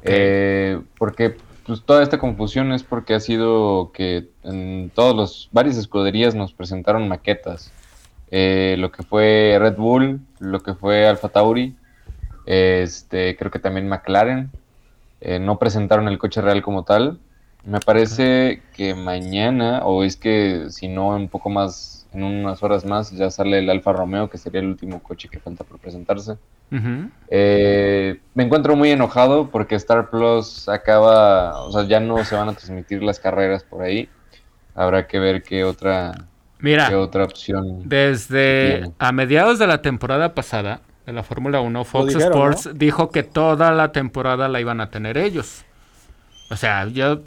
eh, 0.03 0.81
porque 0.99 1.37
pues, 1.67 1.83
toda 1.83 2.03
esta 2.03 2.19
confusión 2.19 2.73
es 2.73 2.83
porque 2.83 3.15
ha 3.15 3.21
sido 3.21 3.93
que 3.93 4.29
en 4.43 4.91
todos 4.95 5.15
los 5.15 5.49
varias 5.53 5.77
escuderías 5.77 6.35
nos 6.35 6.53
presentaron 6.53 7.09
maquetas, 7.09 7.73
eh, 8.31 8.77
lo 8.79 8.91
que 8.93 9.03
fue 9.03 9.57
Red 9.59 9.77
Bull, 9.77 10.21
lo 10.39 10.61
que 10.61 10.75
fue 10.75 11.07
Alfa 11.07 11.29
Tauri, 11.29 11.75
este, 12.47 13.37
creo 13.37 13.51
que 13.51 13.59
también 13.59 13.89
McLaren, 13.89 14.51
eh, 15.21 15.39
no 15.39 15.59
presentaron 15.59 16.09
el 16.09 16.19
coche 16.19 16.41
real 16.41 16.63
como 16.63 16.85
tal. 16.85 17.19
Me 17.65 17.81
parece 17.81 18.63
que 18.75 18.95
mañana, 18.95 19.81
o 19.85 20.05
es 20.05 20.17
que 20.17 20.67
si 20.71 20.89
no, 20.89 21.09
un 21.09 21.29
poco 21.29 21.51
más, 21.51 21.98
en 22.13 22.23
unas 22.23 22.63
horas 22.63 22.85
más, 22.85 23.11
ya 23.11 23.31
sale 23.31 23.59
el 23.59 23.69
Alfa 23.69 23.93
Romeo, 23.93 24.31
que 24.31 24.39
sería 24.39 24.61
el 24.61 24.69
último 24.69 25.03
coche 25.03 25.29
que 25.29 25.39
falta 25.39 25.65
por 25.65 25.79
presentarse. 25.79 26.37
Eh, 27.29 28.21
me 28.35 28.45
encuentro 28.45 28.77
muy 28.77 28.91
enojado 28.91 29.51
porque 29.51 29.75
Star 29.75 30.11
Plus 30.11 30.69
acaba, 30.69 31.63
o 31.63 31.73
sea, 31.73 31.85
ya 31.85 32.01
no 32.01 32.25
se 32.25 32.35
van 32.35 32.49
a 32.49 32.53
transmitir 32.53 33.03
las 33.03 33.21
carreras 33.21 33.63
por 33.63 33.83
ahí. 33.83 34.09
Habrá 34.75 35.07
que 35.07 35.19
ver 35.19 35.43
qué 35.43 35.65
otra, 35.65 36.13
Mira, 36.61 36.89
qué 36.89 36.95
otra 36.95 37.25
opción. 37.25 37.89
Desde 37.89 38.91
a 38.99 39.13
mediados 39.13 39.59
de 39.59 39.67
la 39.67 39.83
temporada 39.83 40.35
pasada, 40.35 40.81
de 41.05 41.13
la 41.13 41.23
Fórmula 41.23 41.61
1, 41.61 41.85
Fox 41.85 42.15
Sports 42.15 42.71
dijo 42.75 43.11
que 43.11 43.23
toda 43.23 43.73
la 43.73 43.93
temporada 43.93 44.47
la 44.49 44.61
iban 44.61 44.81
a 44.81 44.91
tener 44.91 45.17
ellos. 45.17 45.65
O 46.51 46.57
sea, 46.57 46.87
yo 46.87 47.23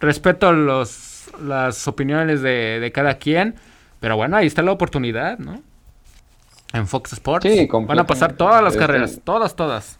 respeto 0.00 0.52
los, 0.52 1.15
las 1.42 1.86
opiniones 1.88 2.42
de, 2.42 2.90
cada 2.94 3.14
quien, 3.18 3.54
pero 4.00 4.16
bueno, 4.16 4.36
ahí 4.36 4.46
está 4.46 4.62
la 4.62 4.72
oportunidad, 4.72 5.38
¿no? 5.38 5.62
En 6.72 6.86
Fox 6.86 7.12
Sports 7.12 7.46
sí, 7.46 7.68
van 7.70 7.98
a 7.98 8.06
pasar 8.06 8.34
todas 8.34 8.62
las 8.62 8.76
carreras, 8.76 9.20
todas, 9.24 9.54
todas. 9.54 9.98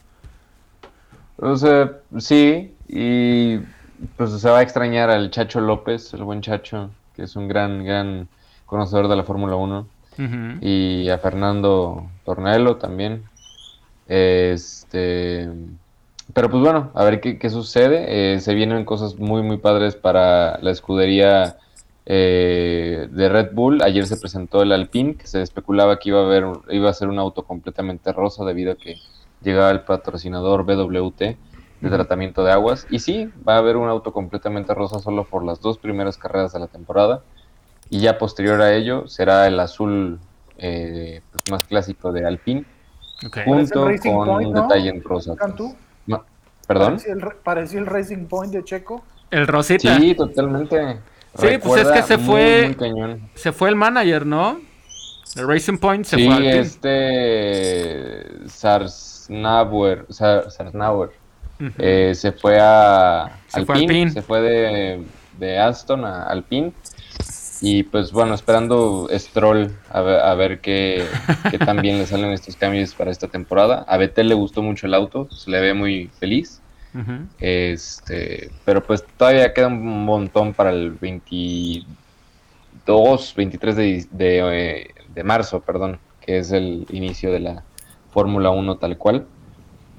O 1.38 1.56
sea, 1.56 1.92
sí, 2.18 2.74
y 2.88 3.58
pues 4.16 4.32
se 4.32 4.50
va 4.50 4.58
a 4.58 4.62
extrañar 4.62 5.10
al 5.10 5.30
Chacho 5.30 5.60
López, 5.60 6.12
el 6.14 6.24
buen 6.24 6.40
Chacho, 6.40 6.90
que 7.14 7.22
es 7.22 7.36
un 7.36 7.48
gran, 7.48 7.84
gran 7.84 8.28
conocedor 8.66 9.08
de 9.08 9.16
la 9.16 9.22
Fórmula 9.22 9.56
1 9.56 9.86
y 10.60 11.08
a 11.08 11.18
Fernando 11.18 12.10
Tornello 12.24 12.76
también. 12.76 13.24
Este, 14.08 15.48
pero 16.36 16.50
pues 16.50 16.62
bueno, 16.62 16.90
a 16.92 17.02
ver 17.02 17.22
qué, 17.22 17.48
sucede. 17.48 18.34
Eh, 18.34 18.40
se 18.40 18.52
vienen 18.52 18.84
cosas 18.84 19.16
muy, 19.16 19.42
muy 19.42 19.56
padres 19.56 19.96
para 19.96 20.58
la 20.58 20.70
escudería 20.70 21.56
eh, 22.04 23.08
de 23.10 23.28
Red 23.30 23.54
Bull. 23.54 23.80
Ayer 23.82 24.06
se 24.06 24.18
presentó 24.18 24.60
el 24.60 24.72
Alpine, 24.72 25.14
que 25.14 25.26
se 25.26 25.40
especulaba 25.40 25.98
que 25.98 26.10
iba 26.10 26.20
a, 26.20 26.24
haber, 26.26 26.44
iba 26.68 26.90
a 26.90 26.92
ser 26.92 27.08
un 27.08 27.18
auto 27.18 27.44
completamente 27.44 28.12
rosa 28.12 28.44
debido 28.44 28.72
a 28.72 28.74
que 28.74 28.96
llegaba 29.40 29.70
el 29.70 29.80
patrocinador 29.80 30.66
BWT 30.66 31.18
de 31.20 31.38
tratamiento 31.80 32.44
de 32.44 32.52
aguas. 32.52 32.86
Y 32.90 32.98
sí, 32.98 33.30
va 33.48 33.54
a 33.54 33.58
haber 33.58 33.78
un 33.78 33.88
auto 33.88 34.12
completamente 34.12 34.74
rosa 34.74 34.98
solo 34.98 35.24
por 35.24 35.42
las 35.42 35.62
dos 35.62 35.78
primeras 35.78 36.18
carreras 36.18 36.52
de 36.52 36.60
la 36.60 36.66
temporada 36.66 37.22
y 37.88 38.00
ya 38.00 38.18
posterior 38.18 38.60
a 38.60 38.74
ello 38.74 39.08
será 39.08 39.46
el 39.46 39.58
azul 39.58 40.20
eh, 40.58 41.22
pues, 41.32 41.44
más 41.50 41.64
clásico 41.64 42.12
de 42.12 42.26
Alpine, 42.26 42.66
junto 43.46 43.88
con 44.02 44.28
un 44.28 44.52
detalle 44.52 44.90
en 44.90 45.02
rosa. 45.02 45.34
¿Perdón? 46.66 46.98
¿Parecía 47.44 47.78
el, 47.78 47.86
Racing 47.86 48.26
Point 48.26 48.52
de 48.52 48.64
Checo? 48.64 49.04
El 49.30 49.46
Rosita. 49.46 49.98
Sí, 49.98 50.14
totalmente. 50.14 50.98
Sí, 51.38 51.58
pues 51.62 51.82
es 51.82 51.92
que 51.92 52.02
se 52.02 52.18
fue. 52.18 52.76
se 53.34 53.52
fue 53.52 53.68
el 53.68 53.76
manager, 53.76 54.26
¿no? 54.26 54.60
El 55.36 55.46
Racing 55.46 55.78
Point 55.78 56.04
se 56.04 56.24
fue 56.24 56.34
al 56.34 56.46
este. 56.46 58.48
Sarsnauer. 58.48 60.06
Sarsnauer. 60.08 61.10
Eh, 61.78 62.12
se 62.14 62.32
fue 62.32 62.58
a 62.60 63.38
se 63.46 63.60
Alpine, 63.60 64.10
se 64.10 64.22
fue 64.22 64.40
de, 64.42 65.04
de 65.38 65.58
Aston 65.58 66.04
a 66.04 66.24
Alpine 66.24 66.72
y 67.60 67.84
pues 67.84 68.12
bueno, 68.12 68.34
esperando 68.34 69.08
Stroll 69.12 69.72
a 69.90 70.00
ver, 70.02 70.20
a 70.20 70.34
ver 70.34 70.60
qué, 70.60 71.04
qué 71.50 71.58
tan 71.58 71.80
bien 71.80 71.98
le 71.98 72.06
salen 72.06 72.32
estos 72.32 72.56
cambios 72.56 72.94
para 72.94 73.10
esta 73.10 73.28
temporada. 73.28 73.84
A 73.88 73.96
Betel 73.96 74.28
le 74.28 74.34
gustó 74.34 74.62
mucho 74.62 74.86
el 74.86 74.94
auto, 74.94 75.30
se 75.30 75.50
le 75.50 75.60
ve 75.60 75.74
muy 75.74 76.08
feliz. 76.18 76.62
este, 77.40 78.50
pero 78.64 78.82
pues 78.82 79.04
todavía 79.18 79.52
queda 79.52 79.66
un 79.66 80.04
montón 80.04 80.54
para 80.54 80.70
el 80.70 80.92
22, 80.92 81.86
23 83.36 83.76
de, 83.76 84.06
de, 84.10 84.38
eh, 84.80 84.94
de 85.14 85.24
marzo, 85.24 85.60
perdón, 85.60 85.98
que 86.20 86.38
es 86.38 86.52
el 86.52 86.86
inicio 86.90 87.30
de 87.32 87.40
la 87.40 87.64
Fórmula 88.10 88.50
1 88.50 88.78
tal 88.78 88.96
cual. 88.96 89.26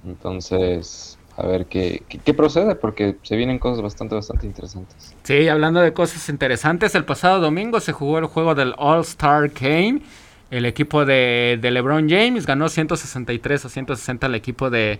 Entonces, 0.05 1.16
a 1.37 1.45
ver 1.45 1.67
qué, 1.67 2.01
qué, 2.07 2.33
procede, 2.33 2.73
porque 2.73 3.15
se 3.21 3.35
vienen 3.35 3.59
cosas 3.59 3.83
bastante, 3.83 4.15
bastante 4.15 4.47
interesantes. 4.47 5.15
Sí, 5.21 5.47
hablando 5.47 5.79
de 5.79 5.93
cosas 5.93 6.27
interesantes, 6.29 6.95
el 6.95 7.05
pasado 7.05 7.39
domingo 7.39 7.79
se 7.79 7.91
jugó 7.91 8.17
el 8.17 8.25
juego 8.25 8.55
del 8.55 8.73
All-Star 8.75 9.49
Game. 9.49 10.01
El 10.49 10.65
equipo 10.65 11.05
de, 11.05 11.59
LeBron 11.61 12.09
James 12.09 12.47
ganó 12.47 12.69
163 12.69 13.65
a 13.65 13.69
160 13.69 14.25
al 14.25 14.33
equipo 14.33 14.71
de, 14.71 14.99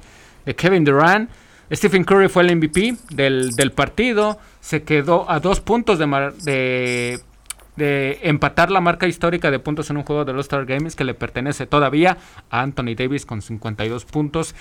Kevin 0.55 0.84
Durant. 0.85 1.31
Stephen 1.73 2.03
Curry 2.03 2.30
fue 2.30 2.43
el 2.43 2.55
MVP 2.55 2.95
del, 3.09 3.72
partido. 3.73 4.38
Se 4.59 4.84
quedó 4.84 5.30
a 5.31 5.39
dos 5.39 5.59
puntos 5.59 5.97
de, 5.97 6.05
de, 6.43 7.19
de, 7.77 8.19
empatar 8.22 8.69
la 8.69 8.80
marca 8.80 9.07
histórica 9.07 9.49
de 9.49 9.57
puntos 9.57 9.89
en 9.89 9.97
un 9.97 10.03
juego 10.03 10.23
del 10.23 10.35
All-Star 10.35 10.68
Games 10.68 10.95
que 10.95 11.03
le 11.03 11.15
pertenece 11.15 11.65
todavía 11.65 12.18
a 12.51 12.61
Anthony 12.61 12.93
Davis 12.95 13.26
con 13.26 13.41
52 13.41 14.05
puntos. 14.05 14.53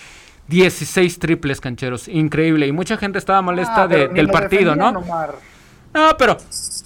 16 0.48 1.18
triples 1.18 1.60
cancheros, 1.60 2.08
increíble. 2.08 2.66
Y 2.66 2.72
mucha 2.72 2.96
gente 2.96 3.18
estaba 3.18 3.42
molesta 3.42 3.82
ah, 3.82 3.88
del 3.88 4.28
partido, 4.28 4.76
¿no? 4.76 4.92
No, 4.92 6.16
pero 6.18 6.36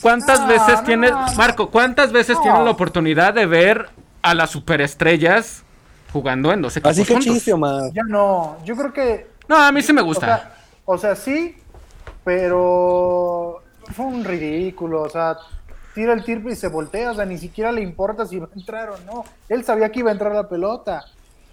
¿cuántas 0.01 0.47
veces 0.47 0.85
tienes, 0.85 1.13
Marco, 1.37 1.71
cuántas 1.71 2.13
veces 2.13 2.41
tienes 2.41 2.63
la 2.63 2.71
oportunidad 2.71 3.35
de 3.35 3.47
ver 3.47 3.89
a 4.23 4.35
las 4.35 4.51
superestrellas 4.51 5.65
jugando 6.13 6.53
en 6.53 6.63
dos 6.63 6.77
equipos 6.77 6.93
Así 6.93 7.05
que 7.05 7.15
juntos? 7.15 7.45
Yo 7.93 8.05
no, 8.05 8.59
yo 8.65 8.77
creo 8.77 8.93
que... 8.93 9.27
No, 9.49 9.57
a 9.57 9.73
mí 9.73 9.83
sí 9.83 9.93
me 9.93 10.03
gusta. 10.03 10.55
O 10.85 10.97
sea, 10.97 11.17
sí, 11.17 11.57
pero 12.25 13.63
fue 13.95 14.05
un 14.05 14.25
ridículo, 14.25 15.03
o 15.03 15.09
sea, 15.09 15.37
tira 15.95 16.13
el 16.13 16.23
triple 16.23 16.53
y 16.53 16.57
se 16.57 16.69
voltea, 16.69 17.11
o 17.11 17.15
sea, 17.15 17.25
ni 17.25 17.39
siquiera 17.39 17.73
le 17.73 17.83
importa 17.83 18.27
si 18.27 18.39
va 18.39 18.47
a 18.47 18.59
entrar 18.59 18.91
o 18.91 18.99
no. 19.07 19.25
Él 19.49 19.65
sabía 19.65 19.91
que 19.91 20.01
iba 20.01 20.11
a 20.11 20.13
entrar 20.13 20.33
la 20.33 20.49
pelota. 20.49 21.05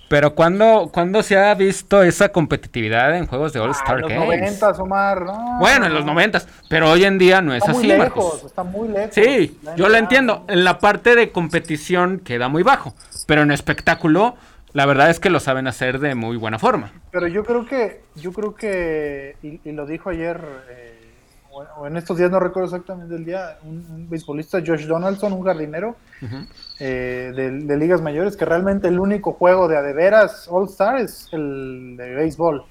Pero 0.09 0.35
cuando, 0.35 0.89
cuando 0.93 1.21
se 1.21 1.37
ha 1.37 1.53
visto 1.53 2.01
esa 2.01 2.29
competitividad 2.29 3.15
en 3.15 3.27
juegos 3.27 3.51
de 3.53 3.59
All 3.59 3.71
Star 3.71 4.01
Games? 4.01 4.13
En 4.13 4.19
los 4.19 4.61
90, 4.61 4.69
Omar, 4.81 5.25
Bueno, 5.59 5.85
en 5.85 5.93
los 5.93 6.05
90, 6.05 6.41
pero 6.69 6.89
hoy 6.91 7.03
en 7.03 7.17
día 7.17 7.41
no 7.41 7.53
es 7.53 7.63
así, 7.63 7.73
muy 7.73 7.87
lejos, 7.87 8.43
Está 8.45 8.63
muy 8.63 8.87
lejos. 8.87 9.13
Sí, 9.13 9.59
yo 9.75 9.89
lo 9.89 9.97
entiendo. 9.97 10.45
En 10.47 10.63
la 10.63 10.79
parte 10.79 11.15
de 11.15 11.31
competición 11.31 12.19
queda 12.19 12.47
muy 12.47 12.63
bajo, 12.63 12.93
pero 13.25 13.41
en 13.41 13.51
espectáculo 13.51 14.35
la 14.73 14.85
verdad 14.85 15.09
es 15.09 15.19
que 15.19 15.29
lo 15.29 15.39
saben 15.39 15.67
hacer 15.67 15.99
de 15.99 16.15
muy 16.15 16.37
buena 16.37 16.59
forma. 16.59 16.91
Pero 17.11 17.27
yo 17.27 17.43
creo 17.43 17.65
que, 17.65 18.03
yo 18.15 18.31
creo 18.31 18.55
que, 18.55 19.35
y, 19.41 19.71
lo 19.71 19.85
dijo 19.85 20.09
ayer, 20.09 20.39
eh, 20.69 20.97
o 21.49 21.87
en 21.87 21.97
estos 21.97 22.17
días 22.17 22.29
no 22.29 22.39
recuerdo 22.39 22.65
exactamente 22.65 23.15
el 23.15 23.25
día, 23.25 23.57
un, 23.63 24.07
beisbolista, 24.09 24.59
Josh 24.65 24.85
Donaldson, 24.85 25.33
un 25.33 25.43
jardinero 25.43 25.95
eh, 26.79 27.31
de, 27.35 27.77
ligas 27.77 28.01
mayores, 28.01 28.37
que 28.37 28.45
realmente 28.45 28.87
el 28.87 28.99
único 28.99 29.33
juego 29.33 29.67
de 29.67 29.77
adeveras 29.77 30.47
All 30.49 30.65
Star 30.65 30.97
es 30.99 31.27
el 31.31 31.95
de 31.97 32.13
béisbol. 32.13 32.63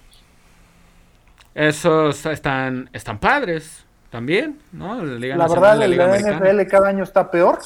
Esos 1.54 2.24
están, 2.26 2.88
están 2.92 3.18
padres 3.18 3.84
también, 4.10 4.60
¿no? 4.72 5.02
La, 5.04 5.48
verdad, 5.48 5.82
el 5.82 5.94
NFL 5.94 6.70
cada 6.70 6.88
año 6.88 7.02
está 7.02 7.30
peor. 7.30 7.58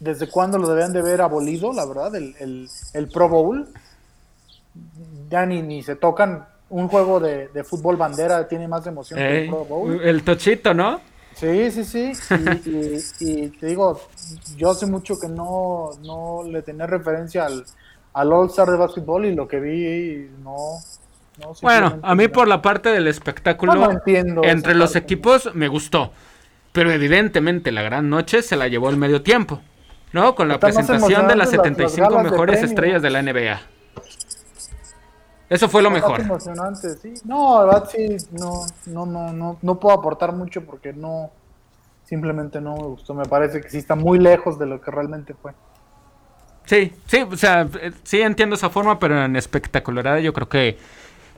¿Desde 0.00 0.28
cuándo 0.28 0.58
lo 0.58 0.68
deben 0.74 0.92
de 0.92 1.02
ver 1.02 1.20
abolido, 1.20 1.72
la 1.72 1.86
verdad? 1.86 2.16
El, 2.16 2.68
el, 2.92 3.08
Pro 3.08 3.28
Bowl. 3.28 3.68
Ya 5.30 5.46
ni, 5.46 5.62
ni 5.62 5.82
se 5.82 5.94
tocan 5.94 6.46
un 6.70 6.88
juego 6.88 7.20
de, 7.20 7.48
fútbol 7.62 7.96
bandera 7.96 8.48
tiene 8.48 8.66
más 8.66 8.86
emoción 8.86 9.18
que 9.20 9.44
el 9.44 9.48
Pro 9.48 9.64
Bowl. 9.64 10.00
El 10.02 10.24
tochito, 10.24 10.74
¿no? 10.74 11.00
Sí, 11.34 11.70
sí, 11.70 11.84
sí. 11.84 12.12
Y, 13.20 13.48
te 13.48 13.66
digo, 13.66 14.00
yo 14.56 14.70
hace 14.70 14.86
mucho 14.86 15.18
que 15.18 15.28
no, 15.28 15.90
no 16.04 16.42
le 16.44 16.62
tenía 16.62 16.86
referencia 16.86 17.46
al, 17.46 17.64
al 18.14 18.32
All-Star 18.32 18.70
de 18.70 18.76
básquetbol 18.76 19.26
y 19.26 19.34
lo 19.34 19.48
que 19.48 19.60
vi 19.60 20.30
no... 20.42 20.56
bueno, 21.62 21.98
a 22.02 22.14
mí 22.14 22.28
por 22.28 22.48
la 22.48 22.62
parte 22.62 22.90
del 22.90 23.08
espectáculo, 23.08 24.00
entre 24.42 24.74
los 24.74 24.96
equipos 24.96 25.54
me 25.54 25.68
gustó. 25.68 26.12
Pero 26.72 26.90
evidentemente 26.90 27.70
la 27.70 27.82
gran 27.82 28.08
noche 28.08 28.40
se 28.40 28.56
la 28.56 28.66
llevó 28.66 28.88
el 28.88 28.96
medio 28.96 29.22
tiempo, 29.22 29.60
¿no? 30.12 30.34
Con 30.34 30.48
la 30.48 30.58
presentación 30.58 31.28
de 31.28 31.36
las 31.36 31.50
75 31.50 32.18
mejores 32.20 32.62
estrellas 32.62 33.02
de 33.02 33.10
la 33.10 33.22
NBA. 33.22 33.60
Eso 35.52 35.68
fue 35.68 35.82
lo 35.82 35.90
mejor. 35.90 36.18
emocionante, 36.18 36.96
sí. 36.96 37.12
No, 37.26 37.58
la 37.58 37.74
verdad 37.74 37.90
sí, 37.92 38.16
no, 38.30 38.64
no, 38.86 39.04
no, 39.04 39.32
no, 39.34 39.58
no 39.60 39.78
puedo 39.78 39.94
aportar 39.94 40.32
mucho 40.32 40.64
porque 40.64 40.94
no, 40.94 41.30
simplemente 42.04 42.58
no 42.58 42.74
me 42.74 42.84
gustó. 42.84 43.12
Me 43.12 43.26
parece 43.26 43.60
que 43.60 43.68
sí 43.68 43.76
está 43.76 43.94
muy 43.94 44.18
lejos 44.18 44.58
de 44.58 44.64
lo 44.64 44.80
que 44.80 44.90
realmente 44.90 45.34
fue. 45.34 45.52
Sí, 46.64 46.94
sí, 47.06 47.18
o 47.30 47.36
sea, 47.36 47.68
sí 48.02 48.22
entiendo 48.22 48.54
esa 48.54 48.70
forma, 48.70 48.98
pero 48.98 49.22
en 49.22 49.36
espectacularidad 49.36 50.18
yo 50.18 50.32
creo 50.32 50.48
que, 50.48 50.78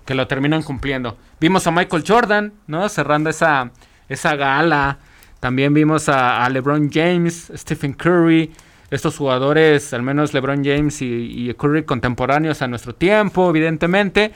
que 0.05 0.15
lo 0.15 0.29
terminan 0.29 0.63
cumpliendo. 0.63 1.17
Vimos 1.41 1.67
a 1.67 1.73
Michael 1.73 2.05
Jordan, 2.07 2.53
¿no? 2.69 2.89
Cerrando 2.89 3.31
esa, 3.31 3.73
esa 4.09 4.37
gala. 4.37 4.99
También 5.41 5.75
vimos 5.75 6.09
a, 6.09 6.45
a 6.45 6.49
LeBron 6.51 6.89
James, 6.89 7.51
Stephen 7.57 7.95
Curry, 7.95 8.55
estos 8.95 9.17
jugadores, 9.17 9.93
al 9.93 10.03
menos 10.03 10.33
LeBron 10.33 10.65
James 10.65 11.03
y, 11.03 11.53
Curry 11.55 11.85
contemporáneos 11.85 12.63
a 12.63 12.69
nuestro 12.69 12.95
tiempo, 12.95 13.51
evidentemente. 13.51 14.33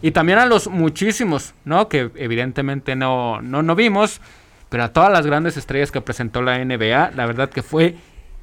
Y 0.00 0.12
también 0.12 0.38
a 0.38 0.46
los 0.46 0.68
muchísimos, 0.68 1.54
¿no? 1.64 1.88
Que 1.88 2.10
evidentemente 2.16 2.94
no, 2.96 3.40
no, 3.42 3.62
no 3.62 3.74
vimos. 3.74 4.20
Pero 4.68 4.84
a 4.84 4.92
todas 4.92 5.10
las 5.10 5.26
grandes 5.26 5.56
estrellas 5.56 5.90
que 5.90 6.00
presentó 6.00 6.42
la 6.42 6.62
NBA, 6.64 7.12
la 7.16 7.26
verdad 7.26 7.48
que 7.48 7.62
fue 7.62 7.96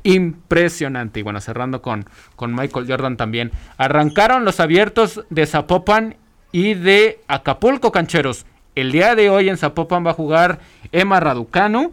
impresionante. 0.04 1.20
Y 1.20 1.24
bueno, 1.24 1.40
cerrando 1.42 1.82
con, 1.82 2.06
con 2.36 2.54
Michael 2.54 2.88
Jordan 2.88 3.18
también. 3.18 3.52
Arrancaron 3.78 4.46
los 4.46 4.60
abiertos 4.60 5.24
de 5.30 5.46
Zapopan 5.46 6.16
y 6.52 6.74
de 6.74 7.20
Acapulco, 7.28 7.92
cancheros. 7.92 8.46
El 8.76 8.92
día 8.92 9.16
de 9.16 9.30
hoy 9.30 9.50
en 9.50 9.58
Zapopan 9.58 10.06
va 10.06 10.12
a 10.12 10.16
jugar 10.16 10.60
Emma 10.92 11.20
Raducanu. 11.20 11.92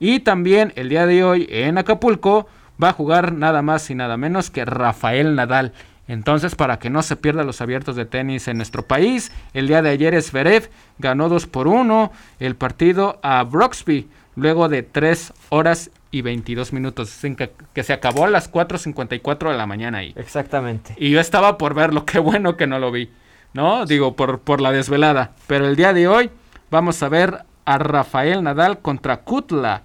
Y 0.00 0.20
también 0.20 0.72
el 0.76 0.88
día 0.88 1.06
de 1.06 1.22
hoy 1.22 1.46
en 1.48 1.78
Acapulco 1.78 2.48
va 2.82 2.90
a 2.90 2.92
jugar 2.92 3.32
nada 3.32 3.62
más 3.62 3.88
y 3.90 3.94
nada 3.94 4.16
menos 4.16 4.50
que 4.50 4.64
Rafael 4.64 5.34
Nadal. 5.34 5.72
Entonces, 6.08 6.54
para 6.54 6.78
que 6.78 6.90
no 6.90 7.02
se 7.02 7.16
pierdan 7.16 7.46
los 7.46 7.60
abiertos 7.60 7.96
de 7.96 8.04
tenis 8.04 8.48
en 8.48 8.56
nuestro 8.56 8.86
país, 8.86 9.32
el 9.54 9.68
día 9.68 9.82
de 9.82 9.90
ayer 9.90 10.20
Zverev 10.20 10.68
ganó 10.98 11.28
2 11.28 11.46
por 11.46 11.68
1 11.68 12.12
el 12.40 12.56
partido 12.56 13.20
a 13.22 13.42
Broxby, 13.44 14.08
luego 14.34 14.68
de 14.68 14.82
3 14.82 15.32
horas 15.50 15.90
y 16.10 16.22
22 16.22 16.72
minutos, 16.72 17.18
que, 17.36 17.52
que 17.72 17.82
se 17.82 17.92
acabó 17.92 18.24
a 18.24 18.30
las 18.30 18.52
4.54 18.52 19.50
de 19.50 19.56
la 19.56 19.66
mañana 19.66 19.98
ahí. 19.98 20.12
Exactamente. 20.16 20.94
Y 20.98 21.10
yo 21.10 21.20
estaba 21.20 21.56
por 21.56 21.74
verlo, 21.74 22.04
qué 22.06 22.18
bueno 22.18 22.56
que 22.56 22.66
no 22.66 22.78
lo 22.78 22.90
vi, 22.90 23.10
¿no? 23.54 23.86
Digo, 23.86 24.16
por, 24.16 24.40
por 24.40 24.60
la 24.60 24.72
desvelada. 24.72 25.32
Pero 25.46 25.66
el 25.66 25.76
día 25.76 25.92
de 25.92 26.08
hoy 26.08 26.30
vamos 26.70 27.02
a 27.02 27.08
ver 27.08 27.44
a 27.64 27.78
Rafael 27.78 28.42
Nadal 28.42 28.80
contra 28.80 29.18
Kutla 29.18 29.82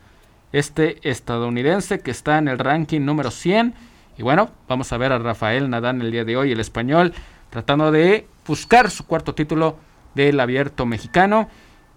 este 0.51 0.97
estadounidense 1.09 1.99
que 1.99 2.11
está 2.11 2.37
en 2.37 2.47
el 2.47 2.59
ranking 2.59 3.01
número 3.01 3.31
100. 3.31 3.73
Y 4.17 4.23
bueno, 4.23 4.49
vamos 4.67 4.91
a 4.91 4.97
ver 4.97 5.11
a 5.11 5.19
Rafael 5.19 5.69
Nadal 5.69 6.01
el 6.01 6.11
día 6.11 6.25
de 6.25 6.37
hoy, 6.37 6.51
el 6.51 6.59
español, 6.59 7.13
tratando 7.49 7.91
de 7.91 8.27
buscar 8.45 8.89
su 8.89 9.05
cuarto 9.05 9.35
título 9.35 9.77
del 10.15 10.39
abierto 10.39 10.85
mexicano. 10.85 11.49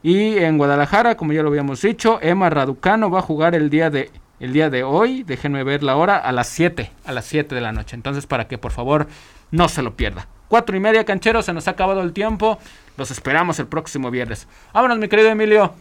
Y 0.03 0.39
en 0.39 0.59
Guadalajara, 0.59 1.17
como 1.17 1.33
ya 1.33 1.43
lo 1.43 1.49
habíamos 1.49 1.83
dicho, 1.83 2.19
Emma 2.23 2.51
Raducano 2.51 3.11
va 3.11 3.21
a 3.21 3.23
jugar 3.23 3.55
el 3.55 3.71
día 3.71 3.91
de, 3.91 4.11
el 4.41 4.53
día 4.53 4.71
de 4.71 4.83
hoy, 4.83 5.23
déjenme 5.23 5.63
ver 5.65 5.83
la 5.83 5.97
hora, 5.97 6.17
a 6.17 6.33
las 6.33 6.49
7, 6.49 6.91
a 7.05 7.13
las 7.13 7.27
7 7.27 7.55
de 7.55 7.61
la 7.61 7.73
noche. 7.73 7.95
Entonces, 7.95 8.27
para 8.27 8.49
que 8.49 8.59
por 8.59 8.73
favor 8.73 9.07
no 9.51 9.69
se 9.69 9.83
lo 9.83 9.97
pierda. 9.97 10.27
Cuatro 10.49 10.77
y 10.77 10.81
media, 10.81 11.05
cancheros, 11.05 11.45
se 11.45 11.53
nos 11.53 11.69
ha 11.69 11.73
acabado 11.73 12.03
el 12.03 12.13
tiempo. 12.13 12.59
Los 12.97 13.11
esperamos 13.11 13.59
el 13.61 13.67
próximo 13.67 14.11
viernes. 14.11 14.49
Vámonos, 14.73 14.99
mi 14.99 15.09
querido 15.09 15.29
Emilio. 15.29 15.75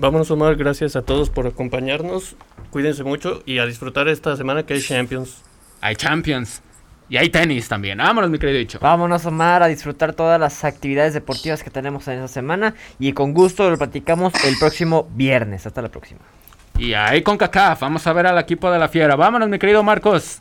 A 0.00 0.08
Omar, 0.08 0.56
gracias 0.56 0.96
a 0.96 1.02
todos 1.02 1.28
por 1.28 1.46
acompañarnos. 1.46 2.34
Cuídense 2.70 3.04
mucho 3.04 3.42
y 3.44 3.58
a 3.58 3.66
disfrutar 3.66 4.08
esta 4.08 4.34
semana 4.36 4.64
que 4.64 4.74
hay 4.74 4.82
Champions. 4.82 5.42
Hay 5.82 5.96
Champions. 5.96 6.62
Y 7.10 7.18
hay 7.18 7.28
tenis 7.28 7.68
también. 7.68 7.98
Vámonos, 7.98 8.30
mi 8.30 8.38
querido 8.38 8.58
dicho. 8.58 8.78
Vámonos, 8.80 9.26
Omar, 9.26 9.62
a 9.62 9.66
disfrutar 9.66 10.14
todas 10.14 10.40
las 10.40 10.64
actividades 10.64 11.12
deportivas 11.12 11.62
que 11.62 11.68
tenemos 11.68 12.08
en 12.08 12.14
esta 12.14 12.28
semana. 12.28 12.74
Y 12.98 13.12
con 13.12 13.34
gusto 13.34 13.68
lo 13.68 13.76
platicamos 13.76 14.32
el 14.44 14.56
próximo 14.58 15.08
viernes. 15.14 15.66
Hasta 15.66 15.82
la 15.82 15.90
próxima. 15.90 16.20
Y 16.78 16.94
ahí 16.94 17.22
con 17.22 17.36
CACAF, 17.36 17.80
vamos 17.80 18.06
a 18.06 18.12
ver 18.14 18.26
al 18.26 18.38
equipo 18.38 18.70
de 18.70 18.78
la 18.78 18.88
Fiera. 18.88 19.14
Vámonos, 19.14 19.50
mi 19.50 19.58
querido 19.58 19.82
Marcos. 19.82 20.40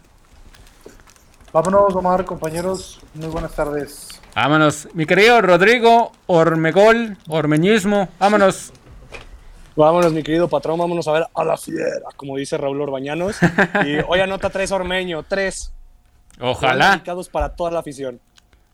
Vámonos, 1.51 1.93
Omar, 1.93 2.23
compañeros. 2.23 3.01
Muy 3.13 3.27
buenas 3.27 3.53
tardes. 3.53 4.21
Vámonos, 4.33 4.87
mi 4.93 5.05
querido 5.05 5.41
Rodrigo 5.41 6.13
Ormegol, 6.27 7.17
Ormeñismo. 7.27 8.07
Vámonos. 8.17 8.71
Vámonos, 9.75 10.11
mi 10.11 10.21
querido 10.23 10.47
patrón, 10.47 10.77
vámonos 10.79 11.07
a 11.07 11.13
ver 11.13 11.27
a 11.33 11.43
la 11.43 11.57
fiera, 11.57 12.01
como 12.15 12.37
dice 12.37 12.57
Raúl 12.57 12.81
Orbañanos. 12.81 13.37
Y 13.85 13.97
hoy 14.07 14.19
anota 14.19 14.49
tres 14.49 14.71
Ormeño, 14.71 15.23
tres. 15.23 15.73
Ojalá. 16.39 16.91
Dedicados 16.91 17.29
para 17.29 17.55
toda 17.55 17.71
la 17.71 17.79
afición. 17.79 18.19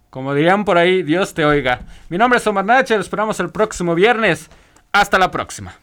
Como 0.09 0.33
dirían 0.33 0.65
por 0.65 0.77
ahí, 0.77 1.03
Dios 1.03 1.33
te 1.33 1.45
oiga. 1.45 1.81
Mi 2.09 2.17
nombre 2.17 2.39
es 2.39 2.47
Omar 2.47 2.65
Nacho, 2.65 2.95
esperamos 2.95 3.39
el 3.39 3.49
próximo 3.51 3.93
viernes. 3.93 4.49
Hasta 4.91 5.19
la 5.19 5.29
próxima. 5.29 5.75